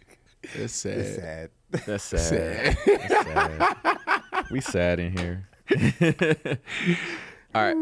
That's 0.55 0.73
sad. 0.73 0.99
It's 0.99 1.17
sad. 1.17 1.51
That's 1.71 2.05
sad. 2.05 2.77
That's 2.87 3.25
sad. 3.25 4.45
We 4.51 4.61
sad 4.61 5.01
in 5.01 5.17
here. 5.17 5.49
All 7.55 7.63
right. 7.63 7.77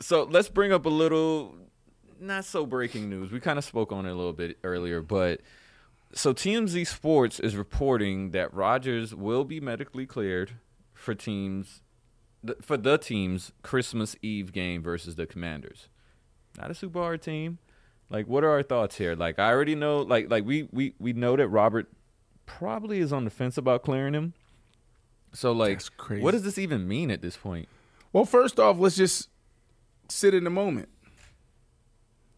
So 0.00 0.24
let's 0.24 0.48
bring 0.48 0.72
up 0.72 0.86
a 0.86 0.90
little 0.90 1.54
not 2.20 2.44
so 2.44 2.66
breaking 2.66 3.08
news. 3.08 3.30
We 3.30 3.38
kind 3.38 3.58
of 3.58 3.64
spoke 3.64 3.92
on 3.92 4.06
it 4.06 4.10
a 4.10 4.14
little 4.14 4.32
bit 4.32 4.58
earlier, 4.64 5.00
but 5.00 5.40
so 6.12 6.34
TMZ 6.34 6.86
Sports 6.86 7.38
is 7.38 7.54
reporting 7.54 8.30
that 8.30 8.52
Rodgers 8.52 9.14
will 9.14 9.44
be 9.44 9.60
medically 9.60 10.06
cleared 10.06 10.52
for 10.98 11.14
teams 11.14 11.82
for 12.60 12.76
the 12.76 12.98
team's 12.98 13.52
Christmas 13.62 14.16
Eve 14.22 14.52
game 14.52 14.82
versus 14.82 15.16
the 15.16 15.26
Commanders. 15.26 15.88
Not 16.58 16.70
a 16.70 16.74
super 16.74 17.00
hard 17.00 17.22
team. 17.22 17.58
Like 18.10 18.26
what 18.26 18.44
are 18.44 18.50
our 18.50 18.62
thoughts 18.62 18.96
here? 18.96 19.14
Like 19.14 19.38
I 19.38 19.50
already 19.50 19.74
know 19.74 19.98
like 19.98 20.30
like 20.30 20.44
we 20.44 20.68
we 20.72 20.94
we 20.98 21.12
know 21.12 21.36
that 21.36 21.48
Robert 21.48 21.88
probably 22.46 22.98
is 22.98 23.12
on 23.12 23.24
the 23.24 23.30
fence 23.30 23.56
about 23.56 23.82
clearing 23.82 24.14
him. 24.14 24.34
So 25.32 25.52
like 25.52 25.82
what 26.08 26.32
does 26.32 26.42
this 26.42 26.58
even 26.58 26.88
mean 26.88 27.10
at 27.10 27.22
this 27.22 27.36
point? 27.36 27.68
Well, 28.12 28.24
first 28.24 28.58
off, 28.58 28.78
let's 28.78 28.96
just 28.96 29.28
sit 30.08 30.34
in 30.34 30.44
the 30.44 30.50
moment. 30.50 30.88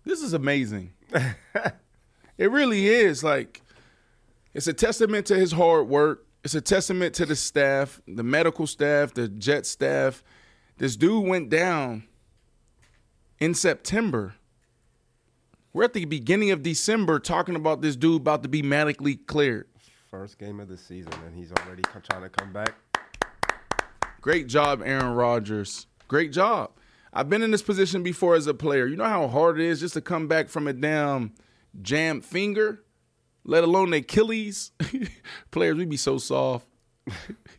This 0.05 0.23
is 0.23 0.33
amazing. 0.33 0.93
it 2.39 2.51
really 2.51 2.89
is. 2.89 3.23
Like, 3.23 3.63
it's 4.55 4.67
a 4.67 4.73
testament 4.73 5.27
to 5.27 5.37
his 5.37 5.53
hard 5.53 5.89
work. 5.89 6.27
It's 6.43 6.55
a 6.55 6.61
testament 6.61 7.15
to 7.17 7.27
the 7.27 7.37
staff, 7.37 8.01
the 8.09 8.23
medical 8.23 8.67
staff, 8.67 9.13
the 9.13 9.29
jet 9.29 9.67
staff. 9.67 10.23
This 10.79 10.97
dude 10.97 11.27
went 11.27 11.51
down 11.51 12.05
in 13.39 13.55
September. 13.55 14.35
We're 15.73 15.85
at 15.85 15.93
the 15.93 16.07
beginning 16.07 16.51
of 16.51 16.63
December 16.63 17.19
talking 17.19 17.57
about 17.57 17.83
this 17.83 17.95
dude 17.95 18.23
about 18.23 18.43
to 18.43 18.49
be 18.49 18.63
medically 18.63 19.17
cleared. 19.17 19.69
First 20.11 20.39
game 20.39 20.59
of 20.61 20.69
the 20.69 20.79
season, 20.79 21.13
and 21.27 21.37
he's 21.37 21.53
already 21.53 21.83
trying 21.83 22.23
to 22.23 22.31
come 22.31 22.53
back. 22.53 22.75
Great 24.21 24.49
job, 24.49 24.83
Aaron 24.85 25.15
Rodgers. 25.15 25.87
Great 26.09 26.33
job. 26.33 26.73
I've 27.13 27.29
been 27.29 27.43
in 27.43 27.51
this 27.51 27.63
position 27.63 28.03
before 28.03 28.35
as 28.35 28.47
a 28.47 28.55
player. 28.55 28.87
You 28.87 28.97
know 28.97 29.05
how 29.05 29.29
hard 29.29 29.61
it 29.61 29.67
is 29.67 29.81
just 29.81 29.95
to 29.95 30.01
come 30.01 30.27
back 30.27 30.49
from 30.49 30.67
a 30.67 30.73
damn 30.73 31.33
jammed 31.83 32.25
finger, 32.25 32.83
let 33.51 33.65
alone 33.65 33.93
Achilles. 33.93 34.71
Players, 35.51 35.77
we 35.77 35.85
be 35.85 35.97
so 35.97 36.19
soft. 36.19 36.67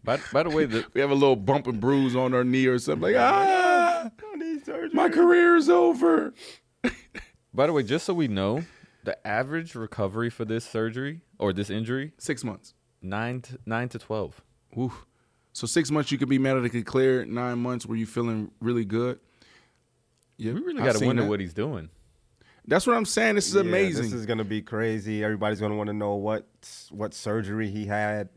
By, 0.03 0.19
by 0.31 0.43
the 0.43 0.49
way, 0.49 0.65
the, 0.65 0.85
We 0.93 1.01
have 1.01 1.11
a 1.11 1.15
little 1.15 1.35
bump 1.35 1.67
and 1.67 1.79
bruise 1.81 2.15
on 2.15 2.33
our 2.33 2.43
knee 2.45 2.65
or 2.67 2.79
something 2.79 3.01
like, 3.11 3.15
ah, 3.17 4.09
Don't 4.17 4.39
need 4.39 4.65
surgery. 4.65 4.89
my 4.93 5.09
career 5.09 5.57
is 5.57 5.69
over. 5.69 6.33
by 7.53 7.67
the 7.67 7.73
way, 7.73 7.83
just 7.83 8.05
so 8.05 8.13
we 8.13 8.27
know, 8.29 8.63
the 9.03 9.15
average 9.27 9.75
recovery 9.75 10.29
for 10.29 10.45
this 10.45 10.63
surgery 10.63 11.21
or 11.37 11.51
this 11.53 11.69
injury 11.69 12.13
Six 12.17 12.43
months. 12.43 12.73
nine 13.01 13.41
to, 13.41 13.57
nine 13.65 13.89
to 13.89 13.99
twelve. 13.99 14.41
Oof. 14.79 15.05
So 15.53 15.67
six 15.67 15.91
months 15.91 16.11
you 16.13 16.17
could 16.17 16.29
be 16.29 16.37
medically 16.39 16.83
cleared. 16.83 17.27
Nine 17.27 17.59
months 17.59 17.85
were 17.85 17.97
you 17.97 18.05
feeling 18.05 18.51
really 18.61 18.85
good? 18.85 19.19
Yeah, 20.37 20.53
We 20.53 20.61
really 20.61 20.81
got 20.81 20.95
to 20.95 21.05
wonder 21.05 21.23
that. 21.23 21.29
what 21.29 21.41
he's 21.41 21.53
doing. 21.53 21.89
That's 22.67 22.85
what 22.85 22.95
I'm 22.95 23.05
saying. 23.05 23.35
This 23.35 23.47
is 23.47 23.55
Yeah, 23.55 23.61
amazing. 23.61 24.03
This 24.03 24.13
is 24.13 24.25
gonna 24.25 24.43
be 24.43 24.61
crazy. 24.61 25.23
Everybody's 25.23 25.59
gonna 25.59 25.75
want 25.75 25.87
to 25.87 25.93
know 25.93 26.15
what 26.15 26.45
what 26.91 27.13
surgery 27.13 27.69
he 27.69 27.85
had. 27.85 28.29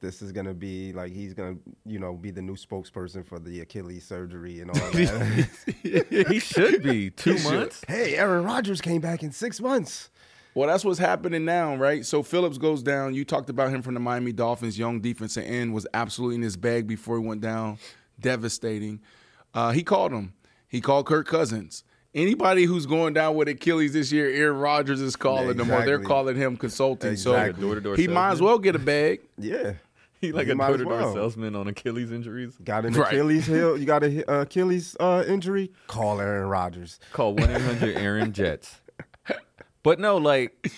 This 0.00 0.20
is 0.20 0.32
gonna 0.32 0.52
be 0.54 0.92
like 0.92 1.12
he's 1.12 1.32
gonna, 1.32 1.56
you 1.86 1.98
know, 2.00 2.14
be 2.14 2.30
the 2.32 2.42
new 2.42 2.56
spokesperson 2.56 3.24
for 3.26 3.38
the 3.38 3.60
Achilles 3.60 4.04
surgery 4.04 4.60
and 4.60 4.70
all 4.70 4.76
that. 4.90 6.26
he 6.28 6.38
should 6.40 6.82
be 6.82 7.10
two 7.10 7.38
should. 7.38 7.52
months. 7.52 7.82
hey, 7.86 8.16
Aaron 8.16 8.44
Rodgers 8.44 8.80
came 8.80 9.00
back 9.00 9.22
in 9.22 9.30
six 9.32 9.60
months. 9.60 10.10
Well, 10.54 10.68
that's 10.68 10.84
what's 10.84 10.98
happening 10.98 11.46
now, 11.46 11.76
right? 11.76 12.04
So 12.04 12.22
Phillips 12.22 12.58
goes 12.58 12.82
down. 12.82 13.14
You 13.14 13.24
talked 13.24 13.48
about 13.48 13.70
him 13.70 13.80
from 13.80 13.94
the 13.94 14.00
Miami 14.00 14.32
Dolphins. 14.32 14.78
Young 14.78 15.00
defensive 15.00 15.44
end 15.46 15.72
was 15.72 15.86
absolutely 15.94 16.36
in 16.36 16.42
his 16.42 16.58
bag 16.58 16.86
before 16.86 17.18
he 17.18 17.26
went 17.26 17.40
down. 17.40 17.78
Devastating. 18.20 19.00
Uh, 19.54 19.70
he 19.70 19.82
called 19.82 20.12
him. 20.12 20.34
He 20.68 20.80
called 20.82 21.06
Kirk 21.06 21.26
Cousins. 21.26 21.84
Anybody 22.14 22.64
who's 22.64 22.84
going 22.84 23.14
down 23.14 23.34
with 23.36 23.48
Achilles 23.48 23.94
this 23.94 24.12
year, 24.12 24.28
Aaron 24.28 24.58
Rodgers 24.58 25.00
is 25.00 25.16
calling 25.16 25.56
them, 25.56 25.70
or 25.70 25.84
they're 25.86 25.98
calling 25.98 26.36
him 26.36 26.56
consulting. 26.58 27.12
Exactly. 27.12 27.54
So 27.54 27.60
Door-to-door 27.66 27.96
he 27.96 28.06
might 28.06 28.32
as 28.32 28.42
well 28.42 28.58
get 28.58 28.76
a 28.76 28.78
bag. 28.78 29.20
Yeah, 29.38 29.74
He 30.20 30.30
like 30.30 30.46
He 30.46 30.52
a 30.52 30.54
door 30.54 30.76
to 30.76 30.84
door 30.84 31.12
salesman 31.14 31.56
on 31.56 31.66
Achilles 31.68 32.12
injuries. 32.12 32.54
got 32.62 32.84
an 32.84 32.92
Right. 32.92 33.08
Achilles 33.14 33.46
heel. 33.46 33.76
You 33.78 33.86
got 33.86 34.04
a 34.04 34.30
uh, 34.30 34.42
Achilles 34.42 34.94
uh, 35.00 35.24
injury. 35.26 35.72
Call 35.86 36.20
Aaron 36.20 36.48
Rodgers. 36.48 37.00
Call 37.12 37.34
one 37.34 37.50
eight 37.50 37.60
hundred 37.62 37.96
Aaron 37.96 38.32
Jets. 38.32 38.78
But 39.82 39.98
no, 39.98 40.18
like, 40.18 40.70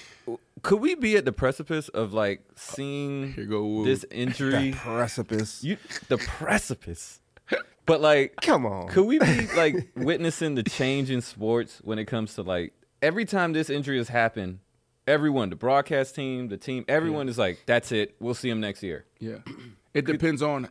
could 0.63 0.81
we 0.81 0.95
be 0.95 1.17
at 1.17 1.27
the 1.27 1.33
precipice 1.33 1.89
of 1.91 2.15
like 2.15 2.43
seeing 2.55 3.35
go 3.51 3.85
this 3.85 4.01
That 4.03 4.15
injury? 4.17 4.73
precipice. 4.75 5.63
You 5.65 5.77
the 6.09 6.17
precipice. 6.17 7.21
But 7.87 8.01
like, 8.01 8.37
Come 8.41 8.65
on. 8.65 8.89
could 8.89 9.05
we 9.05 9.19
be 9.19 9.47
like 9.57 9.91
witnessing 9.95 10.55
the 10.55 10.63
change 10.63 11.11
in 11.11 11.21
sports 11.21 11.81
when 11.85 11.99
it 11.99 12.07
comes 12.07 12.35
to 12.37 12.43
like 12.43 12.73
every 13.03 13.27
time 13.27 13.53
this 13.53 13.69
injury 13.69 13.99
has 13.99 14.09
happened, 14.09 14.61
everyone, 15.07 15.51
the 15.51 15.57
broadcast 15.57 16.15
team, 16.15 16.49
the 16.49 16.57
team, 16.57 16.87
everyone 16.89 17.29
is 17.29 17.37
like, 17.37 17.59
"That's 17.67 17.93
it. 17.93 18.17
We'll 18.21 18.33
see 18.33 18.49
him 18.49 18.61
next 18.61 18.83
year." 18.83 19.05
Yeah. 19.21 19.41
It 19.93 20.07
depends 20.07 20.41
on 20.41 20.71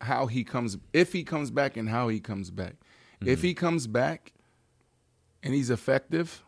how 0.00 0.26
he 0.26 0.42
comes, 0.42 0.76
if 0.92 1.12
he 1.12 1.22
comes 1.22 1.50
back 1.50 1.76
and 1.76 1.88
how 1.88 2.08
he 2.08 2.20
comes 2.20 2.50
back. 2.50 2.74
If 3.20 3.38
mm-hmm. 3.38 3.46
he 3.46 3.54
comes 3.54 3.86
back 3.86 4.32
and 5.42 5.54
he's 5.54 5.70
effective, 5.70 6.42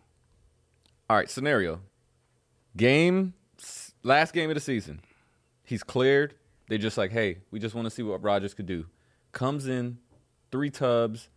All 1.09 1.17
right, 1.17 1.31
scenario. 1.31 1.81
Game 2.77 3.35
last 4.03 4.33
game 4.33 4.51
of 4.51 4.55
the 4.55 4.61
season. 4.61 5.01
He's 5.65 5.83
cleared. 5.83 6.35
They 6.69 6.79
just 6.79 6.99
like, 6.99 7.11
hey, 7.13 7.39
we 7.51 7.59
just 7.59 7.75
want 7.75 7.87
to 7.87 7.91
see 7.91 8.03
what 8.03 8.23
Rodgers 8.23 8.55
could 8.55 8.67
do. 8.67 8.87
comes 9.33 9.67
in, 9.67 9.99
three 10.53 10.71
tubs, 10.71 11.29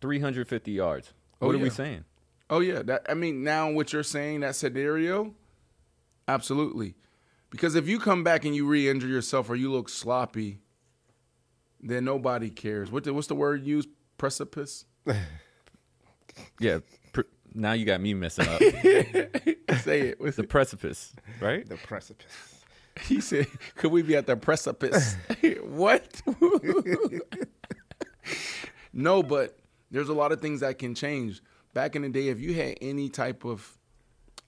350 0.00 0.70
yards. 0.72 1.12
Oh, 1.40 1.46
What 1.46 1.54
are 1.54 1.58
yeah. 1.58 1.64
we 1.64 1.70
saying? 1.70 2.04
Oh 2.50 2.60
yeah, 2.60 2.82
that 2.82 3.06
I 3.08 3.14
mean 3.14 3.42
now 3.44 3.70
what 3.70 3.92
you're 3.92 4.02
saying 4.02 4.40
that 4.40 4.54
scenario, 4.56 5.34
absolutely, 6.28 6.94
because 7.50 7.74
if 7.74 7.88
you 7.88 7.98
come 7.98 8.22
back 8.24 8.44
and 8.44 8.54
you 8.54 8.66
re-injure 8.66 9.06
yourself 9.08 9.48
or 9.48 9.56
you 9.56 9.70
look 9.72 9.88
sloppy, 9.88 10.60
then 11.80 12.04
nobody 12.04 12.50
cares. 12.50 12.90
What 12.90 13.04
the, 13.04 13.14
what's 13.14 13.26
the 13.28 13.34
word 13.34 13.64
used? 13.64 13.88
Precipice. 14.18 14.84
Yeah. 16.60 16.78
Pr- 17.12 17.22
now 17.54 17.72
you 17.72 17.84
got 17.84 18.00
me 18.00 18.14
messing 18.14 18.48
up. 18.48 18.58
Say 19.82 20.00
it. 20.00 20.20
What's 20.20 20.36
the 20.36 20.44
it? 20.44 20.48
precipice, 20.48 21.12
right? 21.40 21.68
The 21.68 21.76
precipice. 21.76 22.26
He 23.06 23.20
said, 23.20 23.46
"Could 23.76 23.90
we 23.90 24.02
be 24.02 24.16
at 24.16 24.26
the 24.26 24.36
precipice?" 24.36 25.16
what? 25.62 26.22
no, 28.92 29.22
but 29.22 29.58
there's 29.90 30.08
a 30.08 30.14
lot 30.14 30.32
of 30.32 30.40
things 30.40 30.60
that 30.60 30.78
can 30.78 30.94
change. 30.94 31.42
Back 31.74 31.96
in 31.96 32.02
the 32.02 32.10
day, 32.10 32.28
if 32.28 32.38
you 32.38 32.54
had 32.54 32.76
any 32.82 33.08
type 33.08 33.44
of, 33.44 33.78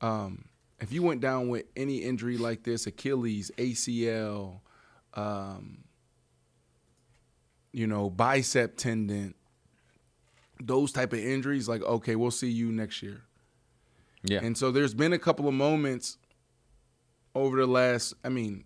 um, 0.03 0.45
if 0.79 0.93
you 0.93 1.03
went 1.03 1.21
down 1.21 1.49
with 1.49 1.65
any 1.75 1.99
injury 1.99 2.37
like 2.37 2.65
this, 2.65 2.87
Achilles, 2.87 3.51
ACL, 3.57 4.61
um, 5.15 5.85
you 7.73 7.87
know, 7.87 8.11
bicep 8.11 8.77
tendon, 8.77 9.35
those 10.62 10.93
type 10.93 11.15
of 11.15 11.19
injuries, 11.19 11.66
like 11.66 11.83
okay, 11.83 12.15
we'll 12.15 12.31
see 12.31 12.51
you 12.51 12.71
next 12.71 13.03
year. 13.03 13.23
Yeah. 14.23 14.41
And 14.43 14.57
so 14.57 14.71
there's 14.71 14.95
been 14.95 15.12
a 15.12 15.19
couple 15.19 15.49
of 15.49 15.55
moments 15.55 16.19
over 17.35 17.56
the 17.56 17.66
last, 17.66 18.15
I 18.24 18.28
mean, 18.28 18.65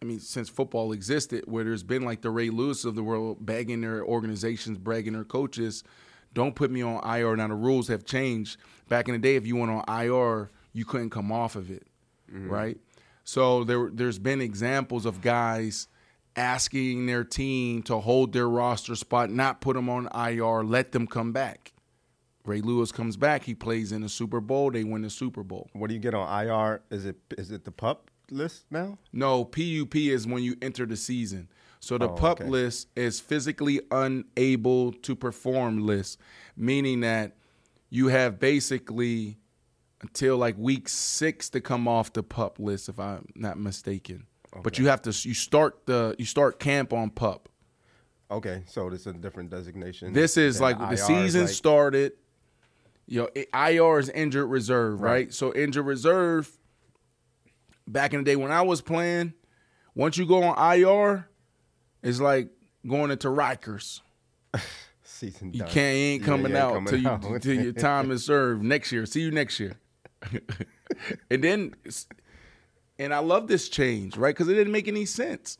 I 0.00 0.04
mean, 0.04 0.20
since 0.20 0.48
football 0.48 0.92
existed, 0.92 1.44
where 1.46 1.64
there's 1.64 1.82
been 1.82 2.02
like 2.02 2.22
the 2.22 2.30
Ray 2.30 2.50
Lewis 2.50 2.84
of 2.84 2.94
the 2.94 3.02
world 3.02 3.44
begging 3.44 3.80
their 3.80 4.04
organizations, 4.04 4.78
bragging 4.78 5.12
their 5.12 5.24
coaches, 5.24 5.82
don't 6.34 6.54
put 6.54 6.70
me 6.70 6.82
on 6.82 7.02
IR. 7.04 7.36
Now 7.36 7.48
the 7.48 7.54
rules 7.54 7.88
have 7.88 8.04
changed. 8.04 8.58
Back 8.88 9.08
in 9.08 9.12
the 9.12 9.18
day, 9.18 9.36
if 9.36 9.46
you 9.46 9.56
went 9.56 9.72
on 9.72 9.84
IR, 9.88 10.50
you 10.72 10.84
couldn't 10.84 11.10
come 11.10 11.32
off 11.32 11.56
of 11.56 11.70
it, 11.70 11.86
mm-hmm. 12.32 12.48
right? 12.48 12.78
So 13.24 13.64
there, 13.64 13.90
there's 13.92 14.18
been 14.18 14.40
examples 14.40 15.04
of 15.04 15.20
guys 15.20 15.88
asking 16.36 17.06
their 17.06 17.24
team 17.24 17.82
to 17.82 17.98
hold 17.98 18.32
their 18.32 18.48
roster 18.48 18.94
spot, 18.94 19.30
not 19.30 19.60
put 19.60 19.74
them 19.74 19.88
on 19.88 20.08
IR, 20.14 20.62
let 20.62 20.92
them 20.92 21.06
come 21.06 21.32
back. 21.32 21.72
Ray 22.48 22.62
Lewis 22.62 22.90
comes 22.90 23.16
back, 23.16 23.44
he 23.44 23.54
plays 23.54 23.92
in 23.92 24.00
the 24.00 24.08
Super 24.08 24.40
Bowl, 24.40 24.70
they 24.70 24.82
win 24.82 25.02
the 25.02 25.10
Super 25.10 25.42
Bowl. 25.44 25.68
What 25.74 25.88
do 25.88 25.94
you 25.94 26.00
get 26.00 26.14
on 26.14 26.46
IR? 26.46 26.80
Is 26.90 27.04
it 27.04 27.16
is 27.36 27.50
it 27.52 27.64
the 27.64 27.70
pup 27.70 28.10
list 28.30 28.64
now? 28.70 28.98
No, 29.12 29.44
PUP 29.44 29.94
is 29.96 30.26
when 30.26 30.42
you 30.42 30.56
enter 30.62 30.86
the 30.86 30.96
season. 30.96 31.48
So 31.80 31.96
the 31.98 32.08
Oh, 32.08 32.14
pup 32.14 32.40
okay. 32.40 32.50
list 32.50 32.88
is 32.96 33.20
physically 33.20 33.80
unable 33.90 34.92
to 34.92 35.14
perform 35.14 35.86
list, 35.86 36.18
meaning 36.56 37.00
that 37.00 37.36
you 37.90 38.08
have 38.08 38.40
basically 38.40 39.38
until 40.00 40.36
like 40.38 40.56
week 40.58 40.88
six 40.88 41.50
to 41.50 41.60
come 41.60 41.86
off 41.86 42.12
the 42.12 42.22
pup 42.22 42.58
list, 42.58 42.88
if 42.88 42.98
I'm 42.98 43.26
not 43.34 43.58
mistaken. 43.58 44.26
But 44.62 44.78
you 44.78 44.86
have 44.86 45.02
to 45.02 45.10
you 45.28 45.34
start 45.34 45.84
the 45.86 46.16
you 46.18 46.24
start 46.24 46.58
camp 46.58 46.92
on 46.94 47.10
pup. 47.10 47.48
Okay, 48.30 48.62
so 48.66 48.90
this 48.90 49.00
is 49.02 49.06
a 49.08 49.12
different 49.14 49.50
designation. 49.50 50.12
This 50.12 50.36
is 50.36 50.60
like 50.60 50.78
IR 50.78 50.90
the 50.90 50.96
season 50.96 51.42
like- 51.42 51.50
started. 51.50 52.12
You 53.08 53.22
know, 53.22 53.44
IR 53.58 53.98
is 53.98 54.10
injured 54.10 54.50
reserve, 54.50 55.00
right. 55.00 55.10
Right. 55.10 55.34
So 55.34 55.52
injured 55.54 55.86
reserve. 55.86 56.50
Back 57.86 58.12
in 58.12 58.20
the 58.20 58.24
day 58.24 58.36
when 58.36 58.52
I 58.52 58.60
was 58.62 58.82
playing, 58.82 59.32
once 59.94 60.18
you 60.18 60.26
go 60.26 60.42
on 60.42 60.78
IR, 60.78 61.26
it's 62.02 62.20
like 62.20 62.50
going 62.86 63.10
into 63.10 63.28
Rikers. 63.28 64.02
season. 65.02 65.52
You 65.52 65.60
done. 65.60 65.68
can't 65.68 65.96
you 65.96 66.04
ain't 66.04 66.24
coming 66.24 66.52
yeah, 66.52 66.66
out 66.66 66.74
coming 66.74 66.88
till 66.88 66.98
you 67.00 67.38
till 67.38 67.54
your 67.54 67.72
time 67.72 68.10
is 68.10 68.24
served 68.24 68.62
next 68.62 68.92
year. 68.92 69.06
See 69.06 69.20
you 69.20 69.30
next 69.30 69.58
year. 69.58 69.76
and 71.30 71.42
then, 71.42 71.74
and 72.98 73.14
I 73.14 73.18
love 73.18 73.48
this 73.48 73.68
change, 73.68 74.16
right? 74.16 74.34
Because 74.34 74.48
it 74.48 74.54
didn't 74.54 74.72
make 74.72 74.88
any 74.88 75.04
sense. 75.04 75.58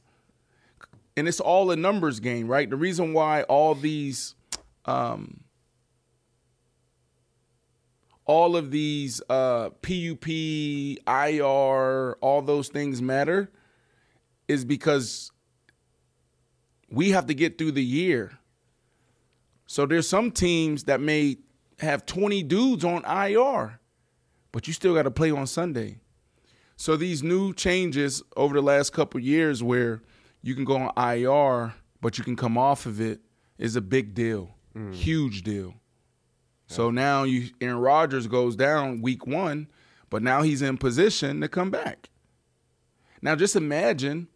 And 1.16 1.26
it's 1.26 1.40
all 1.40 1.70
a 1.70 1.76
numbers 1.76 2.20
game, 2.20 2.46
right? 2.46 2.68
The 2.68 2.76
reason 2.76 3.12
why 3.12 3.42
all 3.42 3.74
these, 3.74 4.34
um, 4.84 5.40
all 8.28 8.56
of 8.56 8.70
these 8.70 9.20
uh, 9.30 9.70
PUP, 9.82 10.28
IR, 10.28 12.12
all 12.20 12.42
those 12.42 12.68
things 12.68 13.00
matter, 13.02 13.50
is 14.46 14.64
because 14.64 15.32
we 16.90 17.10
have 17.10 17.26
to 17.26 17.34
get 17.34 17.59
through 17.59 17.72
the 17.72 17.84
year. 17.84 18.38
So 19.66 19.86
there's 19.86 20.09
some 20.09 20.30
teams 20.30 20.84
that 20.84 21.00
may 21.00 21.38
have 21.80 22.05
20 22.06 22.42
dudes 22.44 22.84
on 22.84 23.02
IR, 23.05 23.80
but 24.52 24.66
you 24.66 24.74
still 24.74 24.94
got 24.94 25.02
to 25.02 25.10
play 25.10 25.30
on 25.30 25.46
Sunday. 25.46 25.98
So 26.76 26.96
these 26.96 27.22
new 27.22 27.55
changes 27.55 28.22
over 28.36 28.55
the 28.55 28.62
last 28.62 28.92
couple 28.92 29.20
years 29.20 29.62
where 29.62 30.02
you 30.42 30.55
can 30.55 30.64
go 30.64 30.76
on 30.76 30.92
IR, 31.16 31.74
but 32.00 32.18
you 32.18 32.24
can 32.24 32.36
come 32.36 32.59
off 32.59 32.84
of 32.84 33.00
it 33.00 33.20
is 33.56 33.74
a 33.74 33.80
big 33.80 34.14
deal. 34.14 34.55
Huge 34.92 35.42
deal. 35.42 35.74
So 36.68 36.90
now 36.90 37.24
you 37.24 37.48
Aaron 37.60 37.78
Rodgers 37.78 38.26
goes 38.26 38.54
down 38.54 39.00
week 39.02 39.26
1, 39.26 39.66
but 40.10 40.22
now 40.22 40.42
he's 40.42 40.62
in 40.62 40.76
position 40.76 41.40
to 41.40 41.48
come 41.48 41.70
back. 41.70 42.10
Now 43.20 43.34
just 43.34 43.56
imagine 43.56 44.28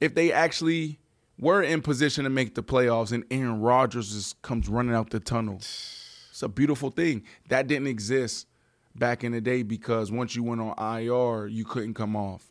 if 0.00 0.14
they 0.14 0.30
actually 0.30 1.00
were 1.38 1.62
in 1.62 1.82
position 1.82 2.24
to 2.24 2.30
make 2.30 2.54
the 2.54 2.62
playoffs 2.62 3.12
and 3.12 3.24
Aaron 3.30 3.60
Rodgers 3.60 4.12
just 4.12 4.40
comes 4.42 4.68
running 4.68 4.94
out 4.94 5.10
the 5.10 5.20
tunnel. 5.20 5.60
It's 6.30 6.42
a 6.42 6.48
beautiful 6.48 6.90
thing. 6.90 7.22
That 7.48 7.68
didn't 7.68 7.86
exist 7.86 8.48
back 8.96 9.22
in 9.22 9.30
the 9.30 9.40
day 9.40 9.62
because 9.62 10.10
once 10.10 10.34
you 10.34 10.42
went 10.42 10.60
on 10.60 10.74
IR, 10.76 11.46
you 11.46 11.64
couldn't 11.64 11.94
come 11.94 12.16
off. 12.16 12.50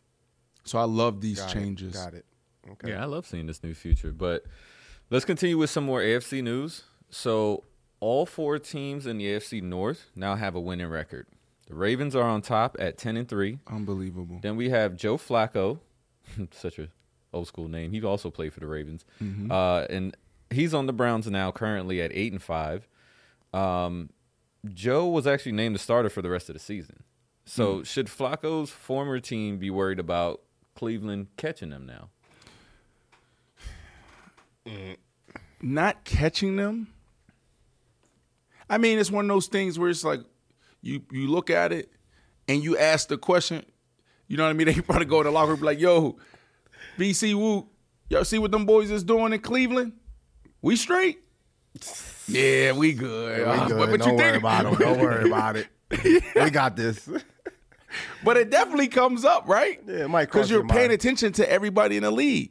So 0.64 0.78
I 0.78 0.84
love 0.84 1.20
these 1.20 1.38
Got 1.38 1.50
it, 1.50 1.52
changes. 1.52 1.92
Got 1.92 2.14
it. 2.14 2.24
Okay. 2.70 2.88
Yeah, 2.92 3.02
I 3.02 3.04
love 3.04 3.26
seeing 3.26 3.44
this 3.44 3.62
new 3.62 3.74
future. 3.74 4.10
But 4.10 4.44
let's 5.10 5.26
continue 5.26 5.58
with 5.58 5.68
some 5.68 5.84
more 5.84 6.00
AFC 6.00 6.42
news. 6.42 6.84
So 7.10 7.64
all 8.04 8.26
four 8.26 8.58
teams 8.58 9.06
in 9.06 9.16
the 9.16 9.24
AFC 9.24 9.62
North 9.62 10.10
now 10.14 10.34
have 10.34 10.54
a 10.54 10.60
winning 10.60 10.88
record. 10.88 11.26
The 11.68 11.74
Ravens 11.74 12.14
are 12.14 12.28
on 12.28 12.42
top 12.42 12.76
at 12.78 12.98
ten 12.98 13.16
and 13.16 13.26
three. 13.26 13.60
Unbelievable. 13.66 14.40
Then 14.42 14.56
we 14.56 14.68
have 14.68 14.94
Joe 14.94 15.16
Flacco, 15.16 15.78
such 16.50 16.78
a 16.78 16.88
old 17.32 17.48
school 17.48 17.66
name. 17.66 17.92
He 17.92 18.04
also 18.04 18.30
played 18.30 18.52
for 18.52 18.60
the 18.60 18.66
Ravens, 18.66 19.06
uh, 19.50 19.86
and 19.88 20.14
he's 20.50 20.74
on 20.74 20.84
the 20.84 20.92
Browns 20.92 21.26
now, 21.30 21.50
currently 21.50 22.02
at 22.02 22.10
eight 22.12 22.30
and 22.30 22.42
five. 22.42 22.86
Um, 23.54 24.10
Joe 24.66 25.08
was 25.08 25.26
actually 25.26 25.52
named 25.52 25.74
the 25.74 25.78
starter 25.78 26.10
for 26.10 26.20
the 26.20 26.28
rest 26.28 26.50
of 26.50 26.54
the 26.54 26.60
season. 26.60 27.04
So 27.46 27.82
should 27.84 28.08
Flacco's 28.08 28.68
former 28.68 29.18
team 29.18 29.56
be 29.56 29.70
worried 29.70 29.98
about 29.98 30.42
Cleveland 30.74 31.28
catching 31.38 31.70
them 31.70 31.86
now? 31.86 32.10
Not 35.62 36.04
catching 36.04 36.56
them. 36.56 36.93
I 38.68 38.78
mean, 38.78 38.98
it's 38.98 39.10
one 39.10 39.24
of 39.26 39.28
those 39.28 39.46
things 39.46 39.78
where 39.78 39.90
it's 39.90 40.04
like 40.04 40.20
you 40.82 41.02
you 41.10 41.28
look 41.28 41.50
at 41.50 41.72
it 41.72 41.90
and 42.48 42.62
you 42.62 42.76
ask 42.78 43.08
the 43.08 43.18
question. 43.18 43.64
You 44.28 44.36
know 44.36 44.44
what 44.44 44.50
I 44.50 44.52
mean? 44.54 44.66
They 44.74 44.80
probably 44.80 45.04
go 45.06 45.22
to 45.22 45.28
the 45.28 45.32
locker 45.32 45.48
room 45.48 45.54
and 45.54 45.60
be 45.60 45.66
like, 45.66 45.80
"Yo, 45.80 46.16
Bici 46.98 47.34
Woo, 47.34 47.68
y'all 48.08 48.24
see 48.24 48.38
what 48.38 48.50
them 48.50 48.64
boys 48.66 48.90
is 48.90 49.02
doing 49.04 49.32
in 49.32 49.40
Cleveland? 49.40 49.92
We 50.62 50.76
straight? 50.76 51.18
Yeah, 52.28 52.72
we 52.72 52.92
good. 52.92 53.38
We 53.38 53.44
Uh, 53.52 53.68
good. 53.68 53.76
but- 53.78 53.90
but 53.90 54.00
Don't 54.00 54.08
you 54.10 54.14
worry 54.16 54.30
think- 54.32 54.42
about 54.42 54.72
it. 54.72 54.78
Don't 54.78 54.98
worry 55.00 55.26
about 55.26 55.56
it. 55.56 55.68
we 56.34 56.50
got 56.50 56.76
this. 56.76 57.08
But 58.24 58.36
it 58.38 58.50
definitely 58.50 58.88
comes 58.88 59.24
up, 59.24 59.46
right? 59.46 59.80
Yeah, 59.86 60.04
it 60.04 60.08
might 60.08 60.24
because 60.26 60.50
you're 60.50 60.60
your 60.60 60.68
paying 60.68 60.82
mind. 60.88 60.92
attention 60.92 61.32
to 61.34 61.50
everybody 61.50 61.96
in 61.96 62.02
the 62.02 62.10
league. 62.10 62.50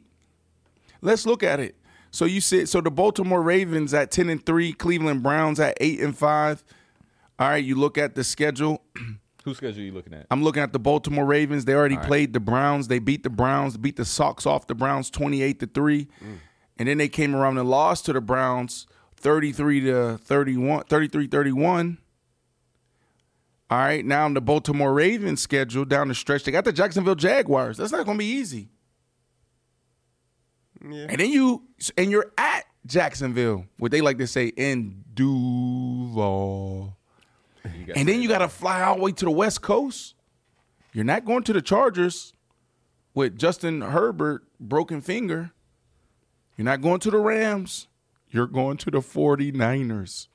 Let's 1.02 1.26
look 1.26 1.42
at 1.42 1.60
it. 1.60 1.74
So 2.14 2.26
you 2.26 2.40
said 2.40 2.68
so 2.68 2.80
the 2.80 2.92
Baltimore 2.92 3.42
Ravens 3.42 3.92
at 3.92 4.12
ten 4.12 4.28
and 4.30 4.46
three, 4.46 4.72
Cleveland 4.72 5.24
Browns 5.24 5.58
at 5.58 5.76
eight 5.80 5.98
and 5.98 6.16
five. 6.16 6.62
All 7.40 7.48
right, 7.48 7.64
you 7.64 7.74
look 7.74 7.98
at 7.98 8.14
the 8.14 8.22
schedule. 8.22 8.84
Whose 9.44 9.56
schedule 9.56 9.82
are 9.82 9.86
you 9.86 9.92
looking 9.92 10.14
at? 10.14 10.28
I'm 10.30 10.44
looking 10.44 10.62
at 10.62 10.72
the 10.72 10.78
Baltimore 10.78 11.24
Ravens. 11.24 11.64
They 11.64 11.74
already 11.74 11.96
played 11.96 12.32
the 12.32 12.38
Browns. 12.38 12.86
They 12.86 13.00
beat 13.00 13.24
the 13.24 13.30
Browns, 13.30 13.76
beat 13.76 13.96
the 13.96 14.04
socks 14.04 14.46
off 14.46 14.68
the 14.68 14.76
Browns 14.76 15.10
28 15.10 15.58
to 15.58 15.66
3. 15.66 16.04
Mm. 16.04 16.38
And 16.78 16.88
then 16.88 16.98
they 16.98 17.08
came 17.08 17.34
around 17.34 17.58
and 17.58 17.68
lost 17.68 18.06
to 18.06 18.12
the 18.12 18.20
Browns 18.20 18.86
33 19.16 19.80
to 19.80 20.18
31, 20.18 20.84
33 20.84 21.26
31. 21.26 21.98
All 23.70 23.78
right, 23.78 24.04
now 24.04 24.26
in 24.26 24.34
the 24.34 24.40
Baltimore 24.40 24.94
Ravens 24.94 25.40
schedule 25.40 25.84
down 25.84 26.06
the 26.06 26.14
stretch, 26.14 26.44
they 26.44 26.52
got 26.52 26.64
the 26.64 26.72
Jacksonville 26.72 27.16
Jaguars. 27.16 27.76
That's 27.76 27.90
not 27.90 28.06
going 28.06 28.18
to 28.18 28.22
be 28.22 28.30
easy. 28.30 28.68
Yeah. 30.86 31.06
And 31.08 31.18
then 31.18 31.30
you 31.30 31.62
and 31.96 32.10
you're 32.10 32.32
at 32.36 32.64
Jacksonville, 32.86 33.66
what 33.78 33.90
they 33.90 34.00
like 34.00 34.18
to 34.18 34.26
say 34.26 34.48
in 34.48 35.04
Duval. 35.14 36.96
And 37.94 38.08
then 38.08 38.20
you 38.20 38.28
got 38.28 38.38
to 38.38 38.48
fly 38.48 38.82
all 38.82 38.96
the 38.96 39.02
way 39.02 39.12
to 39.12 39.24
the 39.24 39.30
West 39.30 39.62
Coast. 39.62 40.14
You're 40.92 41.04
not 41.04 41.24
going 41.24 41.42
to 41.44 41.52
the 41.52 41.62
Chargers 41.62 42.34
with 43.14 43.38
Justin 43.38 43.80
Herbert 43.80 44.44
broken 44.60 45.00
finger. 45.00 45.52
You're 46.56 46.66
not 46.66 46.82
going 46.82 47.00
to 47.00 47.10
the 47.10 47.18
Rams. 47.18 47.88
You're 48.30 48.46
going 48.46 48.76
to 48.78 48.90
the 48.90 48.98
49ers. 48.98 50.28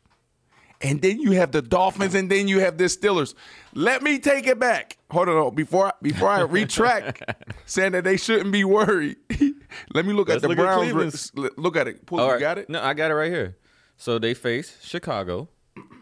And 0.81 1.01
then 1.01 1.19
you 1.19 1.33
have 1.33 1.51
the 1.51 1.61
Dolphins, 1.61 2.15
and 2.15 2.31
then 2.31 2.47
you 2.47 2.61
have 2.61 2.77
the 2.77 2.85
Steelers. 2.85 3.35
Let 3.73 4.01
me 4.01 4.17
take 4.17 4.47
it 4.47 4.59
back. 4.59 4.97
Hold 5.11 5.27
on, 5.27 5.53
before 5.53 5.87
I, 5.87 5.91
before 6.01 6.29
I 6.29 6.39
retract, 6.41 7.21
saying 7.65 7.91
that 7.91 8.05
they 8.05 8.15
shouldn't 8.15 8.53
be 8.53 8.63
worried. 8.63 9.17
Let 9.93 10.05
me 10.05 10.13
look 10.13 10.27
Let's 10.29 10.37
at 10.37 10.41
the 10.43 10.47
look 10.49 10.57
Browns. 10.57 10.81
Cleveland's- 10.81 11.31
Look, 11.35 11.53
look 11.57 11.75
at 11.75 11.87
it. 11.87 12.05
Pull, 12.05 12.19
All 12.19 12.33
you 12.33 12.39
got 12.39 12.57
it? 12.57 12.69
No, 12.69 12.81
I 12.81 12.93
got 12.93 13.11
it 13.11 13.15
right 13.15 13.31
here. 13.31 13.55
So 13.97 14.17
they 14.19 14.33
face 14.33 14.77
Chicago, 14.81 15.49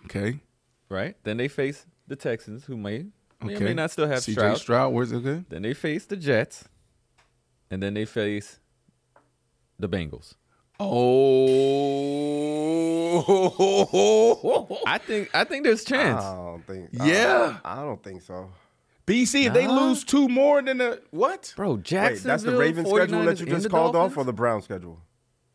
Okay. 0.05 0.39
right? 0.89 1.15
Then 1.23 1.37
they 1.37 1.47
face 1.47 1.85
the 2.07 2.15
Texans, 2.15 2.65
who 2.65 2.77
may 2.77 3.05
may, 3.41 3.49
or 3.49 3.51
Okay. 3.55 3.63
may 3.65 3.73
not 3.73 3.91
still 3.91 4.07
have 4.07 4.19
CJ 4.23 4.33
Stroud. 4.33 4.57
Stroud. 4.59 4.93
Where's 4.93 5.11
it 5.11 5.23
good? 5.23 5.45
Then 5.49 5.61
they 5.63 5.73
face 5.73 6.05
the 6.05 6.15
Jets, 6.15 6.65
and 7.71 7.81
then 7.83 7.93
they 7.95 8.05
face 8.05 8.59
the 9.79 9.89
Bengals. 9.89 10.35
Oh, 13.19 14.83
I 14.87 14.97
think 14.99 15.29
I 15.33 15.43
think 15.43 15.63
there's 15.63 15.83
chance. 15.83 16.23
I 16.23 16.35
don't 16.35 16.65
think. 16.67 16.89
Yeah. 16.93 17.57
I, 17.65 17.81
I 17.81 17.83
don't 17.83 18.01
think 18.03 18.21
so. 18.21 18.49
Bici. 19.07 19.45
If 19.47 19.53
they 19.53 19.67
lose 19.67 20.03
two 20.03 20.27
more 20.27 20.61
than 20.61 20.77
the 20.79 21.01
what? 21.11 21.53
Bro, 21.55 21.77
Jacksonville. 21.77 22.13
Wait, 22.13 22.23
that's 22.23 22.43
the 22.43 22.57
Ravens 22.57 22.89
schedule 22.89 23.23
that 23.23 23.39
you 23.39 23.45
just 23.47 23.63
the 23.63 23.69
called 23.69 23.95
off, 23.95 24.01
Dolphins? 24.13 24.17
or 24.17 24.23
the 24.25 24.33
Brown 24.33 24.61
schedule? 24.61 25.01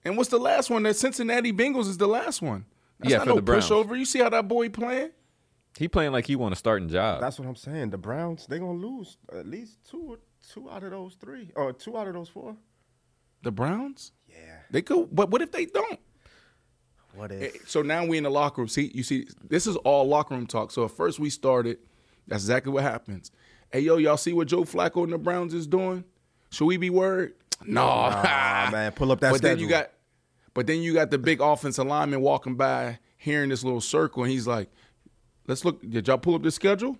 And 0.04 0.16
what's 0.16 0.30
the 0.30 0.38
last 0.38 0.70
one? 0.70 0.82
That 0.82 0.96
Cincinnati 0.96 1.52
Bengals 1.52 1.86
is 1.86 1.98
the 1.98 2.08
last 2.08 2.42
one. 2.42 2.64
That's 2.98 3.10
Yeah, 3.12 3.18
not 3.18 3.24
for 3.24 3.28
no 3.30 3.36
the 3.36 3.42
Browns. 3.42 3.68
pushover. 3.68 3.96
You 3.98 4.04
see 4.06 4.18
how 4.20 4.30
that 4.30 4.48
boy 4.48 4.68
playing? 4.70 5.10
He 5.78 5.86
playing 5.86 6.12
like 6.12 6.26
he 6.26 6.34
want 6.36 6.52
a 6.52 6.56
starting 6.56 6.88
job. 6.88 7.20
That's 7.20 7.38
what 7.38 7.46
I'm 7.46 7.56
saying. 7.56 7.90
The 7.90 7.98
Browns, 7.98 8.46
they 8.46 8.58
gonna 8.58 8.72
lose 8.72 9.16
at 9.32 9.46
least 9.46 9.78
two, 9.88 10.00
or 10.02 10.18
two 10.52 10.70
out 10.70 10.82
of 10.82 10.90
those 10.90 11.14
three, 11.14 11.50
or 11.54 11.72
two 11.72 11.96
out 11.96 12.08
of 12.08 12.14
those 12.14 12.28
four. 12.28 12.56
The 13.42 13.52
Browns? 13.52 14.12
Yeah. 14.28 14.36
They 14.70 14.82
could, 14.82 15.14
but 15.14 15.30
what 15.30 15.42
if 15.42 15.52
they 15.52 15.66
don't? 15.66 16.00
What 17.14 17.30
Eh, 17.32 17.50
if? 17.54 17.68
So 17.68 17.82
now 17.82 18.04
we 18.06 18.16
in 18.18 18.24
the 18.24 18.30
locker 18.30 18.62
room. 18.62 18.68
See, 18.68 18.90
you 18.94 19.02
see, 19.02 19.26
this 19.46 19.66
is 19.66 19.76
all 19.76 20.06
locker 20.08 20.34
room 20.34 20.46
talk. 20.46 20.70
So 20.70 20.84
at 20.84 20.90
first 20.90 21.18
we 21.20 21.28
started, 21.30 21.78
that's 22.26 22.42
exactly 22.42 22.72
what 22.72 22.82
happens. 22.82 23.30
Hey 23.72 23.80
yo, 23.80 23.96
y'all 23.96 24.16
see 24.16 24.32
what 24.32 24.48
Joe 24.48 24.64
Flacco 24.64 25.02
and 25.04 25.12
the 25.12 25.18
Browns 25.18 25.54
is 25.54 25.66
doing? 25.66 26.04
Should 26.50 26.66
we 26.66 26.76
be 26.76 26.90
worried? 26.90 27.32
No, 27.64 27.82
Ah, 27.84 28.68
man, 28.72 28.92
pull 28.92 29.12
up 29.12 29.20
that 29.20 29.30
but 29.30 29.38
schedule. 29.38 29.56
then 29.56 29.62
you 29.64 29.68
got, 29.68 29.90
but 30.52 30.66
then 30.66 30.80
you 30.82 30.92
got 30.92 31.10
the 31.10 31.18
big 31.18 31.40
offensive 31.40 31.86
lineman 31.86 32.20
walking 32.20 32.56
by, 32.56 32.98
hearing 33.16 33.48
this 33.50 33.62
little 33.64 33.80
circle, 33.80 34.24
and 34.24 34.32
he's 34.32 34.46
like, 34.46 34.68
"Let's 35.46 35.64
look. 35.64 35.80
Did 35.88 36.08
y'all 36.08 36.18
pull 36.18 36.34
up 36.34 36.42
the 36.42 36.50
schedule? 36.50 36.98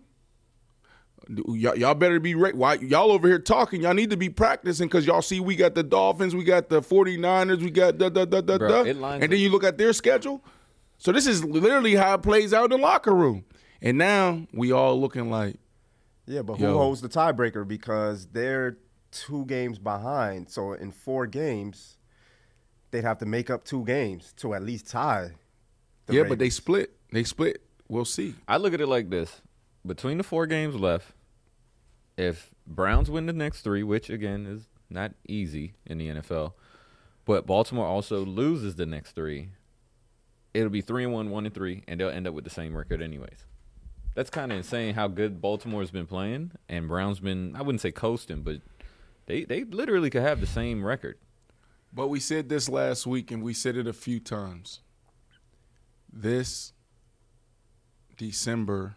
Y'all, 1.28 1.76
y'all 1.76 1.94
better 1.94 2.18
be 2.18 2.34
ready. 2.34 2.56
Why 2.56 2.74
y'all 2.74 3.12
over 3.12 3.28
here 3.28 3.38
talking? 3.38 3.82
Y'all 3.82 3.94
need 3.94 4.10
to 4.10 4.16
be 4.16 4.28
practicing 4.28 4.88
because 4.88 5.06
y'all 5.06 5.22
see 5.22 5.38
we 5.40 5.54
got 5.56 5.74
the 5.74 5.82
Dolphins, 5.82 6.34
we 6.34 6.42
got 6.42 6.68
the 6.68 6.80
49ers, 6.80 7.58
we 7.62 7.70
got 7.70 7.98
da 7.98 8.08
da 8.08 8.24
da 8.24 8.40
da 8.40 8.58
Bro, 8.58 8.68
da. 8.84 8.90
And 8.90 9.22
then 9.30 9.38
you 9.38 9.48
look 9.50 9.62
at 9.64 9.78
their 9.78 9.92
schedule. 9.92 10.42
So 10.98 11.12
this 11.12 11.26
is 11.26 11.44
literally 11.44 11.94
how 11.94 12.14
it 12.14 12.22
plays 12.22 12.52
out 12.52 12.64
in 12.72 12.80
the 12.80 12.84
locker 12.84 13.14
room. 13.14 13.44
And 13.80 13.98
now 13.98 14.46
we 14.52 14.72
all 14.72 15.00
looking 15.00 15.30
like, 15.30 15.56
Yeah, 16.26 16.42
but 16.42 16.58
who 16.58 16.64
Yo. 16.64 16.78
holds 16.78 17.00
the 17.00 17.08
tiebreaker 17.08 17.66
because 17.66 18.26
they're 18.26 18.78
two 19.10 19.44
games 19.46 19.78
behind. 19.78 20.50
So 20.50 20.72
in 20.72 20.92
four 20.92 21.26
games, 21.26 21.96
they'd 22.90 23.04
have 23.04 23.18
to 23.18 23.26
make 23.26 23.50
up 23.50 23.64
two 23.64 23.84
games 23.84 24.32
to 24.38 24.54
at 24.54 24.62
least 24.62 24.88
tie. 24.88 25.30
the 26.06 26.14
yeah, 26.14 26.22
but 26.24 26.38
they 26.38 26.50
split. 26.50 26.92
They 27.12 27.24
split. 27.24 27.62
We'll 27.88 28.04
see. 28.04 28.34
I 28.48 28.56
look 28.56 28.72
at 28.72 28.80
it 28.80 28.86
like 28.86 29.10
this: 29.10 29.42
between 29.84 30.18
the 30.18 30.24
four 30.24 30.46
games 30.46 30.74
left, 30.74 31.12
if 32.16 32.50
Browns 32.66 33.10
win 33.10 33.26
the 33.26 33.32
next 33.32 33.62
three, 33.62 33.82
which 33.82 34.08
again 34.08 34.46
is 34.46 34.68
not 34.88 35.12
easy 35.28 35.74
in 35.86 35.98
the 35.98 36.08
NFL, 36.08 36.52
but 37.24 37.46
Baltimore 37.46 37.86
also 37.86 38.24
loses 38.24 38.76
the 38.76 38.86
next 38.86 39.12
three, 39.12 39.50
it'll 40.54 40.70
be 40.70 40.80
three 40.80 41.04
and 41.04 41.12
one, 41.12 41.30
one 41.30 41.46
and 41.46 41.54
three, 41.54 41.82
and 41.88 41.98
they'll 41.98 42.08
end 42.08 42.26
up 42.26 42.34
with 42.34 42.44
the 42.44 42.50
same 42.50 42.76
record 42.76 43.02
anyways. 43.02 43.46
That's 44.14 44.30
kind 44.30 44.52
of 44.52 44.59
insane 44.59 44.94
how 44.94 45.09
good 45.09 45.40
Baltimore's 45.40 45.90
been 45.90 46.06
playing, 46.06 46.52
and 46.68 46.89
Brown's 46.89 47.20
been 47.20 47.56
I 47.56 47.62
wouldn't 47.62 47.80
say 47.80 47.93
coasting, 47.93 48.43
but 48.43 48.56
they 49.26 49.44
they 49.44 49.64
literally 49.64 50.10
could 50.10 50.22
have 50.22 50.40
the 50.40 50.47
same 50.47 50.84
record. 50.84 51.18
But 51.93 52.09
we 52.09 52.20
said 52.20 52.48
this 52.48 52.68
last 52.68 53.06
week, 53.06 53.30
and 53.30 53.43
we 53.43 53.55
said 53.55 53.76
it 53.76 53.86
a 53.86 53.93
few 53.93 54.20
times. 54.20 54.80
This 56.12 56.72
December 58.16 58.97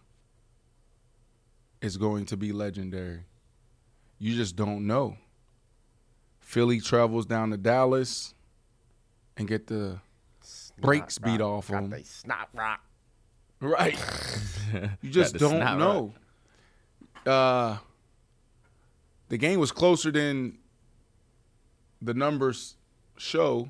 is 1.82 1.98
going 1.98 2.26
to 2.26 2.38
be 2.38 2.52
legendary. 2.52 3.26
You 4.18 4.36
just 4.36 4.56
don't 4.56 4.88
know. 4.88 5.18
Philly 6.40 6.80
travels 6.80 7.26
down 7.26 7.52
to 7.52 7.58
Dallas 7.58 8.34
and 9.38 9.48
get 9.48 9.68
the 9.68 10.00
brakes 10.80 11.16
Snot 11.16 11.26
beat 11.26 11.42
rock. 11.42 11.50
off 11.50 11.68
Got 11.70 11.82
them. 11.82 11.90
they 11.90 12.04
snot 12.04 12.50
rock. 12.54 12.82
Right. 13.60 13.98
You 15.02 15.10
just 15.10 15.38
don't 15.38 15.52
snot 15.61 15.77
know. 15.80 16.14
Uh, 17.26 17.77
the 19.30 19.38
game 19.38 19.57
was 19.60 19.72
closer 19.72 20.11
than 20.11 20.57
the 22.02 22.14
numbers 22.14 22.76
show, 23.15 23.69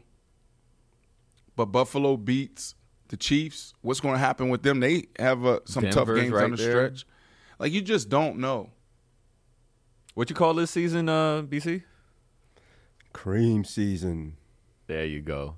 but 1.56 1.66
Buffalo 1.68 2.18
beats 2.18 2.74
the 3.10 3.18
Chiefs. 3.18 3.74
What's 3.82 4.00
going 4.00 4.16
to 4.16 4.20
happen 4.20 4.50
with 4.50 4.64
them? 4.64 4.80
They 4.80 5.06
have 5.20 5.46
uh, 5.46 5.60
some 5.66 5.90
tough 5.92 6.08
games 6.08 6.32
right 6.32 6.46
on 6.46 6.52
the 6.52 6.58
there. 6.58 6.72
stretch. 6.72 7.06
Like 7.60 7.72
you 7.72 7.82
just 7.82 8.10
don't 8.10 8.38
know. 8.38 8.72
What 10.16 10.30
you 10.30 10.36
call 10.36 10.54
this 10.54 10.72
season, 10.72 11.08
uh, 11.08 11.44
Bici? 11.44 11.84
Cream 13.14 13.64
season. 13.64 14.38
There 14.88 15.06
you 15.06 15.22
go. 15.22 15.58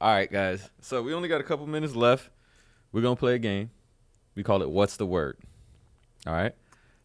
All 0.00 0.12
right, 0.12 0.30
guys. 0.30 0.68
So 0.80 1.02
we 1.02 1.14
only 1.14 1.28
got 1.28 1.40
a 1.40 1.44
couple 1.44 1.66
minutes 1.66 1.94
left. 1.94 2.28
We're 2.92 3.02
gonna 3.02 3.16
play 3.16 3.34
a 3.34 3.38
game. 3.38 3.70
We 4.34 4.42
call 4.42 4.62
it 4.62 4.70
"What's 4.70 4.96
the 4.96 5.06
Word." 5.06 5.38
All 6.26 6.32
right. 6.32 6.54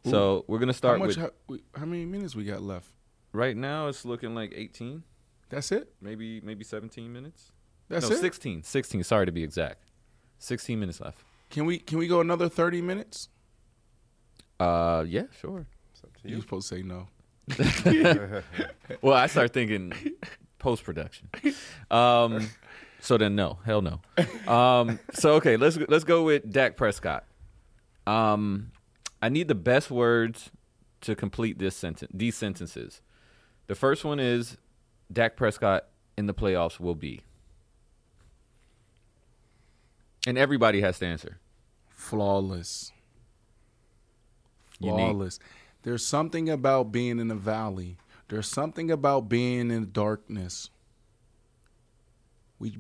So 0.05 0.45
we're 0.47 0.59
gonna 0.59 0.71
How 0.71 0.77
start 0.77 0.99
much? 0.99 1.17
with. 1.17 1.17
How, 1.17 1.31
how 1.79 1.85
many 1.85 2.05
minutes 2.05 2.35
we 2.35 2.45
got 2.45 2.61
left? 2.61 2.91
right 3.33 3.55
now, 3.57 3.87
it's 3.87 4.03
looking 4.05 4.33
like 4.33 4.51
18, 4.55 5.03
That's 5.49 5.71
it. 5.71 5.93
maybe 6.01 6.39
maybe 6.41 6.63
17 6.63 7.11
minutes. 7.11 7.51
That's 7.89 8.09
no, 8.09 8.15
it. 8.15 8.19
16. 8.19 8.63
16. 8.63 9.03
Sorry 9.03 9.25
to 9.25 9.31
be 9.31 9.43
exact. 9.43 9.83
16 10.39 10.79
minutes 10.79 10.99
left. 11.01 11.19
Can 11.49 11.65
we 11.65 11.77
can 11.79 11.97
we 11.97 12.07
go 12.07 12.19
another 12.21 12.49
thirty 12.49 12.81
minutes? 12.81 13.29
Uh, 14.59 15.05
yeah, 15.07 15.23
sure. 15.39 15.65
It's 15.93 16.03
up 16.03 16.09
You 16.23 16.35
you. 16.35 16.41
supposed 16.41 16.67
to 16.69 16.75
say 16.75 16.81
no. 16.83 17.07
Well, 19.01 19.13
I 19.15 19.27
start 19.27 19.53
thinking 19.53 19.93
post 20.59 20.83
production. 20.83 21.29
Um, 21.91 22.49
so 23.07 23.17
then 23.17 23.37
no, 23.37 23.57
hell 23.63 23.81
no. 23.81 24.01
Um, 24.53 24.99
so 25.13 25.35
okay, 25.35 25.55
let's 25.55 25.77
let's 25.87 26.03
go 26.03 26.23
with 26.23 26.51
Dak 26.51 26.75
Prescott. 26.75 27.23
Um, 28.05 28.71
I 29.21 29.29
need 29.29 29.47
the 29.47 29.55
best 29.55 29.89
words 29.89 30.51
to 31.01 31.15
complete 31.15 31.57
this 31.57 31.73
sentence. 31.73 32.11
These 32.13 32.35
sentences. 32.35 32.99
The 33.67 33.75
first 33.75 34.03
one 34.03 34.19
is 34.19 34.57
Dak 35.11 35.37
Prescott 35.37 35.85
in 36.17 36.25
the 36.25 36.33
playoffs 36.33 36.81
will 36.81 36.95
be, 36.95 37.21
and 40.27 40.37
everybody 40.37 40.81
has 40.81 40.99
to 40.99 41.05
answer. 41.05 41.37
Flawless. 41.87 42.91
Unique. 44.81 44.95
flawless. 44.97 45.39
There's 45.83 46.05
something 46.05 46.49
about 46.49 46.91
being 46.91 47.19
in 47.19 47.29
the 47.29 47.35
valley. 47.35 47.95
There's 48.27 48.49
something 48.49 48.91
about 48.91 49.29
being 49.29 49.71
in 49.71 49.79
the 49.79 49.87
darkness. 49.87 50.71
We 52.59 52.75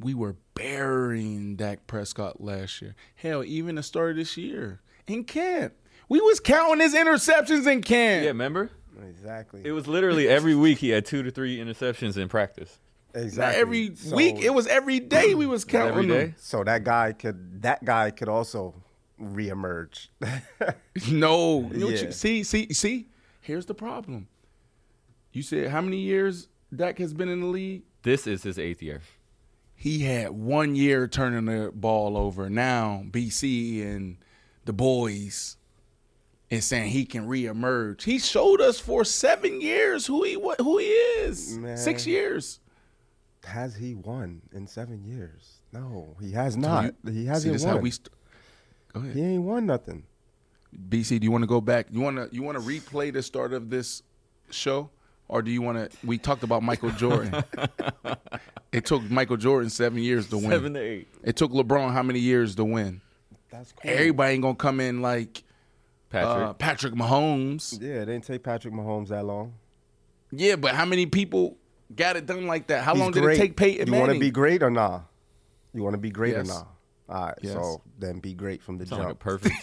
we 0.00 0.14
were 0.14 0.36
burying 0.54 1.56
Dak 1.56 1.86
Prescott 1.86 2.40
last 2.40 2.80
year. 2.82 2.94
Hell, 3.16 3.42
even 3.44 3.74
the 3.76 3.82
start 3.82 4.12
of 4.12 4.16
this 4.16 4.36
year 4.36 4.80
in 5.06 5.24
camp, 5.24 5.74
we 6.08 6.20
was 6.20 6.40
counting 6.40 6.80
his 6.80 6.94
interceptions 6.94 7.66
in 7.70 7.82
camp. 7.82 8.22
Yeah, 8.22 8.28
remember? 8.28 8.70
Exactly. 9.08 9.62
It 9.64 9.72
was 9.72 9.86
literally 9.86 10.28
every 10.28 10.54
week 10.54 10.78
he 10.78 10.90
had 10.90 11.04
two 11.06 11.22
to 11.22 11.30
three 11.30 11.58
interceptions 11.58 12.16
in 12.16 12.28
practice. 12.28 12.78
Not 13.14 13.22
exactly. 13.24 13.60
every 13.60 13.96
So- 13.96 14.14
week, 14.16 14.36
it 14.40 14.50
was 14.50 14.66
every 14.66 15.00
day 15.00 15.34
we 15.34 15.46
was 15.46 15.64
counting 15.64 16.10
Every 16.10 16.26
them. 16.26 16.34
So 16.38 16.62
that 16.64 16.84
guy 16.84 17.12
could. 17.12 17.62
That 17.62 17.84
guy 17.84 18.10
could 18.10 18.28
also 18.28 18.74
reemerge. 19.20 20.08
No, 21.10 21.60
you 21.72 21.78
know 21.78 21.86
what 21.86 22.02
you- 22.02 22.12
see, 22.12 22.42
see, 22.44 22.72
see. 22.72 23.08
Here's 23.40 23.66
the 23.66 23.74
problem. 23.74 24.28
You 25.32 25.42
said 25.42 25.68
how 25.68 25.80
many 25.80 25.98
years 25.98 26.48
Dak 26.74 26.98
has 26.98 27.14
been 27.14 27.28
in 27.28 27.40
the 27.40 27.46
league? 27.46 27.82
This 28.02 28.26
is 28.26 28.42
his 28.42 28.58
eighth 28.58 28.82
year. 28.82 29.00
He 29.80 30.00
had 30.00 30.30
one 30.30 30.74
year 30.74 31.06
turning 31.06 31.44
the 31.44 31.70
ball 31.72 32.16
over. 32.16 32.50
Now 32.50 33.04
Bici 33.08 33.80
and 33.80 34.16
the 34.64 34.72
boys 34.72 35.56
is 36.50 36.64
saying 36.64 36.90
he 36.90 37.04
can 37.04 37.28
reemerge. 37.28 38.02
He 38.02 38.18
showed 38.18 38.60
us 38.60 38.80
for 38.80 39.04
seven 39.04 39.60
years 39.60 40.04
who 40.04 40.24
he 40.24 40.36
what 40.36 40.60
who 40.60 40.78
he 40.78 40.86
is. 40.86 41.60
Six 41.76 42.08
years. 42.08 42.58
has 43.44 43.76
he 43.76 43.94
won 43.94 44.42
in 44.52 44.66
seven 44.66 45.04
years? 45.04 45.60
No, 45.72 46.16
he 46.20 46.32
has 46.32 46.56
not. 46.56 46.96
he 47.08 47.26
hasn't 47.26 47.52
this 47.52 47.64
won. 47.64 47.80
we. 47.80 47.92
St- 47.92 48.08
go 48.92 48.98
ahead, 48.98 49.14
he 49.14 49.22
ain't 49.22 49.44
won 49.44 49.64
nothing. 49.64 50.02
Bici. 50.88 51.20
Do 51.20 51.24
you 51.24 51.30
want 51.30 51.42
to 51.42 51.48
go 51.48 51.60
back? 51.60 51.86
You 51.92 52.00
want 52.00 52.16
to 52.16 52.28
you 52.34 52.42
want 52.42 52.58
to 52.58 52.64
replay 52.64 53.12
the 53.12 53.22
start 53.22 53.52
of 53.52 53.70
this 53.70 54.02
show 54.50 54.90
or 55.28 55.42
do 55.42 55.50
you 55.50 55.62
want 55.62 55.90
to? 55.90 55.96
We 56.06 56.18
talked 56.18 56.42
about 56.42 56.62
Michael 56.62 56.90
Jordan. 56.92 57.44
it 58.72 58.84
took 58.86 59.02
Michael 59.10 59.36
Jordan 59.36 59.70
seven 59.70 60.02
years 60.02 60.28
to 60.28 60.38
win. 60.38 60.50
Seven 60.50 60.74
to 60.74 60.80
eight. 60.80 61.08
It 61.24 61.36
took 61.36 61.52
LeBron 61.52 61.92
how 61.92 62.02
many 62.02 62.18
years 62.18 62.54
to 62.56 62.64
win? 62.64 63.00
That's 63.50 63.72
cool. 63.72 63.90
Everybody 63.90 64.34
ain't 64.34 64.42
gonna 64.42 64.54
come 64.54 64.80
in 64.80 65.00
like 65.02 65.42
Patrick. 66.10 66.48
uh, 66.48 66.52
Patrick 66.54 66.94
Mahomes. 66.94 67.80
Yeah, 67.80 68.02
it 68.02 68.06
didn't 68.06 68.24
take 68.24 68.42
Patrick 68.42 68.74
Mahomes 68.74 69.08
that 69.08 69.24
long. 69.24 69.54
Yeah, 70.30 70.56
but 70.56 70.74
how 70.74 70.84
many 70.84 71.06
people 71.06 71.56
got 71.94 72.16
it 72.16 72.26
done 72.26 72.46
like 72.46 72.66
that? 72.66 72.84
How 72.84 72.92
He's 72.94 73.02
long 73.02 73.12
did 73.12 73.22
great. 73.22 73.38
it 73.38 73.40
take 73.40 73.56
Peyton 73.56 73.92
You 73.92 73.98
want 73.98 74.12
to 74.12 74.18
be 74.18 74.30
great 74.30 74.62
or 74.62 74.70
nah? 74.70 75.00
You 75.72 75.82
want 75.82 75.94
to 75.94 75.98
be 75.98 76.10
great 76.10 76.34
Yes. 76.34 76.48
or 76.50 76.52
nah? 76.54 76.64
All 77.10 77.24
right, 77.26 77.34
Yes. 77.40 77.54
so 77.54 77.80
then 77.98 78.18
be 78.20 78.34
great 78.34 78.62
from 78.62 78.76
the 78.76 78.84
Sound 78.84 79.02
like 79.02 79.06
a 79.06 79.10
jump. 79.12 79.20
perfect 79.20 79.62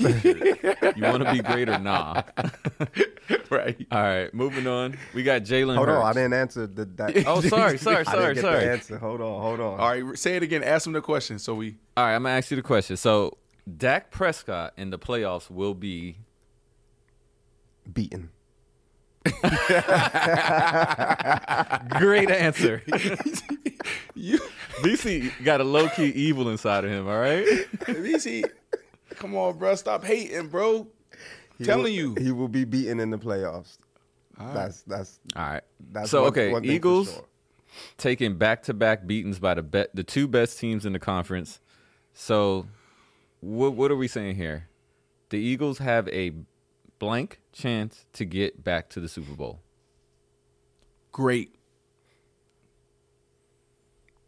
you 0.98 1.04
want 1.04 1.24
to 1.24 1.32
be 1.32 1.42
great 1.42 1.70
or 1.70 1.78
nah? 1.78 2.24
right. 3.52 3.86
All 3.92 4.02
right, 4.02 4.34
moving 4.34 4.66
on. 4.66 4.98
We 5.14 5.22
got 5.22 5.44
Jalen 5.44 5.76
hold 5.76 5.88
Hurts. 5.90 6.04
on, 6.04 6.06
I 6.10 6.14
didn't 6.14 6.34
answer 6.34 6.66
the. 6.66 6.86
That, 6.86 7.28
Oh, 7.28 7.42
sorry, 7.42 7.78
sorry, 7.80 7.98
I 7.98 8.04
sorry, 8.04 8.34
didn't 8.34 8.36
get 8.36 8.36
the 8.36 8.42
sorry. 8.42 8.70
answer. 8.70 8.98
Hold 8.98 9.22
on, 9.22 9.42
hold 9.42 9.60
on. 9.60 9.80
All 9.80 9.90
right, 9.90 10.18
say 10.18 10.36
it 10.38 10.42
again. 10.44 10.64
Ask 10.64 10.88
him 10.88 10.94
the 10.94 11.02
question 11.02 11.38
so 11.38 11.54
we. 11.54 11.76
All 11.96 12.04
right, 12.06 12.16
I'm 12.16 12.24
gonna 12.24 12.36
ask 12.36 12.50
you 12.50 12.58
the 12.58 12.64
question. 12.64 12.98
So, 12.98 13.38
Dak 13.78 14.10
Prescott 14.10 14.74
in 14.76 14.90
the 14.90 14.98
playoffs 14.98 15.50
will 15.52 15.76
be 15.76 16.18
Beaten. 17.92 18.32
great 22.00 22.32
answer. 22.32 22.82
You, 24.18 24.40
Bici 24.82 25.30
got 25.44 25.62
a 25.62 25.64
low 25.64 25.90
key 25.90 26.06
evil 26.08 26.50
inside 26.50 26.86
of 26.86 26.90
him. 26.90 27.08
All 27.08 27.20
right. 27.20 27.46
Bici, 27.82 28.44
come 29.12 29.36
on, 29.36 29.58
bro. 29.60 29.76
Stop 29.76 30.04
hating, 30.06 30.48
bro. 30.48 30.88
He 31.60 31.66
Telling 31.66 31.84
will- 31.84 31.90
you. 31.90 32.16
he 32.16 32.32
will 32.32 32.48
be 32.48 32.64
beaten 32.64 33.00
in 33.00 33.12
the 33.12 33.18
playoffs. 33.20 33.78
That's 34.40 34.82
that's 34.84 35.20
All 35.36 35.44
right. 35.44 35.62
that's. 35.92 36.10
so 36.10 36.22
one- 36.22 36.30
okay, 36.30 36.52
one 36.52 36.66
Eagles 36.66 37.14
sure. 37.14 37.26
taking 37.98 38.38
back 38.38 38.64
to 38.64 38.74
back 38.74 39.06
beatings 39.06 39.38
by 39.38 39.54
the 39.54 39.62
bet 39.62 39.90
the 39.94 40.04
two 40.04 40.28
best 40.28 40.58
teams 40.60 40.86
in 40.86 40.94
the 40.94 41.00
conference. 41.00 41.60
So, 42.14 42.66
what 43.42 43.74
what 43.74 43.92
are 43.92 43.98
we 43.98 44.08
saying 44.08 44.38
here? 44.38 44.70
The 45.30 45.38
Eagles 45.38 45.78
have 45.80 46.08
a 46.08 46.32
blank 47.06 47.40
chance 47.54 48.06
to 48.14 48.26
get 48.26 48.64
back 48.64 48.90
to 48.90 49.00
the 49.00 49.08
Super 49.08 49.34
Bowl. 49.34 49.62
Great. 51.12 51.56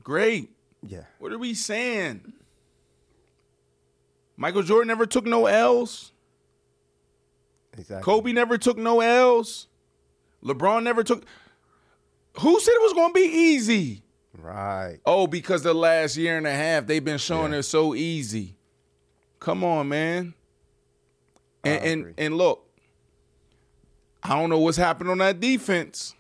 Great. 0.04 0.50
Yeah, 0.86 1.04
What 1.20 1.34
are 1.34 1.38
we 1.40 1.54
saying? 1.54 2.34
Michael 4.38 4.62
Jordan 4.62 4.88
never 4.88 5.06
took 5.08 5.26
no 5.26 5.48
L's. 5.48 6.12
exactly. 7.74 8.04
Kobe 8.04 8.32
never 8.32 8.58
took 8.58 8.78
no 8.78 9.02
L's. 9.02 9.68
LeBron 10.44 10.84
never 10.84 11.04
took. 11.04 11.26
Who 12.40 12.60
said 12.60 12.72
it 12.74 12.82
was 12.84 12.94
going 12.94 13.10
to 13.10 13.14
be 13.20 13.26
easy? 13.26 14.04
Right. 14.38 15.00
Oh, 15.06 15.26
because 15.26 15.64
the 15.64 15.74
last 15.74 16.16
year 16.16 16.38
and 16.38 16.46
a 16.46 16.54
half 16.54 16.86
they've 16.86 17.04
been 17.04 17.18
showing 17.18 17.52
Yeah. 17.52 17.60
it 17.60 17.64
so 17.64 17.96
easy. 17.96 18.56
Come 19.40 19.64
on, 19.64 19.90
man. 19.90 20.36
I 21.66 21.70
And 21.70 21.84
and, 21.86 22.02
agree. 22.02 22.14
and 22.20 22.38
look, 22.38 22.67
I 24.24 24.30
don't 24.30 24.50
know 24.50 24.60
what's 24.60 24.78
happened 24.78 25.10
on 25.10 25.20
that 25.20 25.40
defense, 25.40 26.16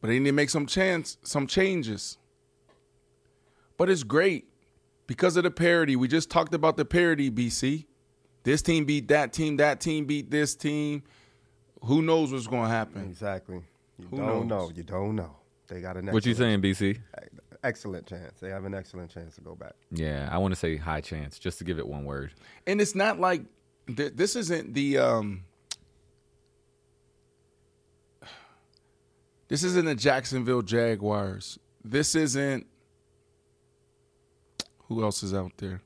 but 0.00 0.08
they 0.08 0.18
need 0.18 0.26
to 0.30 0.32
make 0.32 0.50
some 0.50 0.66
chance, 0.66 1.18
some 1.22 1.46
changes. 1.46 2.18
But 3.76 3.90
it's 3.90 4.02
great 4.02 4.48
because 5.06 5.36
of 5.36 5.44
the 5.44 5.50
parity. 5.50 5.96
We 5.96 6.08
just 6.08 6.30
talked 6.30 6.54
about 6.54 6.76
the 6.76 6.84
parity, 6.84 7.30
Bici. 7.30 7.86
This 8.44 8.62
team 8.62 8.84
beat 8.84 9.08
that 9.08 9.32
team, 9.32 9.56
that 9.56 9.80
team 9.80 10.04
beat 10.04 10.30
this 10.30 10.54
team. 10.54 11.02
Who 11.82 12.02
knows 12.02 12.32
what's 12.32 12.46
going 12.46 12.64
to 12.64 12.68
happen? 12.68 13.02
Exactly. 13.04 13.62
You 13.98 14.06
Who 14.10 14.16
don't 14.18 14.48
know. 14.48 14.70
You 14.74 14.82
don't 14.82 15.16
know. 15.16 15.36
They 15.68 15.80
got 15.80 15.96
an. 15.96 16.06
What 16.08 16.24
you 16.26 16.34
saying, 16.34 16.62
Bici? 16.62 16.98
Excellent 17.62 18.06
chance. 18.06 18.40
They 18.40 18.50
have 18.50 18.64
an 18.64 18.74
excellent 18.74 19.10
chance 19.10 19.34
to 19.36 19.40
go 19.40 19.54
back. 19.54 19.72
Yeah, 19.90 20.28
I 20.30 20.36
want 20.38 20.52
to 20.52 20.60
say 20.60 20.76
high 20.76 21.00
chance, 21.00 21.38
just 21.38 21.58
to 21.58 21.64
give 21.64 21.78
it 21.78 21.86
one 21.86 22.04
word. 22.04 22.32
and 22.66 22.80
it's 22.80 22.94
not 22.94 23.18
like 23.18 23.42
th- 23.86 24.12
this 24.14 24.36
isn't 24.36 24.74
the 24.74 24.98
um 24.98 25.44
this 29.48 29.62
isn't 29.64 29.84
the 29.84 29.94
Jacksonville 29.94 30.62
Jaguars. 30.62 31.58
This 31.84 32.14
isn't 32.14 32.66
who 34.88 35.02
else 35.02 35.22
is 35.22 35.32
out 35.34 35.52
there? 35.58 35.80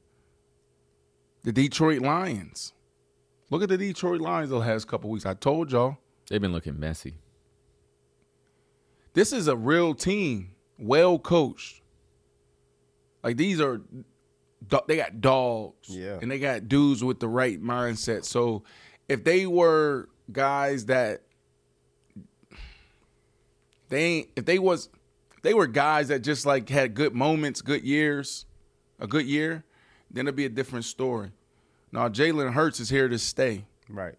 The 1.44 1.52
Detroit 1.52 2.02
Lions. 2.02 2.72
Look 3.50 3.62
at 3.62 3.68
the 3.68 3.78
Detroit 3.78 4.20
Lions 4.20 4.50
the 4.50 4.58
last 4.58 4.86
couple 4.88 5.08
weeks. 5.10 5.24
I 5.24 5.34
told 5.34 5.72
y'all. 5.72 5.96
They've 6.28 6.40
been 6.40 6.52
looking 6.52 6.78
messy. 6.78 7.14
This 9.14 9.32
is 9.32 9.48
a 9.48 9.56
real 9.56 9.94
team, 9.94 10.50
well 10.78 11.18
coached. 11.18 11.80
Like 13.24 13.36
these 13.36 13.60
are, 13.60 13.80
they 14.86 14.96
got 14.96 15.20
dogs, 15.20 15.88
Yeah. 15.88 16.18
and 16.20 16.30
they 16.30 16.38
got 16.38 16.68
dudes 16.68 17.02
with 17.02 17.18
the 17.20 17.28
right 17.28 17.60
mindset. 17.62 18.24
So, 18.24 18.62
if 19.08 19.24
they 19.24 19.46
were 19.46 20.08
guys 20.30 20.86
that 20.86 21.22
they 23.88 24.04
ain't, 24.04 24.28
if 24.36 24.44
they 24.44 24.58
was, 24.58 24.88
they 25.42 25.54
were 25.54 25.66
guys 25.66 26.08
that 26.08 26.20
just 26.20 26.46
like 26.46 26.68
had 26.68 26.94
good 26.94 27.14
moments, 27.14 27.60
good 27.60 27.82
years, 27.82 28.46
a 28.98 29.06
good 29.06 29.26
year, 29.26 29.64
then 30.10 30.26
it'd 30.26 30.36
be 30.36 30.44
a 30.44 30.50
different 30.50 30.84
story. 30.84 31.30
Now 31.92 32.08
Jalen 32.08 32.52
Hurts 32.52 32.80
is 32.80 32.90
here 32.90 33.08
to 33.08 33.18
stay. 33.18 33.64
Right. 33.88 34.14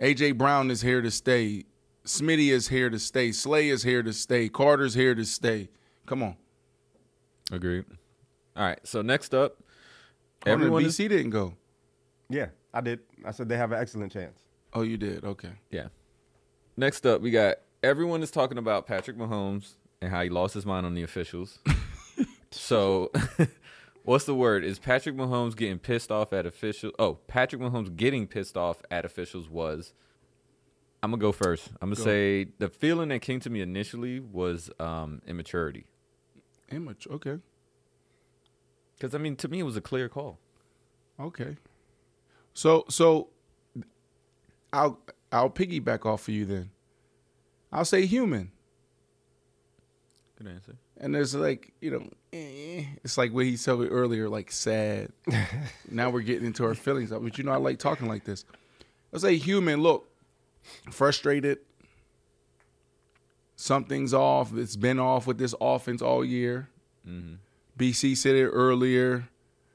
AJ 0.00 0.36
Brown 0.38 0.70
is 0.70 0.82
here 0.82 1.00
to 1.02 1.10
stay. 1.10 1.64
Smitty 2.04 2.48
is 2.48 2.68
here 2.68 2.90
to 2.90 2.98
stay. 2.98 3.32
Slay 3.32 3.68
is 3.68 3.82
here 3.82 4.02
to 4.02 4.12
stay. 4.12 4.48
Carter's 4.48 4.94
here 4.94 5.14
to 5.14 5.24
stay. 5.24 5.68
Come 6.06 6.22
on. 6.22 6.36
Agreed. 7.50 7.84
All 8.56 8.64
right. 8.64 8.78
So 8.84 9.02
next 9.02 9.34
up, 9.34 9.56
Everyone 10.44 10.82
everyone 10.82 10.84
is 10.84 10.98
Bici 10.98 11.08
didn't 11.08 11.30
go. 11.30 11.54
Yeah, 12.28 12.46
I 12.72 12.80
did. 12.80 13.00
I 13.24 13.32
said 13.32 13.48
they 13.48 13.56
have 13.56 13.72
an 13.72 13.80
excellent 13.80 14.12
chance. 14.12 14.38
Oh, 14.74 14.82
you 14.82 14.96
did. 14.96 15.24
Okay. 15.24 15.50
Yeah. 15.70 15.88
Next 16.76 17.06
up, 17.06 17.20
we 17.20 17.30
got 17.30 17.56
everyone 17.82 18.22
is 18.22 18.30
talking 18.30 18.58
about 18.58 18.86
Patrick 18.86 19.16
Mahomes 19.16 19.74
and 20.00 20.10
how 20.10 20.22
he 20.22 20.28
lost 20.28 20.54
his 20.54 20.66
mind 20.66 20.86
on 20.86 20.94
the 20.94 21.02
officials. 21.02 21.58
so, 22.50 23.10
what's 24.04 24.24
the 24.24 24.34
word? 24.34 24.64
Is 24.64 24.78
Patrick 24.78 25.16
Mahomes 25.16 25.56
getting 25.56 25.78
pissed 25.78 26.10
off 26.10 26.32
at 26.32 26.46
officials? 26.46 26.92
Oh, 26.98 27.14
Patrick 27.26 27.60
Mahomes 27.62 27.94
getting 27.94 28.26
pissed 28.26 28.56
off 28.56 28.82
at 28.90 29.04
officials 29.04 29.48
was. 29.48 29.92
I'm 31.02 31.10
gonna 31.10 31.20
go 31.20 31.30
first. 31.30 31.68
I'm 31.80 31.90
gonna 31.90 31.96
Go. 31.96 32.02
say 32.02 32.46
the 32.58 32.68
feeling 32.68 33.10
that 33.10 33.20
came 33.20 33.38
to 33.40 33.50
me 33.50 33.60
initially 33.60 34.18
was 34.18 34.70
um, 34.80 35.22
immaturity. 35.26 35.86
Immature, 36.70 37.12
Okay. 37.14 37.38
Because 38.96 39.14
I 39.14 39.18
mean, 39.18 39.36
to 39.36 39.48
me, 39.48 39.60
it 39.60 39.62
was 39.62 39.76
a 39.76 39.82
clear 39.82 40.08
call. 40.08 40.38
Okay. 41.20 41.58
So 42.54 42.86
so 42.88 43.28
I'll 44.72 44.98
I'll 45.30 45.50
piggyback 45.50 46.06
off 46.06 46.28
of 46.28 46.34
you 46.34 46.46
then. 46.46 46.70
I'll 47.72 47.84
say 47.84 48.06
human. 48.06 48.50
Good 50.38 50.48
answer. 50.48 50.76
And 50.98 51.14
there's 51.14 51.34
like, 51.34 51.72
you 51.80 51.90
know, 51.90 52.08
eh, 52.32 52.84
it's 53.04 53.18
like 53.18 53.32
what 53.32 53.44
he 53.44 53.56
said 53.56 53.78
earlier, 53.90 54.28
like 54.28 54.50
sad. 54.50 55.10
now 55.90 56.10
we're 56.10 56.20
getting 56.20 56.46
into 56.46 56.64
our 56.64 56.74
feelings. 56.74 57.10
But 57.10 57.36
you 57.38 57.44
know, 57.44 57.52
I 57.52 57.56
like 57.56 57.78
talking 57.78 58.08
like 58.08 58.24
this. 58.24 58.44
Let's 59.12 59.22
say 59.22 59.36
human, 59.36 59.82
look, 59.82 60.08
frustrated. 60.90 61.58
Something's 63.56 64.12
off. 64.12 64.56
It's 64.56 64.76
been 64.76 64.98
off 64.98 65.26
with 65.26 65.38
this 65.38 65.54
offense 65.60 66.02
all 66.02 66.24
year. 66.24 66.68
Mm-hmm. 67.08 67.36
Bici 67.78 68.16
said 68.16 68.34
it 68.34 68.48
earlier. 68.48 69.28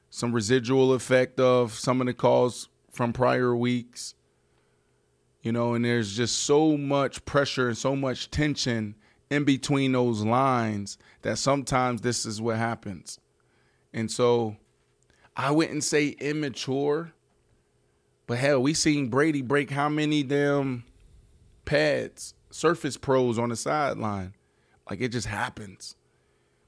Some 0.09 0.33
residual 0.33 0.93
effect 0.93 1.39
of 1.39 1.73
some 1.73 2.01
of 2.01 2.07
the 2.07 2.13
calls 2.13 2.69
from 2.91 3.13
prior 3.13 3.55
weeks. 3.55 4.13
You 5.41 5.51
know, 5.51 5.73
and 5.73 5.83
there's 5.83 6.15
just 6.15 6.43
so 6.43 6.77
much 6.77 7.25
pressure 7.25 7.67
and 7.67 7.77
so 7.77 7.95
much 7.95 8.29
tension 8.29 8.95
in 9.31 9.43
between 9.43 9.93
those 9.93 10.21
lines 10.23 10.97
that 11.23 11.37
sometimes 11.37 12.01
this 12.01 12.25
is 12.25 12.41
what 12.41 12.57
happens. 12.57 13.19
And 13.93 14.11
so 14.11 14.57
I 15.35 15.51
wouldn't 15.51 15.83
say 15.83 16.09
immature, 16.09 17.13
but 18.27 18.37
hell, 18.37 18.61
we 18.61 18.73
seen 18.73 19.07
Brady 19.07 19.41
break 19.41 19.71
how 19.71 19.89
many 19.89 20.21
damn 20.21 20.83
pads, 21.65 22.33
Surface 22.51 22.97
Pros 22.97 23.39
on 23.39 23.49
the 23.49 23.55
sideline. 23.55 24.33
Like 24.89 25.01
it 25.01 25.09
just 25.09 25.27
happens. 25.27 25.95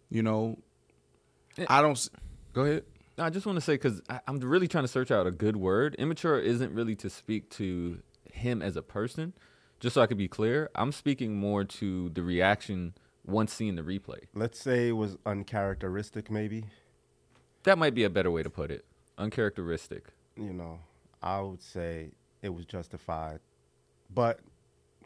You 0.10 0.24
know, 0.24 0.60
I 1.68 1.82
don't. 1.82 2.10
Go 2.54 2.64
ahead. 2.64 2.84
I 3.18 3.30
just 3.30 3.46
want 3.46 3.58
to 3.58 3.62
say 3.62 3.74
because 3.74 4.02
I'm 4.28 4.40
really 4.40 4.68
trying 4.68 4.86
to 4.86 4.88
search 4.88 5.12
out 5.12 5.28
a 5.28 5.32
good 5.32 5.58
word. 5.58 5.96
Immature 6.00 6.40
isn't 6.40 6.74
really 6.74 6.96
to 6.96 7.10
speak 7.10 7.50
to 7.52 8.00
him 8.44 8.62
as 8.62 8.76
a 8.76 8.82
person. 8.82 9.34
Just 9.80 9.96
so 9.96 10.02
I 10.02 10.08
could 10.08 10.18
be 10.18 10.28
clear, 10.28 10.70
I'm 10.76 10.92
speaking 10.92 11.36
more 11.36 11.64
to 11.66 12.10
the 12.10 12.22
reaction 12.22 12.94
once 13.26 13.54
seeing 13.54 13.76
the 13.76 13.82
replay. 13.82 14.20
Let's 14.34 14.60
say 14.60 14.90
it 14.90 14.94
was 14.94 15.18
uncharacteristic, 15.26 16.32
maybe. 16.32 16.66
That 17.64 17.78
might 17.78 17.94
be 17.94 18.04
a 18.04 18.10
better 18.10 18.32
way 18.32 18.44
to 18.44 18.50
put 18.50 18.72
it. 18.72 18.86
Uncharacteristic. 19.18 20.06
You 20.38 20.54
know, 20.54 20.80
I 21.22 21.42
would 21.42 21.62
say 21.62 22.12
it 22.42 22.50
was 22.50 22.66
justified. 22.66 23.40
But 24.14 24.40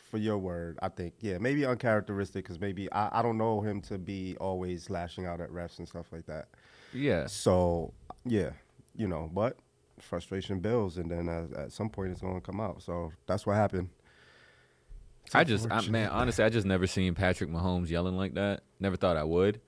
for 0.09 0.17
your 0.17 0.37
word. 0.37 0.79
I 0.81 0.89
think 0.89 1.13
yeah, 1.19 1.37
maybe 1.37 1.65
uncharacteristic 1.65 2.45
because 2.45 2.59
maybe 2.59 2.91
I, 2.91 3.19
I 3.19 3.21
don't 3.21 3.37
know 3.37 3.61
him 3.61 3.81
to 3.81 3.97
be 3.97 4.35
always 4.39 4.89
lashing 4.89 5.25
out 5.25 5.41
at 5.41 5.49
refs 5.49 5.79
and 5.79 5.87
stuff 5.87 6.07
like 6.11 6.25
that. 6.27 6.47
Yeah. 6.93 7.27
So 7.27 7.93
yeah, 8.25 8.51
you 8.95 9.07
know, 9.07 9.29
but 9.33 9.57
frustration 9.99 10.59
builds, 10.59 10.97
and 10.97 11.09
then 11.09 11.29
at, 11.29 11.53
at 11.57 11.71
some 11.71 11.89
point 11.89 12.11
it's 12.11 12.21
going 12.21 12.35
to 12.35 12.41
come 12.41 12.59
out. 12.59 12.81
So 12.81 13.11
that's 13.25 13.45
what 13.45 13.55
happened. 13.55 13.89
I 15.33 15.43
just, 15.43 15.67
I, 15.69 15.81
man, 15.89 16.09
honestly, 16.09 16.43
I 16.43 16.49
just 16.49 16.65
never 16.65 16.87
seen 16.87 17.13
Patrick 17.13 17.49
Mahomes 17.49 17.89
yelling 17.89 18.15
like 18.15 18.35
that. 18.35 18.63
Never 18.79 18.95
thought 18.95 19.17
I 19.17 19.23
would. 19.25 19.59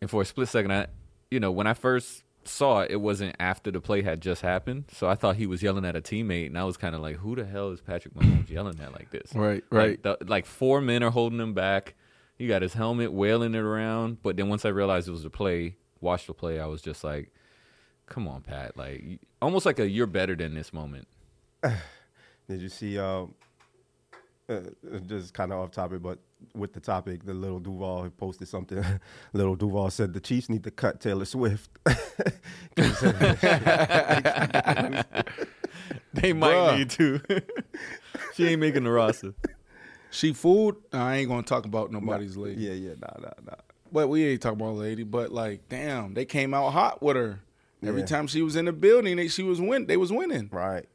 And 0.00 0.08
for 0.08 0.22
a 0.22 0.24
split 0.24 0.48
second, 0.48 0.72
I, 0.72 0.86
you 1.30 1.40
know, 1.40 1.50
when 1.52 1.66
I 1.66 1.74
first 1.74 2.22
saw 2.44 2.80
it, 2.80 2.90
it 2.90 3.00
wasn't 3.00 3.36
after 3.38 3.70
the 3.70 3.80
play 3.80 4.02
had 4.02 4.20
just 4.20 4.40
happened. 4.42 4.84
So 4.92 5.08
I 5.08 5.14
thought 5.14 5.36
he 5.36 5.46
was 5.46 5.62
yelling 5.62 5.84
at 5.84 5.96
a 5.96 6.00
teammate, 6.00 6.46
and 6.46 6.58
I 6.58 6.64
was 6.64 6.76
kind 6.76 6.94
of 6.94 7.00
like, 7.00 7.16
"Who 7.16 7.36
the 7.36 7.44
hell 7.44 7.70
is 7.70 7.80
Patrick 7.80 8.14
Mahomes 8.14 8.48
yelling 8.50 8.80
at 8.80 8.92
like 8.92 9.10
this?" 9.10 9.32
Right, 9.34 9.62
Like, 9.70 9.78
right. 9.78 10.02
the, 10.02 10.18
like 10.26 10.46
four 10.46 10.80
men 10.80 11.02
are 11.02 11.10
holding 11.10 11.40
him 11.40 11.54
back. 11.54 11.94
He 12.36 12.46
got 12.46 12.62
his 12.62 12.74
helmet 12.74 13.12
wailing 13.12 13.54
it 13.54 13.60
around. 13.60 14.22
But 14.22 14.36
then 14.36 14.48
once 14.48 14.64
I 14.64 14.70
realized 14.70 15.06
it 15.08 15.12
was 15.12 15.24
a 15.24 15.30
play, 15.30 15.76
watched 16.00 16.26
the 16.26 16.34
play, 16.34 16.58
I 16.58 16.66
was 16.66 16.82
just 16.82 17.04
like, 17.04 17.32
"Come 18.06 18.28
on, 18.28 18.42
Pat!" 18.42 18.76
Like 18.76 19.20
almost 19.42 19.66
like 19.66 19.78
a 19.78 19.88
"you're 19.88 20.06
better 20.06 20.34
than 20.34 20.54
this" 20.54 20.72
moment. 20.72 21.08
Did 21.62 22.60
you 22.60 22.68
see? 22.68 22.98
Uh, 22.98 23.26
uh, 24.48 24.60
just 25.06 25.32
kind 25.32 25.52
of 25.52 25.58
off 25.60 25.70
topic, 25.70 26.02
but 26.02 26.18
with 26.54 26.74
the 26.74 26.80
topic, 26.80 27.24
the 27.24 27.32
Lil 27.32 27.58
Duval 27.60 28.10
posted 28.10 28.46
something. 28.48 28.84
Lil 29.32 29.54
Duval 29.54 29.90
said 29.90 30.12
the 30.12 30.20
Chiefs 30.20 30.50
need 30.50 30.64
to 30.64 30.70
cut 30.70 31.00
Taylor 31.00 31.24
Swift. 31.24 31.70
They 36.12 36.32
might 36.32 36.54
Bruh. 36.54 36.78
need 36.78 36.90
to. 36.90 37.20
she 38.34 38.46
ain't 38.48 38.60
making 38.60 38.84
the 38.84 38.90
roster. 38.90 39.34
She 40.10 40.32
fooled. 40.32 40.76
I 40.92 41.16
ain't 41.16 41.28
gonna 41.28 41.42
talk 41.42 41.66
about 41.66 41.90
nobody's 41.90 42.36
lady. 42.36 42.62
yeah, 42.62 42.72
yeah, 42.72 42.92
nah, 43.00 43.20
nah, 43.20 43.32
nah. 43.44 43.56
But 43.90 44.08
we 44.08 44.24
ain't 44.24 44.40
talking 44.40 44.60
about 44.60 44.76
lady. 44.76 45.02
But 45.02 45.32
like, 45.32 45.68
damn, 45.68 46.14
they 46.14 46.24
came 46.24 46.54
out 46.54 46.70
hot 46.70 47.02
with 47.02 47.16
her. 47.16 47.40
Every 47.86 48.00
Yeah. 48.02 48.06
time 48.06 48.26
she 48.26 48.42
was 48.42 48.56
in 48.56 48.64
the 48.64 48.72
building, 48.72 49.16
they, 49.16 49.28
she 49.28 49.42
was 49.42 49.60
win. 49.60 49.86
They 49.86 49.96
was 49.96 50.12
winning. 50.12 50.48
Right. 50.52 50.86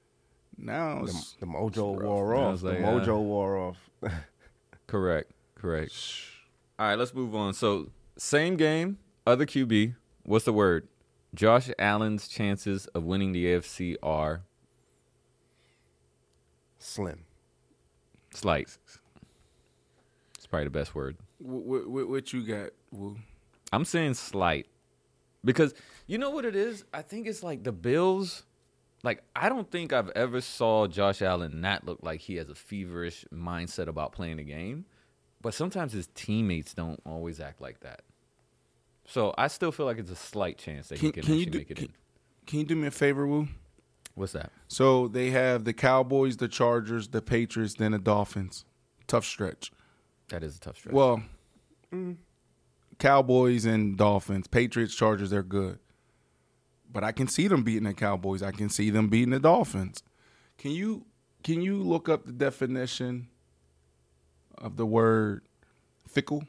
Now 0.58 1.00
The, 1.04 1.12
it's, 1.12 1.34
the 1.40 1.46
mojo 1.46 2.02
wore 2.02 2.36
off. 2.36 2.52
was 2.54 2.62
The 2.62 2.70
like, 2.72 2.80
mojo 2.80 3.16
uh, 3.16 3.20
wore 3.20 3.58
off. 3.58 3.90
Correct. 4.88 5.32
Correct. 5.56 5.94
All 6.78 6.88
right, 6.88 6.96
let's 6.98 7.14
move 7.14 7.34
on. 7.36 7.54
So, 7.54 7.92
same 8.18 8.56
game, 8.58 8.98
other 9.28 9.46
QB. 9.46 9.96
What's 10.24 10.46
the 10.46 10.54
word? 10.54 10.88
Josh 11.36 11.70
Allen's 11.78 12.28
chances 12.28 12.88
of 12.88 13.04
winning 13.04 13.32
the 13.34 13.46
AFC 13.46 13.96
are 14.02 14.42
Slim. 16.80 17.26
slight. 18.34 18.78
It's 20.38 20.48
probably 20.48 20.66
the 20.66 20.70
best 20.72 20.96
word. 20.96 21.18
what, 21.40 21.88
what, 21.90 22.08
what 22.10 22.34
you 22.34 22.44
got? 22.44 22.70
Woo? 22.92 23.18
I'm 23.72 23.86
saying 23.86 24.16
slight 24.16 24.68
because 25.46 25.74
you 26.10 26.18
know 26.18 26.32
what 26.32 26.44
it 26.44 26.56
is. 26.56 26.84
I 26.92 27.04
think 27.04 27.28
it's 27.28 27.44
like 27.44 27.64
the 27.64 27.72
Bills. 27.72 28.44
Like 29.04 29.24
I 29.36 29.48
don't 29.48 29.70
think 29.70 29.94
I've 29.94 30.10
ever 30.10 30.42
saw 30.42 30.88
Josh 30.88 31.22
Allen 31.22 31.62
not 31.62 31.86
look 31.86 32.00
like 32.02 32.20
he 32.20 32.36
has 32.38 32.50
a 32.50 32.56
feverish 32.56 33.24
mindset 33.34 33.88
about 33.88 34.12
playing 34.12 34.38
the 34.38 34.44
game, 34.44 34.86
but 35.42 35.54
sometimes 35.54 35.94
his 35.94 36.08
teammates 36.16 36.74
don't 36.74 37.00
always 37.06 37.40
act 37.40 37.62
like 37.62 37.80
that. 37.82 38.02
So 39.06 39.34
I 39.38 39.48
still 39.48 39.72
feel 39.72 39.86
like 39.86 40.00
it's 40.00 40.12
a 40.12 40.16
slight 40.16 40.58
chance 40.58 40.90
that 40.90 41.00
he 41.00 41.12
Can, 41.12 41.22
can, 41.22 41.24
can 41.24 41.34
actually 41.34 41.52
do? 41.52 41.58
make 41.60 41.72
it 41.72 41.78
Can, 41.78 41.86
in. 41.86 41.94
can 42.48 42.60
you 42.60 42.66
do 42.66 42.76
me 42.76 42.88
a 42.88 42.92
favor, 42.92 43.26
Woo? 43.26 43.48
What's 44.16 44.34
that? 44.34 44.52
So 44.68 45.08
they 45.08 45.30
have 45.30 45.64
the 45.64 45.74
Cowboys, 45.74 46.38
the 46.38 46.48
Chargers, 46.50 47.08
the 47.08 47.22
Patriots, 47.22 47.76
then 47.76 47.92
the 47.94 48.00
Dolphins. 48.00 48.66
Tough 49.08 49.26
stretch. 49.26 49.72
That 50.28 50.44
is 50.44 50.58
a 50.58 50.60
tough 50.60 50.78
stretch. 50.78 50.94
Well, 50.94 51.24
Cowboys 52.98 53.66
and 53.66 53.98
Dolphins, 53.98 54.48
Patriots, 54.48 54.94
Chargers, 54.94 55.30
they're 55.30 55.42
good. 55.42 55.80
But 56.92 57.04
I 57.04 57.12
can 57.12 57.28
see 57.28 57.48
them 57.48 57.64
beating 57.64 57.84
the 57.84 57.94
Cowboys. 57.94 58.42
I 58.42 58.52
can 58.52 58.70
see 58.70 58.90
them 58.90 59.10
beating 59.10 59.30
the 59.30 59.40
Dolphins. 59.40 60.04
Can 60.58 60.72
you 60.72 61.06
can 61.44 61.62
you 61.62 61.78
look 61.78 62.10
up 62.10 62.26
the 62.26 62.32
definition 62.32 63.28
of 64.58 64.76
the 64.76 64.86
word 64.86 65.44
fickle? 66.08 66.44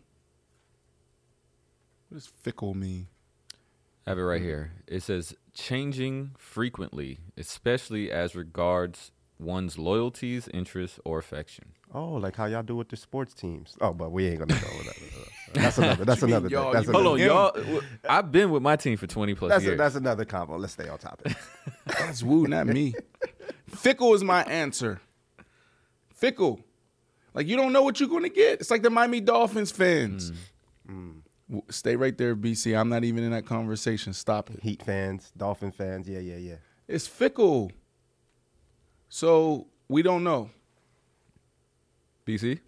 What 2.08 2.18
does 2.18 2.26
fickle 2.26 2.74
mean? 2.74 3.06
I 4.06 4.10
have 4.10 4.18
it 4.18 4.22
right 4.22 4.42
here. 4.42 4.72
It 4.88 5.02
says 5.02 5.34
changing 5.52 6.32
frequently, 6.38 7.18
especially 7.36 8.10
as 8.10 8.34
regards 8.34 9.12
one's 9.40 9.78
loyalties, 9.78 10.48
interests, 10.52 11.00
or 11.04 11.18
affection. 11.18 11.72
Oh, 11.92 12.12
like 12.12 12.36
how 12.36 12.46
y'all 12.46 12.62
do 12.62 12.76
with 12.76 12.88
the 12.90 12.96
sports 12.96 13.34
teams. 13.34 13.76
Oh, 13.80 13.92
but 13.92 14.12
we 14.12 14.26
ain't 14.28 14.38
gonna 14.38 14.60
go 14.60 14.68
with 14.78 14.86
that. 14.86 15.28
That's 15.54 15.78
another. 15.78 16.04
That's 16.04 16.20
You 16.20 16.26
mean 16.28 16.34
another. 16.36 16.48
thing. 16.48 16.58
y'all- 16.58 16.72
That's 16.72 16.86
you 16.86 16.92
Hold 16.92 17.06
another. 17.06 17.10
on, 17.10 17.18
Him. 17.18 17.26
y'all. 17.26 17.52
w- 17.52 17.80
I've 18.08 18.30
been 18.30 18.50
with 18.50 18.62
my 18.62 18.76
team 18.76 18.96
for 18.96 19.06
twenty 19.08 19.34
plus 19.34 19.48
That's 19.50 19.64
a, 19.64 19.66
years. 19.66 19.78
that's 19.78 19.94
another 19.96 20.24
combo. 20.24 20.56
Let's 20.56 20.74
stay 20.74 20.88
on 20.88 20.98
topic. 20.98 21.34
That's 21.86 22.22
woo, 22.22 22.46
not 22.46 22.66
me. 22.68 22.94
Fickle 23.68 24.14
is 24.14 24.22
my 24.22 24.42
answer. 24.44 25.00
Fickle. 26.14 26.60
Like 27.34 27.46
you 27.46 27.56
don't 27.56 27.72
know 27.72 27.82
what 27.82 27.98
you're 28.00 28.08
going 28.08 28.22
to 28.24 28.28
get. 28.28 28.60
It's 28.60 28.70
like 28.70 28.82
the 28.82 28.90
Miami 28.90 29.20
Dolphins 29.20 29.70
fans. 29.72 30.30
Mm. 30.30 30.36
Mm. 30.90 31.14
W- 31.48 31.64
Stay 31.70 31.96
right 31.96 32.16
there, 32.16 32.36
Bici. 32.36 32.78
I'm 32.78 32.88
not 32.88 33.02
even 33.04 33.24
in 33.24 33.30
that 33.32 33.46
conversation. 33.46 34.12
Stop 34.12 34.50
it. 34.50 34.60
Heat 34.62 34.82
fans, 34.82 35.32
Dolphin 35.36 35.72
fans. 35.72 36.08
Yeah, 36.08 36.18
yeah, 36.20 36.36
yeah. 36.36 36.54
It's 36.88 37.06
fickle. 37.06 37.70
So 39.10 39.66
we 39.88 40.02
don't 40.02 40.24
know. 40.24 40.50
Bici. 42.26 42.60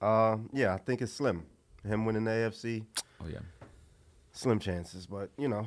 Uh, 0.00 0.36
yeah, 0.52 0.72
I 0.74 0.78
think 0.78 1.02
it's 1.02 1.12
slim. 1.12 1.44
Him 1.84 2.04
winning 2.04 2.24
the 2.24 2.30
AFC, 2.30 2.84
Oh 3.22 3.26
yeah. 3.30 3.38
slim 4.32 4.58
chances, 4.58 5.06
but 5.06 5.30
you 5.38 5.48
know, 5.48 5.66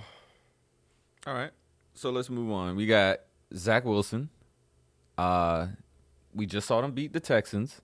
All 1.28 1.34
right. 1.34 1.52
So 1.95 2.10
let's 2.11 2.30
move 2.30 2.52
on. 2.52 2.76
We 2.76 2.86
got 2.86 3.20
Zach 3.56 3.84
Wilson. 3.86 4.30
Uh, 5.18 5.68
we 6.34 6.45
just 6.45 6.68
saw 6.68 6.82
them 6.82 6.91
beat 6.91 7.14
the 7.14 7.20
Texans. 7.20 7.82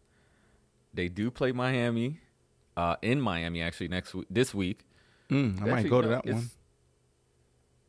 They 0.94 1.10
do 1.10 1.30
play 1.32 1.52
Miami, 1.52 2.20
uh, 2.78 2.96
in 3.02 3.20
Miami 3.22 3.62
actually 3.62 3.88
next 3.90 4.14
week. 4.14 4.28
This 4.30 4.54
week. 4.54 4.86
Mm, 5.30 5.62
I 5.62 5.66
might 5.66 5.72
Actually, 5.74 5.90
go 5.90 6.02
to 6.02 6.08
no, 6.08 6.14
that 6.16 6.26
one. 6.26 6.50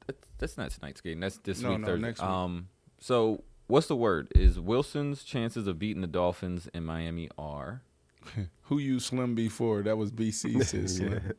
That's, 0.06 0.26
that's 0.38 0.56
not 0.58 0.70
tonight's 0.70 1.00
game. 1.00 1.20
That's 1.20 1.38
this 1.38 1.60
No, 1.60 1.70
week 1.70 1.80
no, 1.80 1.86
Thursday. 1.86 2.06
next 2.06 2.20
week. 2.20 2.28
Um. 2.28 2.68
So 2.98 3.44
what's 3.70 3.86
the 3.86 3.96
word? 3.96 4.28
Is 4.34 4.58
Wilson's 4.58 5.22
chances 5.22 5.66
of 5.66 5.78
beating 5.78 6.02
the 6.02 6.08
Dolphins 6.08 6.68
in 6.74 6.84
Miami 6.84 7.30
are? 7.38 7.82
Who 8.62 8.78
you 8.78 9.00
Slim 9.00 9.34
before? 9.34 9.82
That 9.82 9.96
was 9.96 10.10
Bici 10.10 10.62
said 10.90 11.36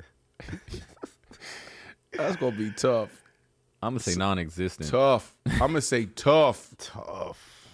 That's 2.13 2.35
gonna 2.37 2.55
be 2.55 2.71
tough. 2.71 3.09
I'm 3.83 3.93
gonna 3.93 3.99
say 3.99 4.15
non-existent. 4.15 4.89
Tough. 4.89 5.35
I'm 5.45 5.59
gonna 5.59 5.81
say 5.81 6.05
tough. 6.05 6.73
tough. 6.77 7.69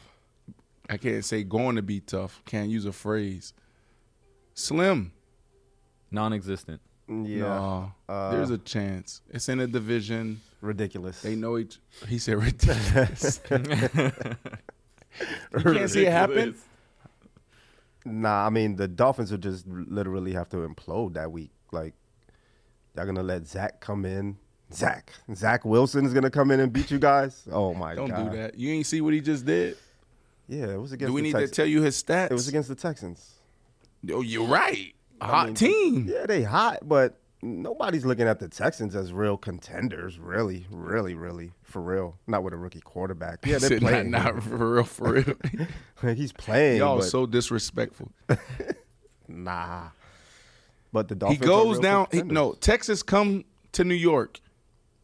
I 0.90 0.98
can't 0.98 1.24
say 1.24 1.44
going 1.44 1.76
to 1.76 1.82
be 1.82 2.00
tough. 2.00 2.42
Can't 2.46 2.70
use 2.70 2.86
a 2.86 2.94
phrase. 2.94 3.54
Slim. 4.54 5.12
Non-existent. 6.12 6.82
Yeah, 7.10 7.40
No, 7.40 7.92
uh, 8.10 8.32
there's 8.32 8.50
a 8.50 8.58
chance. 8.58 9.22
It's 9.30 9.48
in 9.50 9.60
a 9.62 9.68
division. 9.68 10.42
ridiculous. 10.62 11.22
They 11.22 11.36
know 11.36 11.58
each. 11.58 11.80
He 12.08 12.20
said 12.20 12.36
ridiculous. 12.44 13.40
you 13.50 13.60
can't 15.64 15.90
see 15.90 16.06
it 16.06 16.12
happen. 16.12 16.56
Nah, 18.06 18.46
I 18.46 18.50
mean 18.50 18.76
the 18.76 18.88
Dolphins 18.88 19.32
would 19.32 19.42
just 19.42 19.68
literally 19.68 20.34
have 20.34 20.50
to 20.50 20.58
implode 20.58 21.14
that 21.14 21.32
week. 21.32 21.52
Like, 21.72 21.94
y'all 22.96 23.06
gonna 23.06 23.24
let 23.24 23.48
Zach 23.48 23.80
come 23.80 24.06
in? 24.06 24.38
Zach, 24.74 25.12
Zach 25.34 25.64
Wilson 25.64 26.06
is 26.06 26.14
gonna 26.14 26.30
come 26.30 26.52
in 26.52 26.60
and 26.60 26.72
beat 26.74 26.92
you 26.92 27.00
guys? 27.00 27.48
Oh 27.52 27.74
my 27.74 27.96
god. 27.96 28.08
Don't 28.08 28.10
god! 28.10 28.32
do 28.32 28.38
that. 28.38 28.60
You 28.60 28.72
ain't 28.74 28.86
see 28.86 29.02
what 29.02 29.14
he 29.14 29.22
just 29.22 29.46
did. 29.46 29.78
Yeah, 30.50 30.68
it 30.68 30.82
was 30.82 30.92
against. 30.94 31.10
Do 31.10 31.14
we 31.14 31.22
the 31.22 31.28
need 31.28 31.32
Texans. 31.34 31.52
to 31.52 31.56
tell 31.56 31.66
you 31.66 31.82
his 31.82 32.02
stats? 32.02 32.32
It 32.32 32.34
was 32.34 32.48
against 32.48 32.70
the 32.70 32.76
Texans. 32.76 33.34
Oh, 34.12 34.22
you're 34.22 34.48
right. 34.48 34.94
I 35.22 35.28
hot 35.28 35.46
mean, 35.48 35.56
team. 35.56 36.08
Yeah, 36.10 36.26
they 36.26 36.44
hot, 36.44 36.80
but 36.88 37.20
nobody's 37.42 38.06
looking 38.06 38.28
at 38.28 38.40
the 38.40 38.48
Texans 38.50 38.96
as 38.96 39.14
real 39.14 39.38
contenders. 39.38 40.18
Really, 40.20 40.66
really, 40.72 41.14
really, 41.16 41.52
for 41.64 41.82
real. 41.82 42.18
Not 42.28 42.44
with 42.44 42.54
a 42.54 42.58
rookie 42.58 42.82
quarterback. 42.82 43.40
Yeah, 43.46 43.58
they're 43.60 43.70
Said 43.70 43.82
not, 43.82 43.90
playing. 43.90 44.12
not 44.12 44.44
for 44.44 44.74
real, 44.76 44.84
for 44.84 45.14
real. 45.14 45.36
He's 46.16 46.32
playing. 46.34 46.78
Y'all 46.78 46.98
but 46.98 47.06
so 47.06 47.26
disrespectful. 47.26 48.12
nah. 49.28 49.90
But 50.94 51.08
the 51.10 51.16
He 51.16 51.20
Dolphins. 51.20 51.42
are 51.42 51.46
goes 51.46 51.80
down. 51.80 52.08
He, 52.12 52.22
no, 52.22 52.54
Texas 52.54 53.04
come 53.04 53.46
to 53.74 53.84
New 53.84 53.96
York. 53.96 54.40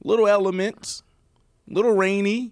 Little 0.04 0.28
elements, 0.28 1.04
little 1.68 1.94
rainy. 1.94 2.52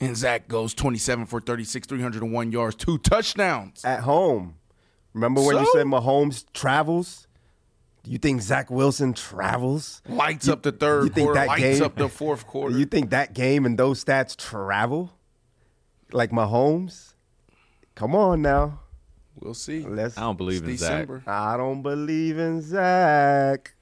And 0.00 0.16
Zach 0.16 0.46
goes 0.48 0.74
27 0.74 1.24
for 1.26 1.40
36, 1.40 1.86
301 1.86 2.52
yards, 2.52 2.76
two 2.76 2.98
touchdowns. 2.98 3.82
at 3.84 4.00
home. 4.00 4.56
Remember 5.16 5.40
when 5.40 5.56
you 5.56 5.64
So? 5.64 5.72
said 5.78 5.86
Mahomes 5.86 6.44
travels? 6.52 7.26
You 8.04 8.18
think 8.18 8.42
Zach 8.42 8.70
Wilson 8.70 9.14
travels? 9.14 10.02
Lights 10.06 10.46
You- 10.46 10.52
up 10.52 10.62
the 10.62 10.72
third 10.72 11.04
you 11.04 11.08
think 11.08 11.24
quarter, 11.28 11.40
that 11.40 11.48
lights 11.48 11.62
game- 11.62 11.82
up 11.82 11.96
the 11.96 12.10
fourth 12.10 12.46
quarter. 12.46 12.76
You 12.78 12.84
think 12.84 13.08
that 13.10 13.32
game 13.32 13.64
and 13.64 13.78
those 13.78 14.04
stats 14.04 14.36
travel? 14.36 15.14
Like 16.12 16.32
Mahomes? 16.32 17.14
Come 17.94 18.14
on 18.14 18.42
now. 18.42 18.80
We'll 19.40 19.54
see. 19.54 19.80
Let's. 19.86 20.18
I 20.18 20.20
don't 20.20 20.36
believe 20.36 20.64
in 20.64 20.70
It's 20.70 20.80
Zach. 20.82 21.08
I 21.26 21.56
don't 21.56 21.80
believe 21.80 22.38
in 22.38 22.60
Zach. 22.60 23.74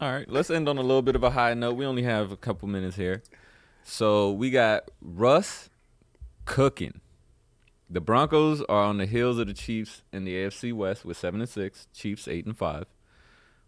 All 0.00 0.10
right, 0.12 0.28
let's 0.28 0.50
end 0.50 0.68
on 0.68 0.76
a 0.76 0.82
little 0.82 1.02
bit 1.02 1.14
of 1.14 1.22
a 1.22 1.30
high 1.30 1.54
note. 1.54 1.74
We 1.74 1.86
only 1.86 2.02
have 2.02 2.32
a 2.32 2.36
couple 2.36 2.66
minutes 2.68 2.96
here. 2.96 3.22
So 3.84 4.32
we 4.32 4.50
got 4.50 4.90
Russ 5.00 5.70
cooking. 6.46 7.00
The 7.90 8.00
Broncos 8.00 8.60
are 8.62 8.84
on 8.84 8.98
the 8.98 9.06
heels 9.06 9.38
of 9.38 9.46
the 9.46 9.54
Chiefs 9.54 10.02
in 10.12 10.24
the 10.24 10.34
AFC 10.34 10.72
West 10.72 11.04
with 11.04 11.16
seven 11.16 11.40
and 11.40 11.48
six. 11.48 11.86
Chiefs 11.94 12.28
eight 12.28 12.44
and 12.44 12.56
five. 12.56 12.84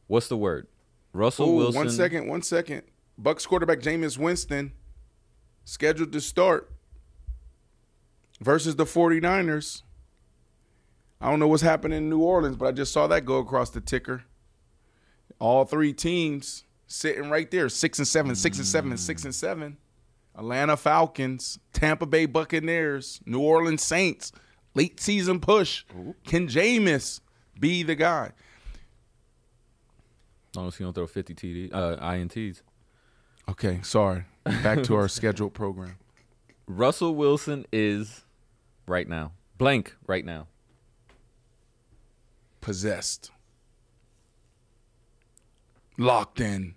What's 0.07 0.29
the 0.29 0.37
word? 0.37 0.67
Russell 1.13 1.49
Ooh, 1.49 1.57
Wilson. 1.57 1.77
one 1.77 1.91
second, 1.91 2.29
one 2.29 2.43
second. 2.43 2.83
Bucks 3.17 3.47
quarterback 3.47 3.81
Jameis 3.81 4.19
Winston 4.19 4.73
scheduled 5.65 6.13
to 6.13 6.21
start 6.21 6.71
versus 8.41 8.77
the 8.77 8.85
49ers. 8.85 9.83
I 11.21 11.31
don't 11.31 11.39
know 11.39 11.49
what's 11.49 11.63
happening 11.63 11.99
in 11.99 12.11
New 12.11 12.21
Orleans, 12.21 12.57
but 12.57 12.67
I 12.67 12.73
just 12.73 12.93
saw 12.93 13.07
that 13.09 13.25
go 13.25 13.39
across 13.39 13.71
the 13.71 13.81
ticker. 13.81 14.25
All 15.39 15.65
three 15.65 15.93
teams 15.93 16.65
sitting 16.87 17.31
right 17.31 17.51
there, 17.51 17.69
six 17.69 17.99
and 17.99 18.09
seven, 18.09 18.35
six 18.35 18.59
and 18.59 18.67
seven, 18.67 18.97
six 18.97 19.25
and 19.25 19.35
seven. 19.35 19.77
Atlanta 20.41 20.77
Falcons, 20.77 21.59
Tampa 21.73 22.07
Bay 22.07 22.27
Buccaneers, 22.27 23.21
New 23.27 23.41
Orleans 23.41 23.83
Saints, 23.83 24.33
late 24.75 24.99
season 24.99 25.39
push. 25.39 25.85
Can 26.27 26.49
Jameis 26.49 27.21
be 27.59 27.85
the 27.85 27.95
guy? 27.95 28.33
As 30.51 30.57
long 30.57 30.69
as 30.69 30.77
he 30.77 30.83
don't 30.83 30.95
throw 30.95 31.07
fifty 31.07 31.35
TD, 31.35 31.73
uh, 31.73 31.97
ints. 32.01 32.63
Okay, 33.49 33.81
sorry. 33.83 34.25
Back 34.45 34.83
to 34.85 34.97
our 34.97 35.07
scheduled 35.19 35.55
program. 35.55 35.97
Russell 36.67 37.15
Wilson 37.15 37.67
is 37.73 38.25
right 38.89 39.09
now 39.09 39.33
blank 39.61 39.95
right 40.07 40.25
now. 40.25 40.47
Possessed. 42.63 43.31
Locked 45.99 46.41
in. 46.41 46.75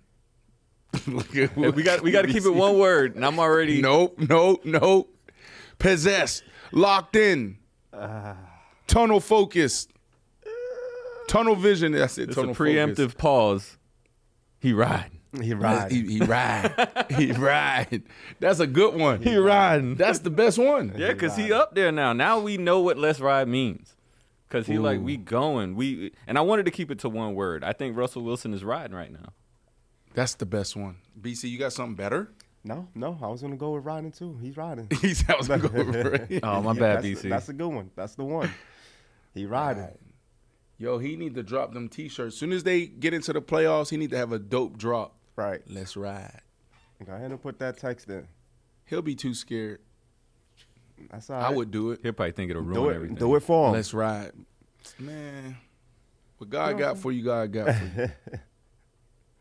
Look 1.06 1.36
at 1.36 1.50
Hey, 1.50 1.70
we 1.70 1.82
got 1.82 2.02
we 2.02 2.10
got 2.10 2.22
to 2.22 2.32
keep 2.32 2.44
it 2.44 2.54
one 2.54 2.78
word, 2.78 3.14
and 3.16 3.24
I'm 3.24 3.38
already 3.38 3.80
Nope, 3.80 4.18
nope, 4.18 4.64
nope. 4.64 5.10
Possessed. 5.78 6.42
Locked 6.72 7.16
in. 7.16 7.58
Ah. 7.92 8.36
Tunnel 8.86 9.20
focused. 9.20 9.90
Tunnel 11.28 11.56
vision. 11.56 11.92
That's 11.92 12.18
it. 12.18 12.28
It's 12.28 12.36
a 12.36 12.40
tunnel 12.40 12.54
preemptive 12.54 12.96
focus. 12.96 13.14
pause. 13.14 13.78
He 14.60 14.72
ride. 14.72 15.10
He 15.40 15.52
That's- 15.52 15.82
right. 15.82 15.92
He, 15.92 16.02
he 16.18 16.20
ride. 16.20 17.06
he 17.10 17.32
ride. 17.32 18.02
That's 18.40 18.60
a 18.60 18.66
good 18.66 18.94
one. 18.94 19.20
He 19.22 19.36
riding. 19.36 19.96
That's 19.96 20.20
the 20.20 20.30
best 20.30 20.58
one. 20.58 20.94
Yeah, 20.96 21.12
cause 21.14 21.36
he 21.36 21.52
up 21.52 21.74
there 21.74 21.90
now. 21.90 22.12
Now 22.12 22.38
we 22.38 22.56
know 22.56 22.80
what 22.80 22.98
let's 22.98 23.20
ride 23.20 23.48
means. 23.48 23.96
Cause 24.48 24.68
he 24.68 24.78
like 24.78 25.00
we 25.00 25.16
going. 25.16 25.74
We 25.74 26.12
and 26.28 26.38
I 26.38 26.42
wanted 26.42 26.66
to 26.66 26.70
keep 26.70 26.90
it 26.90 27.00
to 27.00 27.08
one 27.08 27.34
word. 27.34 27.64
I 27.64 27.72
think 27.72 27.96
Russell 27.96 28.22
Wilson 28.22 28.54
is 28.54 28.62
riding 28.62 28.94
right 28.94 29.10
now. 29.12 29.32
That's 30.14 30.34
the 30.34 30.46
best 30.46 30.76
one. 30.76 30.96
Bici, 31.20 31.50
you 31.50 31.58
got 31.58 31.72
something 31.72 31.94
better? 31.96 32.32
No, 32.64 32.88
no, 32.94 33.18
I 33.20 33.26
was 33.26 33.42
gonna 33.42 33.56
go 33.56 33.72
with 33.72 33.84
riding 33.84 34.10
too. 34.10 34.38
He's 34.40 34.56
riding. 34.56 34.88
He's 35.02 35.18
said 35.18 35.32
I 35.34 35.36
was 35.36 35.48
gonna 35.48 35.68
go 35.68 35.78
over 35.78 36.14
it. 36.14 36.40
Oh 36.42 36.62
my 36.62 36.72
Yeah, 36.72 36.80
bad, 36.80 36.96
that's, 37.02 37.06
Bici. 37.06 37.28
That's 37.28 37.48
a 37.50 37.52
good 37.52 37.68
one. 37.68 37.90
That's 37.94 38.14
the 38.14 38.24
one. 38.24 38.50
He 39.34 39.44
riding. 39.44 39.88
Yo, 40.78 40.98
he 40.98 41.16
need 41.16 41.34
to 41.34 41.42
drop 41.42 41.72
them 41.74 41.88
t-shirts. 41.88 42.36
Soon 42.36 42.52
as 42.52 42.62
they 42.64 42.86
get 42.86 43.12
into 43.14 43.32
the 43.32 43.42
playoffs, 43.42 43.90
he 43.90 43.96
need 43.96 44.10
to 44.10 44.16
have 44.16 44.32
a 44.32 44.38
dope 44.38 44.76
drop. 44.78 45.14
Right. 45.36 45.60
Let's 45.68 45.96
ride. 45.96 46.40
Go 47.04 47.12
ahead 47.12 47.30
and 47.30 47.40
put 47.42 47.58
that 47.58 47.76
text 47.76 48.08
in. 48.08 48.26
He'll 48.86 49.02
be 49.02 49.14
too 49.14 49.34
scared. 49.34 49.80
That's 51.10 51.28
all 51.28 51.40
I 51.40 51.50
would 51.50 51.70
do 51.70 51.90
it. 51.90 52.00
He'll 52.02 52.12
probably 52.12 52.32
think 52.32 52.50
it'll 52.50 52.62
ruin 52.62 52.74
do 52.82 52.88
it. 52.88 52.94
everything. 52.94 53.16
Do 53.16 53.34
it 53.36 53.40
for 53.40 53.68
him. 53.68 53.74
Let's 53.74 53.92
ride. 53.92 54.32
Man, 54.98 55.56
what 56.38 56.48
God 56.50 56.78
got 56.78 56.98
for 56.98 57.12
you, 57.12 57.24
God 57.24 57.52
got 57.52 57.74
for 57.74 57.84
you. 58.02 58.08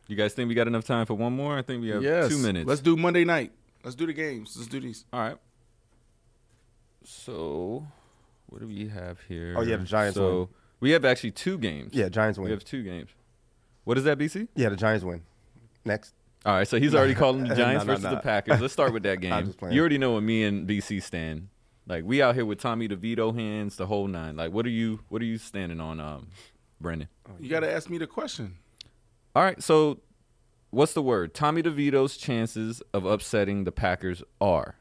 You 0.07 0.15
guys 0.15 0.33
think 0.33 0.49
we 0.49 0.55
got 0.55 0.67
enough 0.67 0.85
time 0.85 1.05
for 1.05 1.13
one 1.13 1.33
more? 1.33 1.57
I 1.57 1.61
think 1.61 1.81
we 1.81 1.89
have 1.89 2.03
yes. 2.03 2.29
two 2.29 2.37
minutes. 2.37 2.67
Let's 2.67 2.81
do 2.81 2.97
Monday 2.97 3.23
night. 3.23 3.51
Let's 3.83 3.95
do 3.95 4.05
the 4.05 4.13
games. 4.13 4.55
Let's 4.57 4.69
do 4.69 4.79
these. 4.79 5.05
All 5.13 5.19
right. 5.19 5.37
So, 7.05 7.85
what 8.47 8.61
do 8.61 8.67
we 8.67 8.87
have 8.87 9.19
here? 9.27 9.55
Oh, 9.57 9.61
yeah, 9.61 9.77
the 9.77 9.83
Giants 9.83 10.15
So 10.15 10.39
win. 10.39 10.47
we 10.79 10.91
have 10.91 11.05
actually 11.05 11.31
two 11.31 11.57
games. 11.57 11.93
Yeah, 11.93 12.09
Giants 12.09 12.37
win. 12.37 12.45
we 12.45 12.51
have 12.51 12.63
two 12.63 12.83
games. 12.83 13.09
What 13.83 13.97
is 13.97 14.05
that, 14.05 14.17
Bici? 14.17 14.47
Yeah, 14.55 14.69
the 14.69 14.75
Giants 14.77 15.03
win. 15.03 15.21
Next. 15.83 16.13
All 16.45 16.53
right, 16.53 16.67
so 16.67 16.79
he's 16.79 16.93
already 16.95 17.15
calling 17.23 17.47
the 17.47 17.55
Giants 17.55 17.85
no, 17.85 17.93
versus 17.93 18.03
no. 18.03 18.11
the 18.11 18.21
Packers. 18.21 18.61
Let's 18.61 18.73
start 18.73 18.93
with 18.93 19.03
that 19.03 19.19
game. 19.21 19.45
just. 19.45 19.61
You 19.61 19.79
already 19.79 19.97
know 19.97 20.13
what 20.13 20.23
me 20.23 20.43
and 20.43 20.67
Bici 20.67 21.01
stand. 21.01 21.49
Like 21.85 22.05
we 22.05 22.21
out 22.21 22.35
here 22.35 22.45
with 22.45 22.59
Tommy 22.59 22.87
DeVito 22.87 23.35
hands, 23.35 23.75
the 23.75 23.85
whole 23.85 24.07
nine. 24.07 24.37
Like 24.37 24.53
what 24.53 24.65
are 24.65 24.69
you 24.69 25.01
what 25.09 25.21
are 25.21 25.25
you 25.25 25.37
standing 25.37 25.81
on, 25.81 25.99
um, 25.99 26.27
Brendan? 26.79 27.09
You 27.39 27.49
got 27.49 27.61
to 27.61 27.71
ask 27.71 27.89
me 27.89 27.97
the 27.97 28.07
question. 28.07 28.55
All 29.35 29.43
right, 29.43 29.61
so 29.63 29.99
what's 30.69 30.93
the 30.93 31.01
word? 31.01 31.33
Tommy 31.33 31.63
DeVito's 31.63 32.17
chances 32.17 32.83
of 32.93 33.05
upsetting 33.05 33.63
the 33.63 33.71
Packers 33.71 34.21
are. 34.39 34.75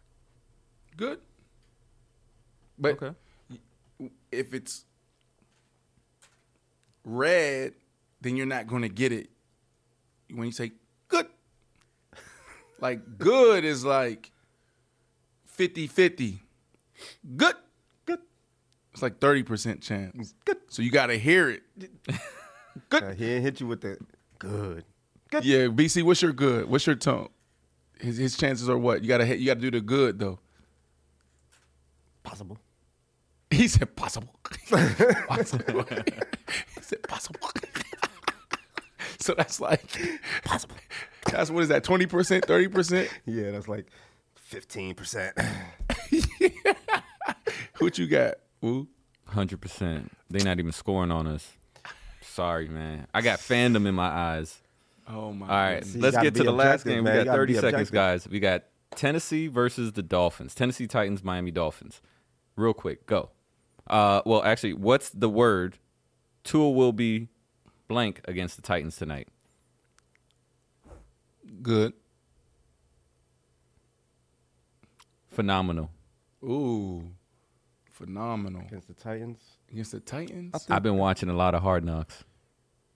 Good. 0.97 1.21
But 2.79 3.03
okay. 3.03 3.17
if 4.31 4.53
it's 4.53 4.85
red, 7.05 7.73
then 8.21 8.37
you're 8.37 8.47
not 8.47 8.67
going 8.67 8.83
to 8.83 8.89
get 8.89 9.13
it. 9.13 9.31
When 10.31 10.47
you 10.47 10.53
say 10.53 10.73
good, 11.09 11.27
like 12.81 13.19
good 13.19 13.65
is 13.65 13.85
like 13.85 14.33
50 15.47 15.87
50. 15.87 16.41
Good. 17.37 17.55
Good. 18.05 18.19
It's 18.93 19.03
like 19.03 19.19
30% 19.19 19.81
chance. 19.81 20.35
Good. 20.45 20.59
So 20.69 20.83
you 20.83 20.91
got 20.91 21.07
to 21.07 21.19
hear 21.19 21.49
it. 21.49 21.63
Good. 22.91 23.03
Uh, 23.03 23.11
he 23.13 23.25
didn't 23.25 23.43
hit 23.43 23.61
you 23.61 23.67
with 23.67 23.81
the 23.81 23.99
good. 24.43 24.85
Yeah, 25.43 25.69
Bici, 25.69 26.03
what's 26.03 26.21
your 26.21 26.33
good? 26.33 26.69
What's 26.69 26.87
your 26.87 26.97
tone? 26.97 27.29
His, 27.99 28.19
his 28.19 28.37
chances 28.37 28.69
are 28.69 28.77
what? 28.77 29.03
You 29.03 29.09
gotta 29.09 29.25
hit, 29.25 29.39
you 29.39 29.47
gotta 29.47 29.61
do 29.61 29.71
the 29.71 29.81
good 29.81 30.19
though. 30.19 30.39
Possible. 32.23 32.59
He 33.51 33.69
said 33.69 33.95
possible. 33.97 34.35
possible. 35.29 35.85
he 36.75 36.81
said 36.81 37.03
possible. 37.03 37.41
so 39.19 39.35
that's 39.35 39.61
like 39.61 39.85
possible. 40.45 40.77
That's 41.31 41.51
what 41.51 41.63
is 41.63 41.69
that? 41.69 41.85
Twenty 41.85 42.07
percent, 42.07 42.45
thirty 42.47 42.69
percent? 42.69 43.09
Yeah, 43.27 43.51
that's 43.51 43.69
like 43.69 43.87
fifteen 44.35 44.95
percent. 44.95 45.37
What 47.83 47.99
you 47.99 48.07
got? 48.07 48.35
Woo? 48.61 48.87
Hundred 49.27 49.61
percent. 49.61 50.13
They 50.31 50.39
not 50.45 50.61
even 50.61 50.71
scoring 50.71 51.11
on 51.11 51.27
us. 51.27 51.57
Sorry, 52.33 52.67
man. 52.67 53.07
I 53.13 53.21
got 53.21 53.41
fandom 53.41 53.87
in 53.87 53.95
my 53.95 54.09
eyes. 54.09 54.59
Oh 55.07 55.35
my. 55.35 55.47
All 55.47 55.53
right. 55.53 55.85
See, 55.85 56.01
let's 56.01 56.17
get 56.17 56.35
to 56.37 56.43
the 56.43 56.51
last 56.51 56.85
game. 56.87 57.05
man. 57.05 57.19
We 57.19 57.25
got 57.25 57.35
30 57.35 57.55
seconds, 57.55 57.91
guys. 57.91 58.27
We 58.27 58.41
got 58.41 58.65
Tennessee 58.97 59.49
versus 59.49 59.93
the 59.93 60.03
Dolphins. 60.03 60.55
Tennessee 60.55 60.87
Titans, 60.87 61.23
Miami 61.23 61.51
Dolphins. 61.51 62.01
Real 62.57 62.73
quick, 62.73 63.05
go. 63.05 63.29
Uh, 63.87 64.23
well, 64.25 64.43
actually, 64.45 64.73
what's 64.73 65.11
the 65.11 65.29
word? 65.29 65.77
Tua 66.43 66.71
will 66.71 66.93
be 66.93 67.29
blank 67.87 68.23
against 68.25 68.57
the 68.57 68.63
Titans 68.63 68.97
tonight. 68.97 69.29
Good. 71.61 71.93
Phenomenal. 75.29 75.91
Ooh. 76.43 77.11
Phenomenal. 77.91 78.63
Against 78.63 78.89
the 78.89 78.95
Titans. 78.95 79.39
Against 79.73 79.93
the 79.93 80.01
Titans? 80.01 80.67
I've 80.69 80.83
been 80.83 80.97
watching 80.99 81.29
a 81.31 81.35
lot 81.35 81.55
of 81.55 81.63
Hard 81.63 81.85
Knocks. 81.85 82.25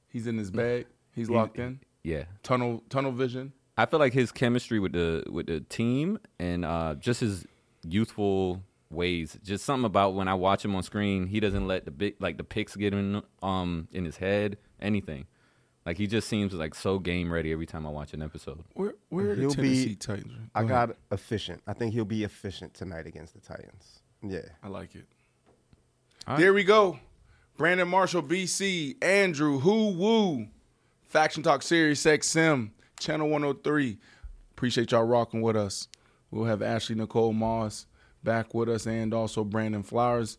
He's 0.08 0.26
in 0.26 0.36
his 0.38 0.50
bag. 0.50 0.86
He's 1.14 1.28
He- 1.28 1.34
locked 1.34 1.58
in. 1.58 1.80
Yeah, 2.04 2.24
Tunnel 2.44 2.84
tunnel 2.88 3.10
vision. 3.12 3.52
I 3.76 3.84
feel 3.86 3.98
like 3.98 4.12
his 4.12 4.30
chemistry 4.30 4.78
with 4.78 4.92
the 4.92 5.24
with 5.30 5.46
the 5.46 5.60
team 5.60 6.18
and 6.38 6.64
uh, 6.64 6.94
just 6.94 7.20
his 7.20 7.44
youthful 7.82 8.62
ways. 8.90 9.36
Just 9.42 9.64
something 9.64 9.84
about 9.86 10.14
when 10.14 10.28
I 10.28 10.34
watch 10.34 10.64
him 10.64 10.74
on 10.76 10.82
screen, 10.84 11.26
he 11.26 11.40
doesn't 11.40 11.66
let 11.66 11.84
the 11.84 11.90
big 11.90 12.14
like 12.20 12.36
the 12.36 12.44
picks 12.44 12.76
get 12.76 12.94
in 12.94 13.22
um 13.42 13.88
in 13.92 14.04
his 14.04 14.18
head. 14.18 14.56
Anything, 14.80 15.26
like 15.84 15.96
he 15.98 16.06
just 16.06 16.28
seems 16.28 16.52
like 16.54 16.74
so 16.74 16.98
game 17.00 17.32
ready 17.32 17.50
every 17.52 17.66
time 17.66 17.86
I 17.86 17.90
watch 17.90 18.12
an 18.14 18.22
episode. 18.22 18.62
Where 18.74 18.94
where 19.08 19.30
are 19.30 19.34
the 19.34 19.40
He'll 19.42 19.50
be- 19.50 19.56
Tennessee 19.56 19.94
Titans? 19.96 20.32
I 20.54 20.60
ahead. 20.60 20.68
got 20.68 20.96
efficient. 21.10 21.62
I 21.66 21.72
think 21.72 21.92
he'll 21.92 22.04
be 22.04 22.22
efficient 22.24 22.72
tonight 22.74 23.06
against 23.06 23.34
the 23.34 23.40
Titans. 23.40 24.00
Yeah. 24.22 24.40
I 24.62 24.68
like 24.68 24.94
it. 24.94 25.06
Right. 26.26 26.38
There 26.38 26.52
we 26.52 26.64
go. 26.64 26.98
Brandon 27.56 27.88
Marshall, 27.88 28.22
Bici, 28.22 29.02
Andrew, 29.02 29.60
Who 29.60 29.90
Woo, 29.90 30.46
Faction 31.08 31.42
Talk 31.42 31.62
SiriusXM, 31.62 32.70
Channel 32.98 33.28
103. 33.28 33.98
Appreciate 34.50 34.90
y'all 34.90 35.04
rocking 35.04 35.40
with 35.40 35.56
us. 35.56 35.88
We'll 36.30 36.44
have 36.44 36.62
Ashley 36.62 36.96
Nicole 36.96 37.32
Moss 37.32 37.86
back 38.22 38.52
with 38.54 38.68
us 38.68 38.86
and 38.86 39.14
also 39.14 39.44
Brandon 39.44 39.82
Flowers. 39.82 40.36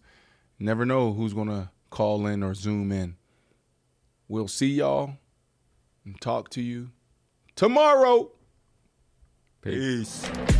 Never 0.59 0.85
know 0.85 1.13
who's 1.13 1.33
going 1.33 1.47
to 1.47 1.69
call 1.89 2.27
in 2.27 2.43
or 2.43 2.53
zoom 2.53 2.91
in. 2.91 3.15
We'll 4.27 4.47
see 4.47 4.73
y'all 4.73 5.13
and 6.03 6.19
talk 6.19 6.49
to 6.49 6.61
you 6.61 6.89
tomorrow. 7.55 8.31
Peace. 9.61 10.27
Peace. 10.27 10.56